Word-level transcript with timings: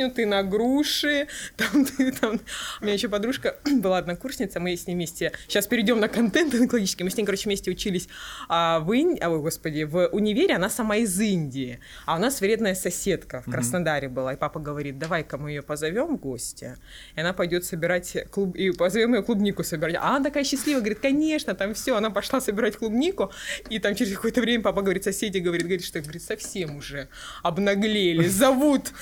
вишню, 0.00 0.10
ты 0.10 0.26
на 0.26 0.42
груши, 0.42 1.26
там, 1.56 1.84
ты, 1.84 2.12
там... 2.12 2.40
У 2.80 2.84
меня 2.84 2.94
еще 2.94 3.08
подружка 3.08 3.56
была 3.80 3.98
однокурсница, 3.98 4.60
мы 4.60 4.76
с 4.76 4.86
ней 4.86 4.94
вместе... 4.94 5.32
Сейчас 5.48 5.66
перейдем 5.66 6.00
на 6.00 6.08
контент 6.08 6.54
экологический. 6.54 7.04
Мы 7.04 7.10
с 7.10 7.16
ней, 7.16 7.24
короче, 7.24 7.44
вместе 7.44 7.70
учились 7.70 8.08
а, 8.48 8.80
в 8.80 8.92
Ин... 8.92 9.18
а, 9.20 9.30
ой, 9.30 9.40
господи, 9.40 9.82
в 9.82 10.08
универе, 10.08 10.54
она 10.56 10.70
сама 10.70 10.96
из 10.96 11.18
Индии, 11.20 11.80
а 12.06 12.16
у 12.16 12.18
нас 12.18 12.40
вредная 12.40 12.74
соседка 12.74 13.42
в 13.46 13.50
Краснодаре 13.50 14.08
mm-hmm. 14.08 14.12
была, 14.12 14.34
и 14.34 14.36
папа 14.36 14.60
говорит, 14.60 14.98
давай-ка 14.98 15.38
мы 15.38 15.50
ее 15.50 15.62
позовем 15.62 16.16
в 16.16 16.20
гости, 16.20 16.76
и 17.16 17.20
она 17.20 17.32
пойдет 17.32 17.64
собирать 17.64 18.16
клуб... 18.30 18.56
и 18.56 18.70
позовем 18.70 19.14
ее 19.14 19.22
клубнику 19.22 19.64
собирать. 19.64 19.96
А 19.96 20.16
она 20.16 20.24
такая 20.24 20.44
счастливая, 20.44 20.80
говорит, 20.80 21.00
конечно, 21.00 21.54
там 21.54 21.74
все, 21.74 21.96
она 21.96 22.10
пошла 22.10 22.40
собирать 22.40 22.76
клубнику, 22.76 23.30
и 23.68 23.78
там 23.78 23.94
через 23.94 24.14
какое-то 24.14 24.40
время 24.40 24.62
папа 24.62 24.82
говорит, 24.82 25.04
соседи 25.04 25.38
говорит, 25.38 25.66
говорит, 25.66 25.84
что 25.84 26.00
говорит, 26.00 26.22
совсем 26.22 26.76
уже 26.76 27.08
обнаглели, 27.42 28.26
зовут 28.26 28.92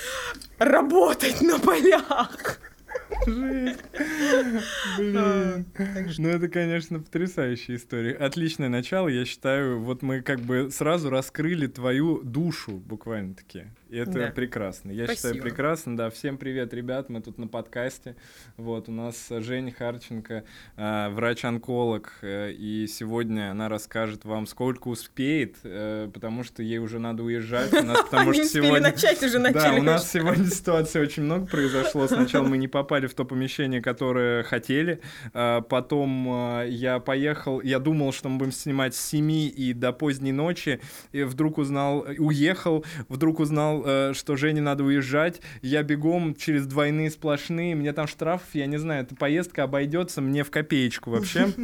работать 0.89 1.43
на 1.43 1.59
полях. 1.59 2.61
Блин. 3.27 3.77
Ну, 6.19 6.29
это, 6.29 6.49
конечно, 6.49 7.01
потрясающая 7.01 7.77
история. 7.77 8.13
Отличное 8.15 8.69
начало, 8.69 9.09
я 9.09 9.25
считаю. 9.25 9.81
Вот 9.81 10.03
мы 10.03 10.23
как 10.23 10.41
бы 10.41 10.71
сразу 10.71 11.11
раскрыли 11.11 11.67
твою 11.67 12.23
душу, 12.23 12.73
буквально-таки. 12.73 13.67
Это 13.91 14.13
да. 14.13 14.27
прекрасно. 14.29 14.91
Я 14.91 15.05
Спасибо. 15.05 15.29
считаю 15.29 15.43
прекрасно. 15.43 15.97
Да, 15.97 16.11
всем 16.11 16.37
привет, 16.37 16.75
ребят. 16.75 17.09
Мы 17.09 17.23
тут 17.23 17.39
на 17.39 17.49
подкасте. 17.49 18.17
Вот 18.59 18.89
у 18.89 18.93
нас 18.93 19.29
Женя 19.31 19.73
Харченко, 19.73 20.45
э, 20.77 21.09
врач-онколог, 21.09 22.13
э, 22.21 22.53
и 22.53 22.87
сегодня 22.87 23.51
она 23.51 23.71
расскажет 23.71 24.27
вам, 24.27 24.47
сколько 24.47 24.89
успеет, 24.89 25.57
э, 25.65 26.11
потому 26.13 26.45
что 26.45 26.63
ей 26.63 26.79
уже 26.79 26.99
надо 26.99 27.23
уезжать. 27.23 27.73
У 27.73 27.83
нас 27.83 28.03
потому 28.11 28.35
что 28.35 28.45
сегодня 28.45 28.81
начать 28.81 29.23
уже 29.23 29.39
Да, 29.39 29.75
у 29.75 29.83
нас 29.83 30.11
сегодня 30.11 30.47
ситуация 30.47 31.03
очень 31.03 31.23
много 31.23 31.47
произошло. 31.47 32.07
Сначала 32.09 32.47
мы 32.47 32.59
не 32.59 32.69
попали 32.69 33.07
в 33.07 33.15
то 33.15 33.25
помещение, 33.25 33.81
которое 33.81 34.43
хотели, 34.43 35.01
э, 35.33 35.63
потом 35.67 36.61
э, 36.61 36.69
я 36.69 36.99
поехал, 36.99 37.63
я 37.63 37.79
думал, 37.79 38.13
что 38.13 38.29
мы 38.29 38.39
будем 38.39 38.53
снимать 38.53 38.95
с 38.95 39.01
7 39.09 39.31
и 39.31 39.73
до 39.73 39.93
поздней 39.93 40.33
ночи, 40.33 40.81
и 41.13 41.23
вдруг 41.23 41.57
узнал, 41.57 42.07
уехал, 42.19 42.85
вдруг 43.09 43.41
узнал 43.41 43.78
э, 43.85 44.13
что 44.15 44.37
Жене 44.37 44.61
надо 44.61 44.85
уезжать, 44.85 45.41
я 45.63 45.83
бегом 45.83 46.35
через 46.35 46.67
двойные 46.67 47.11
сплошные, 47.11 47.75
мне 47.75 47.93
там 47.93 48.07
штраф, 48.07 48.43
я 48.53 48.67
не 48.67 48.79
знаю, 48.79 49.05
эта 49.05 49.15
поездка 49.15 49.65
обойдется 49.65 50.21
мне 50.21 50.45
в 50.45 50.51
копеечку 50.51 51.11
вообще. 51.11 51.49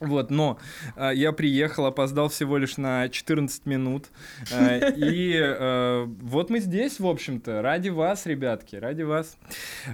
Вот, 0.00 0.30
но 0.30 0.58
э, 0.96 1.10
я 1.14 1.30
приехал, 1.32 1.84
опоздал 1.84 2.30
всего 2.30 2.56
лишь 2.56 2.78
на 2.78 3.10
14 3.10 3.66
минут. 3.66 4.06
Э, 4.50 4.94
и 4.96 5.34
э, 5.38 6.04
вот 6.22 6.48
мы 6.48 6.60
здесь, 6.60 6.98
в 6.98 7.06
общем-то, 7.06 7.60
ради 7.60 7.90
вас, 7.90 8.24
ребятки, 8.24 8.76
ради 8.76 9.02
вас. 9.02 9.36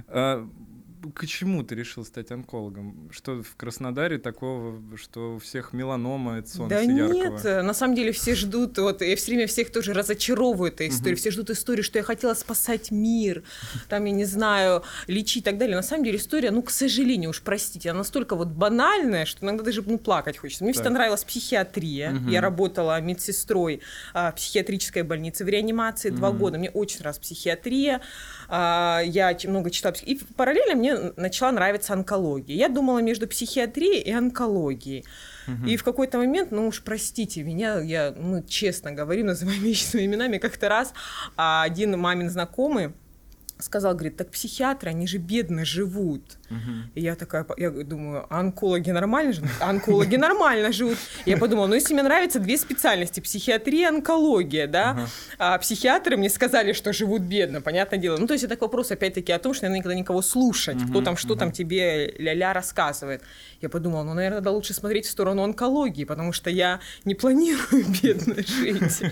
Э, 0.07 0.47
к 1.13 1.25
чему 1.25 1.63
ты 1.63 1.75
решил 1.75 2.05
стать 2.05 2.31
онкологом? 2.31 3.09
Что 3.11 3.43
в 3.43 3.55
Краснодаре 3.55 4.17
такого, 4.17 4.81
что 4.97 5.35
у 5.35 5.39
всех 5.39 5.73
меланома, 5.73 6.39
это 6.39 6.49
солнце 6.49 6.75
да 6.75 6.81
яркого? 6.81 7.13
нет, 7.13 7.43
на 7.43 7.73
самом 7.73 7.95
деле 7.95 8.11
все 8.11 8.35
ждут, 8.35 8.77
вот, 8.77 9.01
я 9.01 9.15
все 9.15 9.31
время 9.31 9.47
всех 9.47 9.71
тоже 9.71 9.93
разочаровываю 9.93 10.71
этой 10.71 10.89
историей, 10.89 11.13
угу. 11.13 11.19
все 11.19 11.31
ждут 11.31 11.49
историю, 11.49 11.83
что 11.83 11.99
я 11.99 12.03
хотела 12.03 12.33
спасать 12.33 12.91
мир, 12.91 13.43
там, 13.89 14.05
я 14.05 14.11
не 14.11 14.25
знаю, 14.25 14.83
лечить 15.07 15.37
и 15.37 15.41
так 15.41 15.57
далее. 15.57 15.75
На 15.75 15.83
самом 15.83 16.03
деле 16.03 16.17
история, 16.17 16.51
ну, 16.51 16.61
к 16.61 16.69
сожалению, 16.69 17.29
уж 17.29 17.41
простите, 17.41 17.89
она 17.91 17.99
настолько 17.99 18.35
вот 18.35 18.49
банальная, 18.49 19.25
что 19.25 19.45
иногда 19.45 19.63
даже, 19.63 19.83
ну, 19.85 19.97
плакать 19.97 20.37
хочется. 20.37 20.63
Мне 20.63 20.73
так. 20.73 20.81
всегда 20.81 20.93
нравилась 20.93 21.23
психиатрия, 21.23 22.13
угу. 22.13 22.29
я 22.29 22.41
работала 22.41 22.99
медсестрой 23.01 23.81
а, 24.13 24.31
в 24.31 24.35
психиатрической 24.35 25.03
больнице 25.03 25.45
в 25.45 25.47
реанимации 25.47 26.09
угу. 26.09 26.17
два 26.17 26.31
года, 26.31 26.57
мне 26.57 26.69
очень 26.69 26.99
нравилась 26.99 27.19
психиатрия, 27.19 28.01
а, 28.49 29.01
я 29.05 29.37
много 29.45 29.69
читала, 29.69 29.93
и 30.01 30.19
параллельно 30.35 30.75
мне 30.75 30.96
начала 31.15 31.51
нравиться 31.51 31.93
онкология. 31.93 32.55
Я 32.55 32.69
думала 32.69 32.99
между 32.99 33.27
психиатрией 33.27 34.01
и 34.01 34.11
онкологией. 34.11 35.05
Угу. 35.47 35.67
И 35.67 35.77
в 35.77 35.83
какой-то 35.83 36.17
момент, 36.17 36.51
ну 36.51 36.67
уж 36.67 36.81
простите 36.83 37.43
меня, 37.43 37.79
я, 37.79 38.13
ну, 38.15 38.43
честно 38.43 38.91
говорю, 38.91 39.25
называю 39.25 39.59
вещи 39.61 39.83
своими 39.83 40.13
именами, 40.13 40.37
как-то 40.37 40.69
раз 40.69 40.93
а 41.35 41.63
один 41.63 41.97
мамин 41.99 42.29
знакомый 42.29 42.93
сказал, 43.59 43.93
говорит, 43.93 44.17
так 44.17 44.29
психиатры, 44.29 44.91
они 44.91 45.07
же 45.07 45.17
бедно 45.17 45.65
живут. 45.65 46.21
Угу. 46.49 46.91
И 46.95 47.01
я 47.01 47.15
такая, 47.15 47.45
я 47.57 47.71
думаю, 47.71 48.25
а 48.29 48.39
онкологи 48.39 48.91
нормально 48.91 49.33
живут? 49.33 49.49
Онкологи 49.59 50.15
нормально 50.15 50.71
живут. 50.71 50.97
Я 51.25 51.37
подумала, 51.37 51.67
ну 51.67 51.73
если 51.73 51.93
мне 51.93 52.03
нравятся 52.03 52.39
две 52.39 52.57
специальности, 52.57 53.19
психиатрия 53.19 53.87
и 53.91 53.95
онкология, 53.95 54.67
да, 54.67 54.91
угу. 54.91 55.09
а 55.39 55.57
психиатры 55.57 56.17
мне 56.17 56.29
сказали, 56.29 56.73
что 56.73 56.93
живут 56.93 57.23
бедно, 57.23 57.61
понятное 57.61 57.99
дело. 57.99 58.17
Ну 58.17 58.27
то 58.27 58.33
есть 58.33 58.43
это 58.43 58.57
вопрос 58.59 58.91
опять-таки 58.91 59.31
о 59.31 59.39
том, 59.39 59.53
что 59.53 59.65
я 59.65 59.71
никогда 59.71 59.95
никого 59.95 60.21
слушать, 60.21 60.77
угу. 60.77 60.89
кто 60.89 61.01
там, 61.01 61.17
что 61.17 61.35
там 61.35 61.51
тебе 61.51 62.13
ля-ля 62.17 62.53
рассказывает. 62.53 63.23
Я 63.61 63.69
подумала, 63.69 64.03
ну, 64.03 64.13
наверное, 64.13 64.39
надо 64.39 64.51
лучше 64.51 64.73
смотреть 64.73 65.07
в 65.07 65.09
сторону 65.09 65.43
онкологии, 65.43 66.03
потому 66.03 66.31
что 66.31 66.51
я 66.51 66.79
не 67.05 67.15
планирую 67.15 67.85
бедно 68.03 68.35
жить. 68.35 69.01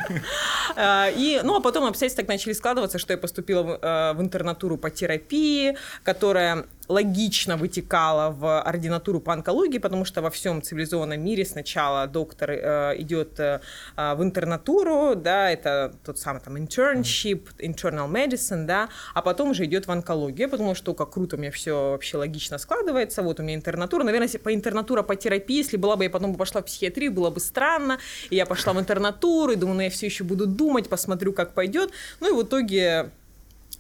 А, 0.78 1.10
и, 1.16 1.40
ну, 1.44 1.56
а 1.56 1.62
потом 1.62 1.86
обстоятельства 1.86 2.24
так 2.24 2.28
начали 2.28 2.52
складываться, 2.52 3.00
что 3.00 3.14
я 3.14 3.18
поступила 3.18 3.64
в 3.64 4.22
интернет 4.22 4.35
интернатуру 4.36 4.78
по 4.78 4.90
терапии, 4.90 5.78
которая 6.04 6.66
логично 6.88 7.58
вытекала 7.58 8.30
в 8.30 8.62
ординатуру 8.62 9.20
по 9.20 9.34
онкологии, 9.34 9.80
потому 9.80 10.06
что 10.06 10.22
во 10.22 10.30
всем 10.30 10.62
цивилизованном 10.62 11.20
мире 11.20 11.46
сначала 11.46 12.08
доктор 12.08 12.52
э, 12.52 12.96
идет 12.98 13.40
э, 13.40 13.60
в 13.96 14.22
интернатуру, 14.22 15.16
да, 15.16 15.50
это 15.50 15.96
тот 16.06 16.20
самый 16.20 16.42
там 16.42 16.58
internship, 16.58 17.48
internal 17.60 18.08
medicine, 18.08 18.66
да, 18.66 18.90
а 19.14 19.22
потом 19.22 19.52
уже 19.52 19.66
идет 19.66 19.88
в 19.88 19.92
онкологию. 19.92 20.42
Я 20.42 20.50
подумала, 20.50 20.76
что 20.76 20.94
как 20.94 21.12
круто 21.12 21.38
у 21.38 21.40
меня 21.40 21.52
все 21.52 21.92
вообще 21.92 22.18
логично 22.18 22.58
складывается, 22.58 23.24
вот 23.24 23.40
у 23.40 23.44
меня 23.44 23.56
интернатура, 23.56 24.04
наверное, 24.04 24.30
по 24.44 24.54
интернатура 24.54 25.02
по 25.02 25.16
терапии, 25.16 25.58
если 25.58 25.78
была 25.78 25.96
бы 25.96 26.04
я 26.04 26.10
потом 26.10 26.36
пошла 26.36 26.62
в 26.62 26.66
психиатрию, 26.66 27.12
было 27.12 27.30
бы 27.30 27.40
странно, 27.40 28.00
и 28.30 28.36
я 28.36 28.46
пошла 28.46 28.74
в 28.74 28.80
интернатуру, 28.80 29.54
и 29.54 29.56
думаю, 29.56 29.78
ну 29.78 29.82
я 29.82 29.90
все 29.90 30.06
еще 30.06 30.24
буду 30.24 30.46
думать, 30.46 30.90
посмотрю, 30.90 31.34
как 31.34 31.54
пойдет, 31.54 31.92
ну 32.20 32.30
и 32.30 32.44
в 32.44 32.46
итоге 32.46 33.12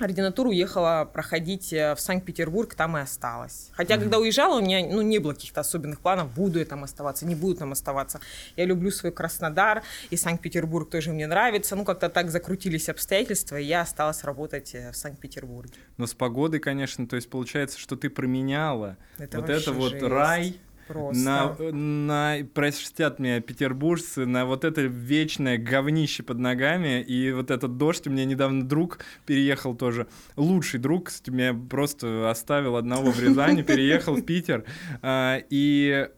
ординатуру 0.03 0.49
уехала 0.49 1.09
проходить 1.11 1.71
э, 1.73 1.95
в 1.95 1.99
Санкт-Петербург, 1.99 2.73
там 2.75 2.97
и 2.97 3.01
осталась. 3.01 3.69
Хотя, 3.73 3.95
mm-hmm. 3.95 3.99
когда 3.99 4.19
уезжала, 4.19 4.59
у 4.59 4.61
меня 4.61 4.85
ну, 4.85 5.01
не 5.01 5.19
было 5.19 5.33
каких-то 5.33 5.61
особенных 5.61 5.99
планов, 5.99 6.33
буду 6.33 6.59
я 6.59 6.65
там 6.65 6.83
оставаться, 6.83 7.25
не 7.25 7.35
буду 7.35 7.55
там 7.55 7.71
оставаться. 7.71 8.19
Я 8.55 8.65
люблю 8.65 8.91
свой 8.91 9.11
Краснодар, 9.11 9.83
и 10.09 10.15
Санкт-Петербург 10.15 10.89
тоже 10.89 11.11
мне 11.11 11.27
нравится. 11.27 11.75
Ну, 11.75 11.85
как-то 11.85 12.09
так 12.09 12.31
закрутились 12.31 12.89
обстоятельства, 12.89 13.59
и 13.59 13.65
я 13.65 13.81
осталась 13.81 14.23
работать 14.23 14.75
э, 14.75 14.91
в 14.91 14.97
Санкт-Петербурге. 14.97 15.73
Но 15.97 16.07
с 16.07 16.13
погодой, 16.13 16.59
конечно, 16.59 17.07
то 17.07 17.15
есть 17.15 17.29
получается, 17.29 17.79
что 17.79 17.95
ты 17.95 18.09
променяла 18.09 18.97
это 19.17 19.39
вот 19.39 19.49
это 19.49 19.71
вот 19.71 19.91
жесть. 19.91 20.03
рай 20.03 20.59
Просто. 20.87 21.23
На, 21.23 21.71
на, 21.71 22.45
простят 22.53 23.19
меня 23.19 23.41
петербуржцы, 23.41 24.25
на 24.25 24.45
вот 24.45 24.63
это 24.63 24.81
вечное 24.81 25.57
говнище 25.57 26.21
под 26.23 26.37
ногами, 26.37 27.01
и 27.01 27.31
вот 27.31 27.49
этот 27.49 27.77
дождь, 27.77 28.05
у 28.07 28.11
меня 28.11 28.25
недавно 28.25 28.63
друг 28.63 28.99
переехал 29.25 29.75
тоже, 29.75 30.07
лучший 30.35 30.79
друг, 30.79 31.09
меня 31.27 31.53
просто 31.53 32.29
оставил 32.29 32.75
одного 32.75 33.11
в 33.11 33.19
Рязани, 33.19 33.61
переехал 33.63 34.15
в 34.15 34.21
Питер, 34.23 34.63
а, 35.01 35.41
и 35.49 35.85
Э, 35.85 36.09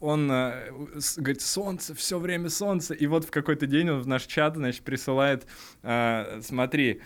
он 0.00 0.30
э, 0.30 0.70
говорит, 1.16 1.42
солнце, 1.42 1.94
все 1.94 2.18
время 2.18 2.50
солнце. 2.50 2.94
И 2.94 3.06
вот 3.06 3.24
в 3.24 3.30
какой-то 3.30 3.66
день 3.66 3.90
он 3.90 4.02
в 4.02 4.06
наш 4.06 4.24
чат, 4.24 4.56
значит, 4.56 4.82
присылает, 4.82 5.46
э, 5.82 6.40
смотри, 6.42 7.00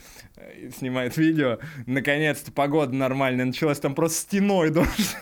снимает 0.76 1.16
видео, 1.16 1.58
наконец-то 1.86 2.52
погода 2.52 2.94
нормальная 2.94 3.44
началась, 3.44 3.78
там 3.78 3.94
просто 3.94 4.18
стеной 4.18 4.70
дождь. 4.70 5.16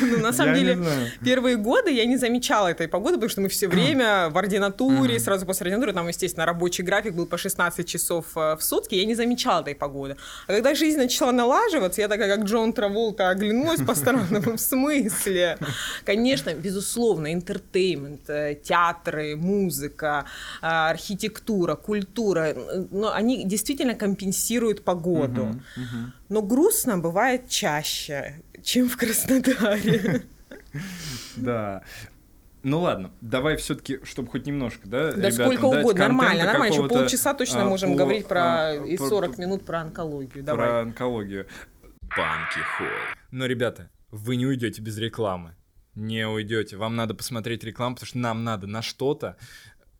Ну, 0.00 0.18
на 0.18 0.32
самом 0.32 0.54
деле, 0.54 0.78
первые 1.24 1.56
годы 1.56 1.90
я 1.90 2.04
не 2.04 2.16
замечала 2.16 2.68
этой 2.68 2.88
погоды, 2.88 3.14
потому 3.14 3.30
что 3.30 3.40
мы 3.40 3.48
все 3.48 3.68
время 3.68 4.28
в 4.30 4.38
ординатуре, 4.38 5.18
сразу 5.18 5.46
после 5.46 5.66
ординатуры, 5.66 5.92
там, 5.92 6.08
естественно, 6.08 6.46
рабочий 6.46 6.82
график 6.82 7.14
был 7.14 7.26
по 7.26 7.38
16 7.38 7.86
часов 7.86 8.26
в 8.34 8.58
сутки, 8.60 8.94
я 8.94 9.04
не 9.04 9.14
замечала 9.14 9.62
этой 9.62 9.74
погоды. 9.74 10.16
А 10.46 10.52
когда 10.52 10.74
жизнь 10.74 10.98
начала 10.98 11.32
налаживаться, 11.32 12.00
я 12.00 12.08
такая, 12.08 12.36
как 12.36 12.46
Джон 12.46 12.72
Траволта, 12.72 13.30
оглянулась 13.30 13.80
по 13.80 13.94
сторонам, 13.94 14.42
в 14.56 14.60
смысле? 14.60 15.11
Смысле. 15.12 15.58
Конечно, 16.04 16.54
безусловно, 16.54 17.32
entertainment, 17.32 18.28
э, 18.28 18.58
театры, 18.62 19.36
музыка, 19.36 20.24
э, 20.60 20.66
архитектура, 20.66 21.74
культура, 21.74 22.54
но 22.90 23.12
они 23.12 23.44
действительно 23.44 23.94
компенсируют 23.94 24.84
погоду. 24.84 25.60
Но 26.28 26.42
грустно 26.42 26.98
бывает 26.98 27.48
чаще, 27.48 28.42
чем 28.62 28.88
в 28.88 28.96
Краснодаре. 28.96 30.22
Да. 31.36 31.82
Ну 32.62 32.80
ладно, 32.80 33.10
давай 33.20 33.56
все-таки, 33.56 33.98
чтобы 34.04 34.30
хоть 34.30 34.46
немножко, 34.46 34.88
да, 34.88 35.12
Да 35.12 35.30
сколько 35.32 35.64
угодно, 35.64 35.94
нормально, 35.94 36.44
нормально, 36.44 36.72
еще 36.72 36.88
полчаса 36.88 37.34
точно 37.34 37.62
а, 37.62 37.64
можем 37.64 37.92
по, 37.92 37.98
говорить 37.98 38.28
про 38.28 38.68
а, 38.68 38.74
и 38.74 38.96
40 38.96 39.34
про, 39.34 39.42
минут 39.42 39.66
про 39.66 39.80
онкологию. 39.80 40.44
Давай. 40.44 40.68
Про 40.68 40.80
онкологию. 40.82 41.46
Банки 42.16 42.58
Холл. 42.76 42.86
Но, 43.32 43.46
ребята, 43.46 43.90
вы 44.12 44.36
не 44.36 44.46
уйдете 44.46 44.80
без 44.80 44.98
рекламы. 44.98 45.56
Не 45.94 46.28
уйдете. 46.28 46.76
Вам 46.76 46.94
надо 46.94 47.14
посмотреть 47.14 47.64
рекламу, 47.64 47.96
потому 47.96 48.06
что 48.06 48.18
нам 48.18 48.44
надо 48.44 48.66
на 48.66 48.82
что-то, 48.82 49.36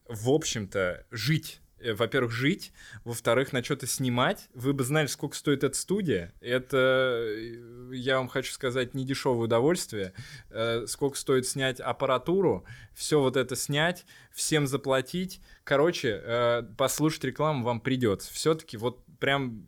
в 0.06 0.30
общем-то, 0.30 1.06
жить 1.10 1.60
э, 1.78 1.94
во-первых, 1.94 2.30
жить, 2.30 2.72
во-вторых, 3.04 3.52
на 3.52 3.64
что-то 3.64 3.86
снимать. 3.86 4.48
Вы 4.54 4.74
бы 4.74 4.84
знали, 4.84 5.06
сколько 5.06 5.34
стоит 5.34 5.64
эта 5.64 5.76
студия. 5.76 6.32
Это, 6.40 7.24
э, 7.26 7.94
я 7.94 8.18
вам 8.18 8.28
хочу 8.28 8.52
сказать, 8.52 8.94
не 8.94 9.04
дешевое 9.04 9.46
удовольствие. 9.46 10.12
Э, 10.50 10.84
сколько 10.86 11.16
стоит 11.16 11.46
снять 11.46 11.80
аппаратуру, 11.80 12.64
все 12.94 13.18
вот 13.20 13.36
это 13.36 13.56
снять, 13.56 14.04
всем 14.30 14.66
заплатить. 14.66 15.40
Короче, 15.64 16.64
послушать 16.76 17.24
рекламу 17.24 17.64
вам 17.64 17.80
придется. 17.80 18.32
Все-таки 18.32 18.76
вот 18.76 19.04
прям 19.18 19.66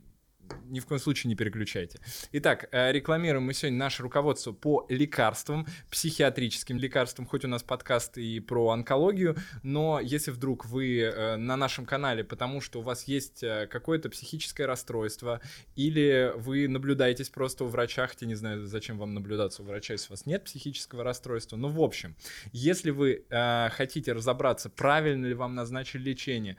ни 0.69 0.81
в 0.81 0.87
коем 0.87 1.01
случае 1.01 1.29
не 1.29 1.37
переключайте. 1.37 2.01
Итак, 2.33 2.69
э, 2.73 2.93
рекламируем 2.93 3.45
мы 3.45 3.55
сегодня 3.55 3.79
наше 3.79 4.03
руководство 4.03 4.53
по 4.53 4.87
лекарствам, 4.89 5.67
психиатрическим 5.91 6.79
лекарствам, 6.79 7.27
хоть 7.27 7.45
у 7.45 7.49
нас 7.49 7.63
подкаст 7.63 8.19
и 8.19 8.41
про 8.41 8.71
онкологию, 8.71 9.37
но 9.63 10.01
если 10.01 10.31
вдруг 10.31 10.67
вы 10.67 11.01
э, 11.01 11.37
на 11.37 11.57
нашем 11.57 11.87
канале, 11.87 12.25
потому 12.25 12.61
что 12.61 12.81
у 12.81 12.83
вас 12.83 13.05
есть 13.05 13.43
э, 13.43 13.69
какое-то 13.71 14.11
психическое 14.11 14.67
расстройство, 14.67 15.41
или 15.77 16.33
вы 16.37 16.69
наблюдаетесь 16.69 17.29
просто 17.29 17.65
у 17.65 17.69
врача, 17.69 18.07
хотя 18.07 18.27
не 18.27 18.35
знаю, 18.35 18.67
зачем 18.67 18.99
вам 18.99 19.15
наблюдаться 19.15 19.63
у 19.63 19.65
врача, 19.65 19.95
если 19.95 20.09
у 20.09 20.13
вас 20.13 20.27
нет 20.27 20.45
психического 20.45 21.05
расстройства, 21.05 21.57
но 21.57 21.69
в 21.69 21.81
общем, 21.81 22.17
если 22.53 22.91
вы 22.91 23.25
хотите 23.73 24.13
разобраться, 24.13 24.71
правильно 24.71 25.27
ли 25.27 25.35
вам 25.35 25.55
назначили 25.55 26.03
лечение, 26.03 26.57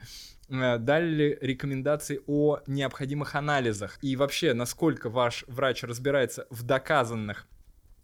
дали 0.48 1.06
ли 1.06 1.38
рекомендации 1.40 2.20
о 2.26 2.60
необходимых 2.66 3.34
анализах. 3.34 3.98
И 4.02 4.16
вообще, 4.16 4.54
насколько 4.54 5.10
ваш 5.10 5.44
врач 5.46 5.82
разбирается 5.82 6.46
в 6.50 6.62
доказанных 6.62 7.46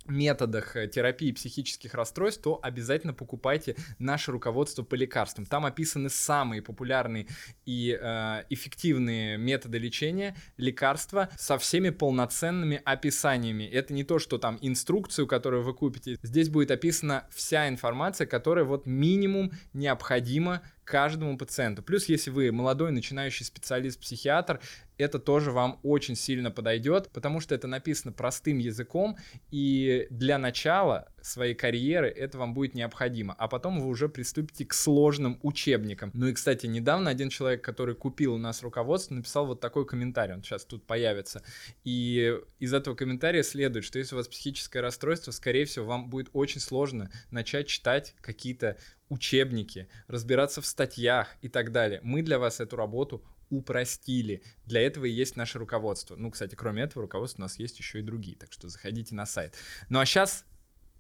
методах 0.07 0.77
э, 0.77 0.89
терапии 0.89 1.33
психических 1.33 1.95
расстройств, 1.95 2.43
то 2.43 2.59
обязательно 2.63 3.15
покупайте 3.15 3.77
наше 3.99 4.33
руководство 4.33 4.83
по 4.83 4.95
лекарствам. 4.95 5.47
Там 5.47 5.65
описаны 5.67 6.09
самые 6.11 6.63
популярные 6.63 7.27
и 7.65 7.99
э, 8.01 8.45
эффективные 8.51 9.39
методы 9.39 9.79
лечения, 9.79 10.37
лекарства 10.57 11.29
со 11.39 11.59
всеми 11.59 11.91
полноценными 11.91 12.81
описаниями. 12.85 13.65
Это 13.65 13.93
не 13.95 14.05
то, 14.05 14.19
что 14.19 14.39
там 14.39 14.59
инструкцию, 14.61 15.27
которую 15.27 15.63
вы 15.63 15.75
купите. 15.75 16.17
Здесь 16.23 16.49
будет 16.49 16.71
описана 16.71 17.27
вся 17.31 17.69
информация, 17.69 18.27
которая 18.27 18.65
вот 18.65 18.87
минимум 18.87 19.53
необходима 19.73 20.63
каждому 20.85 21.39
пациенту. 21.39 21.83
Плюс, 21.83 22.07
если 22.07 22.31
вы 22.31 22.51
молодой 22.53 22.93
начинающий 22.93 23.45
специалист-психиатр, 23.45 24.61
это 25.03 25.19
тоже 25.19 25.51
вам 25.51 25.79
очень 25.83 26.17
сильно 26.17 26.51
подойдет, 26.51 27.11
потому 27.13 27.41
что 27.41 27.55
это 27.55 27.67
написано 27.67 28.13
простым 28.13 28.59
языком, 28.59 29.17
и 29.51 30.07
для 30.11 30.39
начала 30.39 31.09
своей 31.21 31.55
карьеры 31.55 32.09
это 32.09 32.39
вам 32.39 32.55
будет 32.55 32.75
необходимо, 32.75 33.35
а 33.39 33.49
потом 33.49 33.81
вы 33.81 33.89
уже 33.89 34.09
приступите 34.09 34.65
к 34.65 34.75
сложным 34.75 35.39
учебникам. 35.43 36.11
Ну 36.15 36.27
и, 36.27 36.33
кстати, 36.33 36.67
недавно 36.67 37.11
один 37.11 37.29
человек, 37.29 37.63
который 37.63 37.95
купил 37.95 38.35
у 38.35 38.39
нас 38.39 38.63
руководство, 38.63 39.15
написал 39.15 39.47
вот 39.47 39.61
такой 39.61 39.87
комментарий, 39.87 40.35
он 40.35 40.43
сейчас 40.43 40.65
тут 40.65 40.87
появится, 40.87 41.43
и 41.85 42.39
из 42.59 42.73
этого 42.73 42.95
комментария 42.95 43.43
следует, 43.43 43.85
что 43.85 43.99
если 43.99 44.15
у 44.15 44.19
вас 44.19 44.29
психическое 44.29 44.81
расстройство, 44.81 45.31
скорее 45.33 45.65
всего, 45.65 45.87
вам 45.87 46.09
будет 46.11 46.31
очень 46.33 46.61
сложно 46.61 47.11
начать 47.31 47.67
читать 47.67 48.15
какие-то 48.21 48.77
учебники, 49.09 49.89
разбираться 50.09 50.63
в 50.63 50.67
статьях 50.67 51.37
и 51.43 51.49
так 51.49 51.71
далее. 51.71 52.01
Мы 52.03 52.23
для 52.23 52.39
вас 52.39 52.61
эту 52.61 52.77
работу 52.77 53.23
упростили. 53.53 54.43
Для 54.65 54.81
этого 54.81 55.05
и 55.05 55.11
есть 55.11 55.37
наше 55.37 55.59
руководство. 55.59 56.17
Ну, 56.17 56.31
кстати, 56.31 56.55
кроме 56.55 56.83
этого 56.83 57.03
руководства 57.03 57.43
у 57.43 57.45
нас 57.45 57.59
есть 57.59 57.79
еще 57.79 58.01
и 58.01 58.03
другие, 58.03 58.37
так 58.37 58.51
что 58.51 58.69
заходите 58.69 59.15
на 59.15 59.27
сайт. 59.27 59.55
Ну 59.91 60.01
а 60.01 60.07
сейчас 60.07 60.47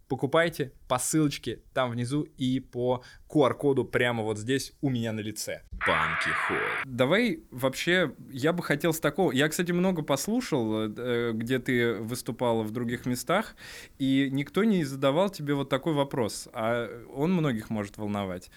покупайте 0.09 0.73
по 0.89 0.99
ссылочке 0.99 1.63
там 1.73 1.91
внизу 1.91 2.25
и 2.37 2.61
по 2.61 3.03
QR-коду 3.31 3.87
прямо 3.87 4.23
вот 4.23 4.37
здесь 4.37 4.75
у 4.83 4.91
меня 4.91 5.11
на 5.13 5.21
лице. 5.21 5.63
Банки 5.87 6.29
Холл. 6.29 6.59
Давай 6.85 7.45
вообще, 7.51 8.15
я 8.31 8.53
бы 8.53 8.63
хотел 8.63 8.93
с 8.93 9.01
такого... 9.01 9.33
Я, 9.33 9.49
кстати, 9.49 9.73
много 9.73 10.03
послушал, 10.03 10.91
э, 10.91 11.33
где 11.33 11.59
ты 11.59 11.95
выступала 11.95 12.63
в 12.63 12.73
других 12.73 13.07
местах, 13.07 13.57
и 13.99 14.29
никто 14.31 14.65
не 14.65 14.85
задавал 14.85 15.31
тебе 15.31 15.55
вот 15.55 15.71
такой 15.71 15.95
вопрос, 15.95 16.47
а 16.53 16.91
он 17.15 17.33
многих 17.33 17.71
может 17.71 17.97
волновать. 17.97 18.51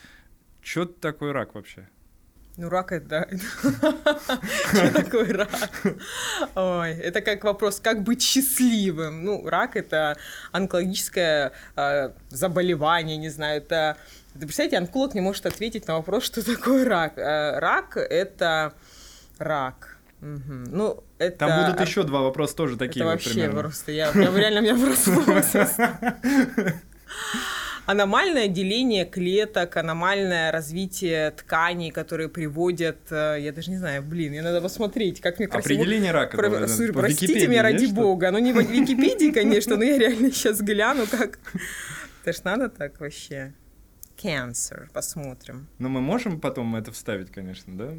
Что 0.59 0.85
такое 0.85 1.31
рак 1.31 1.55
вообще? 1.55 1.87
Ну, 2.57 2.69
рак 2.69 2.91
это... 2.93 3.27
Что 3.59 4.93
такое 4.93 5.33
рак? 5.33 5.49
Ой, 6.55 6.91
это 6.91 7.21
как 7.21 7.43
вопрос, 7.43 7.81
как 7.81 8.03
быть 8.03 8.21
счастливым? 8.21 9.25
Ну, 9.25 9.47
рак— 9.47 9.75
это 9.77 10.17
онкологическое 10.53 11.51
э, 11.75 12.09
заболевание, 12.29 13.17
не 13.17 13.29
знаю, 13.29 13.57
это... 13.57 13.97
Вы 14.35 14.41
представляете, 14.41 14.77
онколог 14.77 15.15
не 15.15 15.21
может 15.21 15.45
ответить 15.45 15.87
на 15.87 15.95
вопрос, 15.95 16.23
что 16.23 16.45
такое 16.45 16.85
рак. 16.85 17.17
Э, 17.17 17.59
рак— 17.59 17.97
это 18.09 18.73
рак. 19.37 19.97
Угу. 20.21 20.53
Ну, 20.71 21.03
это... 21.17 21.37
Там 21.37 21.65
будут 21.65 21.81
еще 21.85 22.03
два 22.03 22.21
вопроса 22.21 22.55
тоже 22.55 22.77
такие 22.77 23.01
это 23.01 23.05
вот 23.05 23.11
вообще 23.15 23.31
примерно. 23.31 23.59
просто, 23.59 23.91
я, 23.91 24.11
прям 24.11 24.37
реально 24.37 24.59
меня 24.61 24.77
просто 24.77 25.11
аномальное 27.85 28.47
деление 28.47 29.05
клеток, 29.05 29.77
аномальное 29.77 30.51
развитие 30.51 31.31
тканей, 31.31 31.91
которые 31.91 32.29
приводят, 32.29 32.97
э, 33.11 33.37
я 33.39 33.51
даже 33.51 33.71
не 33.71 33.77
знаю, 33.77 34.03
блин, 34.03 34.31
мне 34.31 34.41
надо 34.41 34.61
посмотреть, 34.61 35.21
как 35.21 35.39
мне 35.39 35.47
красиво... 35.47 35.75
Определение 35.75 36.11
рака. 36.11 36.37
Про... 36.37 36.49
Давай, 36.49 36.67
Слушай, 36.67 36.93
простите 36.93 37.47
меня 37.47 37.63
ради 37.63 37.85
бога, 37.85 38.31
ну 38.31 38.39
не 38.39 38.53
в 38.53 38.57
Википедии, 38.71 39.31
конечно, 39.31 39.77
но 39.77 39.83
я 39.83 39.97
реально 39.97 40.31
сейчас 40.31 40.61
гляну, 40.61 41.05
как... 41.09 41.39
Это 42.23 42.33
ж 42.33 42.43
надо 42.43 42.69
так 42.69 42.99
вообще. 42.99 43.53
Cancer, 44.17 44.89
посмотрим. 44.93 45.67
Но 45.77 45.89
мы 45.89 46.01
можем 46.01 46.39
потом 46.39 46.75
это 46.75 46.91
вставить, 46.91 47.31
конечно, 47.31 47.77
да? 47.77 47.93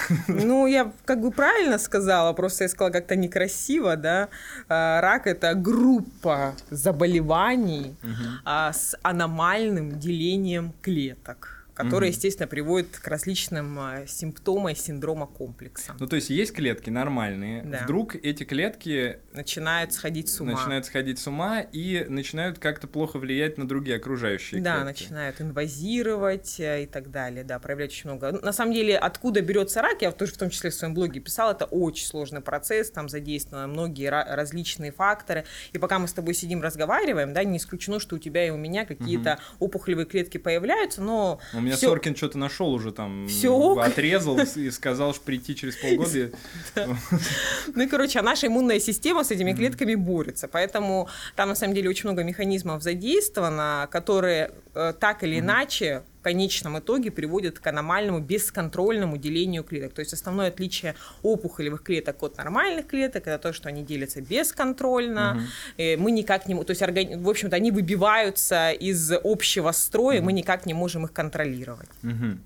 Ну, 0.28 0.66
я 0.66 0.92
как 1.04 1.20
бы 1.20 1.30
правильно 1.30 1.78
сказала, 1.78 2.32
просто 2.32 2.64
я 2.64 2.68
сказала 2.68 2.92
как-то 2.92 3.16
некрасиво, 3.16 3.96
да. 3.96 4.28
А, 4.68 5.00
рак 5.00 5.26
это 5.26 5.54
группа 5.54 6.54
заболеваний 6.70 7.94
угу. 8.02 8.50
с 8.72 8.96
аномальным 9.02 9.98
делением 9.98 10.72
клеток 10.82 11.61
которые, 11.74 12.10
угу. 12.10 12.16
естественно, 12.16 12.46
приводят 12.46 12.98
к 12.98 13.08
различным 13.08 13.78
а, 13.78 14.06
симптомам 14.06 14.76
синдрома 14.76 15.26
комплекса. 15.26 15.94
Ну, 15.98 16.06
то 16.06 16.16
есть 16.16 16.30
есть 16.30 16.52
клетки 16.52 16.90
нормальные, 16.90 17.62
да. 17.62 17.80
вдруг 17.84 18.14
эти 18.16 18.44
клетки 18.44 19.18
начинают 19.32 19.92
сходить 19.92 20.28
с 20.28 20.40
ума. 20.40 20.52
Начинают 20.52 20.86
сходить 20.86 21.18
с 21.18 21.26
ума 21.26 21.60
и 21.60 22.04
начинают 22.08 22.58
как-то 22.58 22.86
плохо 22.86 23.18
влиять 23.18 23.58
на 23.58 23.66
другие 23.66 23.96
окружающие 23.96 24.60
да, 24.60 24.82
клетки. 24.82 25.02
начинают 25.02 25.40
инвазировать 25.40 26.60
э, 26.60 26.84
и 26.84 26.86
так 26.86 27.10
далее, 27.10 27.44
да, 27.44 27.58
проявлять 27.58 27.90
очень 27.90 28.10
много. 28.10 28.32
На 28.32 28.52
самом 28.52 28.72
деле, 28.72 28.98
откуда 28.98 29.40
берется 29.40 29.80
рак, 29.82 30.02
я 30.02 30.12
тоже 30.12 30.32
в 30.32 30.38
том 30.38 30.50
числе 30.50 30.70
в 30.70 30.74
своем 30.74 30.94
блоге 30.94 31.20
писала, 31.20 31.52
это 31.52 31.64
очень 31.64 32.06
сложный 32.06 32.40
процесс, 32.40 32.90
там 32.90 33.08
задействованы 33.08 33.66
многие 33.66 34.08
различные 34.10 34.92
факторы, 34.92 35.44
и 35.72 35.78
пока 35.78 35.98
мы 35.98 36.08
с 36.08 36.12
тобой 36.12 36.34
сидим, 36.34 36.62
разговариваем, 36.62 37.32
да, 37.32 37.44
не 37.44 37.58
исключено, 37.58 37.98
что 37.98 38.16
у 38.16 38.18
тебя 38.18 38.46
и 38.46 38.50
у 38.50 38.56
меня 38.56 38.84
какие-то 38.84 39.38
угу. 39.58 39.66
опухолевые 39.66 40.06
клетки 40.06 40.38
появляются, 40.38 41.00
но 41.00 41.40
у 41.54 41.60
меня 41.62 41.76
всё... 41.76 41.88
Соркин 41.88 42.16
что-то 42.16 42.38
нашел 42.38 42.72
уже 42.72 42.92
там, 42.92 43.26
Всё 43.28 43.78
отрезал 43.78 44.38
и 44.38 44.70
сказал, 44.70 45.14
что 45.14 45.24
прийти 45.24 45.54
через 45.56 45.76
полгода. 45.76 46.30
Ну 47.74 47.82
и, 47.82 47.86
короче, 47.86 48.18
а 48.18 48.22
наша 48.22 48.46
иммунная 48.46 48.80
система 48.80 49.24
с 49.24 49.30
этими 49.30 49.52
клетками 49.52 49.94
борется. 49.94 50.48
Поэтому 50.48 51.08
там, 51.36 51.48
на 51.48 51.54
самом 51.54 51.74
деле, 51.74 51.88
очень 51.88 52.08
много 52.08 52.24
механизмов 52.24 52.82
задействовано, 52.82 53.88
которые 53.90 54.52
э, 54.74 54.92
так 54.98 55.22
или 55.22 55.38
иначе 55.38 56.02
в 56.22 56.24
конечном 56.24 56.78
итоге 56.78 57.10
приводит 57.10 57.58
к 57.58 57.66
аномальному 57.66 58.20
бесконтрольному 58.20 59.16
делению 59.16 59.64
клеток. 59.64 59.94
То 59.94 60.02
есть 60.02 60.12
основное 60.12 60.48
отличие 60.48 60.94
опухолевых 61.22 61.82
клеток 61.82 62.22
от 62.22 62.36
нормальных 62.36 62.86
клеток 62.86 63.26
это 63.26 63.42
то, 63.42 63.52
что 63.52 63.68
они 63.68 63.82
делятся 63.82 64.20
бесконтрольно. 64.20 65.48
Угу. 65.76 66.00
Мы 66.00 66.12
никак 66.12 66.46
не, 66.46 66.54
то 66.62 66.70
есть 66.70 66.80
органи... 66.80 67.16
в 67.16 67.28
общем-то 67.28 67.56
они 67.56 67.72
выбиваются 67.72 68.70
из 68.70 69.10
общего 69.24 69.72
строя, 69.72 70.18
угу. 70.18 70.26
мы 70.26 70.32
никак 70.32 70.64
не 70.64 70.74
можем 70.74 71.06
их 71.06 71.12
контролировать. 71.12 71.90
Угу. 72.04 72.38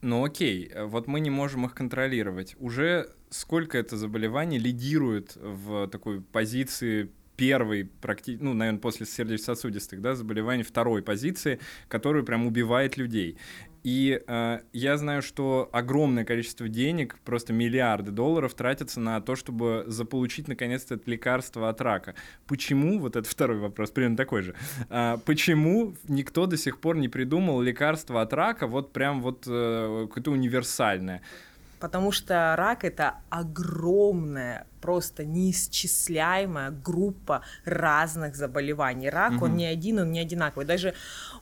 Ну 0.00 0.24
окей, 0.24 0.72
вот 0.74 1.06
мы 1.06 1.20
не 1.20 1.28
можем 1.28 1.66
их 1.66 1.74
контролировать. 1.74 2.56
Уже 2.58 3.10
сколько 3.28 3.76
это 3.76 3.98
заболеваний 3.98 4.58
лидирует 4.58 5.36
в 5.36 5.86
такой 5.88 6.22
позиции 6.22 7.10
первой, 7.36 7.84
практи... 7.84 8.38
ну, 8.40 8.54
наверное, 8.54 8.80
после 8.80 9.06
сердечно-сосудистых 9.06 10.00
да, 10.00 10.14
заболеваний, 10.14 10.62
второй 10.62 11.02
позиции, 11.02 11.60
которую 11.88 12.24
прям 12.24 12.46
убивает 12.46 12.96
людей. 12.96 13.38
И 13.84 14.22
э, 14.26 14.60
я 14.72 14.96
знаю, 14.96 15.20
что 15.20 15.68
огромное 15.70 16.24
количество 16.24 16.68
денег, 16.68 17.18
просто 17.22 17.52
миллиарды 17.52 18.12
долларов 18.12 18.54
тратятся 18.54 18.98
на 18.98 19.20
то, 19.20 19.36
чтобы 19.36 19.84
заполучить 19.86 20.48
наконец-то 20.48 20.94
это 20.94 21.10
лекарство 21.10 21.68
от 21.68 21.82
рака. 21.82 22.14
Почему, 22.46 22.98
вот 22.98 23.14
это 23.16 23.28
второй 23.28 23.58
вопрос, 23.58 23.90
примерно 23.90 24.16
такой 24.16 24.40
же, 24.40 24.54
э, 24.88 25.18
почему 25.26 25.94
никто 26.08 26.46
до 26.46 26.56
сих 26.56 26.78
пор 26.78 26.96
не 26.96 27.08
придумал 27.10 27.60
лекарство 27.60 28.22
от 28.22 28.32
рака 28.32 28.66
вот 28.66 28.94
прям 28.94 29.20
вот 29.20 29.44
э, 29.46 30.06
какое-то 30.08 30.30
универсальное? 30.30 31.20
Потому 31.78 32.12
что 32.12 32.54
рак 32.56 32.84
это 32.84 33.16
огромная 33.28 34.66
просто 34.84 35.24
неисчисляемая 35.24 36.70
группа 36.70 37.40
разных 37.64 38.36
заболеваний. 38.36 39.08
Рак, 39.08 39.32
угу. 39.32 39.46
он 39.46 39.56
не 39.56 39.64
один, 39.64 39.98
он 39.98 40.12
не 40.12 40.20
одинаковый. 40.20 40.66
Даже 40.66 40.92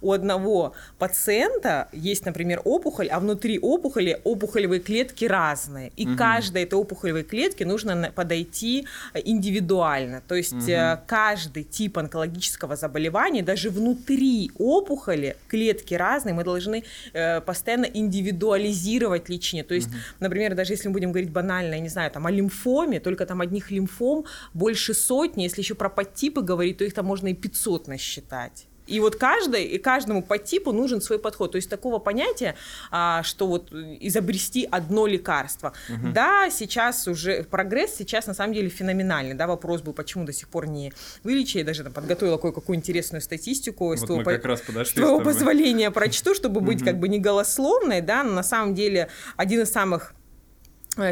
у 0.00 0.12
одного 0.12 0.74
пациента 0.96 1.88
есть, 1.90 2.24
например, 2.24 2.60
опухоль, 2.64 3.08
а 3.08 3.18
внутри 3.18 3.58
опухоли 3.58 4.20
опухолевые 4.22 4.80
клетки 4.80 5.24
разные. 5.24 5.90
И 5.96 6.06
угу. 6.06 6.16
каждой 6.16 6.62
этой 6.62 6.74
опухолевой 6.74 7.24
клетке 7.24 7.66
нужно 7.66 8.12
подойти 8.14 8.86
индивидуально. 9.12 10.22
То 10.28 10.36
есть 10.36 10.52
угу. 10.52 11.00
каждый 11.06 11.64
тип 11.64 11.98
онкологического 11.98 12.76
заболевания, 12.76 13.42
даже 13.42 13.70
внутри 13.70 14.52
опухоли 14.56 15.36
клетки 15.48 15.94
разные, 15.94 16.32
мы 16.32 16.44
должны 16.44 16.84
э, 17.12 17.40
постоянно 17.40 17.86
индивидуализировать 17.86 19.28
лечение. 19.28 19.64
То 19.64 19.74
есть, 19.74 19.88
угу. 19.88 19.96
например, 20.20 20.54
даже 20.54 20.74
если 20.74 20.86
мы 20.86 20.92
будем 20.92 21.10
говорить 21.10 21.32
банально, 21.32 21.74
я 21.74 21.80
не 21.80 21.88
знаю, 21.88 22.12
там 22.12 22.24
о 22.26 22.30
лимфоме, 22.30 23.00
только 23.00 23.26
там 23.32 23.40
одних 23.40 23.70
лимфом 23.70 24.26
больше 24.54 24.94
сотни, 24.94 25.42
если 25.42 25.62
еще 25.62 25.74
про 25.74 25.88
подтипы 25.88 26.42
говорить, 26.42 26.78
то 26.78 26.84
их 26.84 26.92
там 26.92 27.06
можно 27.06 27.28
и 27.28 27.34
500 27.34 27.88
насчитать. 27.88 28.66
И 28.86 29.00
вот 29.00 29.16
каждый, 29.16 29.64
и 29.64 29.78
каждому 29.78 30.22
по 30.22 30.38
типу 30.38 30.72
нужен 30.72 31.00
свой 31.00 31.18
подход. 31.18 31.52
То 31.52 31.56
есть 31.56 31.70
такого 31.70 31.98
понятия, 31.98 32.56
а, 32.90 33.22
что 33.22 33.46
вот 33.46 33.72
изобрести 33.72 34.68
одно 34.70 35.06
лекарство. 35.06 35.72
Угу. 35.88 36.12
Да, 36.12 36.50
сейчас 36.50 37.06
уже 37.06 37.44
прогресс 37.44 37.94
сейчас 37.94 38.26
на 38.26 38.34
самом 38.34 38.54
деле 38.54 38.68
феноменальный. 38.68 39.34
Да, 39.34 39.46
вопрос 39.46 39.82
был, 39.82 39.92
почему 39.92 40.24
до 40.24 40.32
сих 40.32 40.48
пор 40.48 40.66
не 40.66 40.92
вылечили. 41.22 41.60
Я 41.60 41.64
даже 41.64 41.84
там 41.84 41.92
подготовила 41.92 42.38
кое-какую 42.38 42.76
интересную 42.76 43.22
статистику. 43.22 43.86
Вот 43.86 44.00
с 44.00 44.02
твоего, 44.02 44.24
как 44.24 44.44
раз 44.44 44.60
подошли 44.60 44.92
с 44.92 44.94
твоего 44.94 45.20
позволения 45.20 45.90
прочту, 45.90 46.34
чтобы 46.34 46.60
быть 46.60 46.84
как 46.84 46.98
бы 46.98 47.08
не 47.08 47.20
голословной. 47.20 48.00
Да, 48.00 48.24
но 48.24 48.32
на 48.32 48.42
самом 48.42 48.74
деле 48.74 49.08
один 49.36 49.62
из 49.62 49.70
самых 49.70 50.12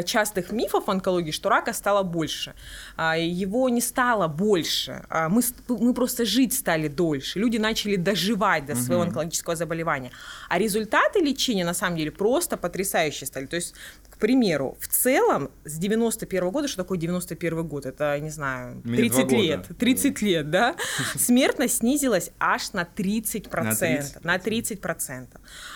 частых 0.05 0.51
мифов 0.51 0.89
онкологии, 0.89 1.31
что 1.31 1.49
рака 1.49 1.73
стало 1.73 2.03
больше. 2.03 2.53
А, 2.97 3.17
его 3.17 3.69
не 3.69 3.81
стало 3.81 4.27
больше. 4.27 5.03
А, 5.09 5.29
мы, 5.29 5.41
мы 5.67 5.93
просто 5.93 6.25
жить 6.25 6.53
стали 6.53 6.87
дольше. 6.87 7.39
Люди 7.39 7.57
начали 7.57 7.95
доживать 7.95 8.65
до 8.65 8.75
своего 8.75 9.01
угу. 9.01 9.09
онкологического 9.09 9.55
заболевания. 9.55 10.11
А 10.49 10.59
результаты 10.59 11.19
лечения, 11.19 11.65
на 11.65 11.73
самом 11.73 11.97
деле, 11.97 12.11
просто 12.11 12.57
потрясающие 12.57 13.27
стали. 13.27 13.45
То 13.45 13.55
есть, 13.55 13.75
примеру, 14.21 14.77
в 14.79 14.87
целом 14.87 15.49
с 15.65 15.77
91 15.77 16.43
-го 16.43 16.51
года, 16.51 16.67
что 16.67 16.83
такое 16.83 16.97
91 16.97 17.67
год? 17.67 17.85
Это, 17.85 18.17
не 18.19 18.29
знаю, 18.29 18.81
30 18.83 19.31
лет. 19.31 19.67
30 19.77 20.21
лет, 20.21 20.49
да? 20.49 20.75
Смертность 21.17 21.77
снизилась 21.77 22.31
аж 22.39 22.73
на 22.73 22.83
30%. 22.83 23.51
На 23.51 23.71
30%. 23.71 24.19
На 24.23 24.37
30%. 24.37 25.27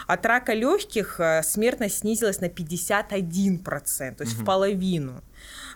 От 0.07 0.25
рака 0.25 0.53
легких 0.53 1.19
э, 1.19 1.41
смертность 1.43 1.97
снизилась 1.97 2.39
на 2.39 2.45
51% 2.45 4.15
то 4.15 4.23
есть 4.23 4.35
угу. 4.35 4.43
в 4.43 4.45
половину 4.45 5.23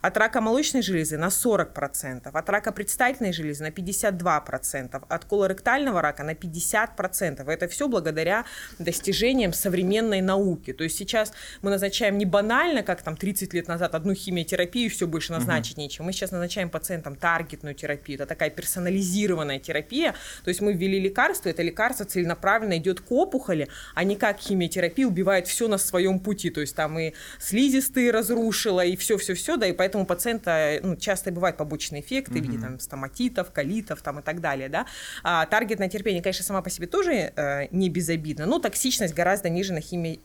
от 0.02 0.18
рака 0.18 0.42
молочной 0.42 0.82
железы 0.82 1.18
на 1.18 1.28
40%, 1.28 2.30
от 2.32 2.50
рака 2.50 2.72
предстательной 2.72 3.34
железы 3.34 3.64
на 3.64 3.70
52%, 3.70 5.04
от 5.08 5.26
колоректального 5.26 6.02
рака 6.02 6.24
на 6.24 6.34
50%. 6.34 7.50
Это 7.50 7.68
все 7.68 7.88
благодаря 7.88 8.46
достижениям 8.78 9.54
современной 9.54 10.22
науки. 10.22 10.74
То 10.74 10.84
есть 10.84 10.98
сейчас 10.98 11.34
мы 11.62 11.70
назначаем 11.70 12.18
не 12.18 12.26
банально, 12.26 12.84
как 12.84 13.02
там 13.02 13.16
30 13.16 13.54
лет 13.54 13.68
назад, 13.68 13.96
одну 13.96 14.14
химиотерапию, 14.14 14.90
все 14.90 15.08
больше 15.08 15.32
назначить 15.32 15.74
угу. 15.74 15.82
нечего. 15.82 16.06
Мы 16.06 16.14
сейчас 16.14 16.32
назначаем 16.32 16.70
пациентам 16.70 17.16
таргетную 17.16 17.76
терапию. 17.76 18.18
Это 18.18 18.26
такая 18.26 18.50
персонализированная 18.50 19.60
терапия. 19.60 20.16
То 20.44 20.50
есть 20.50 20.62
мы 20.62 20.74
ввели 20.74 21.00
лекарство, 21.00 21.50
это 21.50 21.62
лекарство 21.64 22.06
целенаправленно 22.06 22.78
идет 22.78 23.02
к 23.02 23.12
опухоли, 23.12 23.68
а 23.96 24.04
не 24.04 24.16
как 24.16 24.40
химиотерапия 24.40 25.08
убивает 25.08 25.48
все 25.48 25.68
на 25.68 25.78
своем 25.78 26.20
пути. 26.20 26.50
То 26.50 26.62
есть 26.62 26.76
там 26.76 26.98
и 27.00 27.14
слизистые 27.40 28.12
разрушила, 28.12 28.86
и 28.86 28.96
все-все-все, 28.96 29.58
да, 29.58 29.68
и 29.68 29.74
поэтому 29.74 29.89
поэтому 29.90 30.04
у 30.04 30.08
пациента 30.08 30.80
ну, 30.84 30.96
часто 30.96 31.32
бывают 31.32 31.58
побочные 31.58 32.02
эффекты 32.02 32.34
mm-hmm. 32.34 32.42
в 32.42 32.44
виде 32.44 32.58
там, 32.60 32.80
стоматитов, 32.80 33.52
колитов 33.52 34.02
там, 34.02 34.20
и 34.20 34.22
так 34.22 34.40
далее. 34.40 34.70
Да? 34.70 34.86
А 35.24 35.46
таргетное 35.48 35.90
терпение, 35.90 36.22
конечно, 36.22 36.46
сама 36.46 36.62
по 36.62 36.70
себе 36.70 36.86
тоже 36.86 37.34
э, 37.36 37.68
не 37.72 37.90
безобидна, 37.90 38.46
но 38.46 38.60
токсичность 38.60 39.16
гораздо 39.16 39.50
ниже, 39.50 39.74
на 39.74 39.82
хими... 39.82 40.20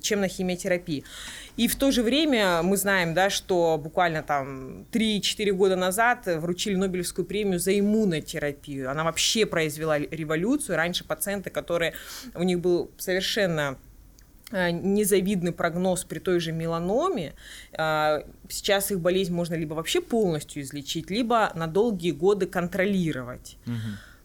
чем 0.00 0.20
на 0.20 0.28
химиотерапии. 0.28 1.04
И 1.56 1.66
в 1.66 1.74
то 1.74 1.90
же 1.90 2.02
время 2.02 2.62
мы 2.62 2.76
знаем, 2.76 3.12
да, 3.14 3.28
что 3.28 3.80
буквально 3.82 4.22
там 4.22 4.86
3-4 4.92 5.52
года 5.52 5.74
назад 5.74 6.26
вручили 6.26 6.76
Нобелевскую 6.76 7.24
премию 7.24 7.58
за 7.58 7.76
иммунотерапию. 7.78 8.88
Она 8.88 9.02
вообще 9.02 9.46
произвела 9.46 9.98
революцию. 9.98 10.76
Раньше 10.76 11.04
пациенты, 11.04 11.50
которые 11.50 11.94
у 12.34 12.44
них 12.44 12.60
был 12.60 12.90
совершенно 12.98 13.58
Э, 13.68 13.87
незавидный 14.50 15.52
прогноз 15.52 16.04
при 16.04 16.18
той 16.18 16.40
же 16.40 16.52
меланоме. 16.52 17.34
Э, 17.72 18.22
сейчас 18.48 18.90
их 18.90 19.00
болезнь 19.00 19.32
можно 19.32 19.54
либо 19.54 19.74
вообще 19.74 20.00
полностью 20.00 20.62
излечить, 20.62 21.10
либо 21.10 21.52
на 21.54 21.66
долгие 21.66 22.12
годы 22.12 22.46
контролировать. 22.46 23.56
Угу. 23.66 23.74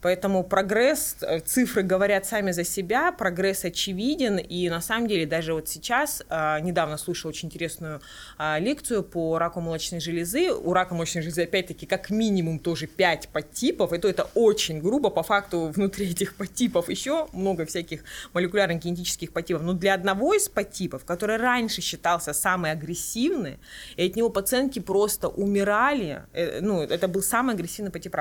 Поэтому 0.04 0.44
прогресс, 0.44 1.16
э, 1.22 1.40
цифры 1.40 1.82
говорят 1.82 2.26
сами 2.26 2.52
за 2.52 2.66
себя, 2.66 3.14
прогресс 3.14 3.64
очевиден, 3.64 4.38
и 4.38 4.70
на 4.70 4.82
самом 4.82 5.08
деле 5.08 5.26
даже 5.26 5.54
вот 5.54 5.70
сейчас, 5.70 6.22
э, 6.30 6.60
недавно 6.60 6.98
слушала 6.98 7.30
очень 7.30 7.48
интересную 7.48 8.02
э, 8.38 8.60
лекцию 8.60 9.04
по 9.04 9.40
раку 9.40 9.62
молочной 9.62 10.02
железы. 10.02 10.52
У 10.52 10.74
рака 10.74 10.94
молочной 10.94 11.22
железы 11.22 11.44
опять-таки 11.44 11.86
как 11.86 12.10
минимум 12.10 12.60
тоже 12.60 12.86
5 12.86 13.30
подтипов, 13.30 13.94
и 13.94 13.98
то 13.98 14.10
это 14.10 14.28
очень 14.36 14.82
грубо, 14.82 15.10
по 15.10 15.24
факту 15.24 15.72
внутри 15.74 16.12
этих 16.12 16.36
подтипов 16.36 16.90
еще 16.90 17.28
много 17.32 17.66
всяких 17.66 18.04
молекулярно-генетических 18.34 19.32
подтипов. 19.32 19.64
Но 19.64 19.72
для 19.72 19.94
одного 19.94 20.34
из 20.34 20.50
подтипов, 20.50 21.06
который 21.06 21.38
раньше 21.38 21.82
считался 21.82 22.34
самый 22.34 22.72
агрессивный, 22.72 23.58
и 23.96 24.06
от 24.06 24.18
него 24.18 24.30
пациентки 24.30 24.80
просто 24.80 25.30
умирали, 25.30 26.24
ну, 26.60 26.82
это 26.82 27.08
был 27.08 27.24
самый 27.24 27.56
агрессивный 27.56 27.92
подтип 27.92 28.14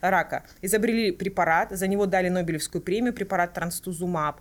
рака, 0.00 0.44
изобрели 0.62 1.12
препарат, 1.26 1.70
за 1.70 1.88
него 1.88 2.06
дали 2.06 2.28
Нобелевскую 2.28 2.82
премию, 2.82 3.12
препарат 3.12 3.52
транстузумаб. 3.52 4.40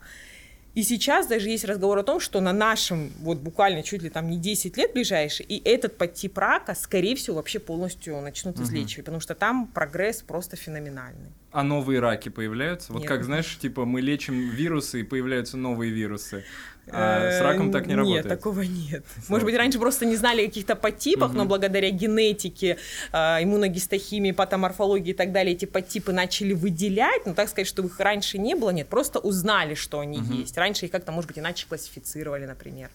И 0.75 0.83
сейчас 0.83 1.27
даже 1.27 1.49
есть 1.49 1.63
разговор 1.65 1.97
о 1.97 2.03
том, 2.03 2.19
что 2.19 2.41
на 2.41 2.51
нашем, 2.51 3.09
вот 3.21 3.37
буквально 3.37 3.81
чуть 3.81 4.03
ли 4.03 4.09
там 4.09 4.29
не 4.29 4.37
10 4.37 4.77
лет 4.77 4.93
ближайший, 4.93 5.45
и 5.45 5.61
этот 5.63 5.97
подтип 5.97 6.37
рака, 6.37 6.75
скорее 6.75 7.15
всего, 7.15 7.37
вообще 7.37 7.59
полностью 7.59 8.19
начнут 8.19 8.59
излечивать, 8.59 8.99
угу. 8.99 9.05
потому 9.05 9.19
что 9.21 9.35
там 9.35 9.67
прогресс 9.67 10.21
просто 10.21 10.57
феноменальный. 10.57 11.31
А 11.51 11.63
новые 11.63 12.01
раки 12.01 12.27
появляются? 12.27 12.91
Вот 12.91 13.03
Нет. 13.03 13.07
как, 13.07 13.23
знаешь, 13.23 13.57
типа 13.57 13.85
мы 13.85 14.01
лечим 14.01 14.49
вирусы, 14.49 14.99
и 14.99 15.03
появляются 15.03 15.55
новые 15.55 15.91
вирусы. 15.93 16.43
А 16.91 17.31
с 17.31 17.41
раком 17.41 17.71
так 17.71 17.87
не 17.87 17.95
работает? 17.95 18.25
Нет, 18.25 18.33
такого 18.33 18.61
нет. 18.61 19.03
Может 19.27 19.45
быть, 19.45 19.55
раньше 19.55 19.79
просто 19.79 20.05
не 20.05 20.15
знали 20.15 20.43
о 20.43 20.47
каких-то 20.47 20.75
подтипах, 20.75 21.29
угу. 21.29 21.37
но 21.37 21.45
благодаря 21.45 21.89
генетике, 21.89 22.77
а, 23.11 23.39
иммуногистохимии, 23.41 24.31
патоморфологии 24.31 25.11
и 25.11 25.13
так 25.13 25.31
далее 25.31 25.55
эти 25.55 25.65
подтипы 25.65 26.13
начали 26.13 26.53
выделять. 26.53 27.25
Но 27.25 27.33
так 27.33 27.49
сказать, 27.49 27.67
что 27.67 27.83
их 27.83 27.99
раньше 27.99 28.37
не 28.37 28.55
было, 28.55 28.69
нет. 28.69 28.87
Просто 28.87 29.19
узнали, 29.19 29.73
что 29.73 29.99
они 29.99 30.19
есть. 30.19 30.57
Раньше 30.57 30.85
их 30.85 30.91
как-то, 30.91 31.11
может 31.11 31.27
быть, 31.27 31.39
иначе 31.39 31.65
классифицировали, 31.67 32.45
например. 32.45 32.89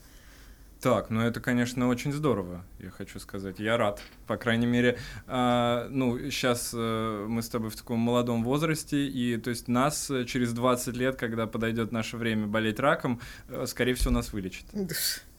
Так, 0.80 1.10
ну 1.10 1.20
это, 1.20 1.40
конечно, 1.40 1.88
очень 1.88 2.10
здорово, 2.10 2.64
я 2.78 2.90
хочу 2.90 3.18
сказать. 3.18 3.58
Я 3.58 3.76
рад, 3.76 4.00
по 4.26 4.38
крайней 4.38 4.66
мере. 4.66 4.99
А, 5.26 5.88
ну, 5.90 6.18
сейчас 6.30 6.72
а, 6.75 7.26
мы 7.26 7.42
с 7.42 7.49
тобой 7.50 7.68
в 7.68 7.76
таком 7.76 7.99
молодом 7.99 8.42
возрасте, 8.42 9.06
и 9.06 9.37
то 9.37 9.50
есть 9.50 9.68
нас 9.68 10.10
э, 10.10 10.25
через 10.25 10.54
20 10.54 10.96
лет, 10.96 11.16
когда 11.16 11.46
подойдет 11.46 11.92
наше 11.92 12.16
время 12.16 12.46
болеть 12.46 12.80
раком, 12.80 13.20
э, 13.49 13.66
скорее 13.66 13.92
всего, 13.92 14.12
нас 14.12 14.32
вылечат. 14.32 14.64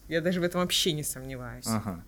Я 0.08 0.22
даже 0.22 0.42
в 0.42 0.44
этом 0.44 0.62
вообще 0.62 0.92
не 0.92 1.04
сомневаюсь. 1.04 1.66
Ага. 1.68 2.04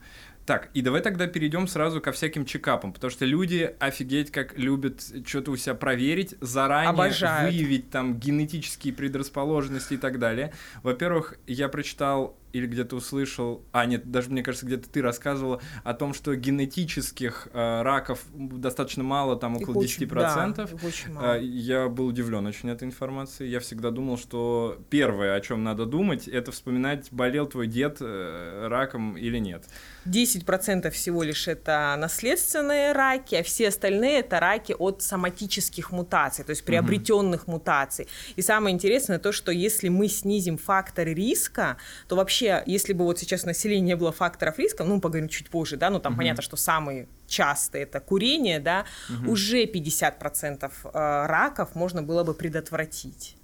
Так, 0.46 0.70
и 0.74 0.82
давай 0.82 1.02
тогда 1.02 1.26
перейдем 1.26 1.68
сразу 1.68 2.02
ко 2.02 2.12
всяким 2.12 2.46
чекапам, 2.46 2.92
потому 2.92 3.10
что 3.10 3.26
люди 3.26 3.74
офигеть 3.80 4.30
как 4.30 4.58
любят 4.60 5.02
что-то 5.26 5.52
у 5.52 5.56
себя 5.56 5.74
проверить, 5.74 6.36
заранее 6.42 6.90
Обожают. 6.90 7.54
выявить 7.54 7.90
там 7.90 8.20
генетические 8.20 8.94
предрасположенности 8.94 9.94
и 9.94 9.98
так 9.98 10.20
далее. 10.20 10.54
Во-первых, 10.84 11.36
я 11.48 11.70
прочитал 11.70 12.38
или 12.54 12.68
где-то 12.68 12.96
услышал, 12.96 13.66
а 13.72 13.86
нет, 13.86 14.10
даже 14.10 14.30
мне 14.30 14.44
кажется, 14.44 14.66
где-то 14.66 14.88
ты 14.88 15.02
рассказывала 15.02 15.60
о 15.84 15.94
том, 15.96 16.14
что 16.14 16.36
генетических 16.36 17.48
э, 17.52 17.82
раков 17.82 18.22
достаточно 18.34 19.04
мало, 19.04 19.36
там 19.36 19.58
около 19.58 19.82
их 19.82 20.00
10%. 20.00 20.04
Очень, 20.04 20.54
да, 20.54 20.88
очень 20.88 21.12
мало. 21.14 21.40
Я 21.40 21.90
был 21.90 22.06
удивлен 22.06 22.46
очень 22.46 22.70
этой 22.70 22.88
информацией. 22.88 23.50
Я 23.50 23.60
всегда 23.60 23.90
думал, 23.90 24.18
что 24.18 24.78
первое, 24.90 25.36
о 25.36 25.42
чем 25.42 25.64
надо 25.64 25.86
думать, 25.86 26.28
это 26.28 26.52
вспоминать, 26.52 27.08
болел 27.12 27.48
твой 27.48 27.66
дед 27.66 27.98
э, 28.02 28.68
раком 28.68 29.18
или 29.18 29.40
нет. 29.40 29.66
10% 30.06 30.90
всего 30.92 31.24
лишь 31.24 31.48
это 31.48 31.96
наследственные 31.98 32.92
раки, 32.92 33.36
а 33.36 33.44
все 33.44 33.70
остальные 33.70 34.20
это 34.20 34.40
раки 34.40 34.76
от 34.78 35.02
соматических 35.02 35.92
мутаций, 35.92 36.46
то 36.46 36.52
есть 36.52 36.64
приобретенных 36.64 37.44
угу. 37.44 37.54
мутаций. 37.54 38.08
И 38.36 38.42
самое 38.42 38.76
интересное 38.76 39.18
то, 39.18 39.32
что 39.32 39.52
если 39.52 39.90
мы 39.90 40.08
снизим 40.08 40.58
факторы 40.58 41.14
риска, 41.14 41.78
то 42.08 42.16
вообще, 42.16 42.43
если 42.66 42.94
бы 42.94 43.06
вот 43.06 43.20
сейчас 43.20 43.44
у 43.44 43.48
населения 43.48 43.82
не 43.82 43.96
было 43.96 44.12
факторов 44.12 44.60
риска, 44.60 44.84
ну, 44.84 45.00
поговорим 45.00 45.30
чуть 45.30 45.50
позже, 45.50 45.78
да, 45.78 45.90
ну, 45.90 46.00
там 46.00 46.14
угу. 46.14 46.20
понятно, 46.20 46.42
что 46.42 46.58
самые 46.58 47.08
частые 47.28 47.84
это 47.84 48.00
курение, 48.00 48.60
да, 48.60 48.86
угу. 49.10 49.32
уже 49.32 49.66
50% 49.66 50.72
э, 50.84 51.26
раков 51.28 51.76
можно 51.76 52.04
было 52.04 52.24
бы 52.24 52.34
предотвратить. 52.34 53.38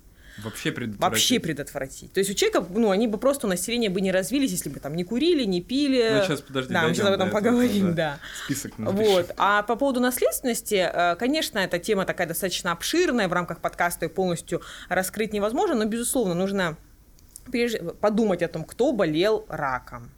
Вообще 0.43 0.71
предотвратить. 0.71 1.01
Вообще 1.01 1.39
предотвратить. 1.39 2.13
То 2.13 2.19
есть 2.19 2.31
у 2.31 2.33
человека, 2.33 2.65
ну, 2.69 2.91
они 2.91 3.07
бы 3.07 3.17
просто 3.17 3.47
у 3.47 3.49
населения 3.49 3.89
бы 3.89 4.01
не 4.01 4.11
развились, 4.11 4.51
если 4.51 4.69
бы 4.69 4.79
там 4.79 4.95
не 4.95 5.03
курили, 5.03 5.43
не 5.43 5.61
пили. 5.61 6.17
Ну, 6.17 6.23
сейчас, 6.23 6.41
подожди, 6.41 6.73
да, 6.73 6.87
мы 6.87 6.93
сейчас 6.93 7.07
об 7.07 7.13
этом 7.13 7.27
этого, 7.27 7.39
поговорим, 7.39 7.89
да. 7.89 7.95
да. 7.95 8.19
Список 8.45 8.73
Вот. 8.77 9.31
А 9.37 9.63
по 9.63 9.75
поводу 9.75 9.99
наследственности, 9.99 10.89
э, 10.91 11.15
конечно, 11.17 11.59
эта 11.59 11.79
тема 11.79 12.05
такая 12.05 12.27
достаточно 12.27 12.71
обширная, 12.71 13.27
в 13.27 13.33
рамках 13.33 13.59
подкаста 13.59 14.05
ее 14.05 14.09
полностью 14.09 14.61
раскрыть 14.87 15.33
невозможно, 15.33 15.75
но, 15.75 15.85
безусловно, 15.85 16.33
нужно 16.33 16.77
подумать 18.01 18.43
о 18.43 18.47
том, 18.47 18.63
кто 18.63 18.91
болел 18.91 19.45
раком. 19.49 20.09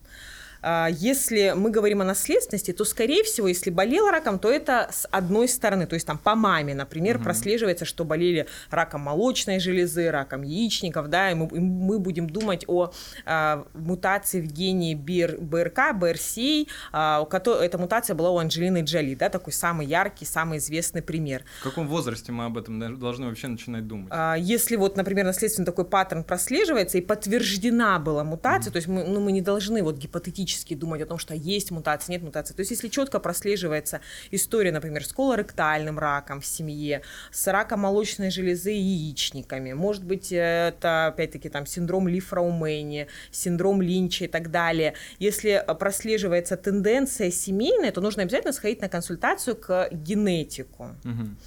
А, 0.62 0.88
Если 0.91 1.53
мы 1.56 1.72
говорим 1.72 2.01
о 2.01 2.03
наследственности, 2.06 2.72
то, 2.72 2.86
скорее 2.86 3.24
всего, 3.24 3.48
если 3.48 3.70
болел 3.70 4.10
раком, 4.10 4.39
то 4.39 4.50
это 4.50 4.89
с 4.91 5.08
одной 5.12 5.48
стороны, 5.48 5.88
то 5.88 5.96
есть 5.96 6.06
там 6.06 6.18
по 6.18 6.36
маме, 6.36 6.75
например, 6.75 7.20
прослеживается, 7.20 7.86
что 7.86 8.06
болели 8.06 8.48
раком 8.70 9.01
молочной 9.01 9.60
железы, 9.60 10.12
раком 10.12 10.44
яичников, 10.44 11.10
да, 11.10 11.32
и 11.32 11.34
мы, 11.34 11.48
и 11.48 11.60
мы 11.60 12.00
будем 12.00 12.30
думать 12.30 12.63
о 12.68 12.91
а, 13.25 13.65
мутации 13.74 14.41
в 14.41 14.46
гене 14.46 14.96
БР, 14.96 15.38
БРК, 15.39 15.80
у 15.94 17.25
кото- 17.25 17.62
эта 17.62 17.77
мутация 17.77 18.15
была 18.15 18.30
у 18.30 18.38
Анджелины 18.38 18.82
Джоли, 18.84 19.15
да, 19.15 19.30
такой 19.30 19.53
самый 19.53 19.88
яркий, 19.88 20.25
самый 20.25 20.60
известный 20.60 21.01
пример. 21.01 21.44
В 21.62 21.63
каком 21.63 21.88
возрасте 21.88 22.32
мы 22.32 22.46
об 22.46 22.58
этом 22.58 23.00
должны 23.00 23.27
вообще 23.27 23.48
начинать 23.48 23.88
думать? 23.88 24.12
Если 24.39 24.75
вот, 24.75 24.96
например, 24.96 25.25
наследственный 25.25 25.65
такой 25.65 25.86
паттерн 25.86 26.24
прослеживается 26.24 26.98
и 26.98 27.01
подтверждена 27.01 28.00
была 28.00 28.24
мутация, 28.24 28.72
то 28.72 28.77
есть 28.77 28.88
мы, 28.88 29.03
ну, 29.03 29.20
мы 29.20 29.32
не 29.32 29.41
должны 29.41 29.82
вот 29.84 29.98
гипотетически 29.98 30.50
думать 30.75 31.01
о 31.01 31.05
том, 31.05 31.17
что 31.17 31.34
есть 31.34 31.72
мутация, 31.72 32.13
нет 32.13 32.24
мутации. 32.24 32.53
То 32.53 32.62
есть 32.62 32.72
если 32.72 32.88
четко 32.88 33.20
прослеживается 33.20 34.01
история, 34.31 34.72
например, 34.72 35.05
с 35.05 35.13
колоректальным 35.13 36.00
раком 36.00 36.41
в 36.41 36.46
семье, 36.46 37.01
с 37.31 37.48
раком 37.48 37.81
молочной 37.81 38.29
железы 38.31 38.74
и 38.74 38.79
яичниками, 38.79 39.74
может 39.74 40.03
быть, 40.03 40.31
это, 40.31 41.08
опять-таки, 41.08 41.50
там, 41.50 41.65
синдром 41.65 42.08
Лифраумени, 42.08 43.08
синдром 43.31 43.81
Линча 43.81 44.25
и 44.25 44.27
так 44.27 44.51
далее. 44.51 44.93
Если 45.20 45.63
прослеживается 45.79 46.58
тенденция 46.58 47.31
семейная, 47.31 47.91
то 47.91 48.01
нужно 48.01 48.24
обязательно 48.24 48.53
сходить 48.53 48.81
на 48.81 48.89
консультацию 48.89 49.55
к 49.55 49.89
генетику. 49.91 50.89
Мгм. 51.03 51.38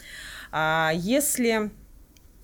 А 0.52 0.92
Если 0.94 1.70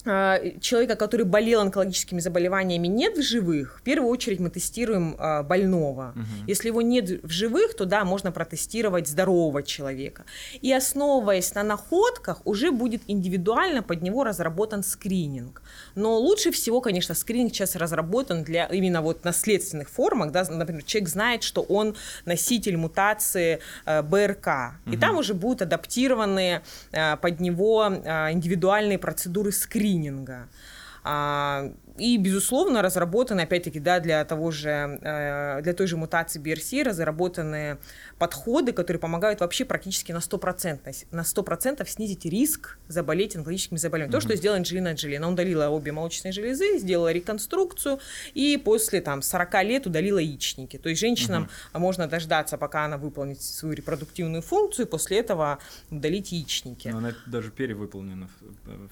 человека, 0.03 0.97
который 0.97 1.27
болел 1.27 1.61
онкологическими 1.61 2.21
заболеваниями, 2.21 2.87
нет 2.87 3.19
в 3.19 3.23
живых, 3.23 3.81
в 3.81 3.83
первую 3.83 4.11
очередь 4.11 4.41
мы 4.41 4.49
тестируем 4.49 5.15
а, 5.19 5.43
больного. 5.43 6.13
Мгм. 6.15 6.47
Если 6.47 6.69
его 6.69 6.81
нет 6.81 7.23
в 7.23 7.31
живых, 7.31 7.75
то 7.77 7.85
да, 7.85 8.05
можно 8.05 8.33
протестировать 8.33 9.09
здорового 9.09 9.63
человека. 9.63 10.25
И 10.63 10.73
основываясь 10.73 11.55
на 11.55 11.63
находках, 11.63 12.41
уже 12.47 12.71
будет 12.71 13.03
индивидуально 13.09 13.83
под 13.83 14.01
него 14.01 14.25
разработан 14.25 14.83
скрининг. 14.83 15.63
Но 15.95 16.17
лучше 16.19 16.51
всего, 16.51 16.81
конечно, 16.81 17.15
скрининг 17.15 17.55
сейчас 17.55 17.77
разработан 17.77 18.43
для 18.43 18.67
именно 18.67 19.03
вот 19.03 19.25
наследственных 19.25 19.91
формах. 19.91 20.33
Да? 20.33 20.45
Например, 20.49 20.83
человек 20.83 21.11
знает, 21.11 21.43
что 21.43 21.61
он 21.61 21.95
носитель 22.25 22.77
мутации 22.79 23.61
э, 23.85 24.03
БРК. 24.03 24.77
И 24.91 24.97
там 24.97 25.19
уже 25.19 25.35
будут 25.35 25.63
адаптированы 25.63 26.63
под 26.91 27.41
него 27.41 27.87
индивидуальные 27.87 28.99
процедуры 28.99 29.53
скрининга. 29.53 29.90
А, 31.05 31.69
И, 32.01 32.17
безусловно, 32.17 32.81
разработаны, 32.83 33.43
опять-таки, 33.43 33.79
да, 33.79 34.01
для 34.01 34.25
того 34.25 34.51
же, 34.51 34.71
э, 35.03 35.61
для 35.63 35.75
той 35.75 35.87
же 35.87 35.97
мутации 35.97 36.41
BRC 36.41 36.83
разработаны 36.83 37.77
подходы, 38.19 38.73
которые 38.73 39.01
помогают 39.01 39.41
вообще 39.41 39.65
практически 39.65 40.13
на 40.13 40.21
100%, 40.21 41.07
на 41.11 41.25
100% 41.25 41.87
снизить 41.89 42.25
риск 42.25 42.79
заболеть 42.89 43.37
онкологическими 43.37 43.79
заболеваниями. 43.79 44.13
То, 44.13 44.21
что 44.21 44.35
сделала 44.37 44.59
Анджелина 44.59 44.95
Джоли. 44.95 45.17
Она 45.17 45.29
удалила 45.29 45.69
обе 45.69 45.93
молочные 45.93 46.33
железы, 46.33 46.79
сделала 46.79 47.13
реконструкцию 47.13 48.01
и 48.35 48.57
после 48.57 49.01
там, 49.01 49.21
40 49.23 49.65
лет 49.65 49.87
удалила 49.87 50.19
яичники. 50.19 50.79
То 50.79 50.89
есть 50.89 51.01
женщинам 51.01 51.49
можно 51.75 52.07
дождаться, 52.07 52.57
пока 52.57 52.87
она 52.87 52.97
выполнит 52.97 53.43
свою 53.43 53.75
репродуктивную 53.75 54.43
функцию, 54.43 54.87
и 54.87 54.89
после 54.89 55.19
этого 55.19 55.59
удалить 55.91 56.33
яичники. 56.33 56.89
Но 56.89 56.99
она 56.99 57.13
даже 57.27 57.51
перевыполнена. 57.51 58.29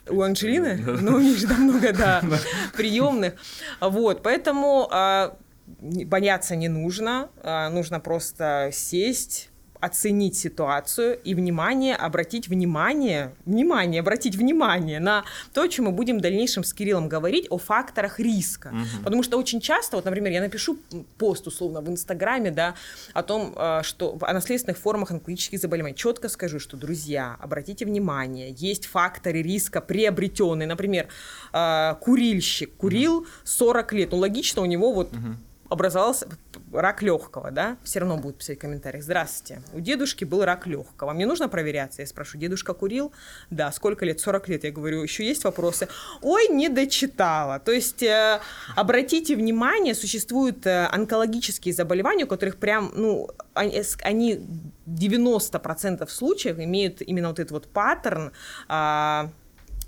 У. 0.09 0.23
Анджелины? 0.23 0.77
Ну, 1.01 1.17
у 1.17 1.21
них 1.21 1.39
же 1.39 1.47
там 1.47 1.63
много, 1.63 1.93
да, 1.93 2.23
приемных. 2.99 3.35
Вот, 3.81 4.23
поэтому 4.23 4.89
а, 4.91 5.37
бояться 5.67 6.57
не 6.57 6.69
нужно. 6.69 7.31
а, 7.43 7.69
Нужно 7.71 8.01
просто 8.01 8.71
сесть, 8.73 9.51
оценить 9.81 10.37
ситуацию 10.37 11.19
и 11.23 11.35
внимание, 11.35 11.95
обратить 11.95 12.49
внимание, 12.49 13.33
внимание, 13.47 14.01
обратить 14.01 14.37
внимание 14.37 15.01
на 15.01 15.25
то, 15.53 15.63
о 15.63 15.69
чем 15.69 15.87
мы 15.87 15.93
будем 15.93 16.19
в 16.19 16.21
дальнейшем 16.21 16.65
с 16.65 16.73
Кириллом 16.73 17.09
говорить, 17.09 17.47
о 17.51 17.59
факторах 17.59 18.19
риска. 18.21 18.71
Мгм. 18.71 19.05
Потому 19.05 19.23
что 19.23 19.39
очень 19.39 19.61
часто, 19.61 19.97
вот, 19.97 20.05
например, 20.05 20.33
я 20.33 20.41
напишу 20.41 20.79
пост 21.19 21.47
условно 21.47 21.81
в 21.81 21.89
Инстаграме, 21.89 22.51
да, 22.51 22.75
о 23.15 23.23
том, 23.23 23.55
э, 23.57 23.81
что 23.83 24.19
о 24.21 24.33
наследственных 24.33 24.79
формах 24.79 25.11
онкологических 25.11 25.59
заболеваний. 25.59 25.97
Четко 25.97 26.29
скажу, 26.29 26.59
что, 26.59 26.77
друзья, 26.77 27.37
обратите 27.41 27.85
внимание, 27.85 28.55
есть 28.57 28.87
факторы 28.87 29.43
риска 29.43 29.81
приобретенные. 29.81 30.67
Например, 30.67 31.09
э, 31.53 31.95
курильщик 32.01 32.75
курил 32.77 33.27
40 33.45 33.93
лет. 33.93 34.13
Ну, 34.13 34.19
логично, 34.19 34.63
у 34.63 34.67
него 34.67 34.93
вот 34.93 35.13
Мгм. 35.13 35.39
образовался 35.69 36.29
рак 36.73 37.03
легкого, 37.03 37.51
да? 37.51 37.77
Все 37.83 38.01
равно 38.01 38.17
будут 38.17 38.39
писать 38.39 38.59
в 38.59 38.61
комментариях. 38.61 39.03
Здравствуйте, 39.05 39.63
у 39.73 39.81
дедушки 39.81 40.25
был 40.25 40.45
рак 40.45 40.67
легкого. 40.67 41.13
Мне 41.13 41.27
нужно 41.27 41.49
проверяться? 41.49 42.03
Я 42.03 42.07
спрошу, 42.07 42.39
дедушка 42.39 42.75
курил? 42.75 43.13
Да, 43.51 43.73
сколько 43.73 44.05
лет? 44.05 44.21
40 44.21 44.49
лет. 44.49 44.65
Я 44.65 44.71
говорю, 44.71 45.03
еще 45.03 45.27
есть 45.27 45.45
вопросы? 45.45 45.89
Ой, 46.23 46.49
не 46.49 46.69
дочитала. 46.69 47.59
То 47.59 47.73
есть, 47.73 48.03
э, 48.03 48.41
обратите 48.77 49.37
внимание, 49.37 49.95
существуют 49.95 50.67
э, 50.67 50.87
онкологические 50.87 51.75
заболевания, 51.75 52.25
у 52.25 52.29
которых 52.29 52.57
прям, 52.57 52.93
ну, 52.95 53.29
они, 53.55 53.83
с- 53.83 53.99
они 54.03 54.41
90% 54.87 56.09
случаев 56.09 56.59
имеют 56.59 57.03
именно 57.03 57.29
вот 57.29 57.39
этот 57.39 57.53
вот 57.53 57.67
паттерн 57.69 58.33
а, 58.69 59.31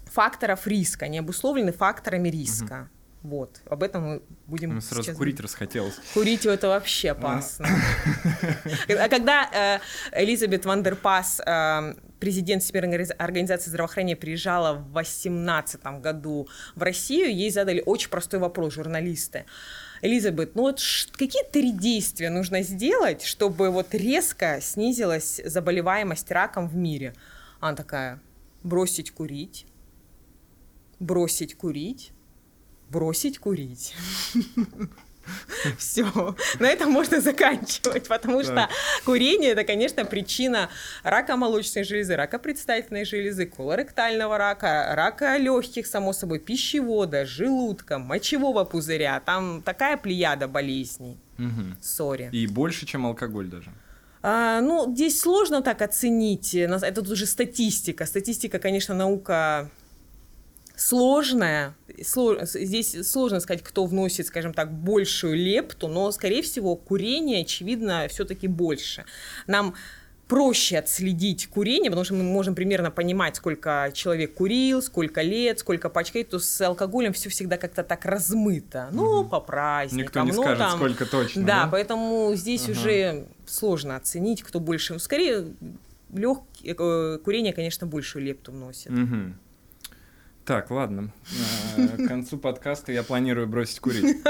факторов 0.06 0.66
риска, 0.66 1.06
они 1.06 1.18
обусловлены 1.18 1.72
факторами 1.72 2.28
риска. 2.28 2.88
Вот, 3.22 3.60
об 3.66 3.82
этом 3.82 4.02
мы 4.02 4.22
будем 4.46 4.70
Мне 4.70 4.80
сразу 4.80 5.02
сейчас 5.02 5.16
курить 5.16 5.40
расхотелось. 5.40 5.94
Курить 6.14 6.46
это 6.46 6.68
вообще 6.68 7.10
опасно. 7.10 7.68
А 8.88 9.08
когда 9.08 9.80
э, 10.12 10.22
Элизабет 10.22 10.64
Вандерпас, 10.64 11.38
э, 11.44 11.94
президент 12.18 12.62
Всемирной 12.62 12.96
организ- 12.96 13.12
организации 13.18 13.68
здравоохранения, 13.68 14.16
приезжала 14.16 14.72
в 14.72 14.92
2018 14.92 15.82
году 16.00 16.48
в 16.74 16.82
Россию, 16.82 17.34
ей 17.34 17.50
задали 17.50 17.82
очень 17.84 18.08
простой 18.08 18.40
вопрос 18.40 18.72
журналисты. 18.72 19.44
Элизабет, 20.00 20.54
ну 20.54 20.62
вот 20.62 20.80
какие 21.12 21.44
три 21.44 21.72
действия 21.72 22.30
нужно 22.30 22.62
сделать, 22.62 23.22
чтобы 23.22 23.70
вот 23.70 23.94
резко 23.94 24.60
снизилась 24.62 25.42
заболеваемость 25.44 26.30
раком 26.30 26.68
в 26.68 26.74
мире? 26.74 27.14
Она 27.60 27.76
такая, 27.76 28.18
бросить 28.62 29.10
курить, 29.10 29.66
бросить 30.98 31.54
курить, 31.54 32.12
бросить 32.90 33.38
курить. 33.38 33.94
Все. 35.78 36.34
На 36.58 36.68
этом 36.68 36.90
можно 36.90 37.20
заканчивать, 37.20 38.08
потому 38.08 38.42
что 38.42 38.68
курение 39.04 39.50
это, 39.50 39.64
конечно, 39.64 40.04
причина 40.04 40.70
рака 41.02 41.36
молочной 41.36 41.84
железы, 41.84 42.16
рака 42.16 42.38
предстательной 42.38 43.04
железы, 43.04 43.46
колоректального 43.46 44.38
рака, 44.38 44.92
рака 44.94 45.36
легких, 45.36 45.86
само 45.86 46.12
собой, 46.12 46.38
пищевода, 46.38 47.26
желудка, 47.26 47.98
мочевого 47.98 48.64
пузыря. 48.64 49.20
Там 49.20 49.62
такая 49.62 49.96
плеяда 49.96 50.48
болезней. 50.48 51.18
Сори. 51.80 52.28
И 52.32 52.46
больше, 52.46 52.86
чем 52.86 53.06
алкоголь 53.06 53.46
даже. 53.46 53.70
А, 54.22 54.60
ну, 54.60 54.92
здесь 54.92 55.18
сложно 55.18 55.62
так 55.62 55.80
оценить. 55.80 56.54
Это 56.54 57.00
уже 57.00 57.24
статистика. 57.24 58.04
Статистика, 58.04 58.58
конечно, 58.58 58.94
наука 58.94 59.70
сложная. 60.80 61.74
Сло- 62.02 62.44
Здесь 62.46 62.96
сложно 63.08 63.40
сказать, 63.40 63.62
кто 63.62 63.84
вносит, 63.84 64.26
скажем 64.26 64.54
так, 64.54 64.72
большую 64.72 65.36
лепту, 65.36 65.88
но, 65.88 66.10
скорее 66.10 66.42
всего, 66.42 66.74
курение, 66.74 67.42
очевидно, 67.42 68.06
все-таки 68.08 68.48
больше. 68.48 69.04
Нам 69.46 69.74
проще 70.26 70.78
отследить 70.78 71.48
курение, 71.48 71.90
потому 71.90 72.04
что 72.04 72.14
мы 72.14 72.22
можем 72.22 72.54
примерно 72.54 72.90
понимать, 72.90 73.36
сколько 73.36 73.90
человек 73.92 74.34
курил, 74.34 74.80
сколько 74.80 75.22
лет, 75.22 75.58
сколько 75.58 75.90
пачкает, 75.90 76.30
то 76.30 76.38
с 76.38 76.60
алкоголем 76.60 77.12
все 77.12 77.28
всегда 77.28 77.56
как-то 77.58 77.82
так 77.82 78.04
размыто. 78.04 78.88
Ну, 78.92 79.24
по 79.24 79.40
праздникам. 79.40 80.04
Никто 80.04 80.20
не 80.22 80.32
ну, 80.32 80.42
скажет, 80.42 80.58
там- 80.58 80.78
сколько 80.78 81.04
точно. 81.04 81.44
да, 81.44 81.68
поэтому 81.70 82.32
здесь 82.36 82.62
Ага. 82.64 82.72
уже 82.72 83.24
сложно 83.44 83.96
оценить, 83.96 84.42
кто 84.42 84.60
больше. 84.60 84.98
Скорее, 85.00 85.46
легкие, 86.14 86.74
курение, 87.18 87.52
конечно, 87.52 87.86
большую 87.86 88.24
лепту 88.24 88.52
вносит. 88.52 88.90
Мгм. 88.90 89.36
Так, 90.50 90.68
ладно. 90.72 91.12
К 91.76 92.08
концу 92.08 92.36
подкаста 92.36 92.90
я 92.90 93.04
планирую 93.04 93.46
бросить 93.46 93.78
курить. 93.78 94.16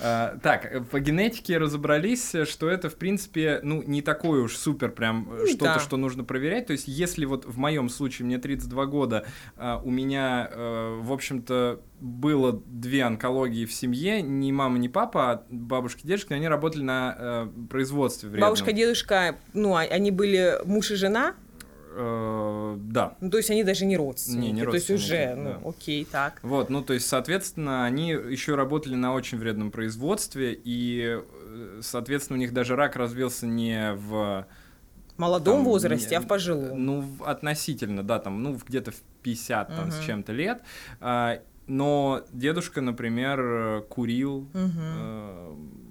Так, 0.00 0.88
по 0.90 1.00
генетике 1.00 1.58
разобрались, 1.58 2.34
что 2.44 2.68
это, 2.68 2.90
в 2.90 2.96
принципе, 2.96 3.60
ну, 3.62 3.82
не 3.82 4.02
такое 4.02 4.42
уж 4.42 4.56
супер 4.56 4.90
прям 4.90 5.28
ну 5.30 5.46
что-то, 5.46 5.78
что 5.78 5.96
нужно 5.96 6.24
проверять. 6.24 6.66
То 6.66 6.72
есть, 6.72 6.88
если 6.88 7.24
вот 7.24 7.46
в 7.46 7.56
моем 7.56 7.88
случае, 7.88 8.26
мне 8.26 8.38
32 8.38 8.86
года, 8.86 9.26
у 9.56 9.90
меня, 9.90 10.50
в 10.54 11.12
общем-то, 11.12 11.80
было 12.00 12.60
две 12.66 13.04
онкологии 13.04 13.64
в 13.64 13.72
семье, 13.72 14.20
ни 14.20 14.50
мама, 14.52 14.78
ни 14.78 14.88
папа, 14.88 15.30
а 15.30 15.46
бабушка 15.48 16.00
и 16.02 16.08
дедушка, 16.08 16.34
они 16.34 16.48
работали 16.48 16.82
на 16.82 17.48
производстве 17.70 18.28
вредном. 18.28 18.50
Бабушка, 18.50 18.72
дедушка, 18.72 19.36
ну, 19.54 19.76
а, 19.76 19.82
они 19.82 20.10
были 20.10 20.58
муж 20.64 20.90
и 20.90 20.96
жена? 20.96 21.34
Э, 21.96 22.76
да. 22.78 23.16
Ну, 23.20 23.30
то 23.30 23.36
есть 23.36 23.50
они 23.50 23.64
даже 23.64 23.86
не 23.86 23.96
родственники. 23.96 24.46
Не, 24.46 24.52
не 24.52 24.62
родственники. 24.62 24.86
То 24.86 24.92
есть 24.92 25.04
уже, 25.04 25.34
да. 25.34 25.58
ну, 25.62 25.68
окей, 25.68 26.04
так. 26.04 26.40
Вот, 26.42 26.70
ну, 26.70 26.82
то 26.82 26.92
есть, 26.92 27.06
соответственно, 27.06 27.84
они 27.84 28.10
еще 28.10 28.54
работали 28.54 28.94
на 28.94 29.14
очень 29.14 29.38
вредном 29.38 29.70
производстве, 29.70 30.58
и, 30.64 31.20
э, 31.20 31.80
соответственно, 31.82 32.38
у 32.38 32.40
них 32.40 32.52
даже 32.52 32.76
рак 32.76 32.96
развился 32.96 33.46
не 33.46 33.92
в 33.94 34.46
молодом 35.16 35.58
там, 35.58 35.64
возрасте, 35.64 36.10
не, 36.10 36.16
а 36.16 36.20
в 36.20 36.26
пожилом. 36.26 36.84
Ну, 36.84 37.04
относительно, 37.24 38.02
да, 38.02 38.18
там, 38.18 38.42
ну, 38.42 38.58
где-то 38.66 38.90
в 38.90 39.00
50 39.22 39.68
там, 39.68 39.88
угу. 39.88 39.92
с 39.92 40.00
чем-то 40.00 40.32
лет. 40.32 40.62
А, 41.00 41.40
но 41.66 42.24
дедушка, 42.32 42.80
например, 42.80 43.84
курил. 43.88 44.48
Угу 44.52 45.83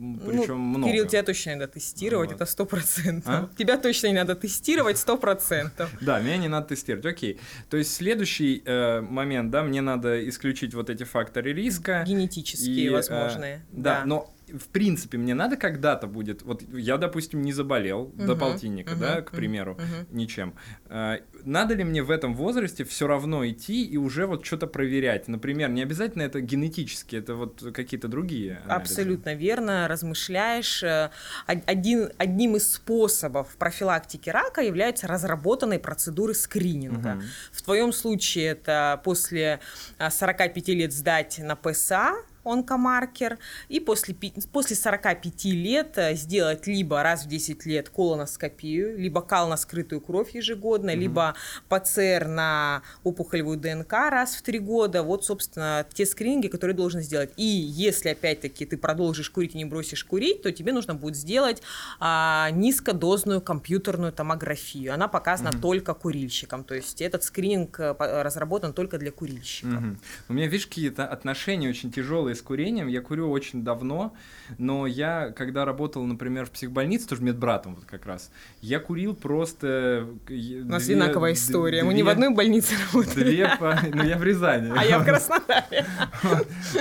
причем 0.00 0.72
ну, 0.72 0.78
много. 0.78 0.86
Кирилл, 0.86 1.06
тебя 1.06 1.22
точно 1.22 1.50
не 1.50 1.56
надо 1.56 1.72
тестировать, 1.72 2.30
вот. 2.30 2.36
это 2.36 2.46
сто 2.46 2.64
процентов. 2.64 3.26
А? 3.26 3.50
Тебя 3.58 3.76
точно 3.76 4.06
не 4.06 4.14
надо 4.14 4.34
тестировать, 4.34 4.98
сто 4.98 5.16
процентов. 5.16 5.90
Да, 6.00 6.18
меня 6.20 6.38
не 6.38 6.48
надо 6.48 6.68
тестировать, 6.68 7.04
окей. 7.04 7.38
То 7.68 7.76
есть 7.76 7.94
следующий 7.94 8.62
э, 8.64 9.00
момент, 9.02 9.50
да, 9.50 9.62
мне 9.62 9.80
надо 9.80 10.26
исключить 10.28 10.74
вот 10.74 10.88
эти 10.88 11.04
факторы 11.04 11.52
риска. 11.52 12.04
Генетические, 12.06 12.86
и, 12.86 12.88
возможные. 12.88 13.56
Э, 13.56 13.60
да, 13.72 14.00
да, 14.00 14.06
но 14.06 14.34
в 14.52 14.68
принципе, 14.68 15.18
мне 15.18 15.34
надо 15.34 15.56
когда-то 15.56 16.06
будет, 16.06 16.42
вот 16.42 16.62
я, 16.72 16.96
допустим, 16.96 17.42
не 17.42 17.52
заболел 17.52 18.12
uh-huh, 18.16 18.26
до 18.26 18.36
полтинника, 18.36 18.92
uh-huh, 18.92 18.98
да, 18.98 19.22
к 19.22 19.30
примеру, 19.30 19.78
uh-huh. 19.78 20.06
ничем. 20.10 20.54
А, 20.86 21.18
надо 21.44 21.74
ли 21.74 21.84
мне 21.84 22.02
в 22.02 22.10
этом 22.10 22.34
возрасте 22.34 22.84
все 22.84 23.06
равно 23.06 23.46
идти 23.48 23.84
и 23.84 23.96
уже 23.96 24.26
вот 24.26 24.44
что-то 24.44 24.66
проверять? 24.66 25.28
Например, 25.28 25.70
не 25.70 25.82
обязательно 25.82 26.22
это 26.22 26.40
генетически, 26.40 27.16
это 27.16 27.34
вот 27.34 27.64
какие-то 27.74 28.08
другие. 28.08 28.60
Анализы. 28.64 28.70
Абсолютно 28.70 29.34
верно, 29.34 29.88
размышляешь. 29.88 30.82
Э, 30.82 31.10
один, 31.46 32.10
одним 32.18 32.56
из 32.56 32.72
способов 32.72 33.56
профилактики 33.56 34.30
рака 34.30 34.60
являются 34.62 35.06
разработанные 35.06 35.78
процедуры 35.78 36.34
скрининга. 36.34 37.10
Uh-huh. 37.10 37.22
В 37.52 37.62
твоем 37.62 37.92
случае 37.92 38.46
это 38.46 39.00
после 39.04 39.60
45 39.98 40.68
э, 40.68 40.72
лет 40.72 40.92
сдать 40.92 41.38
на 41.38 41.56
ПСА, 41.56 42.14
онкомаркер, 42.44 43.38
и 43.68 43.80
после, 43.80 44.14
после 44.52 44.76
45 44.76 45.44
лет 45.46 45.98
э, 45.98 46.14
сделать 46.14 46.66
либо 46.66 47.02
раз 47.02 47.24
в 47.24 47.28
10 47.28 47.66
лет 47.66 47.88
колоноскопию, 47.88 48.98
либо 48.98 49.22
кал 49.22 49.48
на 49.48 49.56
скрытую 49.56 50.00
кровь 50.00 50.34
ежегодно, 50.34 50.90
mm-hmm. 50.90 50.94
либо 50.94 51.34
ПЦР 51.68 52.26
на 52.26 52.82
опухолевую 53.04 53.58
ДНК 53.58 53.92
раз 53.92 54.36
в 54.36 54.42
3 54.42 54.58
года. 54.58 55.02
Вот, 55.02 55.24
собственно, 55.24 55.86
те 55.92 56.06
скрининги, 56.06 56.48
которые 56.48 56.76
должен 56.76 57.00
сделать. 57.00 57.30
И 57.36 57.44
если, 57.44 58.10
опять-таки, 58.10 58.64
ты 58.66 58.76
продолжишь 58.76 59.30
курить 59.30 59.54
и 59.54 59.58
не 59.58 59.64
бросишь 59.64 60.04
курить, 60.04 60.42
то 60.42 60.52
тебе 60.52 60.72
нужно 60.72 60.94
будет 60.94 61.16
сделать 61.16 61.62
а, 61.98 62.50
низкодозную 62.50 63.40
компьютерную 63.40 64.12
томографию. 64.12 64.94
Она 64.94 65.08
показана 65.08 65.48
mm-hmm. 65.48 65.60
только 65.60 65.94
курильщикам. 65.94 66.64
То 66.64 66.74
есть 66.74 67.00
этот 67.00 67.24
скрининг 67.24 67.78
э, 67.80 67.94
разработан 68.22 68.72
только 68.72 68.98
для 68.98 69.10
курильщиков. 69.10 69.72
Mm-hmm. 69.82 69.96
У 70.28 70.32
меня, 70.32 70.46
видишь, 70.46 70.66
какие-то 70.66 71.06
отношения 71.06 71.68
очень 71.68 71.92
тяжелые 71.92 72.29
с 72.34 72.42
курением. 72.42 72.88
Я 72.88 73.00
курю 73.00 73.30
очень 73.30 73.62
давно, 73.64 74.14
но 74.58 74.86
я, 74.86 75.30
когда 75.30 75.64
работал, 75.64 76.04
например, 76.04 76.46
в 76.46 76.50
психбольнице, 76.50 77.08
тоже 77.08 77.22
медбратом 77.22 77.74
вот 77.74 77.84
как 77.84 78.06
раз, 78.06 78.30
я 78.60 78.80
курил 78.80 79.14
просто... 79.14 80.06
У 80.28 80.68
нас 80.68 80.84
две, 80.84 80.94
одинаковая 80.94 81.32
история. 81.32 81.80
Две, 81.80 81.88
Мы 81.88 81.94
не 81.94 82.02
в 82.02 82.08
одной 82.08 82.34
больнице 82.34 82.74
работали. 82.92 83.24
Две, 83.24 83.50
ну 83.94 84.04
я 84.04 84.18
в 84.18 84.24
Рязани. 84.24 84.72
А 84.76 84.84
я 84.84 84.98
в 84.98 85.04
Краснодаре. 85.04 85.86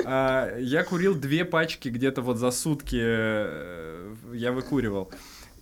А, 0.05 0.57
я 0.57 0.83
курил 0.83 1.15
две 1.15 1.45
пачки 1.45 1.89
где-то 1.89 2.21
вот 2.21 2.37
за 2.37 2.51
сутки 2.51 2.99
э, 2.99 4.15
я 4.33 4.51
выкуривал. 4.51 5.11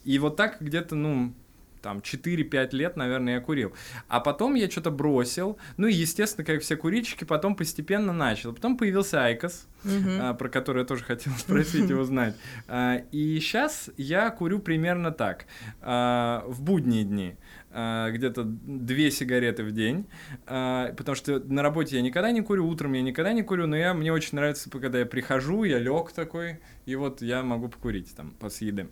И 0.04 0.20
вот 0.20 0.36
так 0.36 0.58
где-то, 0.62 0.96
ну, 0.96 1.34
там 1.82 2.00
4-5 2.00 2.76
лет, 2.76 2.98
наверное, 2.98 3.36
я 3.36 3.40
курил. 3.42 3.74
А 4.08 4.20
потом 4.20 4.56
я 4.56 4.70
что-то 4.70 4.92
бросил. 4.92 5.58
Ну 5.78 5.88
и, 5.88 5.94
естественно, 5.94 6.46
как 6.46 6.62
все 6.62 6.76
курильщики, 6.76 7.24
потом 7.24 7.56
постепенно 7.56 8.14
начал. 8.14 8.54
Потом 8.54 8.78
появился 8.78 9.24
IQOS, 9.24 9.68
угу. 9.84 10.36
про 10.38 10.50
который 10.50 10.80
я 10.80 10.86
тоже 10.86 11.04
хотел 11.04 11.34
спросить 11.38 11.90
и 11.90 11.94
узнать. 11.96 12.36
А, 12.68 13.02
и 13.12 13.40
сейчас 13.40 13.90
я 13.98 14.30
курю 14.30 14.60
примерно 14.60 15.12
так. 15.12 15.46
А, 15.82 16.44
в 16.48 16.62
будние 16.62 17.04
дни 17.04 17.36
где-то 17.70 18.44
две 18.44 19.12
сигареты 19.12 19.64
в 19.64 19.72
день, 19.72 20.08
потому 20.46 21.16
что 21.16 21.40
на 21.40 21.62
работе 21.62 21.98
я 21.98 22.02
никогда 22.02 22.32
не 22.32 22.42
курю, 22.42 22.68
утром 22.68 22.94
я 22.94 23.04
никогда 23.04 23.34
не 23.34 23.44
курю, 23.44 23.68
но 23.68 23.76
я, 23.76 23.94
мне 23.94 24.12
очень 24.12 24.36
нравится, 24.36 24.72
когда 24.72 25.00
я 25.00 25.06
прихожу, 25.06 25.64
я 25.64 25.78
лег 25.78 26.12
такой, 26.12 26.60
и 26.88 26.96
вот 26.96 27.22
я 27.22 27.44
могу 27.44 27.68
покурить 27.68 28.16
там 28.16 28.32
после 28.40 28.70
еды. 28.70 28.88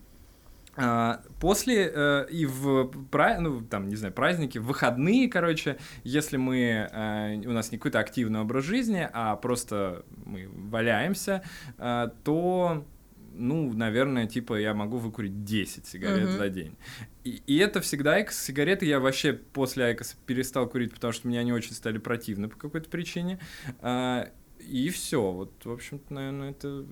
А, 0.78 1.22
после 1.40 1.92
э, 1.94 2.28
и 2.30 2.46
в 2.46 2.92
ну, 3.40 3.62
там, 3.62 3.88
не 3.88 3.96
знаю, 3.96 4.14
праздники, 4.14 4.58
в 4.58 4.66
выходные, 4.66 5.30
короче, 5.30 5.78
если 6.04 6.38
мы, 6.38 6.90
э, 6.92 7.42
у 7.46 7.52
нас 7.52 7.72
не 7.72 7.78
какой-то 7.78 8.00
активный 8.00 8.42
образ 8.42 8.66
жизни, 8.66 9.08
а 9.14 9.36
просто 9.38 10.06
мы 10.26 10.50
валяемся, 10.50 11.44
э, 11.78 12.10
то 12.24 12.86
ну, 13.38 13.74
наверное, 13.74 14.28
типа 14.28 14.60
я 14.60 14.74
могу 14.74 14.98
выкурить 14.98 15.44
10 15.44 15.86
сигарет 15.86 16.30
uh-huh. 16.30 16.38
за 16.38 16.50
день. 16.50 16.78
И, 17.24 17.42
и 17.46 17.58
это 17.58 17.82
всегда 17.82 18.14
Айкос. 18.14 18.38
Сигареты 18.38 18.86
я 18.86 19.00
вообще 19.00 19.34
после 19.34 19.86
Айкоса 19.86 20.16
перестал 20.26 20.70
курить, 20.70 20.94
потому 20.94 21.12
что 21.12 21.28
мне 21.28 21.40
они 21.40 21.52
очень 21.52 21.74
стали 21.74 21.98
противны 21.98 22.48
по 22.48 22.56
какой-то 22.56 22.90
причине. 22.90 23.40
А, 23.80 24.30
и 24.60 24.90
все. 24.90 25.32
Вот, 25.32 25.54
в 25.66 25.72
общем-то, 25.72 26.14
наверное, 26.14 26.52
это 26.52 26.86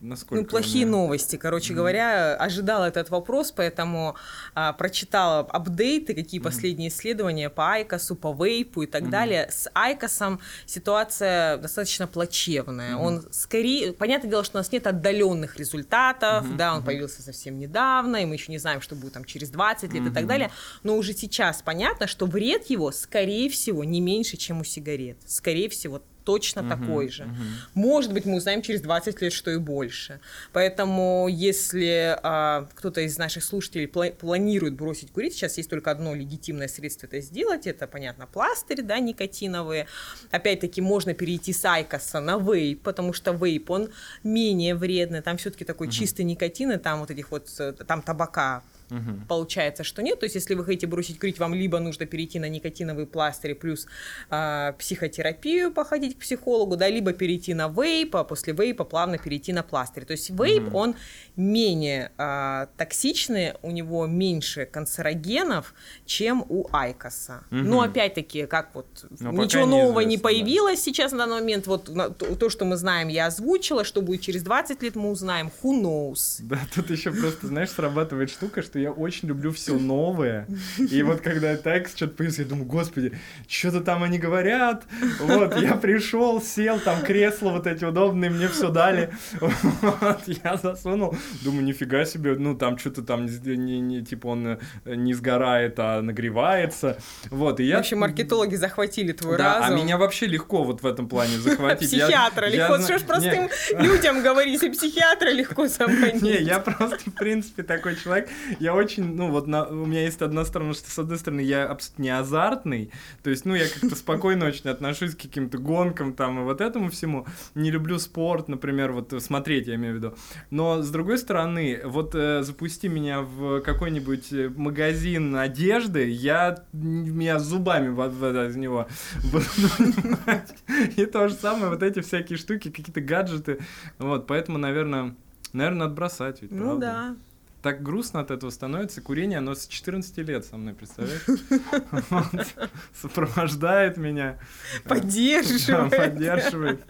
насколько... 0.00 0.42
Ну, 0.42 0.48
плохие 0.48 0.84
меня... 0.84 0.96
новости, 0.96 1.36
короче 1.36 1.72
mm-hmm. 1.72 1.76
говоря. 1.76 2.34
Ожидала 2.36 2.84
этот 2.84 3.10
вопрос, 3.10 3.52
поэтому 3.52 4.16
а, 4.54 4.72
прочитала 4.72 5.40
апдейты, 5.40 6.14
какие 6.14 6.40
mm-hmm. 6.40 6.44
последние 6.44 6.88
исследования 6.88 7.50
по 7.50 7.72
Айкосу, 7.72 8.16
по 8.16 8.32
Вейпу 8.32 8.82
и 8.82 8.86
так 8.86 9.04
mm-hmm. 9.04 9.10
далее. 9.10 9.48
С 9.50 9.70
Айкосом 9.74 10.40
ситуация 10.66 11.58
достаточно 11.58 12.06
плачевная. 12.06 12.94
Mm-hmm. 12.94 13.04
Он 13.04 13.24
скорее... 13.30 13.92
Понятное 13.92 14.30
дело, 14.30 14.44
что 14.44 14.58
у 14.58 14.60
нас 14.60 14.72
нет 14.72 14.86
отдаленных 14.86 15.56
результатов, 15.56 16.44
mm-hmm. 16.44 16.56
да, 16.56 16.74
он 16.74 16.80
mm-hmm. 16.80 16.84
появился 16.84 17.22
совсем 17.22 17.58
недавно, 17.58 18.16
и 18.18 18.24
мы 18.24 18.34
еще 18.34 18.52
не 18.52 18.58
знаем, 18.58 18.80
что 18.80 18.94
будет 18.94 19.14
там 19.14 19.24
через 19.24 19.50
20 19.50 19.92
лет 19.92 20.02
mm-hmm. 20.02 20.10
и 20.10 20.14
так 20.14 20.26
далее, 20.26 20.50
но 20.82 20.96
уже 20.96 21.12
сейчас 21.12 21.62
понятно, 21.62 22.06
что 22.06 22.26
вред 22.26 22.70
его, 22.70 22.92
скорее 22.92 23.48
всего, 23.50 23.84
не 23.84 24.00
меньше, 24.00 24.36
чем 24.36 24.60
у 24.60 24.64
сигарет. 24.64 25.18
Скорее 25.26 25.68
всего, 25.68 26.02
точно 26.28 26.60
угу, 26.60 26.68
такой 26.68 27.08
же. 27.08 27.22
Угу. 27.22 27.32
Может 27.72 28.12
быть, 28.12 28.26
мы 28.26 28.36
узнаем 28.36 28.60
через 28.60 28.82
20 28.82 29.22
лет, 29.22 29.32
что 29.32 29.50
и 29.50 29.56
больше. 29.56 30.20
Поэтому, 30.52 31.26
если 31.26 32.18
а, 32.22 32.68
кто-то 32.74 33.00
из 33.00 33.16
наших 33.16 33.42
слушателей 33.42 33.86
пла- 33.86 34.12
планирует 34.12 34.74
бросить 34.74 35.10
курить, 35.10 35.32
сейчас 35.32 35.56
есть 35.56 35.70
только 35.70 35.90
одно 35.90 36.14
легитимное 36.14 36.68
средство 36.68 37.06
это 37.06 37.22
сделать, 37.22 37.66
это, 37.66 37.86
понятно, 37.86 38.26
пластырь, 38.26 38.82
да, 38.82 38.98
никотиновые. 38.98 39.86
Опять-таки, 40.30 40.82
можно 40.82 41.14
перейти 41.14 41.54
с 41.54 41.64
айкоса 41.64 42.20
на 42.20 42.36
вейп, 42.36 42.82
потому 42.82 43.14
что 43.14 43.32
вейп, 43.32 43.70
он 43.70 43.88
менее 44.22 44.74
вредный, 44.74 45.22
там 45.22 45.38
все-таки 45.38 45.64
такой 45.64 45.86
угу. 45.86 45.94
чистый 45.94 46.26
никотин, 46.26 46.72
и 46.72 46.76
там 46.76 47.00
вот 47.00 47.10
этих 47.10 47.30
вот, 47.30 47.48
э, 47.58 47.72
там 47.72 48.02
табака 48.02 48.62
Угу. 48.90 49.26
Получается, 49.28 49.84
что 49.84 50.02
нет. 50.02 50.20
То 50.20 50.24
есть, 50.24 50.34
если 50.34 50.54
вы 50.54 50.64
хотите 50.64 50.86
бросить 50.86 51.18
курить, 51.18 51.38
вам 51.38 51.54
либо 51.54 51.78
нужно 51.78 52.06
перейти 52.06 52.38
на 52.38 52.48
никотиновые 52.48 53.06
пластыри 53.06 53.52
плюс 53.52 53.86
э, 54.30 54.72
психотерапию, 54.78 55.72
походить 55.72 56.16
к 56.16 56.20
психологу, 56.20 56.76
да, 56.76 56.88
либо 56.88 57.12
перейти 57.12 57.54
на 57.54 57.68
вейп, 57.68 58.16
а 58.16 58.24
после 58.24 58.52
вейпа 58.52 58.84
плавно 58.84 59.18
перейти 59.18 59.52
на 59.52 59.62
пластырь. 59.62 60.04
То 60.04 60.12
есть 60.12 60.30
вейп, 60.30 60.68
угу. 60.68 60.78
он 60.78 60.94
менее 61.36 62.12
э, 62.16 62.66
токсичный, 62.76 63.54
у 63.62 63.70
него 63.70 64.06
меньше 64.06 64.64
канцерогенов, 64.66 65.74
чем 66.06 66.44
у 66.48 66.68
Айкоса. 66.72 67.44
Угу. 67.50 67.60
Но 67.60 67.82
опять-таки, 67.82 68.46
как 68.46 68.74
вот 68.74 69.06
Но 69.20 69.32
ничего 69.32 69.66
нового 69.66 70.00
не 70.00 70.18
появилось 70.18 70.78
да. 70.78 70.84
сейчас 70.84 71.12
на 71.12 71.18
данный 71.18 71.40
момент. 71.40 71.66
Вот 71.66 71.90
то, 72.38 72.50
что 72.50 72.64
мы 72.64 72.76
знаем, 72.76 73.08
я 73.08 73.26
озвучила, 73.26 73.84
что 73.84 74.02
будет 74.02 74.22
через 74.22 74.42
20 74.42 74.82
лет, 74.82 74.96
мы 74.96 75.10
узнаем. 75.10 75.50
Who 75.62 75.82
knows? 75.82 76.38
Да, 76.40 76.58
тут 76.74 76.90
еще 76.90 77.12
просто, 77.12 77.46
знаешь, 77.48 77.70
срабатывает 77.70 78.30
штука, 78.30 78.62
что 78.62 78.77
что 78.78 78.82
я 78.82 78.92
очень 78.92 79.28
люблю 79.28 79.50
все 79.52 79.74
новое. 79.78 80.46
И 80.78 81.02
вот 81.02 81.20
когда 81.20 81.56
текст 81.56 81.96
что-то 81.96 82.14
появился, 82.14 82.42
я 82.42 82.48
думаю, 82.48 82.66
господи, 82.66 83.12
что-то 83.48 83.80
там 83.80 84.02
они 84.02 84.18
говорят. 84.18 84.84
Вот, 85.20 85.56
я 85.56 85.74
пришел, 85.74 86.40
сел, 86.40 86.78
там 86.80 87.02
кресла 87.02 87.50
вот 87.50 87.66
эти 87.66 87.84
удобные, 87.84 88.30
мне 88.30 88.48
все 88.48 88.70
дали. 88.70 89.12
Вот, 89.40 90.22
я 90.26 90.56
засунул, 90.56 91.16
думаю, 91.42 91.64
нифига 91.64 92.04
себе, 92.04 92.36
ну 92.36 92.56
там 92.56 92.78
что-то 92.78 93.02
там, 93.02 93.26
не, 93.26 93.80
не, 93.80 94.04
типа 94.04 94.28
он 94.28 94.46
э, 94.46 94.58
не 94.86 95.14
сгорает, 95.14 95.78
а 95.78 96.00
нагревается. 96.02 96.98
Вот, 97.30 97.60
и 97.60 97.64
я... 97.64 97.76
В 97.76 97.80
общем, 97.80 97.98
маркетологи 97.98 98.54
захватили 98.54 99.12
твой 99.12 99.38
да, 99.38 99.60
разум. 99.60 99.76
а 99.76 99.82
меня 99.82 99.98
вообще 99.98 100.26
легко 100.26 100.62
вот 100.62 100.82
в 100.82 100.86
этом 100.86 101.08
плане 101.08 101.38
захватить. 101.38 101.88
Психиатра 101.88 102.46
легко. 102.46 102.78
Что 102.78 102.98
ж 102.98 103.02
простым 103.02 103.48
людям 103.78 104.22
говорить, 104.22 104.54
если 104.54 104.70
психиатра 104.70 105.30
легко 105.30 105.66
заманить. 105.66 106.22
Не, 106.22 106.38
я 106.38 106.58
просто, 106.58 106.98
в 107.10 107.14
принципе, 107.14 107.62
такой 107.62 107.96
человек. 107.96 108.28
Я 108.60 108.67
очень, 108.74 109.14
ну 109.14 109.30
вот 109.30 109.46
на, 109.46 109.66
у 109.66 109.86
меня 109.86 110.02
есть 110.02 110.22
одна 110.22 110.44
сторона, 110.44 110.74
что 110.74 110.90
с 110.90 110.98
одной 110.98 111.18
стороны 111.18 111.40
я 111.40 111.66
абсолютно 111.66 112.02
не 112.02 112.10
азартный, 112.10 112.90
то 113.22 113.30
есть, 113.30 113.44
ну, 113.44 113.54
я 113.54 113.68
как-то 113.68 113.96
спокойно 113.96 114.46
очень 114.46 114.70
отношусь 114.70 115.14
к 115.14 115.22
каким-то 115.22 115.58
гонкам 115.58 116.12
там 116.12 116.40
и 116.40 116.44
вот 116.44 116.60
этому 116.60 116.90
всему. 116.90 117.26
Не 117.54 117.70
люблю 117.70 117.98
спорт, 117.98 118.48
например, 118.48 118.92
вот 118.92 119.14
смотреть, 119.22 119.66
я 119.66 119.74
имею 119.76 119.94
в 119.94 119.96
виду. 119.96 120.14
Но, 120.50 120.82
с 120.82 120.90
другой 120.90 121.18
стороны, 121.18 121.80
вот 121.84 122.14
э, 122.14 122.42
запусти 122.42 122.88
меня 122.88 123.20
в 123.20 123.60
какой-нибудь 123.60 124.32
э, 124.32 124.48
магазин 124.54 125.36
одежды, 125.36 126.08
я 126.08 126.64
меня 126.72 127.38
зубами 127.38 127.88
в, 127.88 128.08
в, 128.08 128.48
в 128.48 128.56
него 128.56 128.88
И 130.96 131.06
то 131.06 131.28
же 131.28 131.34
самое, 131.34 131.70
вот 131.70 131.82
эти 131.82 132.00
всякие 132.00 132.38
штуки, 132.38 132.70
какие-то 132.70 133.00
гаджеты. 133.00 133.58
Вот, 133.98 134.26
поэтому, 134.26 134.58
наверное, 134.58 135.14
наверное, 135.52 135.80
надо 135.80 135.94
бросать. 135.94 136.42
Ведь, 136.42 136.52
ну 136.52 136.78
да. 136.78 137.16
Так 137.62 137.82
грустно 137.82 138.20
от 138.20 138.30
этого 138.30 138.50
становится. 138.50 139.00
Курение, 139.00 139.38
оно 139.38 139.54
с 139.54 139.66
14 139.66 140.16
лет 140.18 140.44
со 140.44 140.56
мной, 140.56 140.74
представляешь? 140.74 141.22
Сопровождает 143.00 143.96
меня. 143.96 144.38
Поддерживает. 144.84 145.96
Поддерживает. 145.96 146.84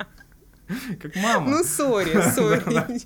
Как 1.00 1.16
мама. 1.16 1.48
Ну, 1.48 1.64
сори, 1.64 2.20
сори. 2.34 3.00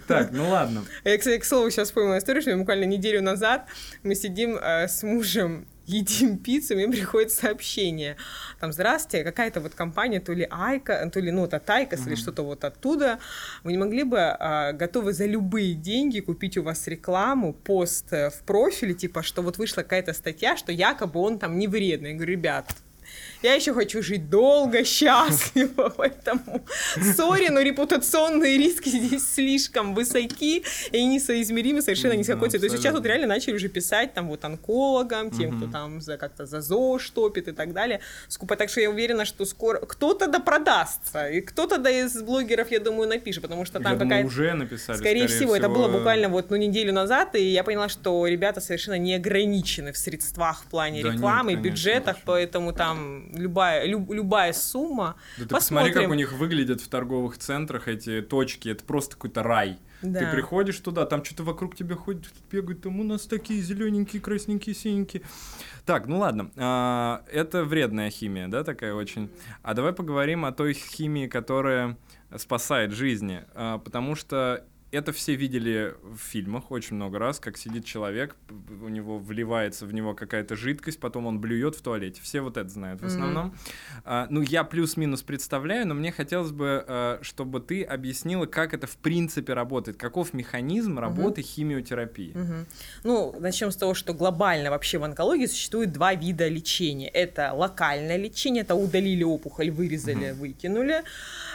Так, 0.06 0.30
ну 0.30 0.48
ладно. 0.48 0.84
Я, 1.04 1.18
кстати, 1.18 1.40
к 1.40 1.44
слову, 1.44 1.70
сейчас 1.70 1.88
вспомнила 1.88 2.18
историю, 2.18 2.42
что 2.42 2.56
буквально 2.56 2.84
неделю 2.84 3.22
назад 3.22 3.66
мы 4.04 4.14
сидим 4.14 4.56
э, 4.56 4.86
с 4.86 5.02
мужем 5.02 5.66
едим 5.86 6.38
пиццу, 6.38 6.74
мне 6.74 6.88
приходит 6.88 7.32
сообщение. 7.32 8.16
Там, 8.60 8.72
здравствуйте, 8.72 9.24
какая-то 9.24 9.60
вот 9.60 9.74
компания, 9.74 10.20
то 10.20 10.32
ли 10.32 10.46
Айка, 10.50 11.08
то 11.12 11.20
ли, 11.20 11.30
ну, 11.30 11.44
это 11.44 11.58
Айкос 11.58 12.00
угу. 12.00 12.08
или 12.08 12.14
что-то 12.14 12.42
вот 12.42 12.64
оттуда. 12.64 13.18
Вы 13.64 13.72
не 13.72 13.78
могли 13.78 14.02
бы 14.02 14.18
а, 14.18 14.72
готовы 14.72 15.12
за 15.12 15.26
любые 15.26 15.74
деньги 15.74 16.20
купить 16.20 16.56
у 16.56 16.62
вас 16.62 16.86
рекламу, 16.86 17.52
пост 17.52 18.12
э, 18.12 18.30
в 18.30 18.42
профиле, 18.42 18.94
типа, 18.94 19.22
что 19.22 19.42
вот 19.42 19.58
вышла 19.58 19.82
какая-то 19.82 20.12
статья, 20.12 20.56
что 20.56 20.72
якобы 20.72 21.20
он 21.20 21.38
там 21.38 21.58
не 21.58 21.68
вредный. 21.68 22.10
Я 22.10 22.16
говорю, 22.16 22.32
ребят, 22.32 22.74
я 23.42 23.54
еще 23.54 23.74
хочу 23.74 24.02
жить 24.02 24.30
долго, 24.30 24.84
счастливо, 24.84 25.92
поэтому, 25.96 26.64
sorry, 27.16 27.48
но 27.48 27.60
репутационные 27.60 28.58
риски 28.58 28.88
здесь 28.88 29.34
слишком 29.34 29.94
высоки 29.94 30.64
и 30.92 31.04
несоизмеримы 31.04 31.82
совершенно 31.82 32.12
ни 32.12 32.22
с 32.22 32.26
какой 32.26 32.50
целью. 32.50 32.68
То 32.68 32.72
есть 32.72 32.82
сейчас 32.82 32.94
вот 32.94 33.06
реально 33.06 33.26
начали 33.26 33.54
уже 33.54 33.68
писать 33.68 34.14
там 34.14 34.28
вот 34.28 34.44
онкологам, 34.44 35.30
тем, 35.30 35.56
кто 35.56 35.70
там 35.70 36.00
за 36.00 36.16
как-то 36.16 36.46
за 36.46 36.60
ЗОЖ 36.60 37.10
топит 37.10 37.48
и 37.48 37.52
так 37.52 37.72
далее. 37.72 38.00
Скупо, 38.28 38.56
так 38.56 38.68
что 38.68 38.80
я 38.80 38.90
уверена, 38.90 39.24
что 39.24 39.44
скоро 39.44 39.78
кто-то 39.78 40.26
да 40.26 40.40
продастся, 40.40 41.28
и 41.28 41.40
кто-то 41.40 41.78
да 41.78 41.90
из 41.90 42.20
блогеров, 42.22 42.70
я 42.70 42.80
думаю, 42.80 43.08
напишет, 43.08 43.42
потому 43.42 43.64
что 43.64 43.80
там 43.80 43.98
какая-то... 43.98 44.26
уже 44.26 44.54
написали, 44.54 44.96
скорее, 44.96 45.26
скорее 45.26 45.26
всего, 45.28 45.54
всего, 45.54 45.56
это 45.56 45.68
было 45.68 45.88
буквально 45.88 46.28
вот 46.28 46.50
ну 46.50 46.56
неделю 46.56 46.92
назад, 46.92 47.34
и 47.34 47.42
я 47.42 47.64
поняла, 47.64 47.88
что 47.88 48.26
ребята 48.26 48.60
совершенно 48.60 48.98
не 48.98 49.14
ограничены 49.14 49.92
в 49.92 49.98
средствах 49.98 50.62
в 50.62 50.66
плане 50.66 51.02
да 51.02 51.12
рекламы, 51.12 51.52
нет, 51.52 51.62
конечно, 51.62 51.70
бюджетах, 51.70 52.16
поэтому 52.24 52.72
там 52.72 53.25
любая, 53.32 53.86
люб, 53.86 54.10
любая 54.10 54.52
сумма. 54.52 55.16
Да 55.38 55.44
ты 55.44 55.54
посмотри, 55.54 55.92
как 55.92 56.08
у 56.08 56.14
них 56.14 56.32
выглядят 56.32 56.80
в 56.80 56.88
торговых 56.88 57.38
центрах 57.38 57.88
эти 57.88 58.22
точки, 58.22 58.68
это 58.68 58.84
просто 58.84 59.16
какой-то 59.16 59.42
рай. 59.42 59.78
Да. 60.02 60.20
Ты 60.20 60.30
приходишь 60.30 60.78
туда, 60.78 61.06
там 61.06 61.24
что-то 61.24 61.42
вокруг 61.42 61.74
тебя 61.74 61.96
ходит, 61.96 62.26
бегают, 62.50 62.82
там 62.82 63.00
у 63.00 63.04
нас 63.04 63.26
такие 63.26 63.62
зелененькие, 63.62 64.20
красненькие, 64.20 64.74
синенькие. 64.74 65.22
Так, 65.84 66.06
ну 66.06 66.18
ладно, 66.18 66.50
а, 66.56 67.24
это 67.32 67.64
вредная 67.64 68.10
химия, 68.10 68.48
да, 68.48 68.62
такая 68.62 68.94
очень. 68.94 69.30
А 69.62 69.74
давай 69.74 69.92
поговорим 69.92 70.44
о 70.44 70.52
той 70.52 70.74
химии, 70.74 71.26
которая 71.26 71.96
спасает 72.36 72.92
жизни, 72.92 73.44
а, 73.54 73.78
потому 73.78 74.14
что 74.14 74.64
это 74.96 75.12
все 75.12 75.34
видели 75.34 75.94
в 76.02 76.18
фильмах 76.18 76.70
очень 76.70 76.96
много 76.96 77.18
раз, 77.18 77.38
как 77.38 77.58
сидит 77.58 77.84
человек, 77.84 78.34
у 78.82 78.88
него 78.88 79.18
вливается 79.18 79.86
в 79.86 79.92
него 79.92 80.14
какая-то 80.14 80.56
жидкость, 80.56 80.98
потом 80.98 81.26
он 81.26 81.38
блюет 81.38 81.76
в 81.76 81.82
туалете. 81.82 82.20
Все 82.22 82.40
вот 82.40 82.56
это 82.56 82.68
знают 82.68 83.02
в 83.02 83.06
основном. 83.06 83.48
Mm-hmm. 83.48 84.02
А, 84.04 84.26
ну, 84.30 84.40
я 84.40 84.64
плюс-минус 84.64 85.22
представляю, 85.22 85.86
но 85.86 85.94
мне 85.94 86.12
хотелось 86.12 86.50
бы, 86.50 86.84
а, 86.86 87.18
чтобы 87.22 87.60
ты 87.60 87.82
объяснила, 87.82 88.46
как 88.46 88.72
это 88.74 88.86
в 88.86 88.96
принципе 88.96 89.52
работает, 89.52 89.98
каков 89.98 90.32
механизм 90.32 90.98
работы 90.98 91.42
mm-hmm. 91.42 91.44
химиотерапии. 91.44 92.32
Mm-hmm. 92.32 92.64
Ну, 93.04 93.36
начнем 93.38 93.70
с 93.70 93.76
того, 93.76 93.94
что 93.94 94.14
глобально 94.14 94.70
вообще 94.70 94.98
в 94.98 95.04
онкологии 95.04 95.46
существует 95.46 95.92
два 95.92 96.14
вида 96.14 96.48
лечения. 96.48 97.08
Это 97.08 97.52
локальное 97.52 98.16
лечение, 98.16 98.62
это 98.62 98.74
удалили 98.74 99.24
опухоль, 99.24 99.70
вырезали, 99.70 100.30
mm-hmm. 100.30 100.34
выкинули 100.34 101.04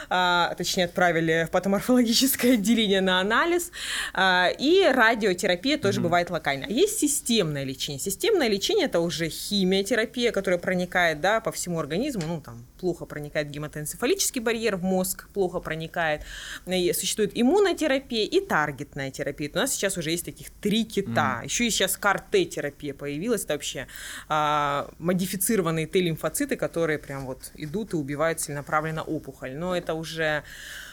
а, 0.08 0.54
точнее 0.56 0.84
отправили 0.84 1.46
в 1.46 1.50
патоморфологическое 1.50 2.54
отделение 2.54 3.00
на 3.00 3.20
анализ, 3.20 3.70
а, 4.14 4.48
и 4.58 4.84
радиотерапия 4.84 5.78
тоже 5.78 6.00
mm-hmm. 6.00 6.02
бывает 6.02 6.30
локально. 6.30 6.66
Есть 6.68 6.98
системное 6.98 7.64
лечение. 7.64 8.00
Системное 8.00 8.48
лечение 8.48 8.86
это 8.86 9.00
уже 9.00 9.28
химиотерапия, 9.28 10.32
которая 10.32 10.58
проникает 10.58 11.20
да, 11.20 11.40
по 11.40 11.52
всему 11.52 11.78
организму, 11.78 12.22
ну 12.26 12.40
там 12.40 12.64
плохо 12.82 13.06
проникает 13.06 13.48
гематоэнцефалический 13.48 14.40
барьер 14.40 14.74
в 14.74 14.82
мозг, 14.82 15.28
плохо 15.32 15.60
проникает. 15.60 16.22
И 16.66 16.92
существует 16.92 17.30
иммунотерапия 17.32 18.26
и 18.26 18.40
таргетная 18.44 19.12
терапия. 19.12 19.48
У 19.54 19.56
нас 19.56 19.70
сейчас 19.70 19.96
уже 19.96 20.10
есть 20.10 20.24
таких 20.24 20.50
три 20.50 20.84
кита. 20.84 21.38
Mm. 21.40 21.44
Еще 21.44 21.68
и 21.68 21.70
сейчас 21.70 21.96
КАР-Т-терапия 21.96 22.92
появилась. 22.92 23.44
Это 23.44 23.52
вообще 23.52 23.86
а, 24.28 24.90
модифицированные 24.98 25.86
Т-лимфоциты, 25.86 26.56
которые 26.56 26.98
прям 26.98 27.26
вот 27.26 27.52
идут 27.54 27.92
и 27.92 27.96
убивают 27.96 28.40
целенаправленно 28.40 29.04
опухоль. 29.04 29.54
Но 29.54 29.76
это 29.76 29.94
уже 29.94 30.42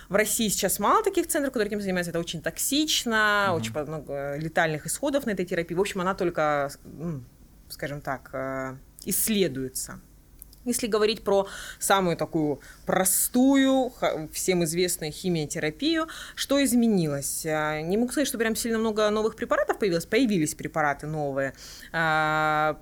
в 0.10 0.13
России 0.13 0.47
сейчас 0.49 0.78
мало 0.78 1.04
таких 1.04 1.25
центров, 1.25 1.54
которые 1.54 1.69
этим 1.69 1.82
занимаются. 1.82 2.12
Это 2.12 2.19
очень 2.19 2.43
токсично, 2.43 3.47
mm 3.49 3.56
очень 3.56 3.71
много 3.71 4.36
летальных 4.38 4.86
исходов 4.86 5.25
на 5.25 5.32
этой 5.32 5.45
терапии. 5.45 5.73
В 5.73 5.82
общем, 5.82 6.02
она 6.02 6.13
только, 6.13 6.69
скажем 7.67 8.02
так, 8.02 8.30
э, 8.34 8.75
исследуется. 9.06 10.02
Если 10.69 10.86
говорить 10.86 11.23
про 11.23 11.47
самую 11.79 12.15
такую 12.15 12.62
простую, 12.86 13.91
всем 14.32 14.63
известную 14.65 15.12
химиотерапию, 15.12 16.08
что 16.36 16.63
изменилось? 16.63 17.43
А, 17.47 17.82
не 17.82 17.97
могу 17.97 18.12
сказать, 18.12 18.27
что 18.27 18.38
прям 18.38 18.55
сильно 18.55 18.77
много 18.77 19.10
новых 19.10 19.36
препаратов 19.36 19.79
появилось. 19.79 20.05
Появились 20.05 20.53
препараты 20.53 21.08
новые 21.08 21.53
а, 21.91 22.79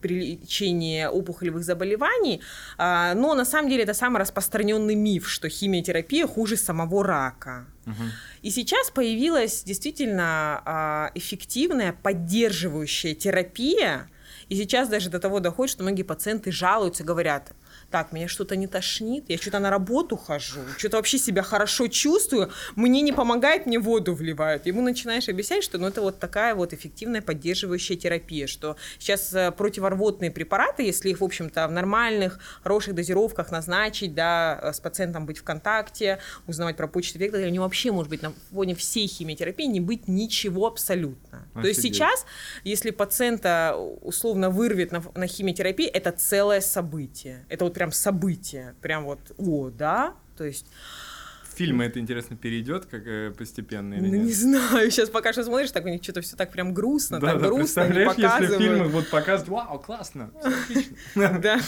при 0.00 0.38
лечении 0.38 1.04
опухолевых 1.04 1.62
заболеваний, 1.62 2.40
а, 2.78 3.12
но 3.12 3.34
на 3.34 3.44
самом 3.44 3.68
деле 3.68 3.82
это 3.82 3.92
самый 3.92 4.18
распространенный 4.18 4.94
миф, 4.94 5.28
что 5.28 5.50
химиотерапия 5.50 6.26
хуже 6.26 6.56
самого 6.56 7.04
рака. 7.04 7.66
И 8.42 8.50
сейчас 8.50 8.90
появилась 8.90 9.62
действительно 9.62 11.12
эффективная 11.14 11.92
поддерживающая 11.92 13.14
терапия, 13.14 14.08
и 14.48 14.56
сейчас 14.56 14.88
даже 14.88 15.10
до 15.10 15.18
того 15.18 15.40
доходит, 15.40 15.72
что 15.72 15.82
многие 15.82 16.02
пациенты 16.02 16.52
жалуются, 16.52 17.04
говорят, 17.04 17.52
так, 17.90 18.12
меня 18.12 18.28
что-то 18.28 18.56
не 18.56 18.66
тошнит, 18.66 19.24
я 19.28 19.36
что-то 19.36 19.58
на 19.58 19.70
работу 19.70 20.16
хожу, 20.16 20.60
что-то 20.78 20.96
вообще 20.96 21.18
себя 21.18 21.42
хорошо 21.42 21.88
чувствую, 21.88 22.50
мне 22.74 23.00
не 23.02 23.12
помогает, 23.12 23.66
мне 23.66 23.78
воду 23.78 24.14
вливают. 24.14 24.66
Ему 24.66 24.82
начинаешь 24.82 25.28
объяснять, 25.28 25.64
что 25.64 25.78
ну, 25.78 25.86
это 25.86 26.00
вот 26.00 26.18
такая 26.18 26.54
вот 26.54 26.72
эффективная 26.72 27.22
поддерживающая 27.22 27.96
терапия, 27.96 28.46
что 28.46 28.76
сейчас 28.98 29.32
э, 29.32 29.52
противорвотные 29.52 30.30
препараты, 30.30 30.82
если 30.82 31.10
их, 31.10 31.20
в 31.20 31.24
общем-то, 31.24 31.68
в 31.68 31.72
нормальных, 31.72 32.38
хороших 32.62 32.94
дозировках 32.94 33.50
назначить, 33.50 34.14
да, 34.14 34.58
э, 34.62 34.72
с 34.72 34.80
пациентом 34.80 35.26
быть 35.26 35.38
в 35.38 35.44
контакте, 35.44 36.18
узнавать 36.46 36.76
про 36.76 36.88
почту 36.88 37.18
вектора, 37.18 37.46
у 37.46 37.50
него 37.50 37.64
вообще 37.64 37.92
может 37.92 38.10
быть 38.10 38.22
на 38.22 38.32
фоне 38.50 38.74
всей 38.74 39.06
химиотерапии 39.06 39.66
не 39.66 39.80
быть 39.80 40.08
ничего 40.08 40.66
абсолютно. 40.66 41.46
Офигеть. 41.54 41.62
То 41.62 41.68
есть 41.68 41.82
сейчас, 41.82 42.26
если 42.64 42.90
пациента 42.90 43.76
условно 44.02 44.50
вырвет 44.50 44.92
на, 44.92 45.02
на 45.14 45.26
химиотерапии, 45.26 45.86
это 45.86 46.12
целое 46.12 46.60
событие. 46.60 47.44
Это 47.48 47.64
вот 47.64 47.75
прям 47.76 47.92
событие, 47.92 48.74
прям 48.80 49.04
вот, 49.04 49.32
о, 49.36 49.68
да, 49.68 50.14
то 50.38 50.44
есть 50.44 50.64
фильмы 51.56 51.84
это, 51.84 51.98
интересно, 51.98 52.36
перейдет 52.36 52.86
как 52.86 53.02
э, 53.06 53.32
постепенно 53.36 53.94
или 53.94 54.00
Ну, 54.02 54.14
нет? 54.14 54.24
не 54.26 54.32
знаю, 54.32 54.90
сейчас 54.90 55.08
пока 55.10 55.32
что 55.32 55.42
смотришь, 55.44 55.70
так 55.70 55.84
у 55.84 55.88
них 55.88 56.02
что-то 56.02 56.20
все 56.20 56.36
так 56.36 56.52
прям 56.52 56.74
грустно, 56.74 57.18
Да, 57.20 57.32
так 57.32 57.40
да, 57.42 57.46
грустно, 57.48 57.60
не 57.60 57.64
представляешь, 57.92 58.08
если 58.16 58.22
показывают. 58.22 58.62
фильмы 58.62 58.88
вот 58.88 59.08
показывают, 59.08 59.48
вау, 59.48 59.78
классно. 59.78 60.30
Да. 61.14 61.58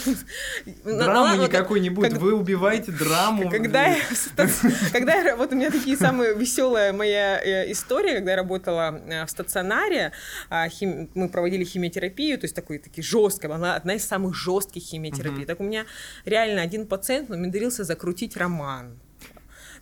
Ну, 0.85 0.99
Драмы 0.99 1.21
ладно, 1.21 1.43
никакой 1.45 1.81
не 1.81 1.91
будет, 1.91 2.13
вы 2.15 2.35
убиваете 2.35 2.93
драму. 2.93 3.51
Когда 3.51 3.87
я, 3.87 3.97
когда 4.93 5.15
я, 5.15 5.37
вот 5.37 5.53
у 5.53 5.57
меня 5.57 5.71
такие 5.71 5.97
самые 5.97 6.35
веселая 6.35 6.93
моя 6.93 7.41
э, 7.43 7.71
история, 7.73 8.15
когда 8.17 8.33
я 8.33 8.37
работала 8.37 9.01
э, 9.07 9.25
в 9.27 9.31
стационаре, 9.31 10.13
а, 10.51 10.69
хим- 10.69 11.11
мы 11.15 11.29
проводили 11.29 11.65
химиотерапию, 11.65 12.39
то 12.39 12.45
есть 12.45 12.55
такой 12.55 12.79
таки 12.79 13.03
жесткая, 13.03 13.53
она 13.55 13.75
одна 13.77 13.95
из 13.95 14.05
самых 14.05 14.35
жестких 14.35 14.83
химиотерапий. 14.83 15.45
Так 15.45 15.61
у 15.61 15.65
меня 15.65 15.85
реально 16.25 16.63
один 16.63 16.87
пациент 16.87 17.29
намедрился 17.29 17.85
закрутить 17.85 18.37
роман. 18.37 18.99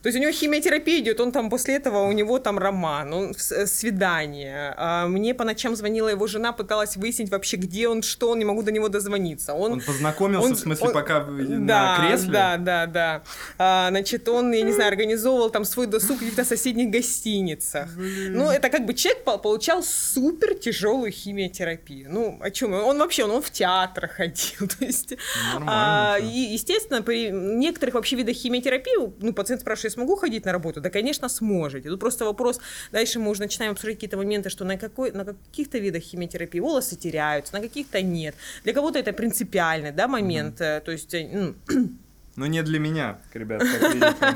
То 0.07 0.09
есть 0.09 0.19
у 0.19 0.21
него 0.21 0.31
химиотерапия 0.31 0.99
идет, 0.99 1.19
он 1.19 1.33
там 1.33 1.49
после 1.49 1.75
этого, 1.75 2.03
у 2.03 2.13
него 2.13 2.39
там 2.39 2.57
роман, 2.57 3.13
он 3.13 3.31
э, 3.51 3.65
свидание. 3.65 4.73
А 4.77 5.05
Мне 5.05 5.33
по 5.33 5.43
ночам 5.43 5.75
звонила 5.75 6.07
его 6.07 6.27
жена, 6.27 6.53
пыталась 6.53 6.95
выяснить 6.95 7.29
вообще, 7.29 7.57
где 7.57 7.89
он, 7.89 8.03
что 8.03 8.29
он, 8.29 8.39
не 8.39 8.45
могу 8.45 8.63
до 8.63 8.71
него 8.71 8.87
дозвониться. 8.87 9.53
Он, 9.53 9.73
Он 9.73 9.81
познакомился, 9.81 10.45
он- 10.47 10.53
в 10.55 10.59
смысле, 10.59 10.87
он- 10.87 10.93
пока 10.93 11.19
да, 11.19 11.97
на 11.97 12.07
кресле? 12.07 12.31
Да, 12.31 12.55
да, 12.57 12.85
да. 12.85 13.21
А, 13.57 13.89
значит, 13.89 14.29
он, 14.29 14.53
я 14.53 14.61
не 14.61 14.71
знаю, 14.71 14.87
организовывал 14.87 15.49
там 15.49 15.65
свой 15.65 15.87
досуг 15.87 16.15
в 16.15 16.19
каких-то 16.19 16.45
соседних 16.45 16.89
гостиницах. 16.89 17.89
Ну, 17.97 18.49
это 18.49 18.69
как 18.69 18.85
бы 18.85 18.93
человек 18.93 19.25
по- 19.25 19.37
получал 19.37 19.83
супер 19.83 20.53
тяжелую 20.53 21.11
химиотерапию. 21.11 22.07
Ну, 22.09 22.39
о 22.41 22.49
чем? 22.49 22.71
Он 22.73 22.97
вообще, 22.97 23.25
он, 23.25 23.31
он 23.31 23.41
в 23.41 23.51
театр 23.51 24.07
ходил. 24.07 24.69
То 24.79 24.85
есть, 24.85 25.15
Нормально, 25.53 26.13
а, 26.13 26.17
и, 26.19 26.53
естественно, 26.53 27.01
при 27.01 27.29
некоторых 27.29 27.95
вообще 27.95 28.15
видах 28.15 28.37
химиотерапии, 28.37 29.11
ну, 29.19 29.33
пациент 29.33 29.59
спрашивает, 29.59 29.96
смогу 29.97 30.15
ходить 30.15 30.45
на 30.45 30.51
работу? 30.51 30.81
Да, 30.81 30.89
конечно, 30.89 31.29
сможете. 31.29 31.89
Тут 31.89 31.99
просто 31.99 32.25
вопрос, 32.25 32.59
дальше 32.91 33.19
мы 33.19 33.29
уже 33.29 33.41
начинаем 33.41 33.71
обсуждать 33.71 33.95
какие-то 33.95 34.17
моменты, 34.17 34.49
что 34.49 34.65
на, 34.65 34.77
какой, 34.77 35.11
на 35.11 35.25
каких-то 35.25 35.79
видах 35.79 36.03
химиотерапии 36.03 36.61
волосы 36.61 36.95
теряются, 36.95 37.53
на 37.53 37.61
каких-то 37.61 38.01
нет. 38.01 38.35
Для 38.63 38.73
кого-то 38.73 38.99
это 38.99 39.13
принципиальный 39.13 39.91
да, 39.91 40.07
момент. 40.07 40.61
э, 40.61 40.81
То 40.85 40.91
есть, 40.91 41.13
э, 41.13 41.27
ну, 41.33 41.55
Но 42.37 42.45
не 42.45 42.61
для 42.61 42.79
меня, 42.79 43.17
ребят, 43.33 43.63
как 43.63 43.93
видите. 43.93 44.35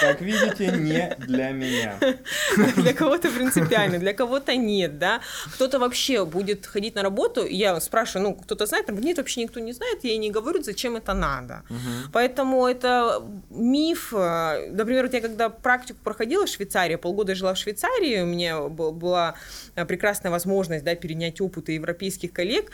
Как 0.00 0.20
видите, 0.20 0.66
не 0.78 1.16
для 1.26 1.50
меня. 1.50 1.98
для 2.76 2.94
кого-то 2.94 3.30
принципиально, 3.30 3.98
для 3.98 4.14
кого-то 4.14 4.54
нет, 4.54 4.98
да. 4.98 5.20
Кто-то 5.54 5.80
вообще 5.80 6.24
будет 6.24 6.66
ходить 6.66 6.94
на 6.94 7.02
работу, 7.02 7.44
я 7.44 7.80
спрашиваю, 7.80 8.28
ну, 8.28 8.34
кто-то 8.36 8.66
знает, 8.66 8.86
там, 8.86 8.96
нет, 8.96 9.18
вообще 9.18 9.42
никто 9.42 9.58
не 9.58 9.72
знает, 9.72 10.04
я 10.04 10.12
и 10.12 10.18
не 10.18 10.30
говорю, 10.30 10.62
зачем 10.62 10.94
это 10.94 11.14
надо. 11.14 11.64
Поэтому 12.12 12.64
это 12.68 13.20
миф. 13.50 14.12
э, 14.16 14.70
Например, 14.70 15.04
вот 15.06 15.14
я 15.14 15.20
когда 15.20 15.48
практику 15.48 15.98
проходила 16.04 16.46
в 16.46 16.48
Швейцарии, 16.48 16.94
полгода 16.94 17.34
жила 17.34 17.54
в 17.54 17.58
Швейцарии, 17.58 18.22
у 18.22 18.26
меня 18.26 18.60
была 18.60 19.34
прекрасная 19.74 20.30
возможность, 20.30 20.84
да, 20.84 20.94
перенять 20.94 21.40
опыт 21.40 21.68
и 21.68 21.74
европейских 21.74 22.32
коллег, 22.32 22.70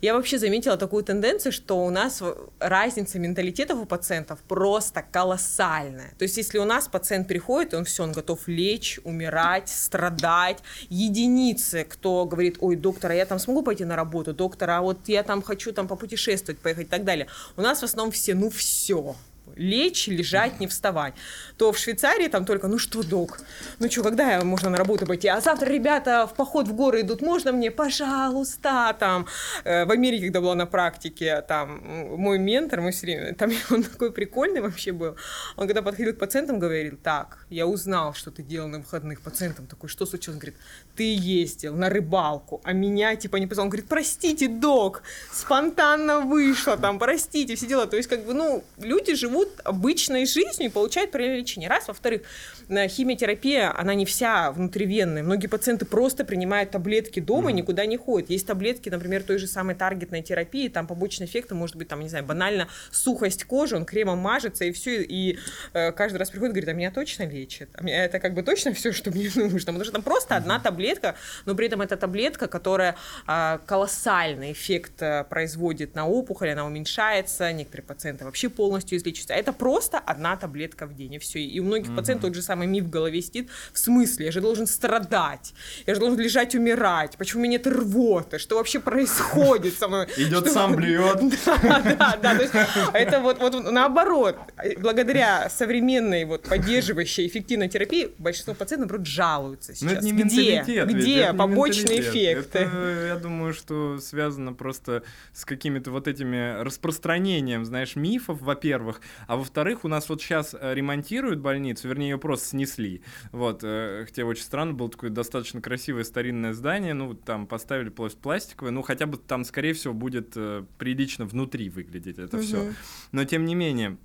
я 0.00 0.14
вообще 0.14 0.38
заметила 0.38 0.76
такую 0.76 1.02
тенденцию, 1.02 1.52
что 1.52 1.84
у 1.84 1.90
нас 1.90 2.22
разница 2.60 3.18
менталитетов 3.18 3.80
у 3.80 3.84
пациентов 3.84 4.38
просто 4.46 5.02
колоссальная. 5.02 6.14
То 6.18 6.22
есть, 6.22 6.36
если 6.36 6.58
у 6.58 6.64
нас 6.64 6.86
пациент 6.86 7.26
приходит, 7.26 7.74
он 7.74 7.84
все, 7.84 8.04
он 8.04 8.12
готов 8.12 8.46
лечь, 8.46 9.00
умирать, 9.04 9.68
страдать. 9.68 10.58
Единицы, 10.88 11.84
кто 11.84 12.26
говорит, 12.26 12.58
ой, 12.60 12.76
доктор, 12.76 13.10
а 13.10 13.14
я 13.14 13.26
там 13.26 13.38
смогу 13.38 13.62
пойти 13.62 13.84
на 13.84 13.96
работу, 13.96 14.32
доктор, 14.32 14.70
а 14.70 14.80
вот 14.82 15.08
я 15.08 15.22
там 15.22 15.42
хочу 15.42 15.72
там 15.72 15.88
попутешествовать, 15.88 16.60
поехать 16.60 16.86
и 16.86 16.90
так 16.90 17.04
далее. 17.04 17.26
У 17.56 17.62
нас 17.62 17.80
в 17.80 17.84
основном 17.84 18.12
все, 18.12 18.34
ну 18.34 18.50
все, 18.50 19.16
лечь, 19.58 20.08
лежать, 20.08 20.60
не 20.60 20.66
вставать. 20.66 21.14
То 21.56 21.72
в 21.72 21.78
Швейцарии 21.78 22.28
там 22.28 22.44
только, 22.44 22.68
ну 22.68 22.78
что, 22.78 23.02
док, 23.02 23.40
ну 23.80 23.90
что, 23.90 24.02
когда 24.02 24.32
я- 24.32 24.44
можно 24.44 24.70
на 24.70 24.76
работу 24.78 25.06
пойти? 25.06 25.28
А 25.28 25.40
завтра 25.40 25.66
ребята 25.68 26.26
в 26.26 26.34
поход 26.34 26.68
в 26.68 26.74
горы 26.74 27.00
идут, 27.02 27.20
можно 27.22 27.52
мне, 27.52 27.70
пожалуйста, 27.70 28.96
там. 28.98 29.26
Э, 29.64 29.84
В 29.84 29.90
Америке, 29.90 30.24
когда 30.26 30.40
была 30.40 30.54
на 30.54 30.66
практике, 30.66 31.42
там 31.48 31.80
мой 32.16 32.38
ментор, 32.38 32.80
мы 32.80 32.90
все 32.92 33.06
время, 33.06 33.34
там 33.34 33.50
он 33.70 33.82
такой 33.82 34.12
прикольный 34.12 34.60
вообще 34.60 34.92
был. 34.92 35.16
Он 35.56 35.66
когда 35.66 35.82
подходил 35.82 36.14
к 36.14 36.18
пациентам, 36.18 36.58
говорил, 36.58 36.96
так, 37.02 37.46
я 37.50 37.66
узнал, 37.66 38.14
что 38.14 38.30
ты 38.30 38.42
делал 38.42 38.68
на 38.68 38.78
выходных. 38.78 39.20
Пациентам 39.20 39.66
такой, 39.66 39.88
что 39.88 40.06
случилось? 40.06 40.36
Он 40.36 40.40
говорит, 40.40 40.56
ты 40.96 41.14
ездил 41.14 41.74
на 41.74 41.88
рыбалку, 41.88 42.60
а 42.64 42.72
меня 42.72 43.16
типа 43.16 43.36
не 43.36 43.46
позвал. 43.46 43.64
Он 43.66 43.70
говорит, 43.70 43.88
простите, 43.88 44.48
док, 44.48 45.02
спонтанно 45.32 46.20
вышло, 46.20 46.76
там, 46.76 46.98
простите, 46.98 47.54
все 47.54 47.66
дела. 47.66 47.86
То 47.86 47.96
есть, 47.96 48.08
как 48.08 48.24
бы, 48.24 48.34
ну, 48.34 48.62
люди 48.78 49.14
живут 49.14 49.47
обычной 49.64 50.26
жизнью 50.26 50.68
и 50.68 50.72
получают 50.72 51.10
правильное 51.10 51.40
лечение. 51.40 51.68
Раз. 51.68 51.88
Во-вторых, 51.88 52.22
э, 52.68 52.88
химиотерапия, 52.88 53.72
она 53.76 53.94
не 53.94 54.04
вся 54.04 54.52
внутривенная. 54.52 55.22
Многие 55.22 55.46
пациенты 55.46 55.84
просто 55.84 56.24
принимают 56.24 56.70
таблетки 56.70 57.20
дома 57.20 57.50
и 57.50 57.54
никуда 57.54 57.86
не 57.86 57.96
ходят. 57.96 58.30
Есть 58.30 58.46
таблетки, 58.46 58.88
например, 58.88 59.22
той 59.22 59.38
же 59.38 59.46
самой 59.46 59.74
таргетной 59.74 60.22
терапии, 60.22 60.68
там 60.68 60.86
побочный 60.86 61.26
эффект, 61.26 61.50
может 61.52 61.76
быть, 61.76 61.88
там, 61.88 62.00
не 62.00 62.08
знаю, 62.08 62.24
банально 62.24 62.68
сухость 62.90 63.44
кожи, 63.44 63.76
он 63.76 63.84
кремом 63.84 64.18
мажется, 64.18 64.64
и 64.64 64.72
все, 64.72 65.02
и 65.02 65.38
э, 65.72 65.92
каждый 65.92 66.18
раз 66.18 66.30
приходит 66.30 66.52
и 66.52 66.60
говорит, 66.60 66.68
а 66.68 66.72
меня 66.72 66.90
точно 66.90 67.24
лечит? 67.24 67.68
А 67.74 67.82
меня 67.82 68.04
это 68.04 68.20
как 68.20 68.34
бы 68.34 68.42
точно 68.42 68.72
все, 68.72 68.92
что 68.92 69.10
мне 69.10 69.30
нужно? 69.34 69.72
Потому 69.72 69.84
что 69.84 69.92
там 69.92 70.02
просто 70.02 70.36
одна 70.36 70.58
таблетка, 70.58 71.16
но 71.46 71.54
при 71.54 71.66
этом 71.66 71.80
это 71.80 71.96
таблетка, 71.96 72.46
которая 72.46 72.96
а, 73.26 73.58
колоссальный 73.66 74.52
эффект 74.52 75.02
а, 75.02 75.24
производит 75.24 75.94
на 75.94 76.06
опухоль, 76.06 76.50
она 76.50 76.66
уменьшается, 76.66 77.52
некоторые 77.52 77.86
пациенты 77.86 78.24
вообще 78.24 78.48
полностью 78.48 78.98
излечиваются. 78.98 79.34
Это 79.38 79.52
просто 79.52 79.98
одна 79.98 80.36
таблетка 80.36 80.86
в 80.86 80.94
день, 80.94 81.14
и 81.14 81.18
все. 81.18 81.40
И 81.40 81.60
у 81.60 81.64
многих 81.64 81.94
пациентов 81.94 82.28
тот 82.30 82.34
же 82.34 82.42
самый 82.42 82.66
миф 82.66 82.84
в 82.84 82.90
голове 82.90 83.22
сидит, 83.22 83.48
в 83.72 83.78
смысле, 83.78 84.26
я 84.26 84.32
же 84.32 84.40
должен 84.40 84.66
страдать, 84.66 85.54
я 85.86 85.94
же 85.94 86.00
должен 86.00 86.18
лежать, 86.18 86.54
умирать, 86.54 87.16
почему 87.16 87.40
у 87.40 87.44
меня 87.44 87.52
нет 87.52 87.66
рвоты, 87.66 88.38
что 88.38 88.56
вообще 88.56 88.80
происходит 88.80 89.74
со 89.74 89.88
мной? 89.88 90.06
Идет 90.16 90.50
сам 90.50 90.72
блюет. 90.76 91.20
да, 91.46 92.18
да, 92.20 92.34
да. 92.34 92.90
Это 92.92 93.20
вот, 93.20 93.38
вот 93.38 93.70
наоборот. 93.70 94.36
Благодаря 94.78 95.48
современной 95.48 96.24
вот 96.24 96.42
поддерживающей 96.42 97.26
эффективной 97.26 97.68
терапии 97.68 98.10
большинство 98.18 98.54
пациентов, 98.54 98.90
наоборот, 98.90 99.06
жалуются 99.06 99.74
сейчас. 99.74 100.04
Где? 100.04 100.64
Где 100.84 101.32
побочные 101.32 102.00
эффекты? 102.00 102.68
Я 103.06 103.16
думаю, 103.16 103.54
что 103.54 103.98
связано 103.98 104.52
просто 104.52 105.02
с 105.32 105.44
какими-то 105.44 105.90
вот 105.90 106.08
этими 106.08 106.62
распространением, 106.62 107.64
знаешь, 107.64 107.96
мифов, 107.96 108.40
во-первых. 108.40 109.00
А 109.26 109.36
во-вторых, 109.36 109.84
у 109.84 109.88
нас 109.88 110.08
вот 110.08 110.22
сейчас 110.22 110.54
ремонтируют 110.60 111.40
больницу, 111.40 111.88
вернее, 111.88 112.10
ее 112.10 112.18
просто 112.18 112.48
снесли. 112.48 113.02
Вот, 113.32 113.60
э, 113.62 114.04
хотя 114.06 114.24
очень 114.24 114.42
странно, 114.42 114.72
было 114.72 114.90
такое 114.90 115.10
достаточно 115.10 115.60
красивое 115.60 116.04
старинное 116.04 116.52
здание, 116.52 116.94
ну, 116.94 117.08
вот 117.08 117.24
там 117.24 117.46
поставили 117.46 117.90
пла- 117.90 118.16
пластиковое, 118.20 118.72
ну, 118.72 118.82
хотя 118.82 119.06
бы 119.06 119.16
там, 119.16 119.44
скорее 119.44 119.72
всего, 119.72 119.94
будет 119.94 120.32
э, 120.36 120.64
прилично 120.78 121.24
внутри 121.24 121.68
выглядеть 121.70 122.18
это 122.18 122.38
все. 122.38 122.64
Мгм. 122.64 122.74
Но, 123.12 123.24
тем 123.24 123.44
не 123.44 123.54
менее, 123.54 123.98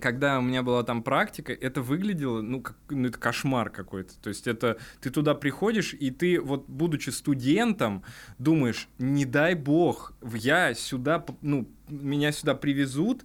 когда 0.00 0.38
у 0.38 0.42
меня 0.42 0.62
была 0.62 0.82
там 0.82 1.02
практика, 1.02 1.52
это 1.52 1.80
выглядело, 1.82 2.42
ну, 2.42 2.60
как, 2.60 2.76
ну, 2.90 3.08
это 3.08 3.18
кошмар 3.18 3.70
какой-то. 3.70 4.18
То 4.20 4.28
есть 4.28 4.46
это 4.46 4.78
ты 5.00 5.10
туда 5.10 5.34
приходишь, 5.34 5.94
и 5.94 6.10
ты 6.10 6.40
вот, 6.40 6.66
будучи 6.68 7.10
студентом, 7.10 8.02
думаешь, 8.38 8.88
не 8.98 9.24
дай 9.24 9.54
бог, 9.54 10.12
я 10.34 10.74
сюда, 10.74 11.24
ну, 11.40 11.68
меня 11.88 12.32
сюда 12.32 12.54
привезут, 12.54 13.24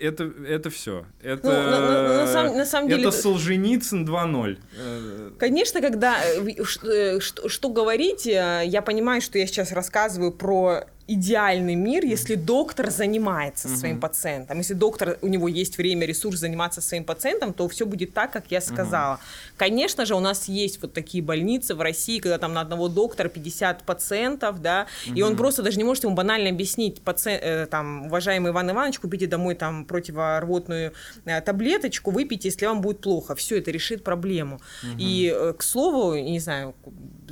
это, 0.00 0.30
это 0.46 0.70
все. 0.70 1.04
Это, 1.22 1.46
Ну, 1.46 1.52
на- 1.52 1.80
на- 1.80 2.02
на 2.48 2.54
на 2.54 2.66
самом 2.66 2.88
деле- 2.88 3.02
это 3.02 3.10
Солженицын 3.12 4.04
2.0. 4.04 4.58
Э, 4.78 5.30
Конечно, 5.38 5.80
когда 5.80 6.16
э, 6.24 6.40
э, 6.84 7.20
что, 7.20 7.48
что 7.48 7.68
говорить, 7.68 8.26
э, 8.26 8.62
я 8.66 8.82
понимаю, 8.82 9.20
что 9.20 9.38
я 9.38 9.46
сейчас 9.46 9.72
рассказываю 9.72 10.32
про 10.32 10.84
идеальный 11.08 11.74
мир, 11.74 12.04
если 12.04 12.34
доктор 12.34 12.90
занимается 12.90 13.66
своим 13.68 13.94
Мгм. 13.94 14.00
пациентом. 14.02 14.58
Если 14.58 14.74
доктор, 14.74 15.18
у 15.22 15.26
него 15.28 15.48
есть 15.48 15.78
время, 15.78 16.06
ресурс 16.06 16.38
заниматься 16.38 16.80
своим 16.82 17.04
пациентом, 17.04 17.54
то 17.54 17.66
все 17.68 17.86
будет 17.86 18.12
так, 18.12 18.30
как 18.30 18.50
я 18.50 18.60
сказала. 18.60 19.18
Конечно 19.56 20.04
же, 20.04 20.14
у 20.14 20.20
нас 20.20 20.48
есть 20.48 20.82
вот 20.82 20.92
такие 20.92 21.22
больницы 21.24 21.74
в 21.74 21.80
России, 21.80 22.18
когда 22.18 22.36
там 22.38 22.52
на 22.52 22.60
одного 22.60 22.88
доктора 22.88 23.28
50 23.28 23.82
пациентов, 23.84 24.60
да, 24.60 24.86
и 25.16 25.22
он 25.22 25.36
просто 25.36 25.62
даже 25.62 25.78
не 25.78 25.84
может 25.84 26.04
ему 26.04 26.14
банально 26.14 26.50
объяснить, 26.50 27.00
паци- 27.04 27.38
э, 27.40 27.66
там, 27.66 28.06
уважаемый 28.06 28.50
Иван 28.52 28.70
Иванович, 28.70 28.98
купите 28.98 29.26
домой 29.26 29.54
там 29.54 29.84
противорвотную 29.86 30.92
э, 31.24 31.40
таблеточку, 31.40 32.10
выпейте, 32.10 32.48
если 32.48 32.66
вам 32.66 32.80
будет 32.82 33.00
плохо. 33.00 33.34
Все 33.34 33.58
это 33.58 33.70
решит 33.70 34.04
проблему. 34.04 34.60
И, 34.98 35.32
э, 35.34 35.54
к 35.56 35.62
слову, 35.62 36.14
не 36.16 36.38
знаю, 36.40 36.74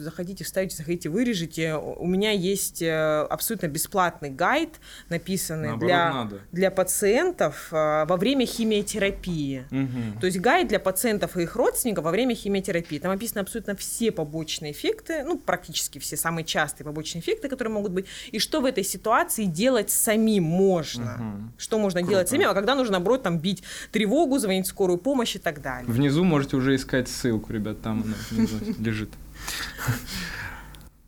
захотите 0.02 0.44
вставите, 0.44 0.76
захотите 0.76 1.08
вырежете. 1.08 1.74
У 1.74 2.06
меня 2.06 2.30
есть 2.30 2.82
э, 2.82 3.26
абсолютно 3.30 3.68
бесплатный 3.68 4.30
гайд, 4.30 4.80
написанный 5.08 5.68
Наоборот, 5.68 5.88
для, 5.88 6.12
надо. 6.12 6.40
для 6.52 6.70
пациентов 6.70 7.68
э, 7.72 8.04
во 8.06 8.16
время 8.16 8.46
химиотерапии. 8.46 9.64
Мгм. 9.70 10.20
То 10.20 10.26
есть 10.26 10.38
гайд 10.38 10.68
для 10.68 10.80
пациентов 10.80 11.36
и 11.36 11.42
их 11.42 11.56
родственников 11.56 12.04
во 12.04 12.10
время 12.10 12.34
химиотерапии. 12.34 12.98
Там 12.98 13.10
описаны 13.12 13.40
абсолютно 13.40 13.76
все 13.76 14.12
побочные 14.12 14.72
эффекты, 14.72 15.22
ну, 15.24 15.38
практически 15.38 15.98
все 15.98 16.16
самые 16.16 16.44
частые 16.44 16.84
побочные 16.84 17.20
эффекты, 17.22 17.48
которые 17.48 17.72
могут 17.72 17.92
быть, 17.92 18.06
и 18.30 18.38
что 18.38 18.60
в 18.60 18.64
этой 18.64 18.84
ситуации 18.84 19.44
делать 19.44 19.90
самим 19.90 20.44
можно. 20.44 21.16
Мгм. 21.18 21.52
Что 21.58 21.78
можно 21.78 22.00
Круто. 22.00 22.10
делать 22.10 22.28
самим, 22.28 22.48
а 22.50 22.54
когда 22.54 22.74
нужно, 22.74 22.92
наоборот, 22.92 23.22
там 23.22 23.38
бить 23.38 23.62
тревогу, 23.92 24.38
звонить 24.38 24.66
скорую 24.66 24.98
помощь 24.98 25.36
и 25.36 25.38
так 25.38 25.62
далее. 25.62 25.90
Внизу 25.90 26.24
можете 26.24 26.56
уже 26.56 26.74
искать 26.74 27.08
ссылку, 27.08 27.52
ребят, 27.52 27.82
там 27.82 28.02
она 28.02 28.14
внизу 28.30 28.56
лежит. 28.78 29.10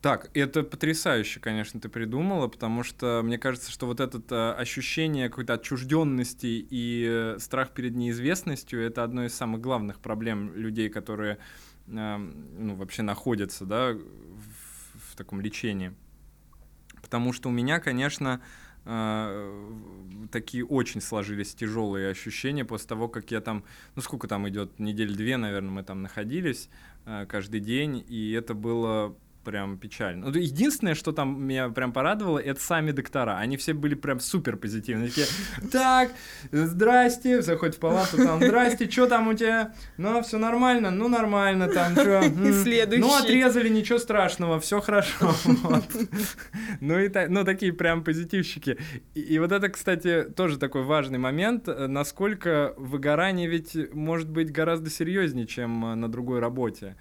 Так, 0.01 0.31
это 0.33 0.63
потрясающе, 0.63 1.41
конечно, 1.41 1.81
ты 1.81 1.89
придумала, 1.89 2.47
потому 2.47 2.85
что 2.85 3.21
мне 3.25 3.37
кажется, 3.37 3.73
что 3.73 3.87
вот 3.87 3.99
это 3.99 4.23
э, 4.31 4.53
ощущение 4.61 5.29
какой-то 5.29 5.55
отчужденности 5.55 6.47
и 6.71 7.05
э, 7.09 7.37
страх 7.41 7.73
перед 7.73 7.97
неизвестностью 7.97 8.81
это 8.81 9.03
одно 9.03 9.25
из 9.25 9.35
самых 9.35 9.61
главных 9.61 9.99
проблем 9.99 10.55
людей, 10.55 10.89
которые 10.89 11.39
э, 11.89 12.17
ну, 12.17 12.77
вообще 12.77 13.03
находятся 13.03 13.65
да, 13.65 13.93
в, 13.93 15.13
в 15.13 15.17
таком 15.17 15.41
лечении. 15.41 15.93
Потому 17.03 17.33
что 17.33 17.49
у 17.49 17.53
меня, 17.53 17.81
конечно, 17.81 18.41
э, 18.85 19.73
такие 20.31 20.65
очень 20.65 21.01
сложились 21.01 21.57
тяжелые 21.57 22.11
ощущения 22.11 22.65
после 22.65 22.89
того, 22.89 23.09
как 23.09 23.33
я 23.33 23.41
там, 23.41 23.65
ну 23.97 24.03
сколько 24.03 24.29
там 24.29 24.49
идет, 24.49 24.79
недель 24.79 25.17
две, 25.17 25.37
наверное, 25.39 25.71
мы 25.71 25.83
там 25.83 26.03
находились 26.03 26.69
каждый 27.29 27.61
день, 27.61 28.05
и 28.09 28.33
это 28.33 28.55
было 28.55 29.17
прям 29.49 29.79
печально. 29.79 30.27
Единственное, 30.37 30.95
что 30.95 31.13
там 31.13 31.43
меня 31.43 31.71
прям 31.71 31.91
порадовало, 31.95 32.39
это 32.39 32.61
сами 32.61 32.91
доктора. 32.91 33.39
Они 33.39 33.57
все 33.57 33.73
были 33.73 33.95
прям 33.95 34.21
супер 34.21 34.59
позитивные. 34.59 35.09
Такие, 35.09 35.27
так, 35.73 36.11
здрасте, 36.53 37.41
заходит 37.41 37.77
в 37.77 37.79
палату, 37.79 38.19
там, 38.19 38.43
здрасте, 38.43 38.91
что 38.91 39.07
там 39.07 39.29
у 39.29 39.33
тебя? 39.33 39.73
Ну, 39.97 40.23
все 40.23 40.37
нормально? 40.37 40.91
Ну, 40.91 41.09
нормально, 41.09 41.69
там, 41.69 41.93
что? 41.93 42.23
Следующий. 42.63 43.01
Ну, 43.01 43.15
отрезали, 43.15 43.71
ничего 43.71 43.99
страшного, 43.99 44.61
все 44.61 44.81
хорошо. 44.81 45.35
Ну, 46.81 46.99
и 46.99 47.11
ну, 47.29 47.45
такие 47.45 47.73
прям 47.73 48.05
позитивщики. 48.05 48.79
И, 49.15 49.21
и 49.21 49.39
вот 49.39 49.53
это, 49.53 49.69
кстати, 49.69 50.25
тоже 50.25 50.59
такой 50.59 50.83
важный 50.83 51.19
момент, 51.19 51.69
э, 51.69 51.87
насколько 51.87 52.75
выгорание 52.77 53.49
ведь 53.49 53.77
может 53.95 54.29
быть 54.29 54.53
гораздо 54.53 54.91
серьезнее, 54.91 55.47
чем 55.47 55.85
э, 55.87 55.95
на 55.95 56.09
другой 56.09 56.41
работе. 56.41 56.97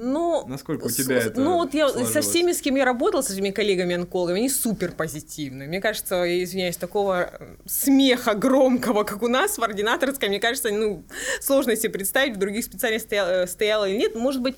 Ну, 0.00 0.46
Насколько 0.46 0.84
у 0.86 0.90
тебя 0.90 1.20
с- 1.20 1.26
это 1.26 1.40
Ну, 1.40 1.54
вот 1.56 1.74
я 1.74 1.88
со 1.88 1.94
сложилось? 1.98 2.26
всеми, 2.26 2.52
с 2.52 2.60
кем 2.62 2.76
я 2.76 2.84
работала, 2.84 3.20
со 3.20 3.32
своими 3.32 3.50
коллегами-онкологами, 3.50 4.38
они 4.38 4.48
супер 4.48 4.92
позитивные. 4.92 5.66
Мне 5.66 5.80
кажется, 5.80 6.14
я 6.22 6.44
извиняюсь, 6.44 6.76
такого 6.76 7.30
э, 7.32 7.56
смеха 7.66 8.34
громкого, 8.34 9.02
как 9.02 9.22
у 9.22 9.28
нас 9.28 9.58
в 9.58 9.62
ординаторской, 9.64 10.28
мне 10.28 10.38
кажется, 10.38 10.70
ну, 10.70 11.02
сложно 11.40 11.74
себе 11.74 11.90
представить, 11.90 12.36
в 12.36 12.38
других 12.38 12.64
специальностях 12.64 13.08
стояло, 13.08 13.30
э, 13.42 13.46
стояло 13.48 13.88
или 13.88 13.96
нет. 13.98 14.14
Может 14.14 14.40
быть, 14.40 14.54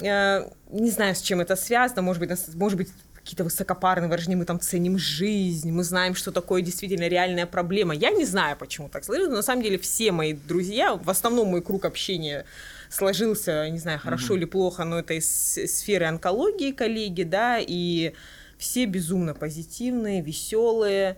э, 0.00 0.48
не 0.70 0.90
знаю, 0.90 1.14
с 1.14 1.20
чем 1.20 1.42
это 1.42 1.54
связано, 1.54 2.00
может 2.00 2.20
быть, 2.26 2.30
может 2.54 2.78
быть, 2.78 2.88
какие-то 3.14 3.44
высокопарные 3.44 4.08
выражения, 4.08 4.36
мы 4.36 4.46
там 4.46 4.58
ценим 4.58 4.96
жизнь, 4.98 5.70
мы 5.70 5.84
знаем, 5.84 6.14
что 6.14 6.32
такое 6.32 6.62
действительно 6.62 7.06
реальная 7.08 7.44
проблема. 7.46 7.94
Я 7.94 8.10
не 8.10 8.24
знаю, 8.24 8.56
почему 8.56 8.88
так 8.88 9.04
сложилось, 9.04 9.30
но 9.30 9.36
на 9.36 9.42
самом 9.42 9.62
деле 9.62 9.78
все 9.78 10.12
мои 10.12 10.32
друзья, 10.32 10.94
в 10.96 11.10
основном 11.10 11.48
мой 11.48 11.60
круг 11.62 11.84
общения 11.84 12.46
сложился, 12.92 13.68
не 13.70 13.78
знаю, 13.78 13.98
хорошо 13.98 14.36
или 14.36 14.44
плохо, 14.44 14.84
но 14.84 14.98
это 14.98 15.14
из 15.14 15.26
сферы 15.26 16.06
онкологии 16.06 16.72
коллеги, 16.72 17.22
да, 17.22 17.58
и 17.58 18.12
все 18.58 18.84
безумно 18.84 19.34
позитивные, 19.34 20.22
веселые. 20.22 21.16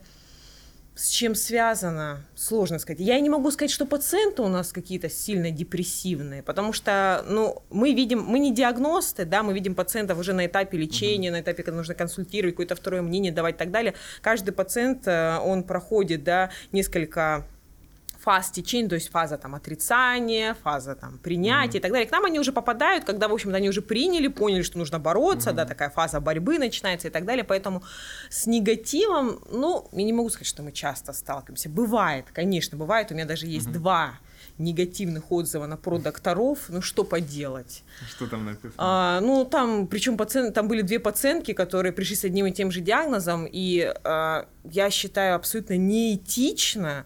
С 0.94 1.08
чем 1.08 1.34
связано? 1.34 2.24
Сложно 2.36 2.78
сказать. 2.78 3.00
Я 3.00 3.18
не 3.18 3.28
могу 3.28 3.50
сказать, 3.50 3.72
что 3.72 3.84
пациенты 3.84 4.42
у 4.42 4.48
нас 4.48 4.72
какие-то 4.72 5.10
сильно 5.10 5.50
депрессивные, 5.50 6.44
потому 6.44 6.72
что, 6.72 7.24
ну, 7.28 7.64
мы 7.68 7.92
видим, 7.92 8.22
мы 8.22 8.38
не 8.38 8.54
диагносты, 8.54 9.24
да, 9.24 9.42
мы 9.42 9.54
видим 9.54 9.74
пациентов 9.74 10.20
уже 10.20 10.32
на 10.32 10.46
этапе 10.46 10.78
лечения, 10.78 11.32
на 11.32 11.40
этапе, 11.40 11.64
когда 11.64 11.78
нужно 11.78 11.96
консультировать, 11.96 12.54
какое-то 12.54 12.76
второе 12.76 13.02
мнение 13.02 13.32
давать 13.32 13.56
и 13.56 13.58
так 13.58 13.72
далее. 13.72 13.94
Каждый 14.20 14.52
пациент, 14.52 15.08
э, 15.08 15.38
он 15.38 15.64
проходит, 15.64 16.22
да, 16.22 16.50
несколько 16.70 17.44
фаз 18.24 18.50
течения, 18.50 18.88
то 18.88 18.94
есть 18.94 19.10
фаза 19.10 19.36
там 19.36 19.54
отрицания, 19.54 20.54
фаза 20.54 20.94
там 20.94 21.18
принятия 21.18 21.78
и 21.78 21.80
так 21.80 21.92
далее. 21.92 22.08
К 22.08 22.12
нам 22.12 22.24
они 22.24 22.40
уже 22.40 22.52
попадают, 22.52 23.04
когда, 23.04 23.28
в 23.28 23.34
общем-то, 23.34 23.56
они 23.56 23.68
уже 23.68 23.82
приняли, 23.82 24.28
поняли, 24.28 24.62
что 24.62 24.78
нужно 24.78 24.98
бороться, 24.98 25.52
да, 25.52 25.66
такая 25.66 25.90
фаза 25.90 26.20
борьбы 26.20 26.58
начинается 26.58 27.08
и 27.08 27.10
так 27.10 27.26
далее. 27.26 27.44
Поэтому 27.44 27.82
с 28.30 28.46
негативом, 28.46 29.40
ну, 29.50 29.88
я 29.92 30.02
не 30.02 30.12
могу 30.14 30.30
сказать, 30.30 30.46
что 30.46 30.62
мы 30.62 30.72
часто 30.72 31.12
сталкиваемся. 31.12 31.68
Бывает, 31.68 32.24
конечно, 32.32 32.78
бывает. 32.78 33.10
У 33.10 33.14
меня 33.14 33.26
даже 33.26 33.46
есть 33.46 33.70
два 33.70 34.18
негативных 34.56 35.30
отзыва 35.30 35.66
на 35.66 35.76
про 35.76 35.98
докторов. 35.98 36.58
Ну, 36.68 36.80
что 36.80 37.04
поделать? 37.04 37.82
Что 38.08 38.26
там 38.26 38.46
написано? 38.46 38.74
А, 38.78 39.20
ну, 39.20 39.44
там, 39.44 39.86
причем 39.86 40.16
пациент, 40.16 40.54
там 40.54 40.68
были 40.68 40.82
две 40.82 40.98
пациентки, 40.98 41.52
которые 41.52 41.92
пришли 41.92 42.16
с 42.16 42.24
одним 42.24 42.46
и 42.46 42.52
тем 42.52 42.70
же 42.70 42.80
диагнозом, 42.80 43.46
и 43.50 43.92
а, 44.04 44.46
я 44.64 44.90
считаю 44.90 45.36
абсолютно 45.36 45.76
неэтично 45.76 47.04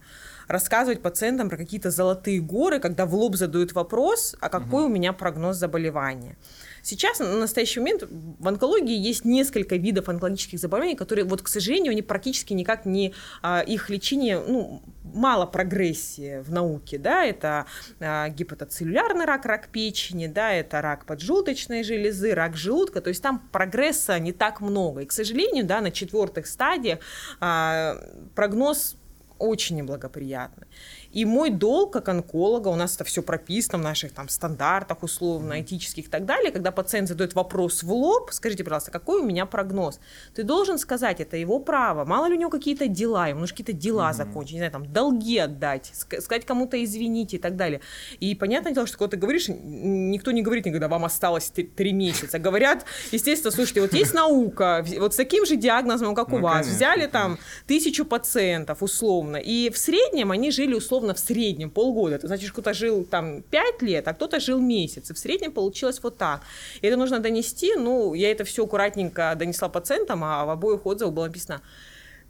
рассказывать 0.49 1.03
пациентам 1.03 1.49
про 1.49 1.57
какие-то 1.57 1.90
золотые 1.90 2.40
горы, 2.40 2.80
когда 2.80 3.07
в 3.07 3.14
лоб 3.14 3.36
задают 3.36 3.72
вопрос, 3.72 4.34
а 4.40 4.49
какой 4.49 4.84
у 4.84 4.88
меня 4.88 5.12
прогноз 5.12 5.57
заболевания. 5.57 6.36
Сейчас, 6.82 7.18
на 7.18 7.36
настоящий 7.36 7.80
момент, 7.80 8.05
в 8.09 8.49
онкологии 8.49 8.96
есть 8.96 9.24
несколько 9.24 9.76
видов 9.76 10.09
онкологических 10.09 10.59
заболеваний, 10.59 10.96
которые, 10.96 11.26
вот, 11.26 11.42
к 11.42 11.49
сожалению, 11.49 11.90
они 11.92 12.03
практически 12.03 12.55
никак 12.55 12.86
не... 12.86 13.14
а, 13.42 13.61
их 13.61 13.90
лечение, 13.90 14.40
ну, 14.40 14.82
мало 15.03 15.44
прогрессии 15.44 16.40
в 16.40 16.51
науке, 16.51 16.99
да, 16.99 17.24
это 17.24 17.66
а, 18.01 18.28
гепатоцеллюлярный 18.30 19.26
рак, 19.26 19.44
рак 19.44 19.68
печени, 19.68 20.28
да, 20.28 20.53
это 20.53 20.80
рак 20.80 21.05
поджелудочной 21.05 21.82
железы, 21.82 22.32
рак 22.34 22.57
желудка, 22.57 23.01
то 23.01 23.09
есть 23.09 23.22
там 23.22 23.46
прогресса 23.53 24.18
не 24.18 24.32
так 24.32 24.61
много. 24.61 25.01
И, 25.01 25.07
к 25.07 25.12
сожалению, 25.12 25.66
да, 25.66 25.80
на 25.80 25.90
четвертых 25.90 26.46
стадиях 26.46 27.01
а, 27.40 27.96
прогноз 28.34 28.96
очень 29.39 29.76
неблагоприятный. 29.76 30.66
И 31.12 31.24
мой 31.24 31.50
долг 31.50 31.92
как 31.94 32.09
онколога, 32.09 32.68
у 32.68 32.74
нас 32.74 32.94
это 32.94 33.04
все 33.04 33.22
прописано 33.22 33.78
в 33.78 33.82
наших 33.82 34.12
там 34.12 34.28
стандартах 34.28 35.02
условно, 35.02 35.62
этических 35.62 36.06
и 36.06 36.09
так 36.09 36.26
далее, 36.26 36.52
когда 36.52 36.70
пациент 36.70 37.09
задает 37.09 37.34
вопрос 37.34 37.82
в 37.82 37.90
лоб, 37.92 38.30
скажите, 38.32 38.62
пожалуйста, 38.62 38.90
какой 38.90 39.22
у 39.22 39.24
меня 39.24 39.46
прогноз? 39.46 40.00
Ты 40.34 40.42
должен 40.42 40.78
сказать, 40.78 41.20
это 41.20 41.36
его 41.38 41.61
право. 41.61 42.04
Мало 42.04 42.26
ли 42.26 42.34
у 42.34 42.38
него 42.38 42.50
какие-то 42.50 42.88
дела, 42.88 43.28
ему 43.28 43.40
нужно 43.40 43.56
какие-то 43.56 43.72
дела 43.72 44.12
закончить, 44.12 44.52
не 44.52 44.59
знаю, 44.59 44.72
там, 44.72 44.92
долги 44.92 45.38
отдать, 45.38 45.90
ск- 45.94 46.20
сказать 46.20 46.44
кому-то 46.44 46.82
извините 46.84 47.36
и 47.36 47.40
так 47.40 47.56
далее. 47.56 47.80
И 48.20 48.34
понятное 48.34 48.72
дело, 48.72 48.86
что 48.86 48.98
когда 48.98 49.12
ты 49.12 49.16
говоришь, 49.16 49.46
никто 49.48 50.30
не 50.30 50.42
говорит 50.42 50.66
никогда, 50.66 50.88
вам 50.88 51.06
осталось 51.06 51.50
три 51.76 51.92
месяца. 51.92 52.38
Говорят, 52.38 52.84
естественно, 53.12 53.50
слушайте, 53.50 53.80
вот 53.80 53.94
есть 53.94 54.12
наука, 54.12 54.84
вот 54.98 55.14
с 55.14 55.16
таким 55.16 55.46
же 55.46 55.56
диагнозом, 55.56 56.14
как 56.14 56.28
у 56.28 56.36
Ну, 56.36 56.42
вас, 56.42 56.66
конечно, 56.66 56.74
взяли 56.74 57.06
там 57.06 57.38
тысячу 57.66 58.04
пациентов 58.04 58.82
условно, 58.82 59.36
и 59.36 59.70
в 59.70 59.78
среднем 59.78 60.32
они 60.32 60.50
жили 60.50 60.74
условно 60.74 60.97
в 61.01 61.18
среднем 61.18 61.70
полгода. 61.70 62.16
Это 62.16 62.26
значит, 62.26 62.51
кто-то 62.53 62.74
жил 62.74 63.05
там 63.05 63.42
пять 63.42 63.82
лет, 63.82 64.09
а 64.09 64.14
кто-то 64.14 64.40
жил 64.40 64.61
месяц. 64.61 65.11
И 65.11 65.14
в 65.14 65.18
среднем 65.18 65.53
получилось 65.53 66.01
вот 66.03 66.18
так. 66.18 66.42
И 66.80 66.86
это 66.86 66.96
нужно 66.96 67.18
донести. 67.20 67.74
Ну, 67.76 68.14
я 68.14 68.30
это 68.30 68.44
все 68.44 68.64
аккуратненько 68.64 69.34
донесла 69.36 69.68
пациентам, 69.68 70.24
а 70.24 70.44
в 70.44 70.51
обоих 70.51 70.86
отзывах 70.86 71.14
было 71.14 71.26
написано 71.26 71.62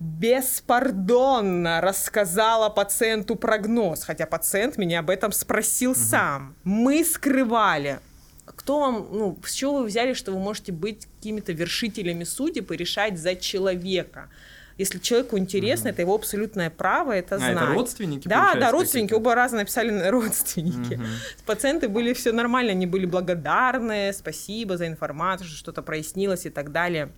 беспардонно 0.00 1.80
рассказала 1.80 2.68
пациенту 2.68 3.34
прогноз, 3.34 4.04
хотя 4.04 4.26
пациент 4.26 4.76
меня 4.78 5.00
об 5.00 5.10
этом 5.10 5.32
спросил 5.32 5.94
сам. 5.94 6.54
Мы 6.64 7.04
скрывали. 7.04 7.98
Кто 8.44 8.80
вам, 8.80 9.08
ну, 9.12 9.38
с 9.44 9.52
чего 9.52 9.78
вы 9.78 9.84
взяли, 9.84 10.14
что 10.14 10.32
вы 10.32 10.38
можете 10.38 10.72
быть 10.72 11.06
какими-то 11.16 11.52
вершителями 11.52 12.24
судеб 12.24 12.70
и 12.70 12.76
решать 12.76 13.18
за 13.18 13.34
человека? 13.34 14.30
Если 14.78 14.98
человеку 15.00 15.36
интересно, 15.36 15.88
это 15.88 16.02
его 16.02 16.14
абсолютное 16.14 16.70
право 16.70 17.12
это 17.12 17.34
А, 17.34 17.38
знать. 17.38 17.56
это 17.56 17.66
родственники, 17.66 18.28
Да, 18.28 18.54
да, 18.54 18.70
родственники, 18.70 19.12
оба 19.12 19.34
раза 19.34 19.56
написали 19.56 19.90
на 19.90 20.10
родственники. 20.10 20.94
Мгм. 20.94 21.06
Пациенты 21.46 21.88
были 21.88 22.12
все 22.12 22.32
нормально, 22.32 22.70
они 22.70 22.86
были 22.86 23.04
благодарны, 23.04 24.12
спасибо 24.12 24.76
за 24.76 24.86
информацию, 24.86 25.48
что 25.48 25.56
что-то 25.56 25.82
прояснилось 25.82 26.46
и 26.46 26.50
так 26.50 26.70
далее. 26.70 27.10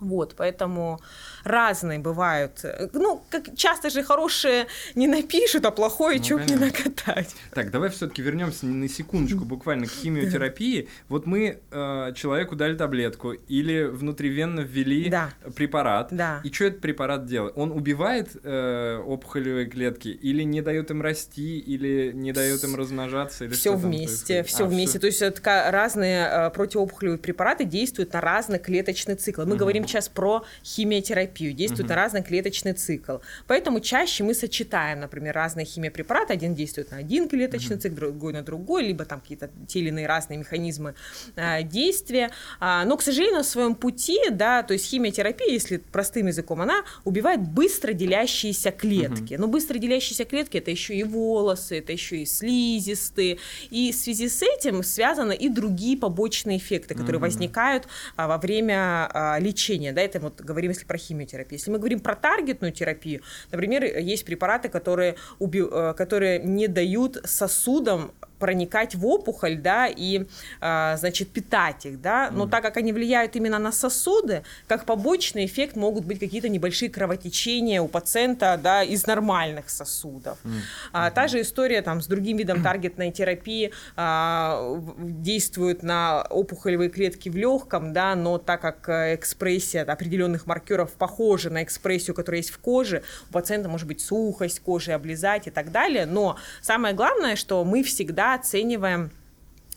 Вот, 0.00 0.34
поэтому 0.36 0.98
разные 1.44 1.98
бывают. 1.98 2.64
Ну, 2.92 3.22
как 3.30 3.54
часто 3.56 3.90
же 3.90 4.02
хорошие 4.02 4.66
не 4.94 5.06
напишут, 5.06 5.64
а 5.64 5.70
плохое 5.70 6.18
ну, 6.18 6.24
чуть 6.24 6.48
не 6.48 6.56
накатать. 6.56 7.34
Так, 7.54 7.70
давай 7.70 7.90
все-таки 7.90 8.22
вернемся 8.22 8.66
на 8.66 8.88
секундочку 8.88 9.44
буквально 9.44 9.86
к 9.86 9.90
химиотерапии. 9.90 10.88
Вот 11.08 11.26
мы 11.26 11.60
э, 11.70 12.12
человеку 12.14 12.56
дали 12.56 12.76
таблетку 12.76 13.32
или 13.32 13.84
внутривенно 13.84 14.60
ввели 14.60 15.08
да. 15.08 15.30
препарат. 15.54 16.08
Да. 16.10 16.40
И 16.44 16.52
что 16.52 16.66
этот 16.66 16.80
препарат 16.80 17.26
делает? 17.26 17.54
Он 17.56 17.72
убивает 17.72 18.36
э, 18.42 18.98
опухолевые 19.04 19.66
клетки 19.66 20.08
или 20.08 20.42
не 20.42 20.62
дает 20.62 20.90
им 20.90 21.02
расти, 21.02 21.58
или 21.58 22.12
не 22.12 22.32
дает 22.32 22.62
им 22.64 22.74
размножаться? 22.74 23.44
Или 23.44 23.52
все 23.52 23.76
вместе, 23.76 24.42
все 24.42 24.64
а, 24.64 24.66
вместе. 24.66 24.98
Всё. 24.98 25.00
То 25.00 25.06
есть 25.06 25.22
это 25.22 25.70
разные 25.70 26.26
э, 26.26 26.50
противоопухолевые 26.50 27.18
препараты 27.18 27.64
действуют 27.64 28.12
на 28.12 28.20
разный 28.20 28.58
клеточный 28.58 29.14
цикл. 29.14 29.42
Мы 29.42 29.52
угу. 29.52 29.56
говорим 29.56 29.86
сейчас 29.86 30.08
про 30.08 30.44
химиотерапию, 30.64 31.29
действует 31.38 31.80
угу. 31.80 31.88
на 31.90 31.94
разный 31.94 32.22
клеточный 32.22 32.72
цикл. 32.72 33.18
Поэтому 33.46 33.80
чаще 33.80 34.24
мы 34.24 34.34
сочетаем, 34.34 35.00
например, 35.00 35.34
разные 35.34 35.66
химиопрепараты. 35.66 36.32
Один 36.32 36.54
действует 36.54 36.90
на 36.90 36.98
один 36.98 37.28
клеточный 37.28 37.76
угу. 37.76 37.82
цикл, 37.82 37.96
другой 37.96 38.32
на 38.32 38.42
другой, 38.42 38.84
либо 38.84 39.04
там 39.04 39.20
какие-то 39.20 39.50
те 39.66 39.80
или 39.80 39.88
иные 39.88 40.06
разные 40.06 40.38
механизмы 40.38 40.94
э, 41.36 41.62
действия. 41.62 42.30
А, 42.58 42.84
но, 42.84 42.96
к 42.96 43.02
сожалению, 43.02 43.38
на 43.38 43.44
своем 43.44 43.74
пути, 43.74 44.18
да, 44.30 44.62
то 44.62 44.72
есть 44.72 44.86
химиотерапия, 44.86 45.48
если 45.48 45.78
простым 45.78 46.26
языком, 46.26 46.60
она 46.60 46.84
убивает 47.04 47.40
быстро 47.40 47.92
делящиеся 47.92 48.70
клетки. 48.70 49.34
Угу. 49.34 49.42
Но 49.42 49.48
быстро 49.48 49.78
делящиеся 49.78 50.24
клетки 50.24 50.58
это 50.58 50.70
еще 50.70 50.94
и 50.94 51.02
волосы, 51.02 51.78
это 51.78 51.92
еще 51.92 52.18
и 52.18 52.26
слизистые. 52.26 53.38
И 53.70 53.92
в 53.92 53.94
связи 53.94 54.28
с 54.28 54.42
этим 54.42 54.82
связаны 54.82 55.34
и 55.34 55.48
другие 55.48 55.96
побочные 55.96 56.58
эффекты, 56.58 56.94
которые 56.94 57.16
угу. 57.16 57.26
возникают 57.26 57.86
а, 58.16 58.26
во 58.26 58.38
время 58.38 59.08
а, 59.12 59.38
лечения 59.38 59.90
да, 59.92 60.02
это 60.02 60.20
вот 60.20 60.40
говорим, 60.40 60.70
если 60.70 60.84
про 60.84 60.98
химиотерапию. 61.20 61.58
Если 61.58 61.70
мы 61.70 61.78
говорим 61.78 62.00
про 62.00 62.14
таргетную 62.14 62.72
терапию, 62.72 63.22
например, 63.50 63.84
есть 63.84 64.24
препараты, 64.24 64.68
которые, 64.68 65.16
уби... 65.38 65.62
Э, 65.62 65.94
которые 65.96 66.38
не 66.38 66.66
дают 66.68 67.18
сосудам 67.24 68.12
проникать 68.40 68.94
в 68.96 69.06
опухоль, 69.06 69.56
да, 69.56 69.86
и, 69.86 70.26
а, 70.60 70.96
значит, 70.96 71.28
питать 71.30 71.86
их, 71.86 72.00
да, 72.00 72.30
но 72.32 72.46
mm. 72.46 72.50
так 72.50 72.62
как 72.62 72.76
они 72.78 72.92
влияют 72.92 73.36
именно 73.36 73.58
на 73.58 73.70
сосуды, 73.70 74.42
как 74.66 74.86
побочный 74.86 75.44
эффект 75.44 75.76
могут 75.76 76.04
быть 76.04 76.18
какие-то 76.18 76.48
небольшие 76.48 76.90
кровотечения 76.90 77.80
у 77.80 77.86
пациента, 77.86 78.58
да, 78.60 78.82
из 78.82 79.06
нормальных 79.06 79.70
сосудов. 79.70 80.38
Mm. 80.42 80.50
А, 80.92 81.10
та 81.10 81.28
же 81.28 81.40
история 81.42 81.82
там 81.82 82.00
с 82.00 82.06
другим 82.06 82.38
видом 82.38 82.62
таргетной 82.64 83.12
терапии 83.12 83.72
а, 83.96 84.80
действует 84.98 85.82
на 85.82 86.22
опухолевые 86.22 86.90
клетки 86.90 87.28
в 87.28 87.36
легком, 87.36 87.92
да, 87.92 88.14
но 88.14 88.38
так 88.38 88.60
как 88.60 88.88
э, 88.88 89.14
экспрессия 89.14 89.82
определенных 89.82 90.46
маркеров 90.46 90.92
похожа 90.92 91.50
на 91.50 91.62
экспрессию, 91.62 92.14
которая 92.14 92.40
есть 92.40 92.50
в 92.50 92.58
коже, 92.58 93.02
у 93.28 93.32
пациента 93.32 93.68
может 93.68 93.86
быть 93.86 94.00
сухость 94.00 94.60
кожи, 94.60 94.92
облизать 94.92 95.46
и 95.46 95.50
так 95.50 95.70
далее, 95.70 96.06
но 96.06 96.36
самое 96.62 96.94
главное, 96.94 97.36
что 97.36 97.64
мы 97.64 97.82
всегда 97.82 98.29
оцениваем 98.34 99.10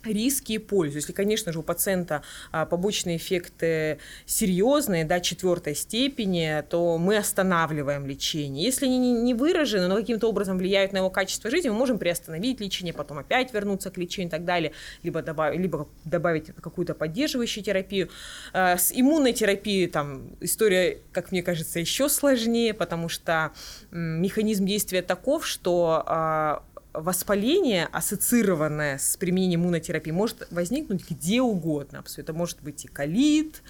риски 0.05 0.53
и 0.53 0.57
пользу. 0.57 0.97
Если, 0.97 1.13
конечно 1.13 1.51
же, 1.51 1.59
у 1.59 1.63
пациента 1.63 2.23
а, 2.51 2.65
побочные 2.65 3.17
эффекты 3.17 3.99
серьезные, 4.25 5.05
да, 5.05 5.19
четвертой 5.19 5.75
степени, 5.75 6.63
то 6.69 6.97
мы 6.97 7.17
останавливаем 7.17 8.05
лечение. 8.05 8.63
Если 8.63 8.85
они 8.85 9.13
не 9.13 9.33
выражены, 9.33 9.87
но 9.87 9.95
каким-то 9.95 10.27
образом 10.27 10.57
влияют 10.57 10.93
на 10.93 10.97
его 10.97 11.09
качество 11.09 11.49
жизни, 11.49 11.69
мы 11.69 11.75
можем 11.75 11.99
приостановить 11.99 12.59
лечение, 12.59 12.93
потом 12.93 13.19
опять 13.19 13.53
вернуться 13.53 13.91
к 13.91 13.97
лечению 13.97 14.27
и 14.27 14.31
так 14.31 14.45
далее, 14.45 14.73
либо 15.03 15.21
добавить, 15.21 15.59
либо 15.59 15.87
добавить 16.05 16.47
какую-то 16.47 16.93
поддерживающую 16.93 17.63
терапию. 17.63 18.09
А, 18.51 18.77
с 18.77 18.91
иммунной 18.93 19.33
терапией 19.33 19.87
там 19.87 20.35
история, 20.41 20.99
как 21.11 21.31
мне 21.31 21.43
кажется, 21.43 21.79
еще 21.79 22.09
сложнее, 22.09 22.73
потому 22.73 23.09
что 23.09 23.51
механизм 23.91 24.65
действия 24.65 25.01
таков, 25.01 25.45
что 25.45 26.03
а, 26.05 26.63
воспаление, 26.93 27.87
ассоциированное 27.91 28.97
с 28.97 29.17
применением 29.17 29.63
иммунотерапии, 29.63 30.11
может 30.11 30.47
возникнуть 30.51 31.09
где 31.09 31.41
угодно. 31.41 32.03
Это 32.17 32.33
может 32.33 32.61
быть 32.61 32.85
и 32.85 32.87
колит, 32.87 33.63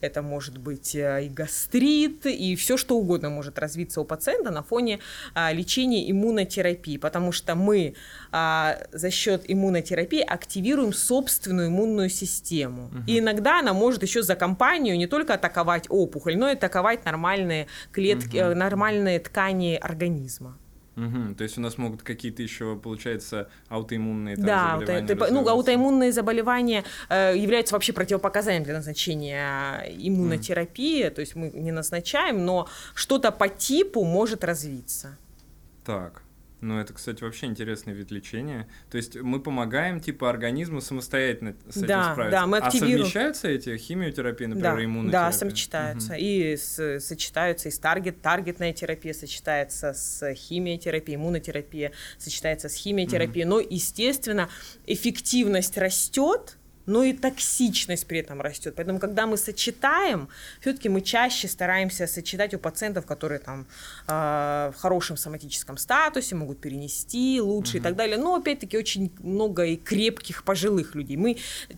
это 0.00 0.22
может 0.22 0.58
быть 0.58 0.94
э, 0.94 1.26
и 1.26 1.28
гастрит, 1.28 2.26
и 2.26 2.56
все 2.56 2.76
что 2.76 2.96
угодно 2.96 3.30
может 3.30 3.58
развиться 3.58 4.00
у 4.00 4.04
пациента 4.04 4.50
на 4.50 4.62
фоне 4.62 5.00
а, 5.34 5.52
лечения 5.52 6.10
иммунотерапии, 6.10 6.96
потому 6.96 7.32
что 7.32 7.54
мы 7.54 7.94
а, 8.32 8.78
за 8.92 9.10
счет 9.10 9.42
иммунотерапии 9.46 10.20
активируем 10.20 10.92
собственную 10.92 11.68
иммунную 11.68 12.08
систему. 12.08 12.86
Угу. 12.86 13.02
И 13.06 13.18
иногда 13.18 13.58
она 13.58 13.72
может 13.72 14.02
еще 14.02 14.22
за 14.22 14.36
компанию 14.36 14.96
не 14.96 15.06
только 15.06 15.34
атаковать 15.34 15.86
опухоль, 15.88 16.36
но 16.36 16.48
и 16.48 16.52
атаковать 16.52 17.04
нормальные 17.04 17.66
клетки, 17.92 18.42
угу. 18.42 18.54
нормальные 18.54 19.20
ткани 19.20 19.78
организма. 19.80 20.56
Угу, 20.96 21.34
то 21.36 21.44
есть 21.44 21.56
у 21.56 21.60
нас 21.60 21.78
могут 21.78 22.02
какие-то 22.02 22.42
еще, 22.42 22.76
получается, 22.76 23.48
аутоиммунные 23.68 24.36
там, 24.36 24.44
да, 24.44 24.70
заболевания. 24.72 25.14
Да, 25.14 25.26
ну, 25.30 25.48
аутоиммунные 25.48 26.12
заболевания 26.12 26.84
э, 27.08 27.34
являются 27.36 27.74
вообще 27.74 27.92
противопоказанием 27.92 28.64
для 28.64 28.74
назначения 28.74 29.84
иммунотерапии, 29.98 31.06
mm. 31.06 31.10
то 31.10 31.20
есть 31.20 31.36
мы 31.36 31.50
не 31.54 31.72
назначаем, 31.72 32.44
но 32.44 32.68
что-то 32.94 33.30
по 33.30 33.48
типу 33.48 34.04
может 34.04 34.44
развиться. 34.44 35.16
Так. 35.84 36.22
Ну, 36.60 36.78
это, 36.78 36.92
кстати, 36.92 37.22
вообще 37.22 37.46
интересный 37.46 37.94
вид 37.94 38.10
лечения. 38.10 38.68
То 38.90 38.98
есть 38.98 39.16
мы 39.16 39.40
помогаем, 39.40 40.00
типа, 40.00 40.28
организму 40.28 40.80
самостоятельно 40.80 41.56
с 41.68 41.78
этим 41.78 41.86
да, 41.86 42.12
справиться. 42.12 42.40
Да, 42.40 42.46
мы 42.46 42.58
активируем. 42.58 42.94
А 42.94 42.98
совмещаются 42.98 43.48
эти 43.48 43.76
химиотерапии, 43.76 44.44
например, 44.44 44.76
да, 44.76 44.84
иммунотерапия? 44.84 45.30
Да, 45.30 45.32
сочетаются. 45.32 46.12
Угу. 46.12 46.20
И 46.20 46.56
с, 46.56 47.00
сочетаются 47.00 47.68
и 47.68 47.72
с 47.72 47.78
таргет, 47.78 48.20
таргетная 48.20 48.72
терапия 48.72 49.14
сочетается 49.14 49.94
с 49.94 50.34
химиотерапией, 50.34 51.16
иммунотерапия 51.16 51.92
сочетается 52.18 52.68
с 52.68 52.74
химиотерапией. 52.74 53.44
Угу. 53.46 53.50
Но, 53.50 53.60
естественно, 53.60 54.50
эффективность 54.86 55.78
растет, 55.78 56.58
но 56.86 57.02
и 57.02 57.12
токсичность 57.12 58.06
при 58.06 58.20
этом 58.20 58.40
растет. 58.40 58.74
Поэтому, 58.76 58.98
когда 58.98 59.26
мы 59.26 59.36
сочетаем, 59.36 60.28
все-таки 60.60 60.88
мы 60.88 61.00
чаще 61.00 61.48
стараемся 61.48 62.06
сочетать 62.06 62.54
у 62.54 62.58
пациентов, 62.58 63.06
которые 63.06 63.38
там 63.38 63.66
э, 64.06 64.72
в 64.74 64.80
хорошем 64.80 65.16
соматическом 65.16 65.76
статусе, 65.76 66.34
могут 66.34 66.60
перенести 66.60 67.40
лучше 67.40 67.72
угу. 67.72 67.78
и 67.78 67.80
так 67.80 67.96
далее. 67.96 68.18
Но, 68.18 68.34
опять-таки, 68.34 68.78
очень 68.78 69.12
много 69.20 69.64
и 69.64 69.76
крепких 69.76 70.44
пожилых 70.44 70.94
людей. 70.94 71.16
Мы 71.16 71.36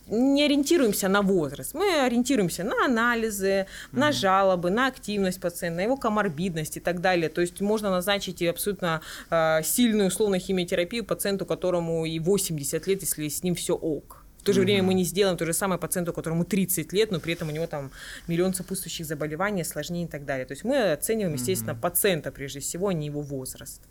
не 0.08 0.44
ориентируемся 0.44 1.08
на 1.08 1.22
возраст, 1.22 1.74
мы 1.74 2.00
ориентируемся 2.00 2.64
на 2.64 2.84
анализы, 2.84 3.66
угу. 3.90 4.00
на 4.00 4.12
жалобы, 4.12 4.70
на 4.70 4.86
активность 4.86 5.40
пациента, 5.40 5.76
на 5.76 5.82
его 5.82 5.96
коморбидность 5.96 6.76
и 6.76 6.80
так 6.80 7.00
далее. 7.00 7.28
То 7.28 7.40
есть 7.40 7.60
можно 7.60 7.90
назначить 7.90 8.42
и 8.42 8.46
абсолютно 8.46 9.00
э, 9.30 9.62
сильную 9.62 10.08
условно 10.08 10.38
химиотерапию 10.38 11.04
пациенту, 11.04 11.44
которому 11.46 12.06
и 12.06 12.18
80 12.18 12.86
лет, 12.86 13.02
если 13.02 13.28
с 13.28 13.42
ним 13.42 13.54
все 13.54 13.74
ок. 13.74 14.21
В 14.42 14.44
то 14.44 14.52
же 14.52 14.60
время 14.60 14.82
мы 14.82 14.94
не 14.94 15.04
сделаем 15.04 15.36
то 15.36 15.46
же 15.46 15.52
самое 15.52 15.78
пациенту, 15.78 16.12
которому 16.12 16.44
30 16.44 16.92
лет, 16.92 17.12
но 17.12 17.20
при 17.20 17.34
этом 17.34 17.48
у 17.48 17.52
него 17.52 17.68
там 17.68 17.92
миллион 18.26 18.54
сопутствующих 18.54 19.06
заболеваний, 19.06 19.62
осложнений 19.62 20.06
и 20.06 20.08
так 20.08 20.24
далее. 20.24 20.44
То 20.44 20.52
есть 20.52 20.64
мы 20.64 20.90
оцениваем, 20.90 21.34
естественно, 21.34 21.76
пациента 21.76 22.32
прежде 22.32 22.58
всего, 22.58 22.88
а 22.88 22.92
не 22.92 23.06
его 23.06 23.20
возраст. 23.20 23.82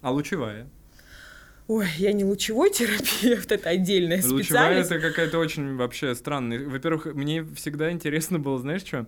А 0.00 0.10
лучевая? 0.10 0.66
Ой, 1.66 1.86
я 1.96 2.12
не 2.12 2.24
лучевой 2.24 2.70
терапевт, 2.70 3.52
это 3.52 3.70
отдельная 3.70 4.18
специальность. 4.18 4.50
Лучевая 4.50 4.80
это 4.80 5.00
какая-то 5.00 5.38
очень 5.38 5.76
вообще 5.76 6.14
странная. 6.14 6.66
Во-первых, 6.66 7.06
мне 7.14 7.44
всегда 7.56 7.90
интересно 7.90 8.38
было, 8.38 8.58
знаешь 8.58 8.82
что, 8.82 9.06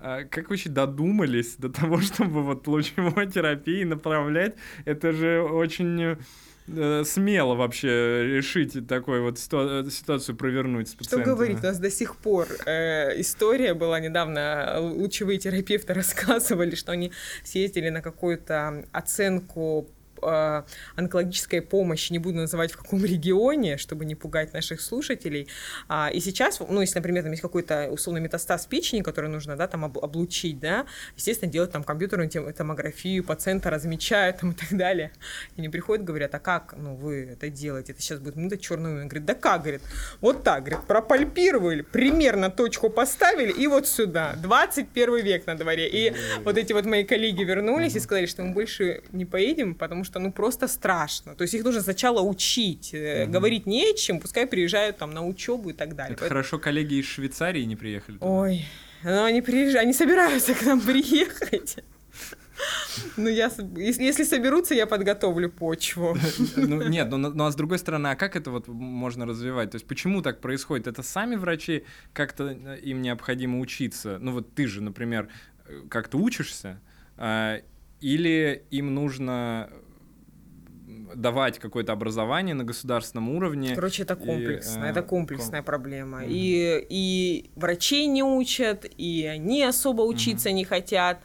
а 0.00 0.24
как 0.24 0.50
вообще 0.50 0.70
додумались 0.70 1.56
до 1.56 1.68
того, 1.68 2.00
чтобы 2.00 2.42
вот 2.42 2.66
лучевой 2.66 3.30
терапии 3.30 3.84
направлять? 3.84 4.54
Это 4.84 5.12
же 5.12 5.42
очень 5.42 6.16
Э, 6.68 7.04
смело 7.04 7.54
вообще 7.54 8.36
решить 8.36 8.86
такую 8.88 9.22
вот 9.22 9.38
э, 9.38 9.90
ситуацию 9.90 10.36
провернуть 10.36 10.88
с 10.88 10.94
пациентом. 10.94 11.22
Что 11.22 11.34
говорить, 11.34 11.58
у 11.60 11.66
нас 11.66 11.78
до 11.78 11.90
сих 11.90 12.16
пор 12.16 12.48
э, 12.66 13.20
история 13.20 13.74
была 13.74 14.00
недавно, 14.00 14.76
лучевые 14.80 15.38
терапевты 15.38 15.94
рассказывали, 15.94 16.74
что 16.74 16.92
они 16.92 17.12
съездили 17.44 17.88
на 17.90 18.02
какую-то 18.02 18.84
оценку 18.92 19.88
э, 20.22 20.62
онкологической 20.96 21.62
помощи, 21.62 22.12
не 22.12 22.18
буду 22.18 22.38
называть 22.38 22.72
в 22.72 22.76
каком 22.76 23.04
регионе, 23.04 23.76
чтобы 23.76 24.04
не 24.04 24.14
пугать 24.14 24.52
наших 24.52 24.80
слушателей. 24.80 25.48
А, 25.88 26.10
и 26.12 26.20
сейчас, 26.20 26.60
ну, 26.60 26.80
если, 26.80 26.98
например, 26.98 27.22
там 27.22 27.32
есть 27.32 27.42
какой-то 27.42 27.88
условный 27.90 28.20
метастаз 28.20 28.66
печени, 28.66 29.02
который 29.02 29.30
нужно, 29.30 29.56
да, 29.56 29.66
там 29.66 29.84
облучить, 29.84 30.58
да, 30.60 30.86
естественно, 31.16 31.50
делать 31.50 31.72
там 31.72 31.84
компьютерную 31.84 32.30
томографию, 32.54 33.24
пациента 33.24 33.70
размечают 33.70 34.38
там 34.38 34.52
и 34.52 34.54
так 34.54 34.76
далее. 34.76 35.12
И 35.56 35.60
они 35.60 35.68
приходят, 35.68 36.04
говорят, 36.04 36.34
а 36.34 36.38
как, 36.38 36.74
ну, 36.76 36.94
вы 36.94 37.30
это 37.32 37.48
делаете? 37.48 37.92
Это 37.92 38.02
сейчас 38.02 38.20
будет, 38.20 38.36
ну, 38.36 38.48
да 38.48 38.56
черный 38.56 38.92
умер. 38.92 39.04
Говорит, 39.06 39.24
да 39.24 39.34
как, 39.34 39.62
говорит, 39.62 39.82
вот 40.20 40.42
так, 40.42 40.64
говорит, 40.64 40.86
пропальпировали, 40.86 41.82
примерно 41.82 42.50
точку 42.50 42.90
поставили, 42.90 43.52
и 43.52 43.66
вот 43.66 43.86
сюда. 43.86 44.34
21 44.42 45.16
век 45.24 45.46
на 45.46 45.56
дворе. 45.56 45.88
И 45.88 46.14
вот 46.44 46.56
эти 46.56 46.72
вот 46.72 46.84
мои 46.86 47.04
коллеги 47.04 47.42
вернулись 47.42 47.94
и 47.96 48.00
сказали, 48.00 48.26
что 48.26 48.42
мы 48.42 48.52
больше 48.52 49.02
не 49.12 49.24
поедем, 49.24 49.74
потому 49.74 50.04
что 50.06 50.18
ну 50.18 50.32
просто 50.32 50.68
страшно. 50.68 51.34
То 51.34 51.42
есть 51.42 51.54
их 51.54 51.64
нужно 51.64 51.82
сначала 51.82 52.20
учить, 52.20 52.94
угу. 52.94 53.30
говорить 53.30 53.66
не 53.66 53.94
чем, 53.96 54.20
пускай 54.20 54.46
приезжают 54.46 54.98
там 54.98 55.10
на 55.10 55.26
учебу 55.26 55.70
и 55.70 55.72
так 55.72 55.94
далее. 55.94 56.14
Это 56.14 56.20
Поэтому... 56.20 56.28
хорошо, 56.28 56.58
коллеги 56.58 56.94
из 56.94 57.06
Швейцарии 57.06 57.62
не 57.64 57.76
приехали. 57.76 58.16
Туда. 58.16 58.26
Ой, 58.26 58.64
ну 59.02 59.24
они 59.24 59.42
приезжают, 59.42 59.84
они 59.84 59.92
собираются 59.92 60.54
к 60.54 60.62
нам 60.62 60.80
приехать. 60.80 61.76
Ну, 63.16 63.28
я, 63.28 63.50
если 63.76 64.24
соберутся, 64.24 64.74
я 64.74 64.86
подготовлю 64.86 65.50
почву. 65.50 66.16
Ну, 66.56 66.82
нет, 66.88 67.10
ну, 67.10 67.18
ну, 67.18 67.44
а 67.44 67.50
с 67.50 67.54
другой 67.54 67.78
стороны, 67.78 68.08
а 68.08 68.16
как 68.16 68.36
это 68.36 68.50
вот 68.50 68.68
можно 68.68 69.26
развивать? 69.26 69.70
То 69.70 69.76
есть, 69.76 69.86
почему 69.86 70.22
так 70.22 70.40
происходит? 70.40 70.86
Это 70.86 71.02
сами 71.02 71.36
врачи 71.36 71.84
как-то 72.12 72.44
э, 72.48 72.78
им 72.80 73.02
необходимо 73.02 73.60
учиться? 73.60 74.18
Ну, 74.20 74.32
вот 74.32 74.54
ты 74.54 74.66
же, 74.66 74.80
например, 74.80 75.28
э, 75.66 75.82
как-то 75.88 76.18
учишься, 76.18 76.80
а, 77.16 77.60
или 78.00 78.64
им 78.70 78.94
нужно 78.94 79.70
давать 81.16 81.58
какое-то 81.58 81.92
образование 81.92 82.54
на 82.54 82.64
государственном 82.64 83.30
уровне. 83.30 83.74
Короче, 83.74 84.02
это 84.02 84.16
комплексно, 84.16 84.84
и, 84.84 84.88
это 84.88 85.02
комплексная 85.02 85.60
ком... 85.60 85.66
проблема. 85.66 86.24
Mm-hmm. 86.24 86.30
И, 86.30 86.86
и 86.88 87.50
врачей 87.56 88.06
не 88.06 88.22
учат, 88.22 88.86
и 88.96 89.24
они 89.24 89.62
особо 89.62 90.02
учиться 90.02 90.48
mm-hmm. 90.48 90.52
не 90.52 90.64
хотят. 90.64 91.20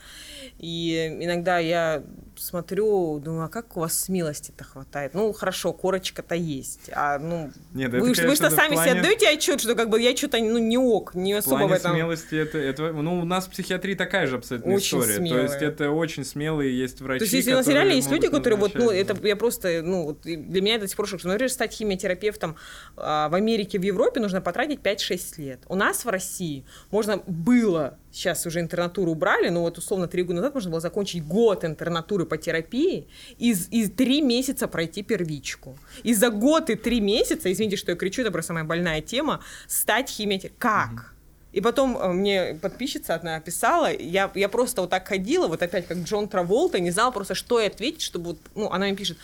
И 0.58 1.18
иногда 1.20 1.60
я 1.60 2.04
смотрю, 2.42 3.20
думаю, 3.20 3.46
а 3.46 3.50
как 3.50 3.78
у 3.78 3.82
вас 3.82 3.98
смелости-то 3.98 4.64
хватает? 4.64 5.14
Ну, 5.14 5.32
хорошо, 5.34 5.74
корочка-то 5.74 6.36
есть. 6.36 6.90
А, 6.94 7.20
ну, 7.20 7.52
Нет, 7.74 7.92
вы, 7.92 8.12
это, 8.12 8.28
вы 8.28 8.36
что, 8.36 8.50
сами 8.50 8.74
плане... 8.74 8.92
себе 8.92 9.00
отдаете 9.00 9.30
отчет, 9.30 9.62
что 9.62 9.76
как 9.76 9.90
бы 9.90 10.02
я 10.02 10.16
что-то 10.16 10.40
ну, 10.40 10.58
не 10.58 10.78
ок, 10.78 11.16
не 11.16 11.34
особо 11.34 11.68
в 11.68 11.72
этом. 11.72 11.94
смелости 11.94 12.36
это, 12.36 12.58
это. 12.58 12.92
Ну, 12.92 13.22
у 13.22 13.26
нас 13.26 13.46
в 13.46 13.52
психиатрии 13.52 13.96
такая 13.96 14.28
же 14.28 14.38
абсолютно 14.38 14.74
очень 14.74 15.00
история. 15.00 15.18
Смелые. 15.18 15.48
То 15.48 15.54
есть 15.54 15.62
это 15.62 15.92
очень 15.92 16.26
смелые 16.26 16.78
есть 16.78 17.02
врачи. 17.02 17.20
То 17.20 17.24
есть, 17.26 17.34
если 17.34 17.54
у 17.54 17.58
нас 17.58 17.68
реально 17.68 17.94
есть 17.94 18.10
люди, 18.10 18.28
которые 18.28 18.60
вот, 18.60 18.76
ну, 18.76 18.90
это 18.90 19.16
я 19.26 19.36
просто, 19.36 19.82
ну, 19.84 20.06
вот, 20.06 20.22
для 20.22 20.62
меня 20.62 20.76
это 20.76 20.86
до 20.86 20.88
сих 20.88 20.98
пор 20.98 21.08
шок. 21.08 21.24
Например, 21.24 21.50
стать 21.50 21.74
химиотерапевтом 21.74 22.56
а, 22.98 23.30
в 23.30 23.36
Америке, 23.36 23.80
в 23.80 23.84
Европе 23.84 24.20
нужно 24.20 24.42
потратить 24.42 24.80
5-6 24.80 25.42
лет. 25.42 25.60
У 25.68 25.76
нас 25.76 26.06
в 26.06 26.10
России 26.10 26.66
можно 26.90 27.22
было 27.28 27.98
сейчас 28.12 28.46
уже 28.46 28.60
интернатуру 28.60 29.12
убрали, 29.12 29.50
но 29.50 29.62
вот 29.62 29.78
условно 29.78 30.08
три 30.08 30.24
года 30.24 30.38
назад 30.38 30.54
можно 30.54 30.70
было 30.70 30.82
закончить 30.82 31.26
год 31.26 31.64
интернатуры 31.66 32.26
по 32.26 32.38
терапии 32.38 33.08
и, 33.38 33.56
и 33.72 33.88
три 33.88 34.22
месяца 34.22 34.68
пройти 34.68 35.04
первичку. 35.04 35.78
И 36.04 36.14
за 36.14 36.30
год 36.30 36.70
и 36.70 36.76
три 36.76 37.02
месяца, 37.02 37.52
извините, 37.52 37.78
что 37.78 37.92
я 37.92 37.98
кричу, 37.98 38.22
это 38.22 38.32
просто 38.32 38.50
самая 38.50 38.64
больная 38.64 39.02
тема, 39.02 39.42
стать 39.68 40.10
химиотерапевтом. 40.10 40.60
Как? 40.60 41.14
И 41.52 41.60
потом 41.60 41.98
э, 41.98 42.14
мне 42.14 42.60
подписчица 42.62 43.14
одна 43.14 43.40
писала, 43.40 43.92
я, 43.92 44.32
я 44.36 44.50
просто 44.50 44.82
вот 44.82 44.90
так 44.90 45.08
ходила, 45.08 45.48
вот 45.48 45.62
опять 45.62 45.88
как 45.88 45.98
Джон 45.98 46.28
Траволта, 46.28 46.80
не 46.80 46.92
знала 46.92 47.12
просто, 47.12 47.36
что 47.36 47.60
ей 47.60 47.68
ответить, 47.68 48.02
чтобы 48.02 48.32
вот, 48.32 48.38
ну, 48.56 48.70
она 48.72 48.86
мне 48.86 48.96
пишет, 48.96 49.18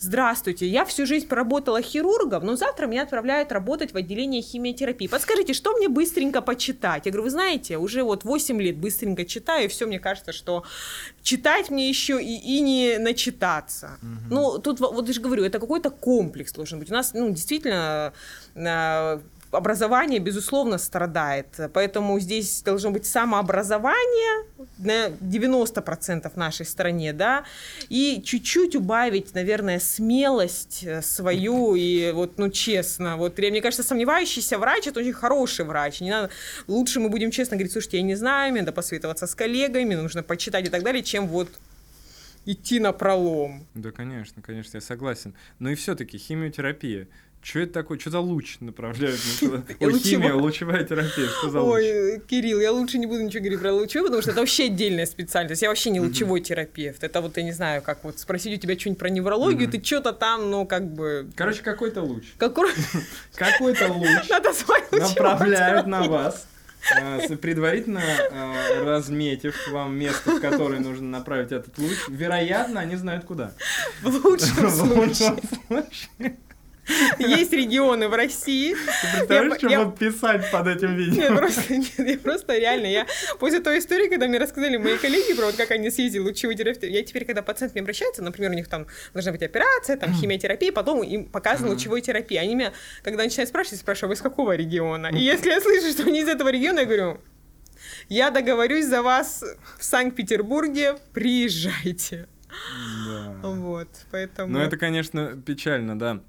здравствуйте, 0.00 0.66
я 0.66 0.84
всю 0.84 1.06
жизнь 1.06 1.28
проработала 1.28 1.82
хирургом, 1.82 2.44
но 2.44 2.56
завтра 2.56 2.86
меня 2.86 3.02
отправляют 3.02 3.52
работать 3.52 3.92
в 3.92 3.96
отделение 3.96 4.42
химиотерапии. 4.42 5.06
Подскажите, 5.06 5.52
что 5.52 5.76
мне 5.76 5.88
быстренько 5.88 6.40
почитать? 6.40 7.06
Я 7.06 7.12
говорю, 7.12 7.24
вы 7.24 7.30
знаете, 7.30 7.76
уже 7.76 8.02
вот 8.02 8.24
8 8.24 8.60
лет 8.60 8.78
быстренько 8.78 9.24
читаю, 9.24 9.66
и 9.66 9.68
все, 9.68 9.86
мне 9.86 10.00
кажется, 10.00 10.32
что 10.32 10.64
читать 11.22 11.70
мне 11.70 11.88
еще 11.88 12.20
и, 12.20 12.34
и 12.36 12.60
не 12.60 12.98
начитаться. 12.98 13.98
Угу. 14.02 14.34
Ну, 14.34 14.58
тут 14.58 14.80
вот 14.80 15.06
я 15.06 15.12
же 15.12 15.20
говорю, 15.20 15.44
это 15.44 15.60
какой-то 15.60 15.90
комплекс 15.90 16.52
должен 16.52 16.78
быть. 16.78 16.90
У 16.90 16.94
нас, 16.94 17.12
ну, 17.12 17.30
действительно, 17.30 18.12
э, 18.54 19.20
образование, 19.52 20.20
безусловно, 20.20 20.78
страдает. 20.78 21.46
Поэтому 21.72 22.18
здесь 22.20 22.62
должно 22.62 22.90
быть 22.90 23.06
самообразование 23.06 24.46
на 24.78 25.08
90% 25.08 26.30
в 26.30 26.36
нашей 26.36 26.66
стране, 26.66 27.12
да, 27.12 27.44
и 27.88 28.22
чуть-чуть 28.24 28.76
убавить, 28.76 29.34
наверное, 29.34 29.80
смелость 29.80 30.84
э, 30.84 31.02
свою, 31.02 31.74
и 31.74 32.12
вот, 32.12 32.38
ну, 32.38 32.50
честно, 32.50 33.16
вот, 33.16 33.38
мне 33.38 33.60
кажется, 33.60 33.82
сомневающийся 33.82 34.58
врач– 34.58 34.86
это 34.86 35.00
очень 35.00 35.12
хороший 35.12 35.64
врач, 35.64 36.00
не 36.00 36.10
надо, 36.10 36.30
лучше 36.68 37.00
мы 37.00 37.08
будем 37.08 37.30
честно 37.30 37.56
говорить, 37.56 37.72
слушайте, 37.72 37.98
я 37.98 38.02
не 38.02 38.14
знаю, 38.14 38.52
мне 38.52 38.62
надо 38.62 38.72
посоветоваться 38.72 39.26
с 39.26 39.34
коллегами, 39.34 39.94
нужно 39.94 40.22
почитать 40.22 40.66
и 40.66 40.70
так 40.70 40.82
далее, 40.82 41.02
чем 41.02 41.26
вот 41.26 41.48
идти 42.52 42.80
на 42.80 42.92
пролом. 42.92 43.66
Да, 43.74 43.90
конечно, 43.90 44.42
конечно, 44.42 44.76
я 44.76 44.80
согласен. 44.80 45.34
Но 45.58 45.70
и 45.70 45.74
все-таки 45.74 46.18
химиотерапия– 46.18 47.08
что 47.42 47.60
это 47.60 47.72
такое? 47.72 47.98
Что 47.98 48.10
за 48.10 48.20
луч 48.20 48.58
направляют? 48.60 49.18
Ой, 49.80 49.98
химия, 49.98 50.34
лучевая 50.34 50.84
терапия, 50.84 51.26
что 51.26 51.48
за 51.48 51.60
луч? 51.60 51.80
Ой, 51.80 52.22
Кирилл, 52.26 52.60
я 52.60 52.70
лучше 52.70 52.98
не 52.98 53.06
буду 53.06 53.22
ничего 53.22 53.40
говорить 53.40 53.60
про 53.60 53.72
лучевую, 53.72 54.08
потому 54.08 54.20
что 54.22 54.32
это 54.32 54.40
вообще 54.40 54.64
отдельная 54.64 55.06
специальность. 55.06 55.62
Я 55.62 55.68
вообще 55.68 55.88
не 55.90 56.00
лучевой 56.00 56.42
терапевт. 56.42 57.02
Это 57.02 57.22
вот, 57.22 57.38
я 57.38 57.42
не 57.42 57.52
знаю, 57.52 57.80
как 57.80 58.04
вот 58.04 58.18
спросить 58.18 58.58
у 58.58 58.60
тебя 58.60 58.78
что-нибудь 58.78 58.98
про 58.98 59.08
неврологию, 59.08 59.70
ты 59.70 59.82
что-то 59.82 60.12
там, 60.12 60.50
ну, 60.50 60.66
как 60.66 60.92
бы... 60.92 61.30
Короче, 61.34 61.62
какой-то 61.62 62.02
луч. 62.02 62.24
Какой-то 62.38 63.92
луч 63.92 64.28
направляют 64.92 65.86
на 65.86 66.02
вас 66.02 66.46
предварительно 67.40 68.02
а, 68.30 68.84
разметив 68.84 69.56
вам 69.70 69.96
место, 69.96 70.32
в 70.32 70.40
которое 70.40 70.80
нужно 70.80 71.08
направить 71.08 71.52
этот 71.52 71.76
луч, 71.78 71.96
вероятно, 72.08 72.80
они 72.80 72.96
знают 72.96 73.24
куда. 73.24 73.52
В 74.02 74.08
лучшем 74.24 74.70
случае. 74.70 76.36
Есть 77.18 77.52
регионы 77.52 78.08
в 78.08 78.14
России. 78.14 78.74
Ты 78.74 79.18
представляешь, 79.18 79.58
что 79.58 79.68
я... 79.68 79.84
писать 79.86 80.50
под 80.50 80.66
этим 80.66 80.96
видео? 80.96 81.22
Нет, 81.22 81.36
просто, 81.36 81.76
нет, 81.76 81.98
я 81.98 82.18
просто 82.18 82.58
реально, 82.58 82.86
я 82.86 83.06
после 83.38 83.60
той 83.60 83.78
истории, 83.78 84.08
когда 84.08 84.26
мне 84.26 84.38
рассказали 84.38 84.76
мои 84.76 84.96
коллеги 84.98 85.34
про 85.34 85.46
вот 85.46 85.56
как 85.56 85.70
они 85.70 85.90
съездили 85.90 86.20
лучевой 86.20 86.54
терапевт, 86.54 86.84
я 86.84 87.02
теперь, 87.02 87.24
когда 87.24 87.42
пациент 87.42 87.74
мне 87.74 87.82
обращается, 87.82 88.22
например, 88.22 88.50
у 88.50 88.54
них 88.54 88.68
там 88.68 88.86
должна 89.12 89.32
быть 89.32 89.42
операция, 89.42 89.96
там 89.96 90.14
химиотерапия, 90.14 90.72
потом 90.72 91.02
им 91.02 91.26
показана 91.26 91.70
лучевой 91.70 92.00
терапии. 92.00 92.36
Они 92.36 92.54
меня, 92.54 92.72
когда 93.02 93.24
начинают 93.24 93.48
спрашивать, 93.48 93.80
спрашивают, 93.80 94.10
вы 94.10 94.14
из 94.14 94.22
какого 94.22 94.56
региона? 94.56 95.08
И 95.08 95.18
если 95.18 95.50
я 95.50 95.60
слышу, 95.60 95.90
что 95.90 96.04
они 96.04 96.20
из 96.20 96.28
этого 96.28 96.48
региона, 96.48 96.80
я 96.80 96.84
говорю, 96.84 97.20
я 98.08 98.30
договорюсь 98.30 98.86
за 98.86 99.02
вас 99.02 99.44
в 99.78 99.84
Санкт-Петербурге, 99.84 100.96
приезжайте. 101.12 102.26
Да. 103.06 103.36
Вот, 103.42 103.88
поэтому... 104.10 104.52
Ну, 104.52 104.58
это, 104.60 104.76
конечно, 104.76 105.40
печально, 105.46 105.98
да. 105.98 106.20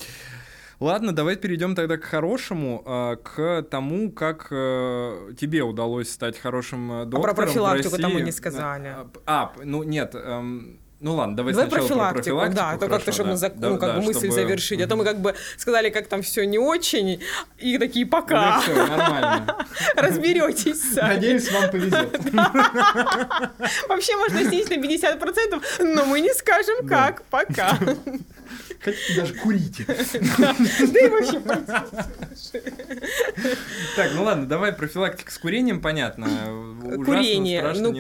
Ладно, 0.82 1.12
давай 1.12 1.36
перейдем 1.36 1.76
тогда 1.76 1.98
к 1.98 2.04
хорошему, 2.04 2.82
а, 2.88 3.16
к 3.18 3.62
тому, 3.70 4.12
как 4.12 4.48
э, 4.50 5.34
тебе 5.40 5.62
удалось 5.62 6.10
стать 6.10 6.40
хорошим 6.40 7.06
доктором. 7.08 7.14
Э, 7.14 7.18
а 7.20 7.22
про 7.22 7.34
профилактику 7.36 7.98
там 7.98 8.14
мы 8.16 8.22
не 8.22 8.32
сказали. 8.32 8.88
А, 8.88 9.08
а 9.28 9.54
ну 9.64 9.84
нет. 9.84 10.16
Эм, 10.16 10.80
ну 11.00 11.14
ладно, 11.14 11.36
давай, 11.36 11.54
давай 11.54 11.70
сначала 11.70 12.12
профилактику, 12.12 12.36
про 12.36 12.46
профилактику. 12.46 12.56
Да, 12.56 12.78
то 12.78 12.88
как-то, 12.88 13.12
чтобы 13.12 13.30
да. 13.30 13.36
зак... 13.36 13.60
да, 13.60 13.70
ну, 13.70 13.78
как 13.78 13.90
да, 13.90 13.96
бы 14.00 14.06
мысль 14.06 14.20
чтобы... 14.20 14.34
завершить. 14.34 14.82
А 14.82 14.88
то 14.88 14.96
мы 14.96 15.04
как 15.04 15.20
бы 15.20 15.36
сказали, 15.58 15.92
как 15.92 16.08
там 16.08 16.24
все 16.24 16.48
не 16.48 16.58
очень, 16.58 17.22
и 17.60 17.78
такие 17.78 18.08
пока. 18.08 18.56
Ну, 18.56 18.62
все, 18.62 18.88
нормально. 18.88 19.68
Разберетесь 19.96 20.94
сами. 20.94 21.14
Надеюсь, 21.14 21.52
вам 21.52 21.70
повезет. 21.70 22.20
Вообще 23.88 24.16
можно 24.18 24.44
снизить 24.46 24.72
на 24.72 24.76
50%, 24.76 25.94
но 25.94 26.06
мы 26.06 26.22
не 26.22 26.34
скажем 26.34 26.88
как. 26.88 27.22
Пока. 27.26 27.78
Хотите, 28.84 29.16
даже 29.16 29.34
курите. 29.36 29.86
Да 29.86 31.00
и 31.00 31.10
вообще 31.10 31.40
Так, 33.96 34.12
ну 34.16 34.24
ладно, 34.24 34.48
давай 34.48 34.74
профилактика 34.74 35.32
с 35.32 35.38
курением, 35.38 35.82
понятно. 35.82 36.28
Курение. 37.06 37.74
Ну, 37.76 37.92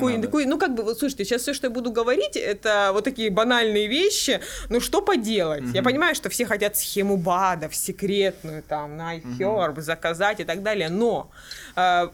ну, 0.46 0.58
как 0.58 0.74
бы, 0.74 0.84
вот 0.84 0.98
слушайте, 0.98 1.26
сейчас 1.26 1.44
все, 1.44 1.54
что 1.54 1.68
я 1.68 1.72
буду 1.72 1.92
говорить, 1.92 2.36
это 2.36 2.92
вот 2.94 3.04
такие 3.04 3.30
банальные 3.30 3.88
вещи. 3.88 4.42
Ну, 4.70 4.80
что 4.80 5.02
поделать? 5.02 5.64
Я 5.74 5.84
понимаю, 5.84 6.16
что 6.16 6.30
все 6.30 6.46
хотят 6.46 6.78
схему 6.78 7.18
БАДов, 7.18 7.76
секретную, 7.76 8.64
там, 8.64 8.98
на 8.98 9.18
iHerb 9.18 9.80
заказать 9.82 10.40
и 10.40 10.44
так 10.44 10.64
далее, 10.64 10.90
но 10.90 11.30
э, 11.76 12.10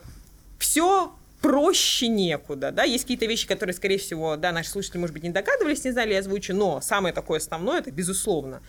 все 0.60 1.14
проще 1.42 2.08
некуда, 2.08 2.72
да, 2.72 2.84
есть 2.84 3.04
какие-то 3.04 3.26
вещи, 3.26 3.48
которые, 3.48 3.74
скорее 3.74 3.98
всего, 3.98 4.36
да, 4.36 4.52
наши 4.52 4.70
слушатели, 4.70 4.98
может 4.98 5.14
быть, 5.14 5.24
не 5.24 5.30
догадывались, 5.30 5.84
не 5.84 5.92
знали, 5.92 6.14
я 6.14 6.20
озвучу, 6.20 6.54
но 6.54 6.82
самое 6.82 7.14
такое 7.14 7.40
основное, 7.40 7.80
это, 7.80 7.92
безусловно, 7.92 8.62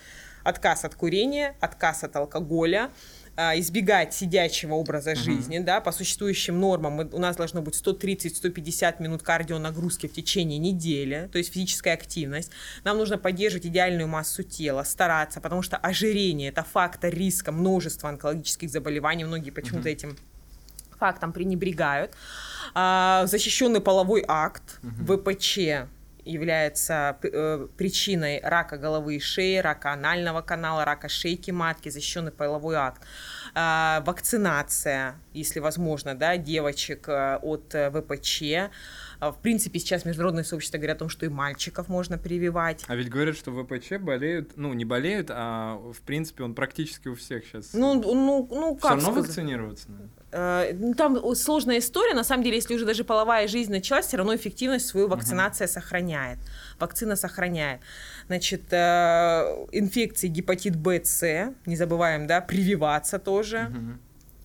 отказ 0.44 0.84
от 0.84 0.94
курения, 0.94 1.56
отказ 1.60 2.04
от 2.04 2.16
алкоголя, 2.16 2.90
а, 3.40 3.56
избегать 3.56 4.12
сидячего 4.14 4.74
образа 4.74 5.12
uh-huh. 5.12 5.16
жизни, 5.16 5.60
да, 5.60 5.80
по 5.80 5.92
существующим 5.92 6.58
нормам 6.58 6.94
мы, 6.94 7.08
у 7.12 7.18
нас 7.18 7.36
должно 7.36 7.62
быть 7.62 7.74
130-150 7.74 9.00
минут 9.00 9.22
кардионагрузки 9.22 10.08
в 10.08 10.12
течение 10.12 10.58
недели, 10.58 11.28
то 11.30 11.38
есть 11.38 11.52
физическая 11.52 11.94
активность. 11.94 12.50
Нам 12.82 12.98
нужно 12.98 13.16
поддерживать 13.16 13.66
идеальную 13.66 14.08
массу 14.08 14.42
тела, 14.42 14.82
стараться, 14.82 15.40
потому 15.40 15.62
что 15.62 15.76
ожирение– 15.76 16.48
это 16.50 16.64
фактор 16.64 17.14
риска 17.14 17.52
множества 17.52 18.08
онкологических 18.08 18.68
заболеваний, 18.68 19.24
многие 19.24 19.50
почему-то 19.50 19.88
uh-huh. 19.88 19.92
этим 19.92 20.16
фактом 20.98 21.32
пренебрегают. 21.32 22.14
А, 22.74 23.26
защищенный 23.26 23.80
половой 23.80 24.24
акт, 24.26 24.80
угу. 24.82 25.16
ВПЧ 25.16 25.58
является 26.28 27.16
э, 27.22 27.68
причиной 27.76 28.40
рака 28.42 28.76
головы 28.76 29.16
и 29.16 29.20
шеи, 29.20 29.56
рака 29.56 29.92
анального 29.92 30.42
канала, 30.42 30.84
рака 30.84 31.08
шейки 31.08 31.50
матки, 31.50 31.88
защищенный 31.88 32.32
половой 32.32 32.76
акт. 32.76 33.02
А, 33.54 34.02
вакцинация, 34.06 35.16
если 35.32 35.60
возможно, 35.60 36.14
да, 36.14 36.36
девочек 36.36 37.08
э, 37.08 37.38
от 37.42 37.74
ВПЧ, 37.74 38.42
А, 39.20 39.32
в 39.32 39.40
принципе, 39.40 39.80
сейчас 39.80 40.04
международное 40.04 40.44
сообщество 40.44 40.78
говорит 40.78 40.96
о 40.96 40.98
том, 41.00 41.08
что 41.08 41.26
и 41.26 41.28
мальчиков 41.28 41.88
можно 41.88 42.18
прививать. 42.18 42.84
А 42.86 42.94
ведь 42.94 43.08
говорят, 43.08 43.36
что 43.36 43.50
ВПЧ 43.50 43.92
болеют, 43.98 44.52
ну, 44.56 44.74
не 44.74 44.84
болеют, 44.84 45.30
а 45.30 45.76
в 45.76 46.00
принципе 46.02 46.44
он 46.44 46.54
практически 46.54 47.08
у 47.08 47.14
всех 47.14 47.44
сейчас. 47.44 47.72
Ну, 47.72 47.94
ну, 47.94 48.46
ну 48.50 48.76
Все 48.76 48.82
как 48.82 48.90
равно 48.90 49.10
сказать? 49.10 49.28
вакцинироваться 49.28 49.90
надо. 49.90 50.10
Э, 50.30 50.72
ну, 50.74 50.94
Там 50.94 51.34
сложная 51.34 51.78
история. 51.78 52.14
На 52.14 52.24
самом 52.24 52.44
деле, 52.44 52.56
если 52.56 52.74
уже 52.74 52.84
даже 52.84 53.04
половая 53.04 53.48
жизнь 53.48 53.70
началась, 53.70 54.06
все 54.06 54.16
равно 54.16 54.34
эффективность 54.34 54.86
свою 54.86 55.08
вакцинация 55.08 55.66
сохраняет. 55.66 56.38
Вакцина 56.78 57.16
сохраняет. 57.16 57.80
Значит, 58.26 58.72
э, 58.72 59.66
инфекции 59.72 60.28
гепатит 60.28 60.76
Б, 60.76 61.00
С, 61.02 61.54
не 61.66 61.76
забываем, 61.76 62.26
да, 62.26 62.40
прививаться 62.40 63.18
тоже. 63.18 63.70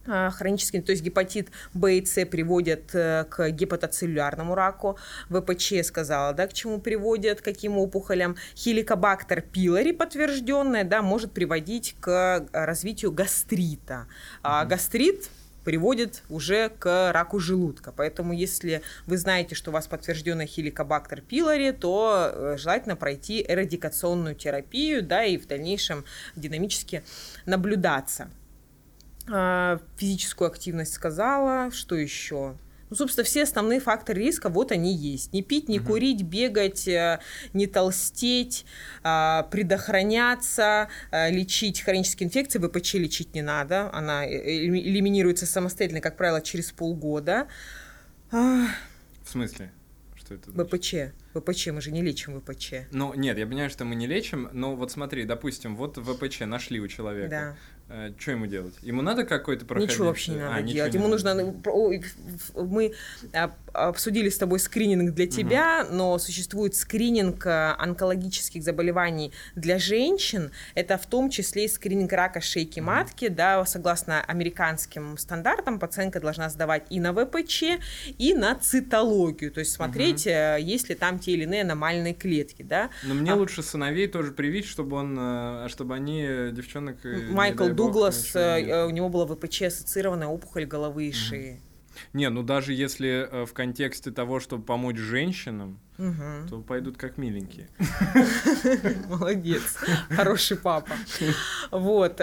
А, 0.05 0.29
Хронический, 0.31 0.81
то 0.81 0.91
есть 0.91 1.01
гепатит 1.01 1.49
Б 1.73 1.97
и 1.97 2.05
С 2.05 2.25
приводят 2.25 2.93
э, 2.93 3.25
к 3.29 3.49
гепатоцеллюлярному 3.51 4.53
раку. 4.53 4.97
ВПЧ 5.29 5.75
сказала, 5.83 6.33
да, 6.33 6.47
к 6.47 6.53
чему 6.53 6.79
приводят, 6.79 7.41
к 7.41 7.43
каким 7.45 7.77
опухолям. 7.77 8.35
Хеликобактер 8.55 9.41
пилори 9.41 9.93
подтвержденная, 9.93 10.83
да, 10.83 11.01
может 11.01 11.31
приводить 11.31 11.95
к 12.01 12.09
э, 12.09 12.65
развитию 12.65 13.11
гастрита. 13.13 14.07
А 14.41 14.65
гастрит 14.65 15.29
приводит 15.63 16.23
уже 16.29 16.69
к 16.69 17.11
раку 17.11 17.39
желудка. 17.39 17.91
Поэтому, 17.91 18.33
если 18.33 18.81
вы 19.05 19.17
знаете, 19.17 19.55
что 19.55 19.71
у 19.71 19.73
вас 19.73 19.87
подтвержденный 19.87 20.47
хеликобактер 20.47 21.21
пилори, 21.21 21.71
то 21.71 22.31
э, 22.31 22.57
желательно 22.57 22.95
пройти 22.95 23.43
эрадикационную 23.47 24.35
терапию, 24.35 25.03
да, 25.03 25.23
и 25.23 25.37
в 25.37 25.47
дальнейшем 25.47 26.05
динамически 26.35 27.03
наблюдаться. 27.45 28.29
А, 29.31 29.79
Физическую 29.97 30.49
активность 30.49 30.93
сказала. 30.93 31.71
Что 31.71 31.95
еще? 31.95 32.55
Ну, 32.93 32.97
собственно, 32.97 33.25
все 33.25 33.41
основные 33.41 33.79
факторы 33.79 34.21
риска, 34.21 34.49
вот 34.49 34.71
они 34.71 34.93
есть. 34.95 35.33
Не 35.33 35.41
пить, 35.41 35.67
не 35.67 35.79
Мгм. 35.79 35.87
курить, 35.87 36.21
бегать, 36.21 36.87
э, 36.87 37.19
не 37.51 37.65
толстеть, 37.65 38.67
а, 39.01 39.47
предохраняться, 39.49 40.89
а, 41.09 41.29
лечить 41.31 41.81
хронические 41.81 42.27
инфекции. 42.27 42.59
ВПЧ 42.59 42.93
лечить 42.99 43.33
не 43.33 43.41
надо. 43.41 43.89
Она 43.91 44.27
э, 44.27 44.29
элими- 44.67 44.79
элиминируется 44.79 45.47
самостоятельно, 45.47 46.01
как 46.01 46.17
правило, 46.17 46.39
через 46.39 46.71
полгода. 46.71 47.47
А, 48.31 48.67
В 49.23 49.29
смысле? 49.31 49.71
Что 50.15 50.35
это? 50.35 50.51
значит? 50.51 50.69
ВПЧ. 50.71 50.93
ВПЧ, 51.33 51.67
мы 51.69 51.81
же 51.81 51.89
не 51.91 52.03
лечим 52.03 52.39
ВПЧ. 52.39 52.73
Ну, 52.91 53.15
нет, 53.15 53.39
я 53.39 53.47
понимаю, 53.47 53.71
что 53.71 53.85
мы 53.85 53.95
не 53.95 54.05
лечим, 54.05 54.49
но 54.53 54.75
вот 54.75 54.91
смотри, 54.91 55.25
допустим, 55.25 55.75
вот 55.75 55.97
ВПЧ 55.97 56.41
нашли 56.41 56.79
у 56.79 56.87
человека. 56.87 57.29
Да. 57.29 57.55
Что 58.19 58.31
ему 58.31 58.47
делать? 58.47 58.73
Ему 58.81 59.01
надо 59.01 59.23
какой-то 59.23 59.65
проходить? 59.65 59.91
Ничего 59.91 60.07
вообще 60.07 60.31
не 60.31 60.39
А, 60.41 60.49
надо 60.49 60.61
ничего 60.63 60.73
делать. 60.75 60.93
не 60.93 60.99
Ему 60.99 61.07
нужно... 61.09 61.33
ну, 61.35 61.61
Мы 62.55 62.93
а, 63.33 63.53
обсудили 63.73 64.29
с 64.29 64.37
тобой 64.37 64.59
скрининг 64.59 65.13
для 65.13 65.27
тебя, 65.27 65.85
но 65.91 66.17
существует 66.17 66.75
скрининг 66.75 67.45
а, 67.45 67.75
онкологических 67.77 68.63
заболеваний 68.63 69.31
для 69.55 69.77
женщин. 69.77 70.51
Это 70.75 70.97
в 70.97 71.05
том 71.05 71.29
числе 71.29 71.65
и 71.65 71.67
скрининг 71.67 72.11
рака 72.13 72.41
шейки 72.41 72.79
матки. 72.79 73.27
Да, 73.27 73.63
согласно 73.65 74.21
американским 74.21 75.17
стандартам, 75.17 75.79
пациентка 75.79 76.19
должна 76.19 76.49
сдавать 76.49 76.85
и 76.89 76.99
на 76.99 77.13
ВПЧ, 77.13 77.63
и 78.17 78.33
на 78.33 78.55
цитологию. 78.55 79.51
То 79.51 79.59
есть 79.59 79.71
смотреть, 79.71 80.25
э, 80.25 80.57
есть 80.59 80.89
ли 80.89 80.95
там 80.95 81.19
те 81.19 81.33
или 81.33 81.43
иные 81.43 81.61
аномальные 81.61 82.13
клетки. 82.13 82.63
Да? 82.63 82.89
Но 83.03 83.13
мне 83.13 83.33
А- 83.33 83.35
лучше 83.35 83.61
сыновей 83.61 84.07
тоже 84.07 84.31
привить, 84.31 84.65
чтобы 84.65 84.95
он, 84.97 85.15
э, 85.19 85.67
чтобы 85.69 85.95
они 85.95 86.23
э, 86.27 86.51
девчонок. 86.53 86.97
э, 87.05 87.27
не 87.27 87.33
Майкл 87.33 87.67
бог, 87.67 87.73
Дуглас, 87.87 88.31
э, 88.35 88.63
делали. 88.63 88.87
у 88.87 88.89
него 88.91 89.09
была 89.09 89.25
ВПЧ 89.25 89.63
ассоциированная 89.63 90.27
опухоль 90.27 90.65
головы 90.65 91.05
и 91.05 91.11
шеи. 91.11 91.61
Не, 92.13 92.29
ну 92.29 92.41
даже 92.43 92.73
если 92.73 93.27
э, 93.31 93.45
в 93.45 93.53
контексте 93.53 94.09
того, 94.11 94.39
чтобы 94.39 94.63
помочь 94.63 94.97
женщинам, 94.97 95.79
Мгм. 95.97 96.47
то 96.49 96.61
пойдут 96.61 96.97
как 96.97 97.17
миленькие. 97.17 97.69
Молодец, 99.09 99.77
хороший 100.09 100.57
папа. 100.57 100.93
Вот. 101.71 102.19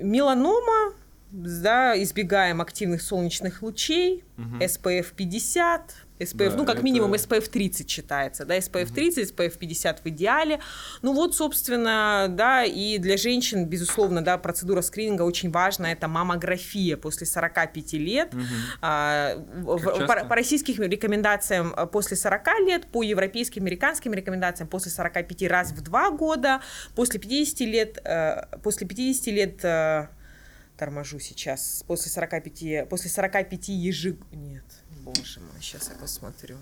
Меланома, 0.00 0.94
да, 1.32 2.00
избегаем 2.02 2.60
активных 2.60 3.02
солнечных 3.02 3.62
лучей. 3.62 4.24
SPF 4.60 5.14
50, 5.16 5.94
SPF, 6.18 6.50
Да, 6.50 6.56
ну, 6.56 6.64
как 6.64 6.76
это- 6.76 6.84
минимум 6.84 7.12
SPF 7.14 7.48
30 7.48 7.90
считается, 7.90 8.44
да, 8.44 8.56
SPF 8.56 8.92
30, 8.92 9.30
SPF 9.30 9.58
50 9.58 10.00
в 10.04 10.06
идеале. 10.08 10.60
Ну, 11.02 11.12
вот, 11.12 11.34
собственно, 11.34 12.26
да, 12.30 12.64
и 12.64 12.98
для 12.98 13.16
женщин, 13.16 13.66
безусловно, 13.66 14.22
да, 14.22 14.38
процедура 14.38 14.80
скрининга 14.80 15.22
очень 15.22 15.50
важна, 15.50 15.92
это 15.92 16.08
маммография 16.08 16.96
после 16.96 17.26
45 17.26 17.98
лет. 17.98 18.32
Мгм. 18.32 18.44
А, 18.80 19.34
в- 19.36 20.06
по, 20.06 20.24
по 20.24 20.34
российским 20.34 20.82
рекомендациям 20.82 21.72
а, 21.76 21.86
после 21.86 22.16
40 22.16 22.60
лет, 22.60 22.86
по 22.86 23.02
европейским, 23.02 23.62
американским 23.62 24.14
рекомендациям 24.14 24.68
после 24.68 24.90
45 24.90 25.48
раз 25.48 25.72
в 25.72 25.80
2 25.82 26.10
года, 26.12 26.60
после 26.94 27.20
50 27.20 27.60
лет, 27.66 27.98
э, 28.04 28.42
после 28.62 28.86
50 28.86 29.26
лет 29.32 29.64
э, 29.64 30.06
торможу 30.78 31.18
сейчас, 31.18 31.82
после 31.86 32.10
45, 32.10 32.88
после 32.88 33.10
45 33.10 33.68
ежег... 33.72 34.16
Нет, 34.32 34.64
боже 35.06 35.38
мой, 35.38 35.60
сейчас 35.60 35.88
я 35.88 35.94
посмотрю. 35.94 36.56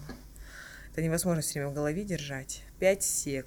Это 0.92 1.02
невозможно 1.02 1.40
все 1.40 1.54
время 1.54 1.70
в 1.70 1.74
голове 1.74 2.04
держать. 2.04 2.62
5 2.78 3.02
сек. 3.02 3.46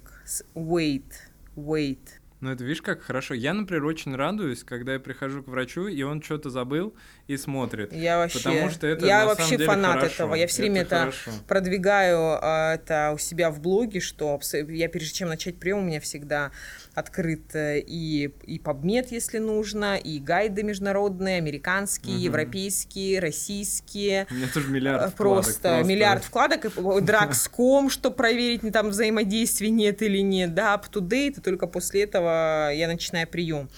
Wait, 0.54 1.12
wait. 1.54 2.17
Ну, 2.40 2.52
это 2.52 2.62
видишь, 2.62 2.82
как 2.82 3.02
хорошо. 3.02 3.34
Я, 3.34 3.52
например, 3.52 3.84
очень 3.84 4.14
радуюсь, 4.14 4.62
когда 4.62 4.92
я 4.92 5.00
прихожу 5.00 5.42
к 5.42 5.48
врачу, 5.48 5.88
и 5.88 6.02
он 6.02 6.22
что-то 6.22 6.50
забыл 6.50 6.94
и 7.26 7.36
смотрит. 7.36 7.92
Я 7.92 8.18
вообще, 8.18 8.38
Потому 8.38 8.70
что 8.70 8.86
это 8.86 9.06
я 9.06 9.20
на 9.20 9.26
вообще 9.26 9.42
самом 9.44 9.58
деле 9.58 9.66
фанат 9.66 9.94
хорошо. 9.94 10.14
этого. 10.14 10.34
Я 10.36 10.46
все 10.46 10.62
время 10.62 10.82
это, 10.82 10.98
хорошо. 11.00 11.30
продвигаю 11.48 12.38
а, 12.40 12.74
это 12.74 13.10
у 13.12 13.18
себя 13.18 13.50
в 13.50 13.60
блоге, 13.60 13.98
что 13.98 14.38
я 14.68 14.88
прежде 14.88 15.14
чем 15.14 15.28
начать 15.28 15.58
прием, 15.58 15.78
у 15.78 15.82
меня 15.82 16.00
всегда 16.00 16.52
открыт 16.94 17.54
э, 17.54 17.80
и, 17.80 18.30
и 18.44 18.58
PubMed, 18.58 19.08
если 19.10 19.38
нужно, 19.38 19.96
и 19.96 20.18
гайды 20.20 20.62
международные, 20.62 21.38
американские, 21.38 22.14
Мгм. 22.14 22.22
европейские, 22.24 23.18
российские. 23.18 24.26
У 24.30 24.34
меня 24.34 24.48
тоже 24.52 24.68
миллиард 24.68 25.02
Э, 25.02 25.10
вкладок, 25.10 25.44
Просто, 25.44 25.82
миллиард 25.84 26.24
вкладок, 26.24 26.66
Дракском, 27.04 27.90
чтобы 27.90 28.16
проверить, 28.16 28.60
там 28.72 28.90
взаимодействия 28.90 29.70
нет 29.70 30.02
или 30.02 30.18
нет, 30.18 30.54
да, 30.54 30.74
up 30.74 30.84
to 30.92 31.00
date, 31.00 31.38
и 31.38 31.40
только 31.40 31.66
после 31.66 32.02
этого 32.04 32.27
я 32.74 32.86
начинаю 32.88 33.26
прием. 33.26 33.68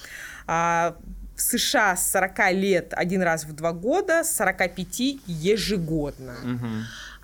А 0.46 0.96
в 1.34 1.40
США 1.42 1.96
с 1.96 2.10
40 2.12 2.52
лет 2.52 2.92
один 2.94 3.22
раз 3.22 3.44
в 3.44 3.52
два 3.54 3.72
года, 3.72 4.24
с 4.24 4.36
45 4.36 5.00
ежегодно. 5.26 6.34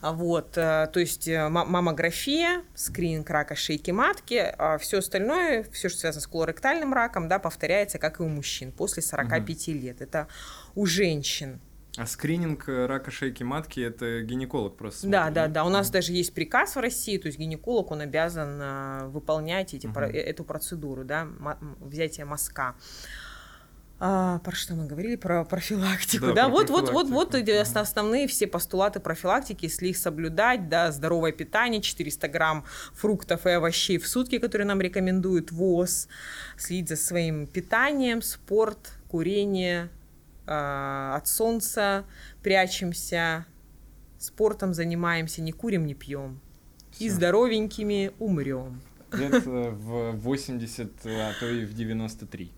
А 0.03 0.13
Вот, 0.13 0.57
э, 0.57 0.89
то 0.93 1.01
есть 1.01 1.27
э, 1.27 1.49
ма- 1.49 1.65
маммография, 1.65 2.63
скрининг 2.75 3.29
рака 3.31 3.57
шейки 3.57 3.91
матки, 3.91 4.55
а 4.59 4.77
все 4.79 4.99
остальное, 4.99 5.65
все, 5.73 5.89
что 5.89 6.01
связано 6.01 6.21
с 6.21 6.27
колоректальным 6.27 6.93
раком, 6.93 7.29
да, 7.29 7.39
повторяется, 7.39 7.99
как 7.99 8.21
и 8.21 8.23
у 8.23 8.29
мужчин, 8.29 8.73
после 8.73 9.03
45 9.03 9.69
лет. 9.69 10.01
Это 10.03 10.29
у 10.75 10.87
женщин. 10.87 11.61
А 11.97 12.07
скрининг 12.07 12.69
э, 12.69 12.87
рака 12.87 13.11
шейки 13.11 13.43
матки 13.43 13.81
это 13.81 14.23
гинеколог 14.23 14.77
просто. 14.77 15.07
Да, 15.09 15.23
смотрит, 15.25 15.35
да, 15.35 15.49
да. 15.49 15.65
У 15.65 15.69
нас 15.71 15.91
даже 15.91 16.13
есть 16.13 16.35
приказ 16.35 16.77
в 16.77 16.81
России, 16.81 17.17
то 17.19 17.27
есть 17.27 17.39
гинеколог, 17.39 17.91
он 17.91 18.01
обязан 18.03 18.59
э, 18.61 19.07
выполнять 19.09 19.73
эти, 19.75 19.87
э, 19.87 20.19
эту 20.19 20.45
процедуру, 20.45 21.05
да, 21.05 21.27
взятие 21.81 22.27
мазка. 22.27 22.75
А, 23.99 24.41
про 24.41 24.53
что 24.55 24.75
мы 24.75 24.85
говорили? 24.87 25.17
Про 25.17 25.43
профилактику. 25.45 26.27
Да, 26.27 26.33
Да, 26.35 26.43
про 26.45 26.51
вот, 26.51 26.69
вот, 26.69 26.91
вот, 26.91 27.09
вот 27.09 27.31
профилактику. 27.31 27.63
осно- 27.63 27.81
основные 27.81 28.27
все 28.29 28.47
постулаты 28.47 29.01
профилактики, 29.01 29.65
если 29.65 29.89
их 29.89 29.97
соблюдать, 29.97 30.69
да, 30.69 30.93
здоровое 30.93 31.33
питание, 31.33 31.81
400 31.81 32.29
грамм 32.29 32.65
фруктов 32.93 33.47
и 33.47 33.51
овощей 33.51 33.97
в 33.97 34.07
сутки, 34.07 34.39
которые 34.39 34.67
нам 34.67 34.83
рекомендует 34.83 35.51
ВОЗ, 35.51 36.09
следить 36.59 36.91
за 36.91 36.97
своим 36.97 37.47
питанием, 37.47 38.21
спорт, 38.21 38.93
курение, 39.09 39.89
а, 40.47 41.17
от 41.17 41.27
солнца 41.29 42.05
прячемся, 42.43 43.47
спортом 44.19 44.75
занимаемся, 44.75 45.43
не 45.43 45.53
курим, 45.53 45.87
не 45.87 45.95
пьем. 45.95 46.41
И 46.99 47.09
здоровенькими 47.11 48.13
умрем. 48.19 48.81
Лет 49.13 49.47
э, 49.47 49.71
в 49.71 50.13
80, 50.13 51.07
а 51.07 51.33
то 51.39 51.47
и 51.47 51.65
в 51.65 51.75
93. 51.75 52.53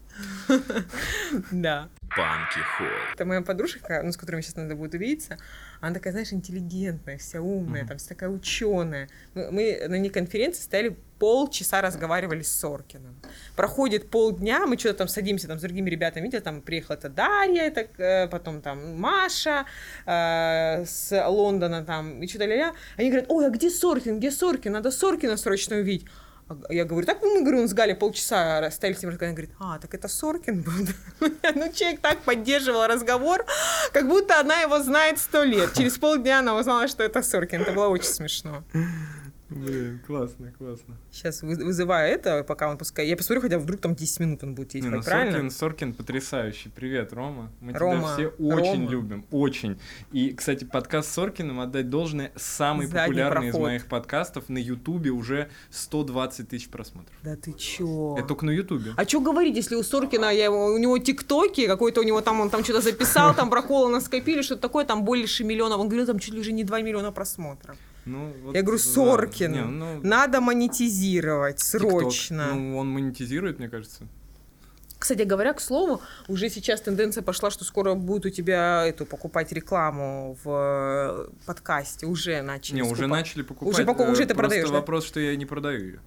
Да. 1.52 1.88
Панки 2.16 2.58
Холл. 2.76 2.88
Это 3.14 3.24
моя 3.24 3.42
подружка, 3.42 4.02
ну, 4.02 4.12
с 4.12 4.16
которой 4.16 4.36
мне 4.36 4.42
сейчас 4.42 4.56
надо 4.56 4.74
будет 4.74 4.94
увидеться. 4.94 5.38
Она 5.80 5.94
такая, 5.94 6.12
знаешь, 6.12 6.32
интеллигентная, 6.32 7.18
вся 7.18 7.40
умная, 7.40 7.80
Мгм. 7.82 7.88
там 7.88 7.98
вся 7.98 8.08
такая 8.08 8.30
ученая. 8.30 9.08
Мы, 9.34 9.50
мы 9.50 9.86
на 9.88 9.96
ней 9.98 10.10
конференции 10.10 10.62
стояли 10.62 10.96
полчаса 11.18 11.80
разговаривали 11.80 12.42
с 12.42 12.52
Соркиным. 12.52 13.16
Проходит 13.56 14.10
полдня, 14.10 14.66
мы 14.66 14.78
что-то 14.78 14.98
там 14.98 15.08
садимся 15.08 15.48
там 15.48 15.58
с 15.58 15.62
другими 15.62 15.90
ребятами, 15.90 16.24
видите, 16.24 16.40
там 16.40 16.60
приехала 16.60 16.96
это 16.96 17.08
Дарья, 17.08 17.62
это, 17.62 17.88
э, 18.02 18.28
потом 18.28 18.60
там 18.60 19.00
Маша 19.00 19.66
э, 20.06 20.84
с 20.84 21.10
Лондона 21.28 21.84
там, 21.84 22.22
и 22.22 22.28
что-то 22.28 22.46
ля 22.46 22.74
Они 22.96 23.10
говорят, 23.10 23.30
ой, 23.30 23.46
а 23.46 23.50
где 23.50 23.70
Соркин, 23.70 24.18
где 24.18 24.30
Соркин? 24.30 24.72
Надо 24.72 24.90
Соркина 24.90 25.36
срочно 25.36 25.76
увидеть. 25.76 26.06
А 26.48 26.72
Я 26.72 26.84
говорю, 26.84 27.06
так 27.06 27.22
мы, 27.22 27.42
говорю, 27.42 27.60
он 27.62 27.68
с 27.68 27.74
Галей 27.74 27.94
полчаса 27.94 28.60
расстались, 28.60 28.98
с 28.98 29.02
ним 29.02 29.10
разговаривали. 29.10 29.46
говорит, 29.46 29.56
а, 29.60 29.78
так 29.78 29.94
это 29.94 30.08
Соркин 30.08 30.62
был. 30.62 30.72
Ну, 31.54 31.72
человек 31.72 32.00
так 32.00 32.18
поддерживал 32.20 32.86
разговор, 32.86 33.44
как 33.92 34.08
будто 34.08 34.40
она 34.40 34.60
его 34.60 34.80
знает 34.82 35.18
сто 35.18 35.42
лет. 35.44 35.74
Через 35.74 35.98
полдня 35.98 36.38
она 36.38 36.56
узнала, 36.56 36.88
что 36.88 37.02
это 37.02 37.22
Соркин. 37.22 37.62
Это 37.62 37.72
было 37.72 37.88
очень 37.88 38.08
смешно. 38.08 38.62
Блин, 39.50 40.00
классно, 40.06 40.52
классно. 40.58 40.96
Сейчас 41.10 41.40
вы- 41.42 41.56
вызываю 41.56 42.12
это, 42.12 42.44
пока 42.44 42.68
он 42.68 42.76
пускай. 42.76 43.08
Я 43.08 43.16
посмотрю, 43.16 43.40
хотя 43.40 43.58
вдруг 43.58 43.80
там 43.80 43.94
10 43.94 44.20
минут 44.20 44.42
он 44.42 44.54
будет 44.54 44.74
ездить, 44.74 44.90
ну 44.92 45.02
правильно? 45.02 45.32
Соркин, 45.32 45.50
Соркин 45.50 45.94
потрясающий. 45.94 46.68
Привет, 46.68 47.14
Рома. 47.14 47.50
Мы 47.60 47.72
Рома, 47.72 48.00
тебя 48.00 48.12
все 48.14 48.26
очень 48.44 48.80
Рома. 48.82 48.90
любим. 48.90 49.24
Очень. 49.30 49.80
И, 50.12 50.32
кстати, 50.34 50.64
подкаст 50.64 51.08
с 51.08 51.12
Соркиным, 51.14 51.60
отдать 51.60 51.88
должное, 51.88 52.30
самый 52.36 52.86
Задний 52.88 53.00
популярный 53.00 53.46
из 53.48 53.52
проход. 53.52 53.68
моих 53.68 53.86
подкастов. 53.86 54.48
На 54.50 54.58
Ютубе 54.58 55.10
уже 55.10 55.48
120 55.70 56.48
тысяч 56.50 56.68
просмотров. 56.68 57.14
Да 57.22 57.34
ты 57.36 57.52
чё? 57.54 58.16
Это 58.18 58.28
только 58.28 58.44
на 58.44 58.50
Ютубе. 58.50 58.92
А 58.98 59.04
что 59.04 59.20
говорить, 59.20 59.56
если 59.56 59.76
у 59.76 59.82
Соркина 59.82 60.26
я 60.30 60.44
его, 60.44 60.66
у 60.66 60.78
него 60.78 60.98
тиктоки, 60.98 61.66
какой-то 61.66 62.00
у 62.02 62.04
него 62.04 62.20
там, 62.20 62.40
он 62.40 62.50
там 62.50 62.62
что-то 62.64 62.82
записал, 62.82 63.34
там 63.34 63.48
проколы 63.48 63.90
наскопили, 63.90 64.42
что-то 64.42 64.60
такое, 64.60 64.84
там 64.84 65.04
больше 65.04 65.42
миллионов. 65.44 65.78
Он 65.80 65.88
говорил, 65.88 66.06
там 66.06 66.18
чуть 66.18 66.34
ли 66.34 66.40
уже 66.40 66.52
не 66.52 66.64
2 66.64 66.82
миллиона 66.82 67.12
просмотров. 67.12 67.76
Ну, 68.08 68.32
вот, 68.42 68.54
Я 68.56 68.62
говорю, 68.62 68.78
да. 68.78 68.84
Соркин, 68.84 69.52
Не, 69.52 69.62
ну, 69.64 70.00
надо 70.02 70.40
монетизировать 70.40 71.60
срочно. 71.60 72.54
Ну, 72.54 72.78
он 72.78 72.88
монетизирует, 72.88 73.58
мне 73.58 73.68
кажется. 73.68 74.06
Кстати 74.98 75.22
говоря, 75.22 75.52
к 75.52 75.60
слову, 75.60 76.00
уже 76.26 76.48
сейчас 76.50 76.80
тенденция 76.80 77.22
пошла, 77.22 77.50
что 77.50 77.64
скоро 77.64 77.94
будут 77.94 78.26
у 78.26 78.30
тебя 78.30 78.84
эту 78.84 79.06
покупать 79.06 79.52
рекламу 79.52 80.36
в 80.42 80.50
э, 80.50 81.28
подкасте. 81.46 82.06
Уже 82.06 82.42
начали. 82.42 82.76
Не, 82.76 82.82
уже 82.82 82.90
скупать. 83.02 83.10
начали 83.10 83.42
покупать. 83.42 83.74
Уже 83.74 83.84
поку- 83.84 84.02
Э, 84.04 84.10
уже 84.10 84.22
ты 84.22 84.28
просто 84.34 84.36
продаешь, 84.42 84.68
да? 84.68 84.74
вопрос, 84.74 85.06
что 85.06 85.20
я 85.20 85.36
не 85.36 85.46
продаю 85.46 85.80
ее. 85.84 86.00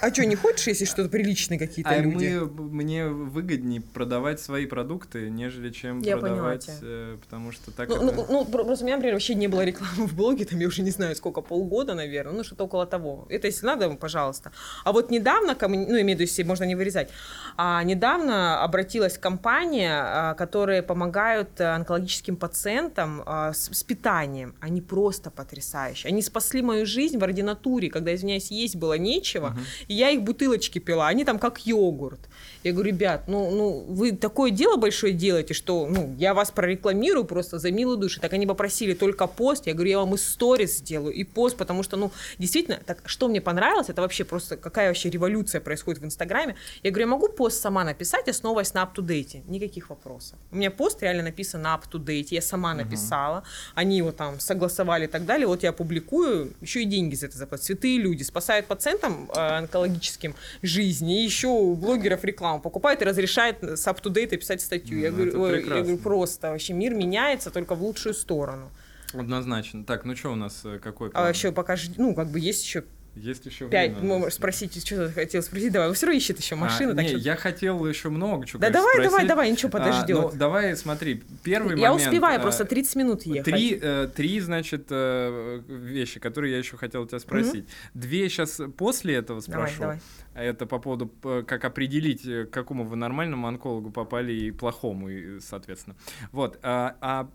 А 0.00 0.12
что, 0.12 0.24
не 0.26 0.36
хочешь, 0.36 0.66
если 0.66 0.84
что-то 0.84 1.08
приличные 1.08 1.58
какие-то 1.58 1.90
А 1.90 1.98
люди? 1.98 2.38
мы, 2.38 2.62
мне 2.70 3.06
выгоднее 3.06 3.80
продавать 3.80 4.40
свои 4.40 4.66
продукты, 4.66 5.30
нежели 5.30 5.70
чем 5.70 6.00
Я 6.00 6.16
продавать, 6.16 6.66
тебя. 6.66 6.74
э, 6.82 7.16
потому 7.20 7.52
что 7.52 7.70
так 7.70 7.88
Ну, 7.88 7.96
это- 7.96 8.04
ну, 8.04 8.26
ну, 8.28 8.44
про- 8.44 8.64
просто 8.64 8.84
у 8.84 8.86
меня, 8.86 8.96
например, 8.96 9.14
вообще 9.14 9.34
не 9.34 9.48
было 9.48 9.64
рекламы 9.64 10.06
в 10.06 10.14
блоге, 10.14 10.44
там 10.44 10.58
я 10.60 10.66
уже 10.68 10.82
не 10.82 10.90
знаю 10.90 11.14
сколько, 11.16 11.40
полгода, 11.40 11.94
наверное, 11.94 12.32
ну 12.34 12.44
что-то 12.44 12.64
около 12.64 12.86
того. 12.86 13.26
Это 13.28 13.46
если 13.46 13.66
надо, 13.66 13.90
пожалуйста. 13.90 14.52
А 14.84 14.92
вот 14.92 15.10
недавно, 15.10 15.54
ко 15.54 15.68
мне- 15.68 15.86
ну 15.86 15.94
имею 16.00 16.04
в 16.06 16.08
виду, 16.10 16.22
если 16.22 16.42
можно 16.42 16.64
не 16.64 16.74
вырезать, 16.74 17.10
а, 17.56 17.82
недавно 17.82 18.62
обратилась 18.62 19.18
компания, 19.18 19.92
а, 20.02 20.34
которые 20.34 20.82
помогают 20.82 21.60
а, 21.60 21.74
онкологическим 21.76 22.36
пациентам 22.36 23.22
а, 23.26 23.52
с, 23.52 23.68
с 23.72 23.82
питанием. 23.82 24.54
Они 24.60 24.80
просто 24.80 25.30
потрясающие. 25.30 26.08
Они 26.10 26.22
спасли 26.22 26.62
мою 26.62 26.86
жизнь 26.86 27.18
в 27.18 27.24
ординатуре, 27.24 27.88
когда, 27.90 28.14
извиняюсь, 28.14 28.50
есть 28.50 28.76
было 28.76 28.98
нечего, 28.98 29.48
Мгм. 29.48 29.65
Я 29.88 30.10
их 30.10 30.22
бутылочки 30.22 30.78
пила, 30.78 31.08
они 31.08 31.24
там 31.24 31.38
как 31.38 31.66
йогурт. 31.66 32.20
Я 32.66 32.72
говорю, 32.72 32.88
ребят, 32.88 33.28
ну, 33.28 33.48
ну 33.52 33.84
вы 33.88 34.10
такое 34.10 34.50
дело 34.50 34.76
большое 34.76 35.12
делаете, 35.12 35.54
что 35.54 35.86
ну, 35.86 36.16
я 36.18 36.34
вас 36.34 36.50
прорекламирую 36.50 37.24
просто 37.24 37.60
за 37.60 37.70
милую 37.70 37.96
душу. 37.96 38.20
Так 38.20 38.32
они 38.32 38.44
попросили 38.44 38.92
только 38.92 39.28
пост. 39.28 39.68
Я 39.68 39.74
говорю, 39.74 39.90
я 39.90 39.98
вам 40.00 40.14
и 40.16 40.18
сторис 40.18 40.78
сделаю, 40.78 41.14
и 41.14 41.22
пост, 41.22 41.56
потому 41.56 41.84
что, 41.84 41.96
ну, 41.96 42.10
действительно, 42.38 42.80
так 42.84 43.02
что 43.04 43.28
мне 43.28 43.40
понравилось, 43.40 43.88
это 43.88 44.02
вообще 44.02 44.24
просто 44.24 44.56
какая 44.56 44.88
вообще 44.88 45.10
революция 45.10 45.60
происходит 45.60 46.02
в 46.02 46.04
Инстаграме. 46.04 46.56
Я 46.82 46.90
говорю, 46.90 47.06
я 47.06 47.12
могу 47.12 47.28
пост 47.28 47.62
сама 47.62 47.84
написать, 47.84 48.26
основываясь 48.28 48.74
на 48.74 48.82
up-to-date? 48.82 49.48
Никаких 49.48 49.88
вопросов. 49.88 50.36
У 50.50 50.56
меня 50.56 50.72
пост 50.72 51.00
реально 51.02 51.22
написан 51.22 51.62
на 51.62 51.76
up-to-date, 51.76 52.28
я 52.30 52.42
сама 52.42 52.74
написала, 52.74 53.44
они 53.76 53.98
его 53.98 54.10
там 54.10 54.40
согласовали 54.40 55.04
и 55.04 55.08
так 55.08 55.24
далее. 55.24 55.46
Вот 55.46 55.62
я 55.62 55.72
публикую, 55.72 56.52
еще 56.60 56.82
и 56.82 56.84
деньги 56.84 57.14
за 57.14 57.26
это 57.26 57.38
заплатят. 57.38 57.64
Святые 57.64 57.98
люди 57.98 58.24
спасают 58.24 58.66
пациентам 58.66 59.30
э, 59.32 59.38
онкологическим 59.38 60.34
жизни, 60.62 61.22
и 61.22 61.24
еще 61.24 61.46
у 61.46 61.76
блогеров 61.76 62.24
рекламу 62.24 62.55
покупают 62.60 63.02
и 63.02 63.04
разрешают 63.04 63.62
с 63.62 63.86
up-to-date 63.86 64.36
писать 64.36 64.60
статью. 64.60 64.98
Я 64.98 65.10
Ну, 65.10 65.16
говорю, 65.16 65.30
это 65.30 65.40
ой, 65.40 65.60
я 65.64 65.82
говорю, 65.82 65.98
просто 65.98 66.50
вообще 66.50 66.72
мир 66.72 66.94
меняется 66.94 67.50
только 67.50 67.74
в 67.74 67.82
лучшую 67.82 68.14
сторону. 68.14 68.70
Однозначно. 69.14 69.84
Так, 69.84 70.04
ну 70.04 70.16
что 70.16 70.32
у 70.32 70.36
нас, 70.36 70.62
э, 70.64 70.78
какой 70.78 71.10
А 71.14 71.28
еще 71.28 71.52
пока, 71.52 71.76
ж- 71.76 71.90
ну, 71.96 72.14
как 72.14 72.28
бы 72.28 72.40
есть 72.40 72.64
еще 72.64 72.84
Есть 73.16 73.46
еще 73.46 73.68
пять, 73.68 73.92
время 73.92 74.06
ну, 74.06 74.24
нас. 74.26 74.34
спросите, 74.34 74.78
что 74.80 75.08
ты 75.08 75.12
хотел 75.14 75.42
спросить, 75.42 75.72
давай, 75.72 75.88
вы 75.88 75.94
все 75.94 76.06
равно 76.06 76.18
ищет 76.18 76.38
еще 76.38 76.54
машина, 76.54 76.92
А, 76.92 76.94
так 76.94 77.04
не, 77.04 77.08
что... 77.10 77.18
я 77.18 77.34
хотел 77.36 77.86
еще 77.86 78.10
много 78.10 78.46
чего 78.46 78.60
Да 78.60 78.68
давай, 78.70 78.96
давай, 78.96 79.08
спросить. 79.08 79.28
давай, 79.28 79.50
ничего 79.50 79.68
А, 79.68 79.72
подождет. 79.72 80.16
ну, 80.16 80.32
давай, 80.34 80.76
смотри, 80.76 81.22
первый 81.42 81.80
я 81.80 81.90
момент. 81.90 82.06
успеваю 82.08 82.38
а, 82.38 82.42
просто 82.42 82.64
30 82.66 82.96
минут 82.96 83.22
ехать. 83.24 83.44
Три, 83.44 83.78
э, 83.80 84.08
три, 84.14 84.38
значит, 84.40 84.86
э, 84.90 85.62
вещи, 85.66 86.20
которые 86.20 86.52
я 86.52 86.58
еще 86.58 86.76
хотел 86.76 87.06
тебя 87.06 87.18
спросить. 87.18 87.66
Две 87.94 88.28
сейчас 88.28 88.60
после 88.76 89.14
этого 89.14 89.40
Давай, 89.46 89.66
спрошу. 89.68 89.80
давай. 89.80 90.00
А 90.34 90.42
Это 90.42 90.66
по 90.66 90.78
поводу, 90.78 91.10
э, 91.24 91.42
как 91.46 91.64
определить, 91.64 92.26
э, 92.26 92.44
к 92.44 92.50
какому 92.50 92.84
вы 92.84 92.96
нормальному 92.96 93.48
онкологу 93.48 93.90
попали 93.90 94.32
и 94.34 94.50
плохому, 94.50 95.08
и, 95.08 95.40
соответственно. 95.40 95.96
Вот. 96.32 96.58
А, 96.62 96.96
а 97.00 97.30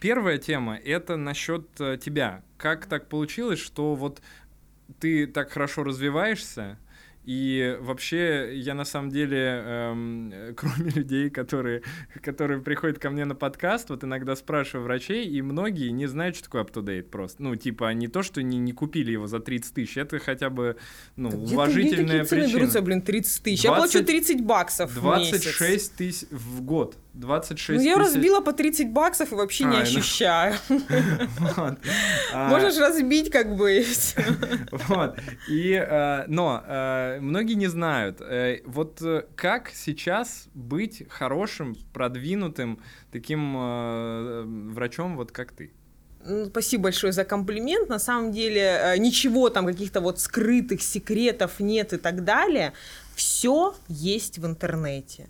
первая 0.00 0.36
тема— 0.38 0.76
это 0.84 1.16
насчет 1.16 1.66
тебя. 1.74 2.42
Как 2.58 2.86
так 2.86 3.08
получилось, 3.08 3.58
что 3.60 3.94
вот 3.94 4.20
ты 4.98 5.26
так 5.26 5.50
хорошо 5.50 5.84
развиваешься, 5.84 6.78
и 7.24 7.78
вообще, 7.80 8.50
я 8.54 8.74
на 8.74 8.84
самом 8.84 9.10
деле, 9.10 9.62
эм, 9.64 10.30
э, 10.32 10.54
кроме 10.56 10.90
людей, 10.90 11.30
которые, 11.30 11.82
которые 12.20 12.60
приходят 12.60 12.98
ко 12.98 13.10
мне 13.10 13.24
на 13.24 13.36
подкаст, 13.36 13.90
вот 13.90 14.02
иногда 14.02 14.34
спрашиваю 14.34 14.84
врачей, 14.84 15.28
и 15.28 15.40
многие 15.40 15.90
не 15.90 16.06
знают, 16.06 16.34
что 16.34 16.46
такое 16.46 16.64
up-to-date 16.64 17.04
просто. 17.04 17.42
Ну, 17.42 17.54
типа, 17.54 17.92
не 17.92 18.08
то, 18.08 18.24
что 18.24 18.42
не, 18.42 18.58
не 18.58 18.72
купили 18.72 19.12
его 19.12 19.28
за 19.28 19.38
30 19.38 19.74
тысяч, 19.74 19.96
это 19.96 20.18
хотя 20.18 20.50
бы, 20.50 20.76
ну, 21.14 21.28
Где 21.28 21.44
где 21.44 21.54
уважительная 21.54 22.24
цены 22.24 22.42
причина. 22.42 22.58
берутся, 22.58 22.82
блин, 22.82 23.02
30 23.02 23.42
тысяч? 23.42 23.64
Я 23.64 23.70
плачу 23.70 24.00
20 24.00 24.06
30 24.06 24.44
баксов 24.44 24.90
в 24.92 25.04
месяц. 25.04 25.42
26 25.42 25.96
тысяч 25.96 26.28
в 26.30 26.62
год. 26.62 26.96
26 27.14 27.78
Ну, 27.78 27.84
я 27.84 27.94
тысяч. 27.96 28.06
разбила 28.14 28.40
по 28.40 28.52
30 28.52 28.90
баксов 28.90 29.32
и 29.32 29.34
вообще 29.34 29.64
не 29.64 29.76
А, 29.76 29.80
ну. 29.80 29.82
ощущаю. 29.82 30.54
Можешь 32.34 32.78
разбить, 32.78 33.30
как 33.30 33.54
бы. 33.56 33.84
Вот. 34.88 35.18
И, 35.48 35.72
э, 35.72 36.24
но 36.28 36.62
э, 36.66 37.18
многие 37.20 37.54
не 37.54 37.66
знают, 37.68 38.20
э, 38.20 38.60
вот 38.64 39.00
как 39.36 39.70
сейчас 39.74 40.48
быть 40.54 41.04
хорошим, 41.10 41.76
продвинутым 41.92 42.78
таким 43.12 44.72
врачом, 44.72 45.16
вот 45.16 45.32
как 45.32 45.52
ты? 45.52 45.70
Ну, 46.24 46.46
Спасибо 46.46 46.84
большое 46.84 47.12
за 47.12 47.24
комплимент. 47.24 47.88
На 47.88 47.98
самом 47.98 48.32
деле 48.32 48.94
ничего 48.98 49.50
там, 49.50 49.66
каких-то 49.66 50.00
вот 50.00 50.20
скрытых 50.20 50.80
секретов 50.80 51.60
нет 51.60 51.92
и 51.92 51.96
так 51.98 52.24
далее. 52.24 52.72
Все 53.14 53.74
есть 53.88 54.38
в 54.38 54.46
интернете. 54.46 55.28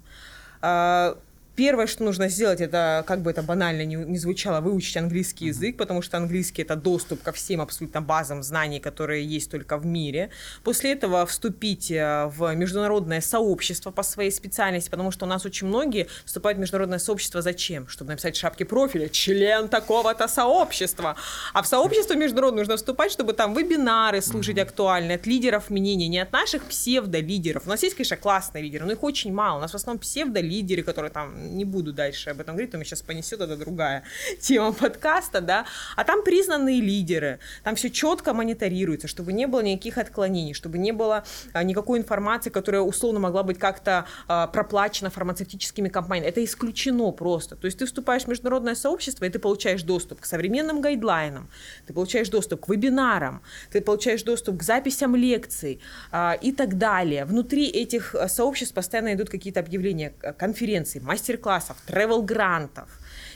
Первое, 1.55 1.87
что 1.87 2.05
нужно 2.05 2.29
сделать, 2.29 2.63
это, 2.63 3.05
как 3.07 3.21
бы 3.21 3.31
это 3.31 3.43
банально 3.43 3.85
не, 3.85 3.97
не 3.97 4.19
звучало, 4.19 4.61
выучить 4.61 4.97
английский 4.97 5.47
язык, 5.47 5.77
потому 5.77 6.01
что 6.01 6.17
английский 6.17 6.63
это 6.63 6.77
доступ 6.77 7.23
ко 7.23 7.33
всем 7.33 7.61
абсолютно 7.61 8.01
базам 8.01 8.43
знаний, 8.43 8.81
которые 8.81 9.25
есть 9.25 9.51
только 9.51 9.77
в 9.77 9.85
мире. 9.85 10.31
После 10.65 10.93
этого 10.93 11.27
вступить 11.27 11.91
э, 11.91 12.31
в 12.35 12.55
международное 12.55 13.21
сообщество 13.21 13.91
по 13.91 14.03
своей 14.03 14.31
специальности, 14.31 14.89
потому 14.89 15.11
что 15.11 15.27
у 15.27 15.29
нас 15.29 15.45
очень 15.45 15.67
многие 15.67 16.09
вступают 16.25 16.57
в 16.57 16.61
международное 16.61 16.99
сообщество 16.99 17.43
зачем? 17.43 17.87
Чтобы 17.87 18.13
написать 18.13 18.35
в 18.35 18.41
шапке 18.41 18.65
профиля 18.65 19.09
член 19.09 19.69
такого-то 19.69 20.29
сообщества. 20.29 21.17
А 21.53 21.63
в 21.63 21.67
сообщество 21.67 22.15
международное 22.15 22.63
нужно 22.63 22.77
вступать, 22.77 23.13
чтобы 23.13 23.35
там 23.35 23.55
вебинары 23.55 24.23
слушать 24.23 24.59
актуальные 24.59 25.17
от 25.17 25.27
лидеров 25.27 25.69
мнений, 25.69 26.09
не 26.09 26.21
от 26.21 26.33
наших 26.33 26.65
псевдолидеров. 26.65 27.67
У 27.67 27.69
нас 27.69 27.83
есть, 27.83 27.95
конечно, 27.95 28.17
классные 28.17 28.63
лидеры, 28.63 28.87
но 28.87 28.93
их 28.93 29.03
очень 29.03 29.35
мало. 29.35 29.59
У 29.59 29.61
нас 29.61 29.73
в 29.73 29.75
основном 29.75 30.01
псевдолидеры, 30.01 30.83
которые 30.83 31.11
там, 31.11 31.42
не 31.43 31.65
буду 31.65 31.93
дальше 31.93 32.31
об 32.31 32.41
этом 32.41 32.55
говорить, 32.55 32.71
то 32.71 32.77
меня 32.77 32.85
сейчас 32.85 33.03
понесет, 33.03 33.41
это 33.41 33.57
другая 33.57 34.05
тема 34.41 34.73
подкаста, 34.73 35.41
да. 35.41 35.67
А 35.97 36.05
там 36.05 36.23
признанные 36.23 36.81
лидеры, 36.81 37.39
там 37.63 37.75
все 37.77 37.91
четко 37.91 38.33
мониторируется, 38.33 39.09
чтобы 39.09 39.33
не 39.33 39.47
было 39.47 39.61
никаких 39.61 39.99
отклонений, 39.99 40.55
чтобы 40.55 40.79
не 40.79 40.93
было 40.93 41.25
а, 41.53 41.63
никакой 41.63 41.99
информации, 41.99 42.51
которая 42.51 42.83
условно 42.83 43.21
могла 43.21 43.43
быть 43.43 43.59
как-то 43.59 44.07
а, 44.29 44.47
проплачена 44.47 45.11
фармацевтическими 45.11 45.89
компаниями. 45.89 46.29
Это 46.29 46.45
исключено 46.45 47.11
просто. 47.13 47.57
То 47.57 47.67
есть 47.67 47.79
ты 47.79 47.87
вступаешь 47.87 48.25
в 48.25 48.29
международное 48.29 48.75
сообщество, 48.75 49.25
и 49.25 49.31
ты 49.31 49.39
получаешь 49.39 49.83
доступ 49.83 50.21
к 50.21 50.25
современным 50.25 50.81
гайдлайнам, 50.81 51.49
ты 51.87 51.93
получаешь 51.93 52.29
доступ 52.29 52.67
к 52.67 52.69
вебинарам, 52.69 53.43
ты 53.71 53.81
получаешь 53.81 54.23
доступ 54.23 54.59
к 54.59 54.63
записям 54.63 55.17
лекций 55.17 55.81
а, 56.11 56.39
и 56.41 56.53
так 56.53 56.79
далее. 56.79 57.25
Внутри 57.25 57.69
этих 57.69 58.15
а, 58.15 58.29
сообществ 58.29 58.75
постоянно 58.75 59.15
идут 59.15 59.31
какие-то 59.31 59.61
объявления 59.61 60.13
а, 60.23 60.33
конференций, 60.33 61.01
мастер-классов, 61.33 61.77
тревел-грантов 61.87 62.89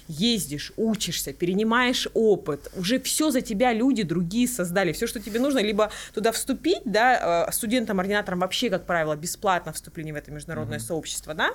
ездишь, 0.08 0.72
учишься, 0.76 1.32
перенимаешь 1.32 2.06
опыт, 2.14 2.70
уже 2.76 3.00
все 3.00 3.30
за 3.30 3.40
тебя 3.40 3.72
люди 3.72 4.04
другие 4.04 4.46
создали, 4.46 4.92
все, 4.92 5.08
что 5.08 5.20
тебе 5.20 5.40
нужно, 5.40 5.58
либо 5.58 5.90
туда 6.14 6.30
вступить, 6.30 6.82
да, 6.84 7.46
э, 7.48 7.52
студентам-ординаторам 7.52 8.38
вообще, 8.38 8.70
как 8.70 8.86
правило, 8.86 9.16
бесплатно 9.16 9.72
вступление 9.72 10.14
в 10.14 10.16
это 10.16 10.30
международное 10.30 10.78
сообщество, 10.78 11.34
да, 11.34 11.50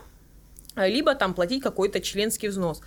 либо 0.76 1.16
там 1.16 1.34
платить 1.34 1.64
какой-то 1.64 2.02
членский 2.02 2.50
взнос. 2.50 2.82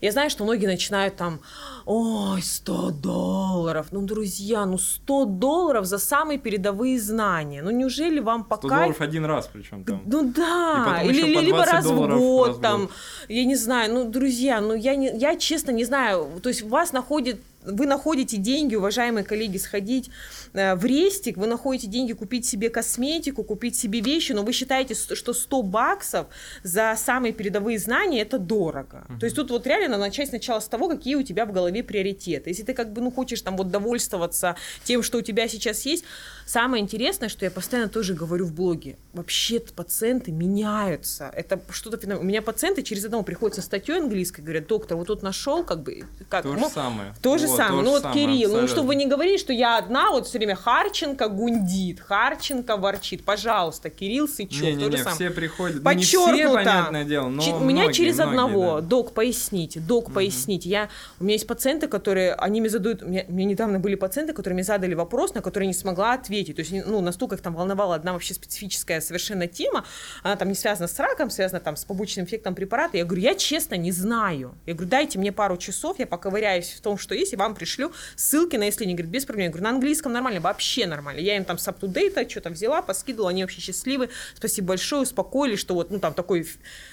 Я 0.00 0.12
знаю, 0.12 0.30
что 0.30 0.44
многие 0.44 0.66
начинают 0.66 1.16
там, 1.16 1.40
ой, 1.84 2.42
100 2.42 2.90
долларов. 2.90 3.88
Ну, 3.90 4.02
друзья, 4.02 4.66
ну 4.66 4.78
100 4.78 5.24
долларов 5.24 5.86
за 5.86 5.98
самые 5.98 6.38
передовые 6.38 7.00
знания. 7.00 7.62
Ну, 7.62 7.70
неужели 7.70 8.20
вам 8.20 8.44
100 8.44 8.48
пока... 8.48 8.68
долларов 8.68 9.00
один 9.00 9.24
раз 9.24 9.48
причем 9.52 9.84
там. 9.84 10.02
Ну 10.06 10.32
да, 10.34 11.02
или, 11.04 11.22
либо 11.22 11.64
20 11.64 11.72
раз 11.72 11.86
в 11.86 11.96
год, 11.96 12.48
раз 12.48 12.56
в 12.56 12.60
там, 12.60 12.80
год. 12.82 12.90
я 13.28 13.44
не 13.44 13.56
знаю, 13.56 13.92
ну, 13.92 14.10
друзья, 14.10 14.60
ну, 14.60 14.74
я, 14.74 14.96
не, 14.96 15.16
я 15.16 15.36
честно 15.36 15.70
не 15.70 15.84
знаю, 15.84 16.28
то 16.42 16.48
есть 16.48 16.62
вас 16.62 16.92
находит, 16.92 17.40
вы 17.66 17.86
находите 17.86 18.36
деньги, 18.36 18.74
уважаемые 18.74 19.24
коллеги, 19.24 19.58
сходить 19.58 20.10
э, 20.52 20.74
в 20.74 20.84
рестик, 20.84 21.36
вы 21.36 21.46
находите 21.46 21.88
деньги 21.88 22.12
купить 22.12 22.46
себе 22.46 22.70
косметику, 22.70 23.44
купить 23.44 23.76
себе 23.76 24.00
вещи, 24.00 24.32
но 24.32 24.42
вы 24.42 24.52
считаете, 24.52 24.94
что 24.94 25.32
100 25.32 25.62
баксов 25.62 26.26
за 26.62 26.94
самые 26.96 27.32
передовые 27.32 27.78
знания 27.78 28.22
это 28.22 28.38
дорого. 28.38 29.06
То 29.20 29.26
есть 29.26 29.36
тут 29.36 29.50
вот 29.50 29.66
реально 29.66 29.88
надо 29.88 30.04
начать 30.04 30.28
сначала 30.28 30.60
с 30.60 30.68
того, 30.68 30.88
какие 30.88 31.16
у 31.16 31.22
тебя 31.22 31.46
в 31.46 31.52
голове 31.52 31.82
приоритеты. 31.82 32.50
Если 32.50 32.62
ты 32.62 32.74
как 32.74 32.92
бы, 32.92 33.02
ну, 33.02 33.10
хочешь 33.10 33.42
там 33.42 33.56
вот 33.56 33.70
довольствоваться 33.70 34.56
тем, 34.84 35.02
что 35.02 35.18
у 35.18 35.22
тебя 35.22 35.48
сейчас 35.48 35.84
есть, 35.86 36.04
самое 36.46 36.82
интересное, 36.82 37.28
что 37.28 37.44
я 37.44 37.50
постоянно 37.50 37.88
тоже 37.90 38.14
говорю 38.14 38.46
в 38.46 38.54
блоге, 38.54 38.96
вообще 39.12 39.60
пациенты 39.60 40.30
меняются. 40.32 41.30
Это 41.34 41.60
что-то 41.70 42.16
У 42.16 42.22
меня 42.22 42.40
пациенты 42.40 42.82
через 42.82 43.04
одного 43.04 43.22
приходят 43.24 43.56
со 43.56 43.62
статьей 43.62 43.98
английской, 43.98 44.40
говорят, 44.40 44.66
доктор, 44.68 44.96
вот 44.96 45.08
тут 45.08 45.22
нашел, 45.22 45.64
как 45.64 45.82
бы, 45.82 46.04
как, 46.28 46.44
То 46.44 46.52
же 46.54 46.58
ну, 46.60 46.70
самое. 46.70 47.14
то 47.20 47.38
же 47.38 47.46
Вот, 47.48 47.56
самое. 47.56 47.70
то 47.72 47.82
ну 47.82 47.84
же 47.84 47.90
вот, 47.90 48.02
самое, 48.02 48.20
Кирилл, 48.26 48.36
ну 48.50 48.54
абсолютно. 48.54 48.68
чтобы 48.68 48.86
вы 48.88 48.94
не 48.94 49.06
говорили, 49.06 49.36
что 49.36 49.52
я 49.52 49.76
одна, 49.78 50.10
вот 50.12 50.26
все 50.26 50.38
время 50.38 50.54
Харченко 50.54 51.28
гундит, 51.28 52.00
Харченко 52.00 52.76
ворчит. 52.76 53.24
Пожалуйста, 53.24 53.90
Кирилл 53.90 54.28
Сычев, 54.28 54.60
то 54.60 54.66
Не-не-не, 54.66 54.90
же 54.92 54.98
самое. 54.98 55.14
все 55.16 55.30
приходят. 55.30 55.82
Ну, 55.82 55.92
не 55.92 56.02
все, 56.04 56.24
Подчеркнуто. 56.26 56.54
понятное 56.58 57.04
дело, 57.04 57.28
но 57.28 57.42
Чи- 57.42 57.50
у 57.50 57.58
меня 57.60 57.82
многие, 57.82 57.92
через 57.92 58.16
многие, 58.16 58.28
одного, 58.30 58.74
да. 58.76 58.86
док, 58.86 59.12
поясните, 59.14 59.80
док, 59.80 60.12
поясните. 60.12 60.68
Я, 60.68 60.88
у 61.18 61.24
меня 61.24 61.34
есть 61.34 61.46
пациенты, 61.46 61.88
которые, 61.88 62.34
они 62.34 62.60
мне 62.60 62.70
задают, 62.70 63.02
у 63.02 63.06
меня, 63.06 63.24
у 63.26 63.32
меня 63.32 63.46
недавно 63.46 63.80
были 63.80 63.94
пациенты, 63.96 64.32
которые 64.32 64.54
мне 64.54 64.64
задали 64.64 64.94
вопрос, 64.94 65.34
на 65.34 65.40
который 65.42 65.64
я 65.64 65.68
не 65.68 65.74
смогла 65.74 66.12
ответить. 66.14 66.35
То 66.44 66.60
есть, 66.60 66.72
ну, 66.86 67.00
настолько 67.00 67.36
их 67.36 67.40
там 67.40 67.54
волновала 67.54 67.94
одна 67.94 68.12
вообще 68.12 68.34
специфическая 68.34 69.00
совершенно 69.00 69.46
тема, 69.46 69.84
она 70.22 70.36
там 70.36 70.48
не 70.48 70.54
связана 70.54 70.88
с 70.88 70.98
раком, 70.98 71.30
связана 71.30 71.60
там 71.60 71.76
с 71.76 71.84
побочным 71.84 72.26
эффектом 72.26 72.54
препарата. 72.54 72.96
Я 72.96 73.04
говорю, 73.04 73.22
я 73.22 73.34
честно 73.34 73.74
не 73.74 73.92
знаю. 73.92 74.56
Я 74.66 74.74
говорю, 74.74 74.90
дайте 74.90 75.18
мне 75.18 75.32
пару 75.32 75.56
часов, 75.56 75.98
я 75.98 76.06
поковыряюсь 76.06 76.72
в 76.72 76.80
том, 76.80 76.98
что 76.98 77.14
есть, 77.14 77.32
и 77.32 77.36
вам 77.36 77.54
пришлю 77.54 77.92
ссылки 78.16 78.56
на 78.56 78.68
исследование. 78.68 78.96
Говорит, 78.96 79.12
без 79.12 79.24
проблем. 79.24 79.46
Я 79.46 79.50
говорю, 79.50 79.64
на 79.64 79.70
английском 79.70 80.12
нормально, 80.12 80.40
вообще 80.40 80.86
нормально. 80.86 81.20
Я 81.20 81.36
им 81.36 81.44
там 81.44 81.58
с 81.58 81.68
up 81.68 82.28
что-то 82.28 82.50
взяла, 82.50 82.82
поскидывала, 82.82 83.30
они 83.30 83.42
вообще 83.42 83.60
счастливы. 83.60 84.08
Спасибо 84.34 84.68
большое, 84.68 85.02
успокоились, 85.02 85.58
что 85.58 85.74
вот, 85.74 85.90
ну, 85.90 85.98
там 85.98 86.14
такой 86.14 86.46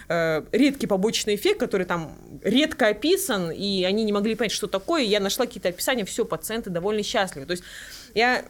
э, 0.09 0.43
редкий 0.51 0.87
побочный 0.87 1.35
эффект, 1.35 1.59
который 1.59 1.85
там 1.85 2.17
редко 2.43 2.87
описан, 2.87 3.51
и 3.51 3.83
они 3.83 4.03
не 4.03 4.11
могли 4.11 4.35
понять, 4.35 4.51
что 4.51 4.67
такое. 4.67 5.03
Я 5.03 5.19
нашла 5.19 5.45
какие-то 5.45 5.69
описания, 5.69 6.05
все, 6.05 6.25
пациенты 6.25 6.69
довольно 6.69 7.03
счастливы. 7.03 7.45
То 7.45 7.51
есть 7.51 7.63
я 8.13 8.45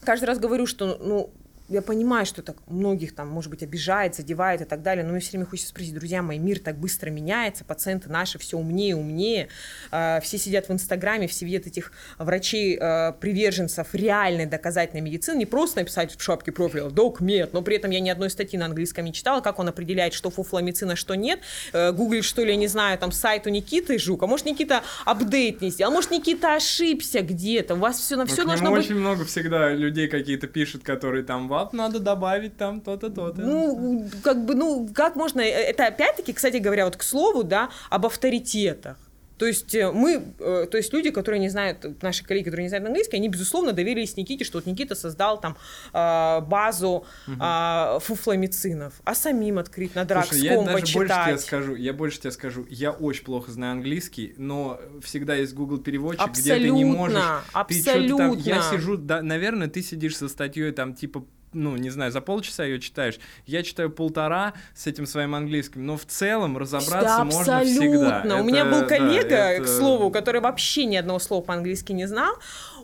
каждый 0.00 0.24
раз 0.24 0.38
говорю, 0.38 0.66
что, 0.66 0.96
ну, 1.00 1.30
я 1.68 1.82
понимаю, 1.82 2.26
что 2.26 2.42
так 2.42 2.56
многих 2.66 3.14
там, 3.14 3.28
может 3.28 3.50
быть, 3.50 3.62
обижает, 3.62 4.14
задевает 4.14 4.60
и 4.60 4.64
так 4.64 4.82
далее, 4.82 5.04
но 5.04 5.12
мне 5.12 5.20
все 5.20 5.32
время 5.32 5.46
хочется 5.46 5.70
спросить, 5.70 5.94
друзья 5.94 6.22
мои, 6.22 6.38
мир 6.38 6.58
так 6.58 6.78
быстро 6.78 7.10
меняется, 7.10 7.64
пациенты 7.64 8.08
наши 8.08 8.38
все 8.38 8.56
умнее 8.56 8.90
и 8.90 8.94
умнее, 8.94 9.48
э, 9.90 10.20
все 10.22 10.38
сидят 10.38 10.68
в 10.68 10.72
Инстаграме, 10.72 11.28
все 11.28 11.46
видят 11.46 11.66
этих 11.66 11.92
врачей-приверженцев 12.18 13.94
реальной 13.94 14.46
доказательной 14.46 15.02
медицины, 15.02 15.38
не 15.38 15.46
просто 15.46 15.80
написать 15.80 16.16
в 16.16 16.22
шапке 16.22 16.52
профиля 16.52 16.90
«док 16.90 17.20
мед», 17.20 17.52
но 17.52 17.62
при 17.62 17.76
этом 17.76 17.90
я 17.90 18.00
ни 18.00 18.08
одной 18.08 18.30
статьи 18.30 18.58
на 18.58 18.66
английском 18.66 19.04
не 19.04 19.12
читала, 19.12 19.40
как 19.40 19.58
он 19.58 19.68
определяет, 19.68 20.14
что 20.14 20.30
фуфломицин, 20.30 20.90
а 20.90 20.96
что 20.96 21.14
нет, 21.14 21.40
Э, 21.72 21.92
гуглит, 21.92 22.24
что 22.24 22.44
ли, 22.44 22.50
я 22.50 22.56
не 22.56 22.66
знаю, 22.66 22.98
там 22.98 23.12
сайт 23.12 23.46
у 23.46 23.50
Никиты 23.50 23.98
Жук, 23.98 24.22
а 24.22 24.26
может 24.26 24.46
Никита 24.46 24.82
апдейт 25.04 25.60
не 25.60 25.70
сделал, 25.70 25.92
а 25.92 25.94
может 25.94 26.10
Никита 26.10 26.54
ошибся 26.54 27.20
где-то, 27.20 27.74
у 27.74 27.78
вас 27.78 27.98
все 27.98 28.16
на 28.16 28.24
Ну, 28.24 28.28
все 28.28 28.42
к 28.42 28.46
должно 28.46 28.66
нему 28.66 28.76
быть 28.76 28.84
очень 28.86 28.96
много 28.96 29.24
всегда 29.24 29.72
людей 29.72 30.08
какие-то 30.08 30.46
пишут, 30.46 30.82
которые 30.82 31.24
там, 31.24 31.48
вот, 31.64 31.72
надо 31.72 31.98
добавить 32.00 32.56
там 32.56 32.80
то-то, 32.80 33.10
то-то. 33.10 33.40
Ну, 33.40 34.08
как 34.22 34.44
бы, 34.44 34.54
ну, 34.54 34.88
как 34.94 35.16
можно... 35.16 35.40
Это 35.40 35.86
опять-таки, 35.86 36.32
кстати 36.32 36.58
говоря, 36.58 36.84
вот 36.84 36.96
к 36.96 37.02
слову, 37.02 37.44
да, 37.44 37.70
об 37.90 38.06
авторитетах. 38.06 38.96
То 39.38 39.46
есть 39.46 39.74
э, 39.74 39.90
мы, 39.92 40.34
э, 40.40 40.66
то 40.70 40.76
есть 40.76 40.92
люди, 40.92 41.10
которые 41.10 41.40
не 41.40 41.48
знают, 41.48 42.02
наши 42.02 42.24
коллеги, 42.24 42.46
которые 42.46 42.64
не 42.64 42.68
знают 42.68 42.86
английский, 42.86 43.16
они, 43.16 43.28
безусловно, 43.28 43.72
доверились 43.72 44.16
Никите, 44.16 44.44
что 44.44 44.58
вот 44.58 44.66
Никита 44.66 44.94
создал 44.94 45.40
там 45.40 45.56
э, 45.92 46.40
базу 46.40 47.06
э, 47.28 47.98
фуфломицинов, 48.00 48.94
а 49.04 49.14
самим 49.14 49.58
открыть 49.58 49.94
на 49.94 50.06
Слушай, 50.08 50.42
я 50.42 50.60
даже 50.62 50.72
больше 50.72 51.04
тебе 51.04 51.38
скажу, 51.38 51.74
я 51.76 51.92
больше 51.92 52.20
тебе 52.20 52.30
скажу, 52.32 52.66
я 52.68 52.90
очень 52.90 53.24
плохо 53.24 53.52
знаю 53.52 53.72
английский, 53.72 54.34
но 54.36 54.80
всегда 55.02 55.36
есть 55.36 55.54
Google 55.54 55.78
переводчик, 55.78 56.30
где 56.32 56.56
ты 56.56 56.70
не 56.70 56.84
можешь. 56.84 57.22
Абсолютно, 57.52 58.30
Ты 58.30 58.34
там, 58.34 58.38
я 58.38 58.56
абсолютно. 58.56 58.78
сижу, 58.78 58.96
да, 58.96 59.22
наверное, 59.22 59.68
ты 59.68 59.82
сидишь 59.82 60.16
со 60.16 60.28
статьей 60.28 60.72
там 60.72 60.94
типа 60.94 61.24
ну, 61.52 61.76
не 61.76 61.90
знаю, 61.90 62.12
за 62.12 62.20
полчаса 62.20 62.64
ее 62.64 62.80
читаешь. 62.80 63.18
Я 63.46 63.62
читаю 63.62 63.90
полтора 63.90 64.54
с 64.74 64.86
этим 64.86 65.06
своим 65.06 65.34
английским, 65.34 65.84
но 65.86 65.96
в 65.96 66.04
целом 66.04 66.58
разобраться 66.58 67.18
Да, 67.18 67.24
можно 67.24 67.58
абсолютно. 67.60 68.20
всегда. 68.20 68.36
У 68.40 68.44
меня 68.44 68.60
Это- 68.62 68.70
был 68.70 68.80
да, 68.80 68.86
коллега, 68.86 69.36
это- 69.36 69.64
к 69.64 69.68
слову, 69.68 70.10
который 70.10 70.40
вообще 70.40 70.84
ни 70.84 70.96
одного 70.96 71.18
слова 71.18 71.42
по-английски 71.42 71.92
не 71.92 72.06
знал. 72.06 72.34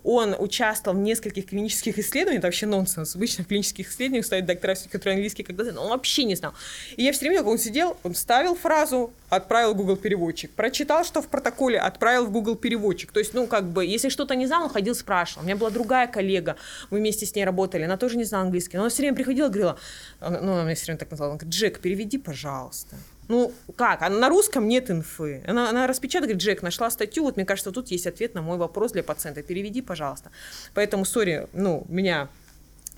Он 0.05 0.37
участвовал 0.39 0.97
в 0.97 1.01
нескольких 1.01 1.47
клинических 1.47 1.99
исследованиях, 1.99 2.41
это 2.41 2.49
вообще 2.49 2.67
нонсенс. 2.67 3.17
Обычно 3.17 3.45
в 3.45 3.49
клинических 3.49 3.91
исследованиях 3.91 4.27
стоят 4.27 4.45
доктора, 4.45 4.77
которые 4.91 5.15
английский 5.15 5.43
когда 5.43 5.65
но 5.73 5.83
он 5.83 5.91
вообще 5.91 6.25
не 6.25 6.35
знал. 6.35 6.53
И 6.97 7.03
я 7.03 7.13
все 7.13 7.21
время, 7.21 7.39
как 7.39 7.49
он 7.49 7.59
сидел, 7.59 7.97
он 8.03 8.13
вставил 8.13 8.55
фразу, 8.55 9.13
отправил 9.31 9.73
в 9.73 9.77
Google 9.77 9.97
переводчик, 9.97 10.51
прочитал, 10.51 11.05
что 11.05 11.23
в 11.23 11.29
протоколе, 11.29 11.79
отправил 11.79 12.27
в 12.27 12.31
Google 12.31 12.55
переводчик. 12.55 13.13
То 13.13 13.19
есть, 13.19 13.35
ну, 13.35 13.47
как 13.47 13.65
бы, 13.65 13.85
если 13.85 14.11
что-то 14.11 14.35
не 14.35 14.47
знал, 14.47 14.65
он 14.65 14.69
ходил, 14.69 14.95
спрашивал. 14.95 15.43
У 15.43 15.47
меня 15.47 15.57
была 15.57 15.71
другая 15.71 16.07
коллега, 16.07 16.57
мы 16.91 16.99
вместе 16.99 17.25
с 17.25 17.35
ней 17.35 17.45
работали, 17.45 17.85
она 17.85 17.97
тоже 17.97 18.17
не 18.17 18.25
знала 18.25 18.45
английский, 18.45 18.77
но 18.77 18.85
она 18.85 18.91
все 18.91 19.03
время 19.03 19.17
приходила 19.17 19.49
говорила, 19.49 19.79
ну, 20.21 20.53
она 20.53 20.65
мне 20.65 20.75
все 20.75 20.87
время 20.87 20.99
так 20.99 21.11
назвала, 21.11 21.33
она 21.33 21.39
говорит, 21.39 21.55
Джек, 21.55 21.81
переведи, 21.81 22.19
пожалуйста. 22.19 22.97
Ну, 23.29 23.53
как? 23.77 24.03
А 24.03 24.09
на 24.09 24.29
русском 24.29 24.69
нет 24.69 24.91
инфы. 24.91 25.43
Она, 25.47 25.71
она 25.71 25.87
распечатала, 25.87 26.27
говорит, 26.29 26.43
Джек, 26.43 26.63
нашла 26.63 26.91
статью, 26.91 27.25
вот 27.25 27.37
мне 27.37 27.45
кажется, 27.45 27.71
тут 27.71 27.89
есть 27.89 28.07
ответ 28.07 28.35
на 28.35 28.43
мой 28.43 28.59
вопрос 28.59 28.93
для 28.93 29.03
пациента. 29.03 29.43
Переведи, 29.43 29.83
пожалуйста. 29.83 30.31
Поэтому, 30.75 31.05
сори, 31.05 31.49
ну, 31.53 31.85
меня 31.89 32.29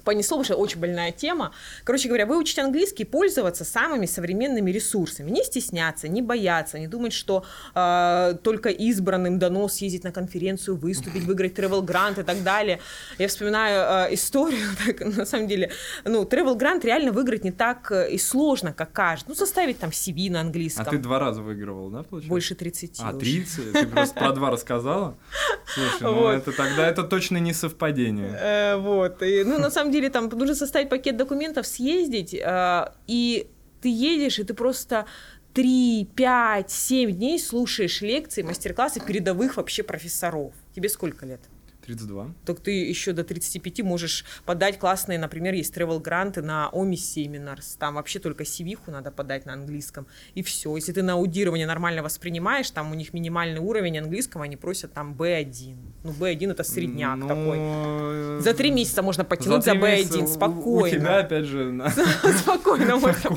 понесло, 0.07 0.39
потому 0.39 0.45
что 0.45 0.55
очень 0.57 0.81
больная 0.81 1.13
тема. 1.13 1.51
Короче 1.85 2.09
говоря, 2.09 2.27
выучить 2.27 2.59
английский, 2.59 3.05
пользоваться 3.05 3.65
самыми 3.65 4.07
современными 4.07 4.71
ресурсами, 4.71 5.31
не 5.31 5.45
стесняться, 5.45 6.09
не 6.09 6.23
бояться, 6.23 6.79
не 6.79 6.87
думать, 6.87 7.13
что 7.13 7.45
э, 7.75 8.35
только 8.43 8.69
избранным 8.71 9.39
дано 9.39 9.69
съездить 9.69 10.05
на 10.05 10.13
конференцию, 10.13 10.77
выступить, 10.77 11.25
выиграть 11.29 11.59
travel 11.59 11.83
грант 11.83 12.19
и 12.19 12.23
так 12.23 12.43
далее. 12.43 12.79
Я 13.19 13.27
вспоминаю 13.29 14.09
э, 14.11 14.15
историю, 14.15 14.69
так, 14.87 15.01
на 15.01 15.27
самом 15.27 15.49
деле, 15.49 15.71
ну, 16.05 16.23
travel 16.23 16.55
грант 16.55 16.85
реально 16.85 17.11
выиграть 17.13 17.45
не 17.45 17.53
так 17.53 17.91
э, 17.91 18.13
и 18.13 18.19
сложно, 18.19 18.73
как 18.73 18.93
кажется. 18.93 19.29
Ну, 19.29 19.35
составить 19.35 19.79
там 19.79 19.91
CV 19.91 20.31
на 20.31 20.39
А 20.39 20.43
английском. 20.43 20.87
ты 20.87 20.99
два 20.99 21.19
раза 21.19 21.43
выигрывал, 21.43 21.91
да, 21.91 22.03
получается? 22.05 22.31
Больше 22.31 22.55
30 22.55 23.01
А, 23.03 23.11
уже. 23.11 23.19
30? 23.19 23.73
Ты 23.73 23.87
просто 23.87 24.15
про 24.15 24.33
два 24.33 24.51
рассказала? 24.51 25.17
Слушай, 25.75 26.03
ну 26.03 26.29
это 26.29 26.53
тогда 26.53 26.87
это 26.87 27.03
точно 27.03 27.39
не 27.39 27.53
совпадение. 27.53 28.39
Э, 28.41 28.77
вот. 28.77 29.21
Ну, 29.21 29.59
на 29.59 29.71
самом 29.71 29.91
деле, 29.91 29.96
там 30.09 30.29
нужно 30.29 30.55
составить 30.55 30.89
пакет 30.89 31.17
документов, 31.17 31.67
съездить, 31.67 32.35
э, 32.35 32.93
и 33.07 33.49
ты 33.81 33.89
едешь, 33.89 34.39
и 34.39 34.45
ты 34.45 34.55
просто 34.55 35.07
3, 35.55 36.09
5, 36.15 36.71
7 36.71 37.11
дней 37.13 37.39
слушаешь 37.39 38.03
лекции, 38.03 38.43
мастер-классы 38.43 39.01
передовых 39.01 39.57
вообще 39.57 39.83
профессоров. 39.83 40.53
Тебе 40.75 40.89
сколько 40.89 41.27
лет? 41.27 41.41
32. 41.87 42.35
Так 42.45 42.61
ты 42.61 42.71
еще 42.71 43.13
до 43.13 43.25
35 43.25 43.83
можешь 43.83 44.25
подать 44.45 44.79
классные, 44.79 45.19
например, 45.19 45.55
есть 45.55 45.77
travel 45.77 46.01
гранты 46.01 46.43
на 46.43 46.71
OMI 46.73 46.95
Seminars, 46.95 47.77
там 47.79 47.95
вообще 47.95 48.19
только 48.19 48.45
cv 48.45 48.77
надо 48.89 49.11
подать 49.11 49.47
на 49.47 49.53
английском, 49.53 50.07
и 50.35 50.43
все. 50.43 50.75
Если 50.77 50.93
ты 50.93 51.03
на 51.03 51.15
аудирование 51.15 51.67
нормально 51.67 52.03
воспринимаешь, 52.03 52.71
там 52.71 52.91
у 52.91 52.95
них 52.95 53.13
минимальный 53.15 53.61
уровень 53.61 53.99
английского, 53.99 54.45
они 54.45 54.57
просят 54.57 54.93
там 54.93 55.15
B1. 55.15 55.77
Ну, 56.05 56.11
B1 56.13 56.51
это 56.53 56.65
средняк 56.65 57.17
Ну, 57.17 57.29
такой. 57.29 57.57
э, 57.59 58.41
За 58.43 58.55
три 58.55 58.71
месяца 58.71 59.03
можно 59.03 59.25
потянуть 59.25 59.65
за, 59.65 59.75
месяца 59.75 60.19
B1, 60.19 60.21
у- 60.21 60.23
У 60.23 60.27
тебя, 60.27 60.35
спокойно. 60.35 61.19
опять 61.19 61.45
же, 61.45 61.73
на 61.73 61.91
Спокойно 62.39 62.97
можно. 62.97 63.31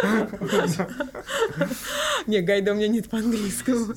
Не, 2.26 2.40
гайда 2.40 2.72
у 2.72 2.74
меня 2.74 2.88
нет 2.88 3.08
по-английскому. 3.08 3.94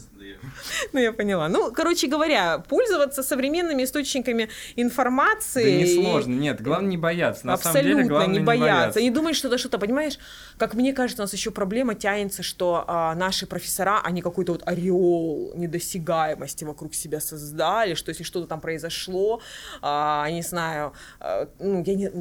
Ну, 0.91 0.99
я 0.99 1.11
поняла. 1.11 1.49
Ну, 1.49 1.71
короче 1.71 2.07
говоря, 2.07 2.59
пользоваться 2.59 3.23
современными 3.23 3.83
источниками 3.83 4.49
информации. 4.75 5.63
Да 5.63 5.71
не 5.71 5.83
и- 5.83 6.03
сложно, 6.03 6.33
нет, 6.33 6.61
главное 6.61 6.89
не 6.89 6.97
бояться. 6.97 7.45
На 7.45 7.57
самом 7.57 7.75
Абсолютно 7.77 8.03
деле, 8.03 8.09
главное 8.09 8.39
не 8.39 8.45
бояться. 8.45 9.01
Не 9.01 9.11
думать, 9.11 9.35
что 9.35 9.47
это 9.47 9.57
что-то, 9.57 9.77
понимаешь, 9.79 10.17
как 10.57 10.73
мне 10.73 10.93
кажется, 10.93 11.23
у 11.23 11.25
нас 11.25 11.33
еще 11.33 11.51
проблема 11.51 11.95
тянется, 11.95 12.43
что 12.43 12.83
а, 12.87 13.15
наши 13.15 13.45
профессора, 13.45 14.01
они 14.03 14.21
какой-то 14.21 14.53
вот 14.53 14.63
ореол 14.65 15.53
недосягаемости 15.55 16.63
вокруг 16.63 16.93
себя 16.93 17.19
создали, 17.19 17.93
что 17.95 18.09
если 18.09 18.23
что-то 18.23 18.47
там 18.47 18.61
произошло, 18.61 19.41
а, 19.81 20.29
не 20.29 20.41
знаю, 20.41 20.93
а, 21.19 21.47
ну, 21.59 21.83
я 21.85 21.95
не... 21.95 22.11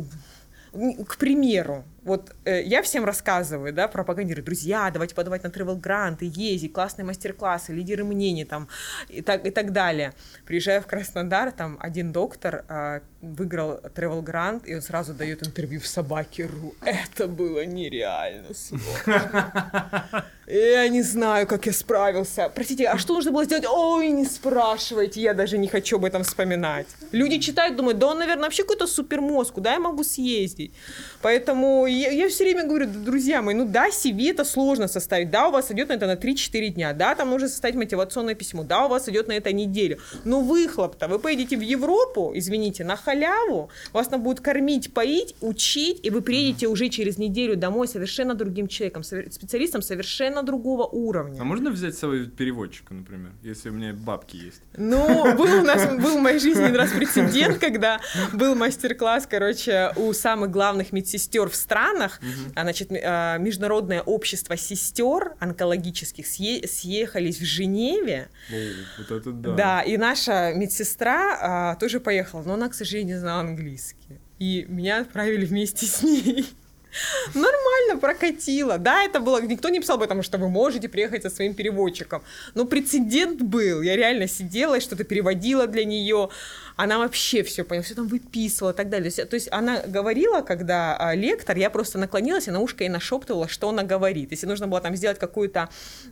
к 1.05 1.17
примеру, 1.17 1.85
вот 2.05 2.35
э, 2.45 2.63
я 2.63 2.83
всем 2.83 3.05
рассказываю, 3.05 3.73
да, 3.73 3.89
пропагандирую, 3.89 4.45
друзья, 4.45 4.91
давайте 4.91 5.15
подавать 5.15 5.45
на 5.45 5.49
travel 5.49 5.77
гранты, 5.77 6.31
ездить, 6.35 6.73
классные 6.73 7.05
мастер-классы, 7.05 7.73
лидеры 7.73 8.05
мнений 8.05 8.45
там 8.45 8.69
и 9.09 9.23
так, 9.23 9.47
и 9.47 9.51
так 9.51 9.73
далее. 9.73 10.13
Приезжаю 10.47 10.83
в 10.83 10.87
Краснодар, 10.87 11.53
там 11.53 11.79
один 11.81 12.13
доктор 12.13 12.65
э, 12.69 13.01
выиграл 13.21 13.79
travel 13.95 14.23
грант, 14.23 14.67
и 14.67 14.75
он 14.75 14.83
сразу 14.83 15.15
дает 15.15 15.47
интервью 15.47 15.81
в 15.81 15.87
Собаке.ру. 15.87 16.75
Это 16.85 17.29
было 17.29 17.65
нереально 17.65 18.53
сложно. 18.55 20.25
Я 20.47 20.89
не 20.89 21.03
знаю, 21.03 21.47
как 21.47 21.67
я 21.67 21.73
справился. 21.73 22.51
Простите, 22.53 22.89
а 22.89 22.99
что 22.99 23.15
нужно 23.15 23.31
было 23.31 23.45
сделать? 23.45 23.65
Ой, 23.67 24.09
не 24.09 24.25
спрашивайте, 24.25 25.21
я 25.21 25.35
даже 25.35 25.57
не 25.57 25.69
хочу 25.69 25.97
об 25.97 26.05
этом 26.05 26.25
вспоминать. 26.25 26.89
Люди 27.13 27.39
читают, 27.39 27.77
думают, 27.77 27.99
да 27.99 28.09
он, 28.09 28.19
наверное, 28.19 28.45
вообще 28.45 28.63
какой-то 28.63 28.89
супермозг, 28.89 29.55
куда 29.55 29.75
я 29.75 29.79
могу 29.79 30.03
съездить? 30.03 30.75
Поэтому 31.23 31.87
я, 31.93 32.11
я 32.11 32.29
все 32.29 32.45
время 32.45 32.67
говорю, 32.67 32.87
друзья 32.87 33.43
мои, 33.43 33.55
ну 33.55 33.65
да, 33.65 33.89
CV 33.89 34.31
это 34.31 34.45
сложно 34.45 34.89
составить, 34.89 35.31
да, 35.31 35.49
у 35.49 35.51
вас 35.51 35.71
идет 35.71 35.89
на 35.89 35.95
это 35.95 36.07
на 36.07 36.15
3-4 36.15 36.69
дня, 36.69 36.93
да, 36.93 37.15
там 37.15 37.31
нужно 37.31 37.49
составить 37.49 37.77
мотивационное 37.77 38.35
письмо, 38.35 38.65
да, 38.65 38.87
у 38.87 38.89
вас 38.89 39.09
идет 39.09 39.29
на 39.29 39.33
это 39.33 39.53
неделю, 39.53 39.99
но 40.25 40.41
выхлоп-то, 40.41 41.09
вы 41.09 41.19
поедете 41.19 41.57
в 41.57 41.61
Европу, 41.61 42.33
извините, 42.35 42.85
на 42.85 42.97
халяву, 42.97 43.71
вас 43.93 44.09
там 44.09 44.23
будут 44.23 44.41
кормить, 44.41 44.95
поить, 44.95 45.35
учить, 45.41 46.01
и 46.03 46.11
вы 46.11 46.23
приедете 46.23 46.69
уже 46.69 46.89
через 46.89 47.19
неделю 47.19 47.57
домой 47.57 47.89
совершенно 47.89 48.35
другим 48.35 48.69
человеком, 48.69 49.03
специалистом 49.03 49.83
совершенно 49.83 50.43
другого 50.43 50.87
уровня. 50.87 51.41
А 51.41 51.45
можно 51.45 51.71
взять 51.71 51.95
с 51.95 51.99
собой 51.99 52.27
переводчика, 52.27 52.95
например, 52.95 53.33
если 53.43 53.71
у 53.71 53.73
меня 53.73 53.93
бабки 53.93 54.37
есть? 54.37 54.63
Ну, 54.77 55.37
был 55.37 55.61
у 55.61 55.63
нас, 55.63 55.87
был 56.01 56.19
в 56.19 56.21
моей 56.21 56.39
жизни 56.39 56.63
один 56.63 56.77
раз 56.77 56.91
прецедент, 56.91 57.59
когда 57.59 58.01
был 58.33 58.55
мастер-класс, 58.55 59.27
короче, 59.29 59.93
у 59.97 60.13
самых 60.13 60.51
главных 60.51 60.93
медсестер 60.93 61.49
в 61.49 61.55
стране, 61.55 61.82
странах, 61.83 62.21
угу. 62.23 62.53
значит, 62.55 62.91
а, 62.93 63.39
международное 63.39 64.03
общество 64.03 64.57
сестер 64.57 65.35
онкологических 65.41 66.25
съе- 66.25 66.67
съехались 66.67 67.39
в 67.39 67.45
Женеве. 67.45 68.29
О, 68.51 68.55
вот 68.99 69.11
это 69.11 69.33
да. 69.33 69.55
Да, 69.55 69.83
и 69.83 69.97
наша 69.97 70.53
медсестра 70.55 71.39
а, 71.41 71.77
тоже 71.77 72.01
поехала, 72.01 72.43
но 72.43 72.55
она, 72.55 72.69
к 72.69 72.75
сожалению, 72.75 73.15
не 73.15 73.21
знала 73.21 73.41
английский. 73.41 74.19
И 74.39 74.67
меня 74.69 75.01
отправили 75.01 75.45
вместе 75.45 75.87
с 75.87 76.03
ней. 76.03 76.47
Нормально 77.35 78.01
прокатило. 78.01 78.79
Да, 78.79 79.03
это 79.03 79.21
было... 79.21 79.41
Никто 79.41 79.69
не 79.69 79.81
писал 79.81 79.97
об 79.97 80.03
этом, 80.03 80.23
что 80.23 80.39
вы 80.39 80.49
можете 80.49 80.89
приехать 80.89 81.23
со 81.23 81.31
своим 81.31 81.55
переводчиком. 81.55 82.23
Но 82.55 82.65
прецедент 82.65 83.41
был. 83.41 83.83
Я 83.83 83.97
реально 83.97 84.29
сидела 84.29 84.77
и 84.77 84.81
что-то 84.81 85.05
переводила 85.05 85.67
для 85.67 85.85
нее 85.85 86.29
она 86.77 86.99
вообще 86.99 87.43
все 87.43 87.65
поняла, 87.65 87.85
все 87.85 87.95
там 87.95 88.09
выписывала 88.09 88.73
и 88.73 88.75
так 88.75 88.89
далее. 88.89 89.11
То 89.11 89.35
есть 89.35 89.49
она 89.51 89.83
говорила, 89.87 90.43
когда 90.43 90.97
а, 90.97 91.15
лектор, 91.15 91.57
я 91.57 91.71
просто 91.71 91.99
наклонилась 91.99 92.49
и 92.49 92.51
на 92.51 92.61
ушко 92.61 92.85
ей 92.85 92.91
нашептывала, 92.91 93.49
что 93.49 93.69
она 93.69 93.83
говорит. 93.83 94.31
Если 94.31 94.47
нужно 94.47 94.69
было 94.69 94.81
там 94.81 94.97
сделать 94.97 95.19
какое-то, 95.19 95.69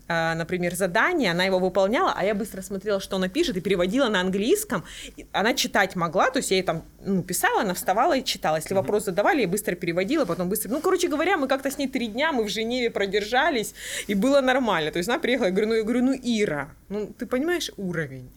а, 0.09 0.35
например, 0.35 0.75
задание, 0.75 1.31
она 1.31 1.45
его 1.45 1.59
выполняла, 1.59 2.13
а 2.17 2.25
я 2.25 2.35
быстро 2.35 2.63
смотрела, 2.63 3.01
что 3.01 3.17
она 3.17 3.29
пишет, 3.29 3.57
и 3.57 3.61
переводила 3.61 4.09
на 4.09 4.21
английском. 4.21 4.85
Она 5.33 5.55
читать 5.55 5.97
могла, 5.97 6.31
то 6.31 6.39
есть 6.39 6.51
я 6.51 6.59
ей 6.59 6.63
там 6.63 6.85
ну, 7.05 7.23
писала, 7.23 7.63
она 7.63 7.75
вставала 7.75 8.17
и 8.17 8.25
читала. 8.25 8.57
Если 8.57 8.75
вопрос 8.75 9.05
задавали, 9.05 9.43
я 9.43 9.49
быстро 9.49 9.75
переводила, 9.75 10.25
потом 10.25 10.49
быстро... 10.49 10.71
Ну, 10.71 10.81
короче 10.81 11.09
говоря, 11.09 11.37
мы 11.37 11.49
как-то 11.49 11.71
с 11.71 11.79
ней 11.79 11.89
три 11.89 12.09
дня, 12.09 12.33
мы 12.33 12.45
в 12.45 12.49
Женеве 12.49 12.91
продержались, 12.91 13.75
и 14.07 14.15
было 14.15 14.41
нормально. 14.41 14.91
То 14.91 14.99
есть 14.99 15.09
она 15.09 15.19
приехала, 15.19 15.47
я 15.47 15.53
говорю, 15.53 15.69
ну, 15.69 15.75
я 15.75 15.83
говорю, 15.83 16.03
ну, 16.03 16.15
Ира, 16.23 16.71
ну, 16.89 17.07
ты 17.07 17.27
понимаешь 17.27 17.71
уровень? 17.77 18.31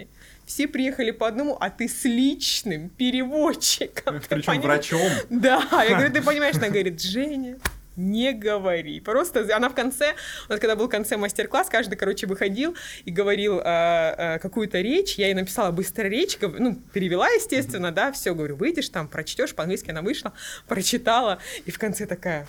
Все 0.45 0.67
приехали 0.67 1.11
по 1.11 1.27
одному, 1.27 1.57
а 1.59 1.69
ты 1.69 1.87
с 1.87 2.03
личным 2.03 2.89
переводчиком. 2.89 4.21
Причем 4.29 4.61
врачом. 4.61 5.11
Да, 5.29 5.67
я 5.87 5.95
говорю, 5.95 6.13
ты 6.13 6.21
понимаешь, 6.23 6.55
она 6.55 6.69
говорит, 6.69 7.01
Женя, 7.01 7.57
не 7.95 8.33
говори. 8.33 8.99
Просто 8.99 9.47
она 9.55 9.69
в 9.69 9.75
конце, 9.75 10.15
вот 10.49 10.59
когда 10.59 10.75
был 10.75 10.87
в 10.87 10.89
конце 10.89 11.17
мастер-класс, 11.17 11.69
каждый, 11.69 11.95
короче, 11.95 12.27
выходил 12.27 12.75
и 13.05 13.11
говорил 13.11 13.59
э, 13.59 13.63
э, 13.63 14.39
какую-то 14.39 14.81
речь. 14.81 15.15
Я 15.15 15.27
ей 15.27 15.33
написала 15.33 15.71
быстро 15.71 16.07
речь, 16.07 16.37
ну, 16.41 16.75
перевела, 16.93 17.29
естественно, 17.29 17.91
да, 17.91 18.11
все, 18.11 18.33
говорю, 18.33 18.55
выйдешь 18.55 18.89
там, 18.89 19.07
прочтешь, 19.07 19.53
по-английски 19.53 19.91
она 19.91 20.01
вышла, 20.01 20.33
прочитала, 20.67 21.39
и 21.65 21.71
в 21.71 21.77
конце 21.77 22.05
такая, 22.05 22.45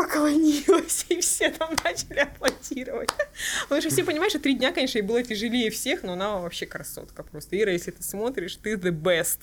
поклонилась, 0.00 1.06
и 1.08 1.20
все 1.20 1.50
там 1.50 1.70
начали 1.84 2.20
аплодировать. 2.20 3.10
Потому 3.64 3.80
что 3.80 3.90
все 3.90 4.04
понимают, 4.04 4.32
что 4.32 4.40
три 4.40 4.54
дня, 4.54 4.72
конечно, 4.72 4.98
и 4.98 5.02
было 5.02 5.22
тяжелее 5.22 5.70
всех, 5.70 6.02
но 6.02 6.14
она 6.14 6.38
вообще 6.38 6.66
красотка 6.66 7.22
просто. 7.22 7.60
Ира, 7.60 7.72
если 7.72 7.90
ты 7.90 8.02
смотришь, 8.02 8.56
ты 8.56 8.74
the 8.74 8.90
best. 8.90 9.40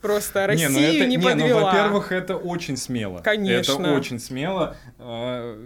Просто 0.00 0.46
Россию 0.46 0.70
не, 0.70 0.74
ну 0.74 0.80
это, 0.80 1.06
не, 1.06 1.16
не 1.16 1.22
подвела. 1.22 1.60
Ну, 1.60 1.66
во-первых, 1.66 2.12
это 2.12 2.36
очень 2.36 2.76
смело. 2.76 3.20
Конечно. 3.20 3.72
Это 3.72 3.92
очень 3.92 4.18
смело. 4.20 4.76
А, 4.98 5.58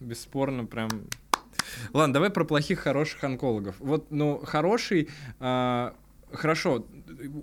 бесспорно, 0.00 0.64
прям 0.66 0.88
Ладно, 1.92 2.14
давай 2.14 2.30
про 2.30 2.44
плохих, 2.44 2.80
хороших 2.80 3.22
онкологов. 3.24 3.74
Вот, 3.80 4.06
ну, 4.10 4.40
хороший, 4.42 5.10
а, 5.40 5.94
хорошо, 6.32 6.86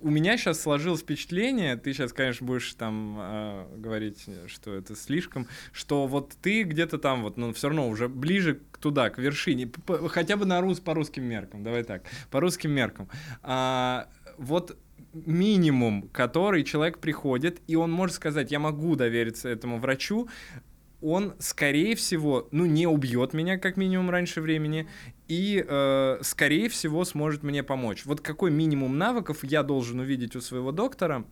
у 0.02 0.10
меня 0.10 0.38
сейчас 0.38 0.62
сложилось 0.62 1.02
впечатление, 1.02 1.76
ты 1.78 1.94
сейчас, 1.94 2.14
конечно, 2.14 2.46
будешь 2.46 2.74
там 2.74 3.18
э, 3.20 3.66
говорить, 3.78 4.26
что 4.48 4.74
это 4.74 4.96
слишком, 4.96 5.48
что 5.72 6.08
вот 6.08 6.36
ты 6.42 6.64
где-то 6.64 6.98
там 6.98 7.24
вот, 7.24 7.38
ну, 7.38 7.54
все 7.54 7.70
равно 7.70 7.88
уже 7.88 8.08
ближе 8.08 8.62
туда, 8.80 9.10
к 9.10 9.18
вершине, 9.18 9.72
хотя 10.10 10.38
бы 10.38 10.46
на 10.46 10.62
рус, 10.62 10.80
по 10.80 10.94
русским 10.94 11.24
меркам, 11.24 11.64
давай 11.64 11.84
так, 11.84 12.04
по 12.30 12.40
русским 12.40 12.72
меркам. 12.72 13.10
А, 13.42 14.08
вот 14.38 14.78
минимум, 15.14 16.10
который 16.12 16.64
человек 16.64 17.00
приходит, 17.00 17.62
и 17.68 17.76
он 17.76 17.92
может 17.92 18.16
сказать, 18.16 18.52
я 18.52 18.60
могу 18.60 18.96
довериться 18.96 19.50
этому 19.50 19.80
врачу, 19.80 20.28
он, 21.04 21.34
скорее 21.39 21.95
всего, 21.95 22.47
ну, 22.51 22.66
не 22.66 22.88
убьет 22.88 23.34
меня, 23.34 23.58
как 23.58 23.78
минимум, 23.78 24.10
раньше 24.10 24.41
времени, 24.41 24.88
и, 25.28 25.64
э, 25.68 26.20
скорее 26.22 26.70
всего, 26.70 27.04
сможет 27.06 27.43
мне 27.43 27.62
помочь. 27.64 28.06
Вот 28.06 28.22
какой 28.22 28.51
минимум 28.51 28.97
навыков 28.97 29.39
я 29.43 29.64
должен 29.64 29.99
увидеть 29.99 30.36
у 30.36 30.41
своего 30.41 30.72
доктора, 30.72 31.26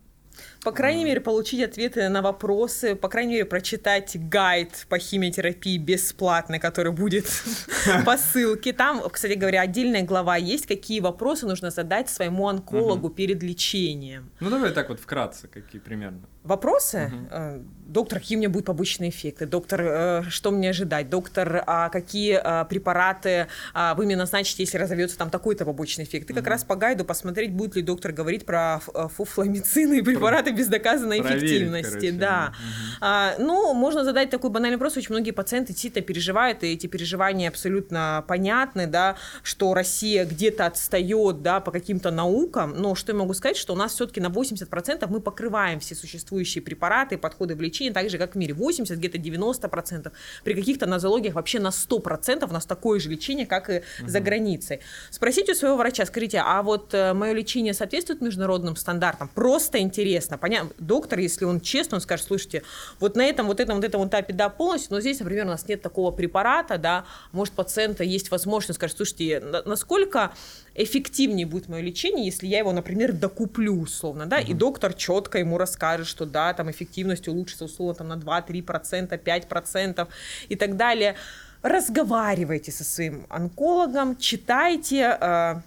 по 0.63 0.71
крайней 0.71 1.05
мере, 1.05 1.21
получить 1.21 1.63
ответы 1.63 2.07
на 2.09 2.21
вопросы, 2.21 2.95
по 2.95 3.09
крайней 3.09 3.33
мере, 3.33 3.45
прочитать 3.45 4.15
гайд 4.15 4.85
по 4.89 4.99
химиотерапии 4.99 5.77
бесплатный, 5.77 6.59
который 6.59 6.91
будет 6.91 7.25
по 8.05 8.17
ссылке. 8.17 8.73
Там, 8.73 9.01
кстати 9.09 9.33
говоря, 9.33 9.61
отдельная 9.61 10.03
глава 10.03 10.37
есть, 10.37 10.67
какие 10.67 10.99
вопросы 10.99 11.47
нужно 11.47 11.71
задать 11.71 12.09
своему 12.09 12.47
онкологу 12.47 13.09
перед 13.09 13.41
лечением. 13.41 14.29
Ну, 14.39 14.49
давай 14.49 14.71
так 14.71 14.89
вот 14.89 14.99
вкратце, 14.99 15.47
какие 15.47 15.81
примерно. 15.81 16.21
Вопросы? 16.43 17.11
Угу. 17.29 17.65
Доктор, 17.85 18.19
какие 18.19 18.37
у 18.37 18.39
меня 18.39 18.49
будут 18.49 18.65
побочные 18.65 19.11
эффекты? 19.11 19.45
Доктор, 19.45 19.81
э, 19.81 20.23
что 20.29 20.49
мне 20.49 20.69
ожидать? 20.69 21.09
Доктор, 21.09 21.63
а 21.67 21.89
какие 21.89 22.39
а, 22.41 22.65
препараты 22.65 23.47
а, 23.73 23.93
вы 23.95 24.05
мне 24.05 24.15
назначите, 24.15 24.63
если 24.63 24.77
разовьется 24.77 25.17
там 25.17 25.29
такой-то 25.29 25.65
побочный 25.65 26.05
эффект? 26.05 26.31
И 26.31 26.33
как 26.33 26.47
раз 26.47 26.63
по 26.63 26.75
гайду 26.75 27.05
посмотреть, 27.05 27.51
будет 27.51 27.75
ли 27.75 27.81
доктор 27.83 28.11
говорить 28.11 28.45
про 28.45 28.79
фуфламицины 28.79 29.99
и 29.99 30.01
препараты 30.21 30.51
без 30.51 30.67
доказанной 30.67 31.21
Проверить, 31.21 31.43
эффективности. 31.43 31.89
Короче, 31.91 32.11
да. 32.11 32.53
Угу. 32.53 32.81
А, 33.01 33.35
ну, 33.39 33.73
можно 33.73 34.03
задать 34.03 34.29
такой 34.29 34.49
банальный 34.49 34.77
вопрос. 34.77 34.97
Очень 34.97 35.13
многие 35.13 35.31
пациенты 35.31 35.73
действительно 35.73 36.03
переживают, 36.03 36.63
и 36.63 36.73
эти 36.73 36.87
переживания 36.87 37.49
абсолютно 37.49 38.23
понятны, 38.27 38.87
да, 38.87 39.15
что 39.43 39.73
Россия 39.73 40.25
где-то 40.25 40.67
отстает, 40.67 41.41
да, 41.41 41.59
по 41.59 41.71
каким-то 41.71 42.11
наукам. 42.11 42.73
Но 42.77 42.95
что 42.95 43.11
я 43.11 43.17
могу 43.17 43.33
сказать, 43.33 43.57
что 43.57 43.73
у 43.73 43.75
нас 43.75 43.93
все-таки 43.93 44.21
на 44.21 44.27
80% 44.27 45.07
мы 45.07 45.19
покрываем 45.19 45.79
все 45.79 45.95
существующие 45.95 46.61
препараты, 46.61 47.17
подходы 47.17 47.55
в 47.55 47.61
лечении, 47.61 47.91
так 47.91 48.09
же, 48.09 48.17
как 48.17 48.33
в 48.33 48.37
мире. 48.37 48.53
80, 48.53 48.97
где-то 48.97 49.17
90%. 49.17 50.11
При 50.43 50.53
каких-то 50.53 50.85
нозологиях 50.85 51.35
вообще 51.35 51.59
на 51.59 51.69
100% 51.69 52.49
у 52.49 52.53
нас 52.53 52.65
такое 52.65 52.99
же 52.99 53.09
лечение, 53.09 53.45
как 53.45 53.69
и 53.69 53.77
угу. 53.77 54.07
за 54.07 54.19
границей. 54.19 54.79
Спросите 55.09 55.53
у 55.53 55.55
своего 55.55 55.77
врача, 55.77 56.05
скажите, 56.05 56.41
а 56.45 56.61
вот 56.61 56.93
э, 56.93 57.13
мое 57.13 57.33
лечение 57.33 57.73
соответствует 57.73 58.21
международным 58.21 58.75
стандартам? 58.75 59.29
Просто 59.33 59.79
интересно. 59.79 60.10
Понятно, 60.19 60.71
доктор, 60.77 61.19
если 61.19 61.45
он 61.45 61.61
честно, 61.61 61.95
он 61.95 62.01
скажет, 62.01 62.25
слушайте, 62.27 62.63
вот 62.99 63.15
на 63.15 63.23
этом, 63.23 63.47
вот 63.47 63.59
этом, 63.59 63.77
вот 63.77 63.85
этом 63.85 64.07
этапе, 64.07 64.33
да, 64.33 64.49
полностью, 64.49 64.93
но 64.93 65.01
здесь, 65.01 65.19
например, 65.19 65.45
у 65.45 65.49
нас 65.49 65.67
нет 65.67 65.81
такого 65.81 66.11
препарата, 66.11 66.77
да, 66.77 67.05
может, 67.31 67.53
пациента 67.53 68.03
есть 68.03 68.31
возможность, 68.31 68.77
скажет, 68.77 68.97
слушайте, 68.97 69.41
насколько 69.65 70.31
эффективнее 70.75 71.45
будет 71.45 71.67
мое 71.67 71.81
лечение, 71.81 72.25
если 72.25 72.47
я 72.47 72.59
его, 72.59 72.71
например, 72.71 73.13
докуплю 73.13 73.79
условно, 73.81 74.25
да, 74.25 74.37
угу. 74.37 74.51
и 74.51 74.53
доктор 74.53 74.93
четко 74.93 75.39
ему 75.39 75.57
расскажет, 75.57 76.07
что 76.07 76.25
да, 76.25 76.53
там 76.53 76.69
эффективность 76.71 77.27
улучшится 77.27 77.65
условно 77.65 77.95
там, 77.95 78.07
на 78.07 78.13
2-3%, 78.13 79.21
5% 79.21 80.07
и 80.49 80.55
так 80.55 80.77
далее. 80.77 81.15
Разговаривайте 81.61 82.71
со 82.71 82.83
своим 82.83 83.27
онкологом, 83.29 84.17
читайте, 84.17 85.17
э, 85.19 85.61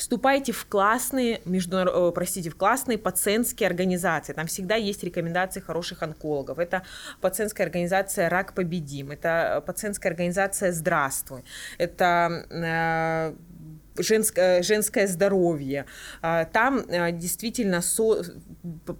вступайте 0.00 0.52
в 0.52 0.66
классные, 0.66 1.42
международ... 1.44 1.94
Э, 1.94 2.12
простите, 2.14 2.48
в 2.48 2.56
классные 2.56 2.96
пациентские 2.96 3.66
организации. 3.68 4.32
Там 4.32 4.46
всегда 4.46 4.74
есть 4.74 5.04
рекомендации 5.04 5.60
хороших 5.60 6.02
онкологов. 6.02 6.58
Это 6.58 6.82
пациентская 7.20 7.66
организация 7.66 8.30
«Рак 8.30 8.54
победим», 8.54 9.10
это 9.10 9.62
пациентская 9.66 10.10
организация 10.10 10.72
«Здравствуй», 10.72 11.44
это 11.76 12.46
э, 12.50 13.34
женское, 13.98 14.62
женское 14.62 15.06
здоровье. 15.06 15.86
А, 16.22 16.44
там 16.44 16.84
а, 16.88 17.10
действительно 17.10 17.82
со, 17.82 18.22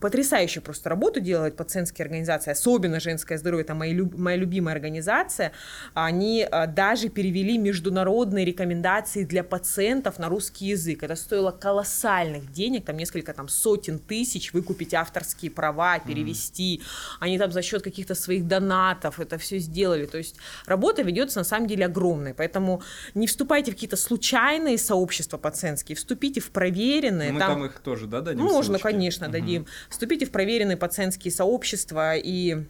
потрясающую 0.01 0.63
просто 0.63 0.89
работу 0.89 1.21
делают 1.21 1.57
пациентские 1.57 2.05
организации, 2.05 2.51
особенно 2.51 3.01
женское 3.01 3.39
здоровье, 3.39 3.65
это 3.65 3.75
моя, 3.75 4.05
моя 4.17 4.37
любимая 4.37 4.75
организация. 4.75 5.53
Они 5.95 6.47
а, 6.51 6.67
даже 6.67 7.09
перевели 7.09 7.59
международные 7.59 8.45
рекомендации 8.45 9.25
для 9.25 9.45
пациентов 9.45 10.19
на 10.19 10.29
русский 10.29 10.67
язык. 10.67 11.03
Это 11.03 11.17
стоило 11.17 11.51
колоссальных 11.51 12.53
денег, 12.53 12.85
там 12.85 12.97
несколько 12.97 13.33
там, 13.33 13.49
сотен 13.49 13.99
тысяч 13.99 14.53
выкупить 14.53 14.95
авторские 14.95 15.51
права, 15.51 15.99
перевести. 15.99 16.81
Mm-hmm. 16.81 17.17
Они 17.21 17.39
там 17.39 17.53
за 17.53 17.63
счет 17.63 17.83
каких-то 17.83 18.15
своих 18.15 18.47
донатов 18.47 19.21
это 19.21 19.39
все 19.39 19.59
сделали. 19.59 20.07
То 20.07 20.19
есть 20.19 20.37
работа 20.67 21.03
ведется 21.03 21.39
на 21.39 21.45
самом 21.45 21.67
деле 21.67 21.87
огромная. 21.87 22.35
Поэтому 22.35 22.83
не 23.15 23.27
вступайте 23.27 23.71
в 23.71 23.75
какие-то 23.75 23.97
случайные 23.97 24.79
сообщества 24.81 25.39
пациентские, 25.39 25.97
вступите 25.97 26.41
в 26.41 26.51
проверенные. 26.51 27.33
Мы 27.33 27.39
там, 27.39 27.55
там 27.55 27.65
их 27.67 27.81
тоже, 27.81 28.07
да, 28.07 28.21
дадим? 28.21 28.43
Можно, 28.43 28.79
ссылочки? 28.79 28.83
конечно, 28.83 29.27
угу. 29.27 29.33
дадим. 29.33 29.67
Вступите 29.89 30.27
в 30.27 30.31
проверенные 30.31 30.77
пациентские 30.77 31.33
сообщества 31.33 32.17
и 32.17 32.65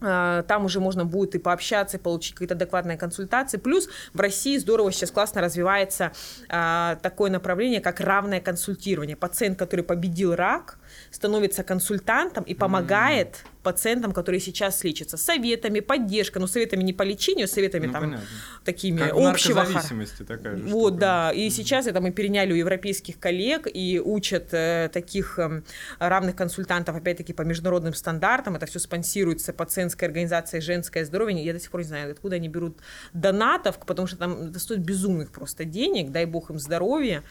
а, 0.00 0.42
там 0.42 0.64
уже 0.64 0.80
можно 0.80 1.04
будет 1.04 1.34
и 1.34 1.38
пообщаться, 1.38 1.96
и 1.96 2.00
получить 2.00 2.34
какие-то 2.34 2.54
адекватные 2.54 2.98
консультации. 2.98 3.56
Плюс 3.56 3.88
в 4.12 4.20
России 4.20 4.58
здорово 4.58 4.92
сейчас 4.92 5.10
классно 5.10 5.40
развивается 5.40 6.12
а, 6.48 6.96
такое 6.96 7.30
направление, 7.30 7.80
как 7.80 8.00
равное 8.00 8.40
консультирование. 8.40 9.16
Пациент, 9.16 9.58
который 9.58 9.84
победил 9.84 10.34
рак, 10.34 10.78
становится 11.10 11.62
консультантом 11.62 12.44
и 12.44 12.54
помогает 12.54 13.28
mm-hmm 13.28 13.54
пациентам, 13.64 14.12
которые 14.12 14.40
сейчас 14.40 14.84
лечатся, 14.84 15.16
советами, 15.16 15.80
поддержкой, 15.80 16.38
ну, 16.38 16.46
советами 16.46 16.84
не 16.84 16.92
по 16.92 17.02
лечению, 17.02 17.48
советами 17.48 17.86
ну, 17.86 17.92
там 17.92 18.02
понятно. 18.02 18.26
такими 18.64 19.00
как 19.00 19.14
общего... 19.16 19.64
зависимости 19.64 20.22
такая 20.22 20.56
же 20.56 20.64
Вот, 20.64 20.90
штука. 20.90 21.00
да, 21.00 21.32
и 21.32 21.46
mm-hmm. 21.46 21.50
сейчас 21.50 21.86
это 21.88 22.00
мы 22.00 22.12
переняли 22.12 22.52
у 22.52 22.56
европейских 22.56 23.18
коллег 23.18 23.66
и 23.72 24.00
учат 24.04 24.52
э, 24.52 24.90
таких 24.92 25.38
э, 25.38 25.62
равных 25.98 26.36
консультантов, 26.36 26.94
опять-таки, 26.94 27.32
по 27.32 27.42
международным 27.42 27.94
стандартам, 27.94 28.54
это 28.54 28.66
все 28.66 28.78
спонсируется 28.78 29.52
пациентской 29.52 30.06
организацией 30.06 30.60
«Женское 30.60 31.04
здоровье», 31.04 31.42
я 31.42 31.52
до 31.52 31.58
сих 31.58 31.70
пор 31.70 31.80
не 31.80 31.86
знаю, 31.88 32.12
откуда 32.12 32.36
они 32.36 32.48
берут 32.48 32.78
донатов, 33.14 33.78
потому 33.78 34.06
что 34.06 34.18
там 34.18 34.50
это 34.50 34.58
стоит 34.58 34.80
безумных 34.80 35.30
просто 35.30 35.64
денег, 35.64 36.10
дай 36.10 36.26
бог 36.26 36.50
им 36.50 36.58
здоровья. 36.58 37.24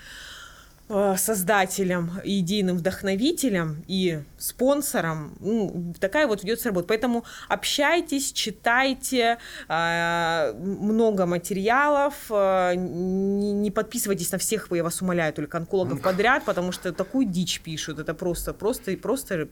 Э, 0.89 1.15
создателем, 1.17 2.11
идейным 2.25 2.77
вдохновителем 2.77 3.85
и 3.87 4.19
спонсором. 4.37 5.33
Ну, 5.39 5.93
такая 5.97 6.27
вот 6.27 6.43
ведется 6.43 6.69
работа. 6.69 6.89
Поэтому 6.89 7.23
общайтесь, 7.47 8.33
читайте 8.33 9.37
э, 9.69 10.53
много 10.57 11.25
материалов, 11.25 12.13
э, 12.29 12.73
не 12.75 13.71
подписывайтесь 13.71 14.33
на 14.33 14.37
всех, 14.39 14.67
я 14.71 14.83
вас 14.83 15.01
умоляю, 15.01 15.33
только 15.33 15.57
онкологов 15.57 16.01
подряд, 16.01 16.43
потому 16.43 16.73
что 16.73 16.91
такую 16.91 17.27
дичь 17.27 17.61
пишут. 17.61 17.99
Это 17.99 18.13
просто, 18.13 18.53
просто, 18.53 18.97
просто 18.97 19.47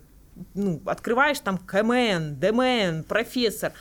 ну, 0.53 0.81
открываешь 0.85 1.39
там 1.39 1.57
КМН, 1.57 2.39
ДМН, 2.41 3.03
профессор, 3.03 3.71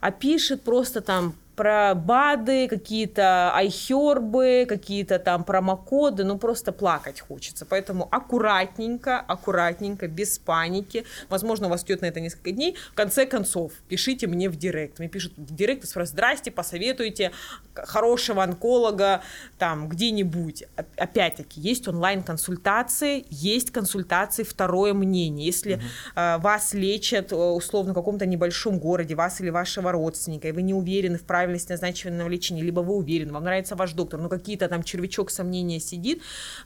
а 0.00 0.10
пишет 0.10 0.62
просто 0.62 1.02
там 1.02 1.34
про 1.56 1.94
БАДы, 1.94 2.68
какие-то 2.68 3.52
айхербы, 3.54 4.66
какие-то 4.68 5.18
там 5.18 5.42
промокоды, 5.42 6.24
ну 6.24 6.38
просто 6.38 6.70
плакать 6.70 7.20
хочется. 7.20 7.64
Поэтому 7.64 8.06
аккуратненько, 8.10 9.18
аккуратненько, 9.18 10.06
без 10.06 10.38
паники. 10.38 11.04
Возможно, 11.28 11.66
у 11.66 11.70
вас 11.70 11.82
идет 11.84 12.02
на 12.02 12.06
это 12.06 12.20
несколько 12.20 12.52
дней. 12.52 12.76
В 12.92 12.94
конце 12.94 13.26
концов, 13.26 13.72
пишите 13.88 14.26
мне 14.26 14.48
в 14.48 14.56
директ. 14.56 14.98
Мне 14.98 15.08
пишут 15.08 15.32
в 15.36 15.54
директ 15.54 15.84
и 15.84 15.86
спрашивают, 15.86 16.10
здрасте, 16.10 16.50
посоветуйте 16.50 17.32
хорошего 17.74 18.42
онколога 18.42 19.22
там 19.58 19.88
где-нибудь. 19.88 20.64
Опять-таки, 20.96 21.60
есть 21.60 21.88
онлайн-консультации, 21.88 23.24
есть 23.30 23.70
консультации 23.70 24.42
второе 24.42 24.94
мнение. 24.94 25.46
Если 25.46 25.74
угу. 25.74 25.82
э, 26.16 26.38
вас 26.38 26.74
лечат 26.74 27.32
э, 27.32 27.36
условно 27.36 27.92
в 27.92 27.94
каком-то 27.94 28.26
небольшом 28.26 28.78
городе, 28.78 29.14
вас 29.14 29.40
или 29.40 29.50
вашего 29.50 29.92
родственника, 29.92 30.48
и 30.48 30.52
вы 30.52 30.62
не 30.62 30.74
уверены 30.74 31.18
в 31.18 31.22
правильности 31.22 31.45
правильность 31.46 31.68
назначенного 31.68 32.28
лечения, 32.28 32.62
либо 32.62 32.80
вы 32.80 32.94
уверены, 32.96 33.32
вам 33.32 33.44
нравится 33.44 33.76
ваш 33.76 33.92
доктор, 33.92 34.20
но 34.20 34.28
какие-то 34.28 34.68
там 34.68 34.82
червячок 34.82 35.30
сомнения 35.30 35.78
сидит, 35.78 36.20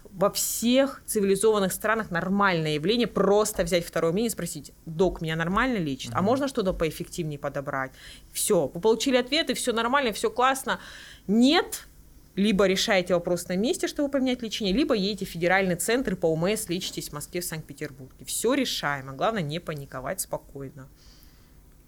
во 0.04 0.30
всех 0.30 1.02
цивилизованных 1.04 1.70
странах 1.70 2.10
нормальное 2.10 2.74
явление, 2.76 3.06
просто 3.06 3.62
взять 3.62 3.84
второе 3.84 4.12
мнение 4.12 4.28
и 4.28 4.32
спросить, 4.32 4.72
док, 4.86 5.20
меня 5.20 5.36
нормально 5.36 5.76
лечит, 5.76 6.12
а 6.14 6.22
можно 6.22 6.48
что-то 6.48 6.72
поэффективнее 6.72 7.38
подобрать? 7.38 7.92
Все, 8.32 8.70
вы 8.72 8.80
получили 8.80 9.18
ответы, 9.18 9.52
все 9.52 9.74
нормально, 9.74 10.12
все 10.12 10.30
классно. 10.30 10.80
Нет, 11.26 11.86
либо 12.34 12.66
решаете 12.66 13.12
вопрос 13.12 13.48
на 13.48 13.56
месте, 13.56 13.86
чтобы 13.86 14.08
поменять 14.08 14.40
лечение, 14.40 14.72
либо 14.72 14.94
едете 14.94 15.26
в 15.26 15.28
федеральный 15.28 15.76
центр 15.76 16.16
по 16.16 16.32
ОМС, 16.32 16.70
лечитесь 16.70 17.10
в 17.10 17.12
Москве, 17.12 17.42
в 17.42 17.44
Санкт-Петербурге. 17.44 18.24
Все 18.24 18.54
решаемо. 18.54 19.12
Главное 19.12 19.42
не 19.42 19.58
паниковать 19.58 20.22
спокойно. 20.22 20.88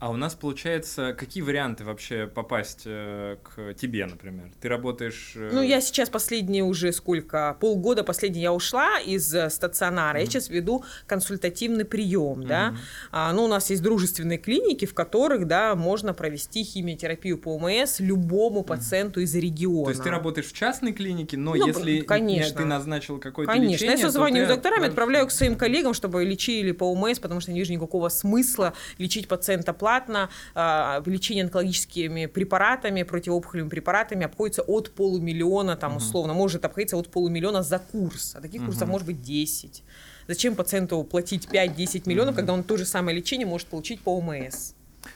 А 0.02 0.10
у 0.10 0.16
нас 0.16 0.34
получается, 0.34 1.14
какие 1.16 1.44
варианты 1.44 1.84
вообще 1.84 2.26
попасть 2.26 2.82
э, 2.86 3.36
к 3.40 3.74
тебе, 3.74 4.04
например? 4.04 4.50
Ты 4.60 4.68
работаешь... 4.68 5.34
Э... 5.36 5.50
Ну, 5.52 5.62
я 5.62 5.80
сейчас 5.80 6.10
последние 6.10 6.64
уже 6.64 6.90
сколько, 6.90 7.56
полгода 7.60 8.02
последний 8.02 8.40
я 8.40 8.52
ушла 8.52 8.98
из 8.98 9.32
э, 9.32 9.48
стационара. 9.48 10.18
Mm-hmm. 10.18 10.20
Я 10.20 10.26
сейчас 10.26 10.48
веду 10.48 10.84
консультативный 11.06 11.84
прием, 11.84 12.40
mm-hmm. 12.40 12.46
да. 12.48 12.74
А, 13.12 13.32
ну, 13.32 13.44
у 13.44 13.46
нас 13.46 13.70
есть 13.70 13.80
дружественные 13.80 14.38
клиники, 14.38 14.86
в 14.86 14.92
которых, 14.92 15.46
да, 15.46 15.76
можно 15.76 16.14
провести 16.14 16.64
химиотерапию 16.64 17.38
по 17.38 17.54
ОМС 17.54 18.00
любому 18.00 18.64
пациенту 18.64 19.20
mm-hmm. 19.20 19.24
из 19.24 19.34
региона. 19.36 19.84
То 19.84 19.90
есть 19.90 20.02
ты 20.02 20.10
работаешь 20.10 20.48
в 20.48 20.52
частной 20.52 20.92
клинике, 20.94 21.36
но 21.36 21.54
ну, 21.54 21.64
если 21.64 22.00
конечно. 22.00 22.56
ты 22.56 22.64
назначил 22.64 23.20
какое-то 23.20 23.52
конечно. 23.52 23.70
лечение... 23.70 23.90
Конечно, 23.90 24.06
я 24.06 24.10
созваниваюсь 24.10 24.48
с 24.48 24.52
докторами, 24.52 24.88
отправляю 24.88 25.28
к 25.28 25.30
своим 25.30 25.54
коллегам, 25.54 25.94
чтобы 25.94 26.24
лечили 26.24 26.72
по 26.72 26.90
ОМС, 26.90 27.20
потому 27.20 27.38
что 27.38 27.52
не 27.52 27.60
вижу 27.60 27.72
никакого 27.72 28.08
смысла 28.08 28.72
лечить 28.98 29.28
пациента 29.28 29.72
платно 29.72 29.91
бесплатно. 29.92 30.30
А, 30.54 31.02
лечение 31.06 31.44
онкологическими 31.44 32.26
препаратами, 32.26 33.02
противоопухолевыми 33.02 33.70
препаратами 33.70 34.24
обходится 34.24 34.62
от 34.62 34.90
полумиллиона, 34.90 35.76
там, 35.76 35.96
условно, 35.96 36.34
может 36.34 36.64
обходиться 36.64 36.96
от 36.96 37.08
полумиллиона 37.08 37.62
за 37.62 37.78
курс. 37.78 38.34
А 38.36 38.40
таких 38.40 38.64
курсов 38.64 38.88
может 38.88 39.06
быть 39.06 39.22
10. 39.22 39.82
Зачем 40.28 40.54
пациенту 40.54 41.02
платить 41.04 41.48
5-10 41.50 42.02
миллионов, 42.06 42.36
когда 42.36 42.52
он 42.52 42.62
то 42.62 42.76
же 42.76 42.84
самое 42.84 43.16
лечение 43.16 43.46
может 43.46 43.66
получить 43.68 44.00
по 44.00 44.16
ОМС? 44.16 44.74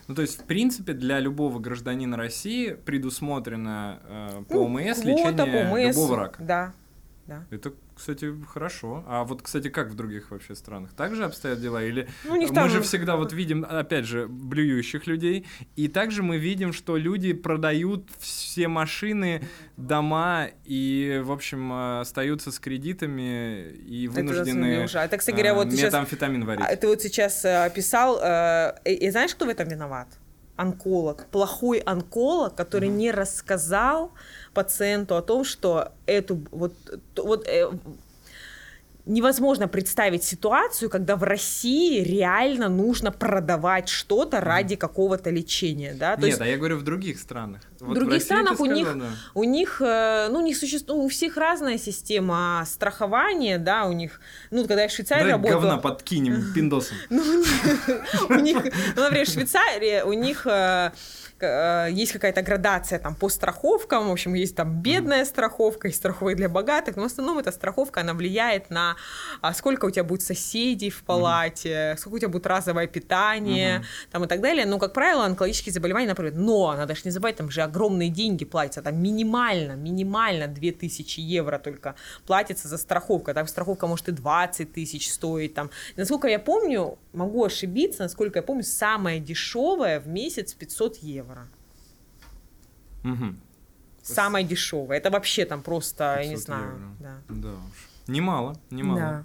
Ну, 0.09 0.17
то 0.17 0.23
есть, 0.23 0.41
в 0.41 0.45
принципе, 0.45 0.95
для 0.95 1.21
любого 1.21 1.61
гражданина 1.61 2.17
России 2.17 2.71
предусмотрено 2.73 4.01
э, 4.05 4.43
по 4.49 4.55
ну, 4.55 4.65
ОМС 4.65 5.05
лечение 5.05 5.33
по 5.33 5.75
ОМС, 5.75 5.97
любого 5.97 6.17
рака. 6.17 6.43
Да, 6.43 6.73
да. 7.27 7.45
Это 7.51 7.73
кстати, 7.97 8.33
хорошо. 8.47 9.05
А 9.07 9.25
вот, 9.25 9.43
кстати, 9.43 9.69
как 9.69 9.89
в 9.89 9.95
других 9.95 10.31
вообще 10.31 10.55
странах? 10.55 10.93
Также 10.93 11.25
обстоят 11.25 11.61
дела? 11.61 11.83
Или 11.83 12.09
ну, 12.25 12.37
мы 12.37 12.55
там... 12.55 12.69
же 12.69 12.83
всегда 12.83 13.17
вот 13.17 13.33
видим, 13.33 13.67
опять 13.69 14.05
же, 14.05 14.29
блюющих 14.29 15.07
людей, 15.07 15.47
и 15.77 15.89
также 15.89 16.23
мы 16.23 16.37
видим, 16.37 16.73
что 16.73 16.97
люди 16.97 17.33
продают 17.33 18.09
все 18.19 18.69
машины, 18.69 19.43
дома, 19.77 20.49
и, 20.65 21.23
в 21.25 21.33
общем, 21.33 21.73
остаются 22.01 22.53
с 22.53 22.59
кредитами 22.59 23.71
и 23.71 24.09
вынуждены 24.09 24.85
это, 24.85 24.99
это 24.99 25.17
кстати 25.17 25.35
говоря, 25.35 25.55
вот 25.55 25.69
метамфетамин 25.69 26.43
сейчас, 26.43 26.47
варить. 26.47 26.81
Ты 26.81 26.87
вот 26.87 27.01
сейчас 27.03 27.45
э, 27.45 27.65
описал, 27.65 28.21
э, 28.23 28.75
и 28.85 29.11
знаешь, 29.11 29.35
кто 29.35 29.47
в 29.47 29.49
этом 29.49 29.69
виноват? 29.69 30.09
Онколог. 30.57 31.27
Плохой 31.31 31.79
онколог, 31.79 32.55
который 32.55 32.89
mm-hmm. 32.89 32.97
не 32.97 33.11
рассказал 33.11 34.13
пациенту 34.57 35.17
о 35.17 35.23
том, 35.23 35.45
что 35.45 35.93
эту 36.07 36.41
вот, 36.51 36.73
вот 37.17 37.47
э, 37.47 37.71
невозможно 39.07 39.69
представить 39.69 40.25
ситуацию, 40.25 40.91
когда 40.91 41.17
в 41.17 41.23
России 41.23 42.03
реально 42.03 42.69
нужно 42.69 43.13
продавать 43.13 43.89
что-то 43.89 44.41
ради 44.41 44.77
какого-то 44.77 45.31
лечения, 45.31 45.95
да? 45.95 46.17
То 46.17 46.23
Нет, 46.23 46.31
есть... 46.31 46.41
а 46.41 46.47
я 46.47 46.57
говорю 46.57 46.79
в 46.79 46.83
других 46.83 47.21
странах. 47.21 47.61
Вот 47.81 47.91
в 47.91 47.95
других 47.95 48.23
в 48.23 48.25
странах 48.25 48.59
у 48.59 48.65
них, 48.65 48.89
у 49.35 49.45
них, 49.45 49.83
э, 49.85 50.29
ну, 50.31 50.41
них 50.41 50.57
существует, 50.57 51.05
у 51.05 51.09
всех 51.09 51.37
разная 51.37 51.79
система 51.79 52.65
страхования, 52.67 53.59
да, 53.59 53.85
у 53.85 53.93
них, 53.93 54.21
ну, 54.51 54.63
когда 54.63 54.83
я 54.83 54.89
в 54.89 54.93
Швейцарии 54.93 55.31
Давай 55.31 55.33
работала... 55.33 55.61
говна 55.61 55.77
подкинем 55.79 56.45
пиндосом. 56.55 56.97
Ну, 57.11 57.23
у 58.31 58.35
них, 58.35 58.57
ну, 58.97 59.03
например, 59.03 59.27
в 59.27 59.31
Швейцарии 59.31 60.03
у 60.03 60.15
них 60.15 60.47
Э, 60.47 60.93
есть 61.41 62.13
какая-то 62.13 62.41
градация 62.43 62.99
там 62.99 63.15
по 63.15 63.29
страховкам, 63.29 64.09
в 64.09 64.13
общем, 64.13 64.35
есть 64.35 64.57
там 64.57 64.81
бедная 64.81 65.25
страховка, 65.25 65.89
есть 65.89 65.99
страховая 65.99 66.35
для 66.35 66.49
богатых, 66.49 66.97
но 66.97 67.03
в 67.03 67.07
основном 67.07 67.39
эта 67.39 67.53
страховка, 67.53 68.01
она 68.01 68.15
влияет 68.15 68.71
на 68.71 68.97
а, 69.43 69.53
сколько 69.53 69.85
у 69.85 69.91
тебя 69.91 70.05
будет 70.05 70.23
соседей 70.23 70.89
в 70.89 71.03
палате, 71.03 71.69
mm-hmm. 71.69 71.97
сколько 71.99 72.17
у 72.17 72.19
тебя 72.21 72.29
будет 72.31 72.47
разовое 72.47 72.87
питание, 72.87 73.79
mm-hmm. 73.79 74.13
там 74.13 74.25
и 74.25 74.29
так 74.29 74.41
далее. 74.41 74.65
Но, 74.65 74.79
как 74.79 74.95
правило, 74.95 75.27
онкологические 75.27 75.75
заболевания, 75.75 76.09
например, 76.09 76.33
но, 76.35 76.75
надо 76.75 76.95
же 76.95 77.03
не 77.05 77.11
забывать, 77.11 77.37
там 77.37 77.51
же 77.51 77.61
огромные 77.61 78.09
деньги 78.09 78.47
платятся, 78.47 78.81
там 78.81 79.01
минимально, 79.03 79.73
минимально 79.73 80.47
2000 80.47 81.21
евро 81.21 81.59
только 81.59 81.97
платится 82.27 82.69
за 82.69 82.79
страховку, 82.79 83.35
там 83.35 83.47
страховка 83.47 83.87
может 83.87 84.09
и 84.09 84.13
20 84.13 84.73
тысяч 84.73 85.11
стоить, 85.11 85.53
там. 85.53 85.71
И, 85.97 86.01
насколько 86.01 86.29
я 86.29 86.39
помню, 86.39 86.99
могу 87.13 87.45
ошибиться, 87.45 88.05
насколько 88.05 88.39
я 88.39 88.43
помню, 88.43 88.63
самая 88.63 89.19
дешевая 89.19 90.01
в 90.01 90.09
месяц 90.09 90.55
500 90.55 90.97
евро 90.99 91.26
евро. 91.27 91.47
Угу. 93.05 93.35
Самое 94.03 94.47
дешевое. 94.47 94.99
Это 94.99 95.11
вообще 95.11 95.45
там 95.45 95.63
просто, 95.63 96.17
я 96.21 96.25
не 96.27 96.35
500 96.35 96.45
знаю. 96.45 96.65
евро. 96.71 96.89
Да. 97.01 97.19
Да 97.29 97.49
уж. 97.53 97.89
Немало, 98.09 98.57
немало. 98.71 99.01
Да. 99.01 99.25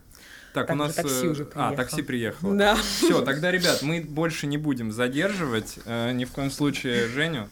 Так, 0.54 0.68
Так, 0.68 0.76
у 0.76 0.80
нас... 0.80 0.96
такси 0.96 1.26
э, 1.28 1.30
уже 1.30 1.44
А, 1.44 1.46
приехало. 1.46 1.76
такси 1.78 2.02
приехало. 2.02 2.56
Да. 2.58 2.76
Все, 2.76 3.22
тогда, 3.22 3.52
ребят, 3.52 3.82
мы 3.84 4.02
больше 4.02 4.48
не 4.48 4.58
будем 4.58 4.92
задерживать 4.92 5.80
э, 5.86 6.12
ни 6.12 6.26
в 6.26 6.32
коем 6.32 6.52
случае 6.52 7.08
Женю. 7.08 7.48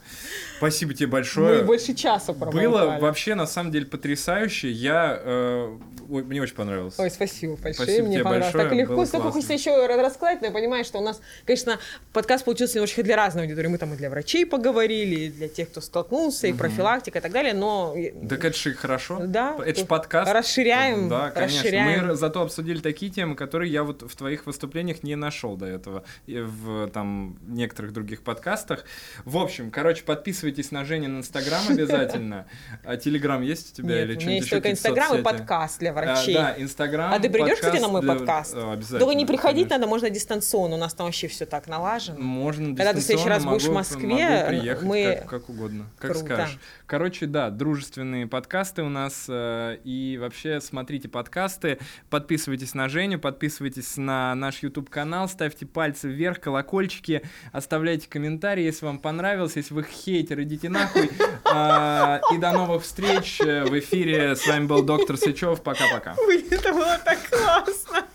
Спасибо 0.59 0.93
тебе 0.93 1.07
большое. 1.07 1.59
Мы 1.61 1.65
больше 1.65 1.93
часа 1.93 2.33
Было 2.33 2.51
проболтали. 2.51 3.01
вообще 3.01 3.35
на 3.35 3.47
самом 3.47 3.71
деле 3.71 3.85
потрясающе. 3.85 4.69
Я 4.69 5.17
э, 5.23 5.77
ой, 6.09 6.23
мне 6.23 6.41
очень 6.41 6.55
понравилось. 6.55 6.95
Ой, 6.97 7.09
спасибо 7.09 7.53
большое, 7.55 7.73
Спасибо 7.73 8.07
мне 8.07 8.15
тебе 8.15 8.23
понравилось. 8.25 8.53
большое, 8.53 8.69
так 8.69 8.77
легко, 8.77 8.95
было 8.95 9.05
столько 9.05 9.31
хочется 9.31 9.53
еще 9.53 9.85
рассказать, 9.87 10.41
но 10.41 10.47
я 10.47 10.53
понимаю, 10.53 10.83
что 10.83 10.99
у 10.99 11.01
нас, 11.01 11.21
конечно, 11.45 11.79
подкаст 12.13 12.43
получился 12.45 12.75
немножко 12.75 13.03
для 13.03 13.15
разной 13.15 13.43
аудитории. 13.43 13.67
Мы 13.67 13.77
там 13.77 13.93
и 13.93 13.97
для 13.97 14.09
врачей 14.09 14.45
поговорили, 14.45 15.15
и 15.21 15.29
для 15.29 15.47
тех, 15.47 15.69
кто 15.69 15.81
столкнулся, 15.81 16.47
и 16.47 16.53
профилактика 16.53 17.19
и 17.19 17.21
так 17.21 17.31
далее, 17.31 17.53
но... 17.53 17.95
Так 18.27 18.43
это 18.43 18.57
же 18.57 18.73
хорошо. 18.73 19.21
Да. 19.25 19.57
Это 19.65 19.79
же 19.79 19.85
подкаст. 19.85 20.31
Расширяем, 20.31 21.07
Да, 21.07 21.31
конечно. 21.31 21.59
расширяем. 21.61 22.07
Мы 22.07 22.15
зато 22.15 22.41
обсудили 22.41 22.79
такие 22.79 23.11
темы, 23.11 23.35
которые 23.35 23.71
я 23.71 23.83
вот 23.83 24.01
в 24.01 24.15
твоих 24.15 24.45
выступлениях 24.45 25.03
не 25.03 25.15
нашел 25.15 25.55
до 25.55 25.65
этого. 25.67 26.03
В 26.27 26.89
там 26.89 27.37
некоторых 27.47 27.93
других 27.93 28.23
подкастах. 28.23 28.83
В 29.25 29.37
общем, 29.37 29.71
короче, 29.71 30.03
подписывайтесь 30.03 30.48
на 30.71 30.85
Женю 30.85 31.09
на 31.09 31.19
Инстаграм 31.19 31.61
обязательно. 31.69 32.45
А 32.83 32.97
Телеграм 32.97 33.41
есть 33.41 33.73
у 33.73 33.75
тебя 33.75 33.95
Нет, 33.95 34.09
или 34.09 34.17
у 34.17 34.21
меня 34.21 34.31
есть 34.35 34.45
еще? 34.47 34.55
только 34.55 34.71
Инстаграм 34.71 35.17
и 35.17 35.21
подкаст 35.21 35.79
для 35.79 35.91
А, 35.91 35.93
врачей. 35.93 36.33
да, 36.33 36.55
Инстаграм. 36.57 37.13
А 37.13 37.19
ты 37.19 37.29
придешь, 37.29 37.55
кстати, 37.59 37.79
на 37.79 37.87
мой 37.87 38.01
для- 38.01 38.15
подкаст? 38.15 38.53
А, 38.55 38.73
Обязательно. 38.73 38.99
Только 38.99 39.15
не 39.15 39.25
приходить 39.25 39.63
конечно. 39.69 39.77
надо, 39.77 39.87
можно 39.89 40.09
дистанционно. 40.09 40.75
У 40.75 40.79
нас 40.79 40.93
там 40.93 41.05
вообще 41.07 41.27
все 41.27 41.45
так 41.45 41.67
налажено. 41.67 42.19
Можно 42.19 42.75
Когда 42.75 42.93
ты 42.93 42.99
в 42.99 43.03
следующий 43.03 43.29
раз 43.29 43.43
будешь 43.45 43.63
в 43.63 43.67
могу- 43.67 43.77
Москве, 43.79 44.07
могу 44.07 44.47
приехать 44.47 44.83
мы- 44.83 45.15
как, 45.21 45.29
как 45.29 45.49
угодно, 45.49 45.85
как 45.99 46.11
Круто. 46.11 46.25
скажешь. 46.25 46.59
Короче, 46.89 47.27
да, 47.27 47.51
дружественные 47.51 48.25
подкасты 48.25 48.81
у 48.81 48.89
нас. 48.89 49.27
э, 49.29 49.77
и 49.83 50.17
вообще 50.19 50.59
смотрите 50.59 51.07
подкасты, 51.07 51.77
подписывайтесь 52.09 52.73
на 52.73 52.89
Женю, 52.89 53.19
подписывайтесь 53.19 53.95
на 53.97 54.33
наш 54.33 54.63
YouTube-канал, 54.63 55.29
ставьте 55.29 55.67
пальцы 55.67 56.07
вверх, 56.09 56.39
колокольчики, 56.39 57.21
оставляйте 57.51 58.09
комментарии, 58.09 58.63
если 58.63 58.87
вам 58.87 58.97
понравилось. 58.97 59.55
Если 59.55 59.71
вы 59.71 59.83
хейтер, 59.83 60.41
идите 60.41 60.69
нахуй. 60.69 61.11
А, 61.51 62.21
И 62.33 62.37
до 62.37 62.51
новых 62.53 62.83
встреч 62.83 63.39
э, 63.41 63.65
в 63.65 63.77
эфире. 63.79 64.35
С 64.35 64.47
вами 64.47 64.65
был 64.65 64.83
доктор 64.83 65.17
Сычев. 65.17 65.61
Пока-пока. 65.61 66.15
Это 66.51 66.73
было 66.73 66.99
так 67.03 67.19
классно. 67.29 68.05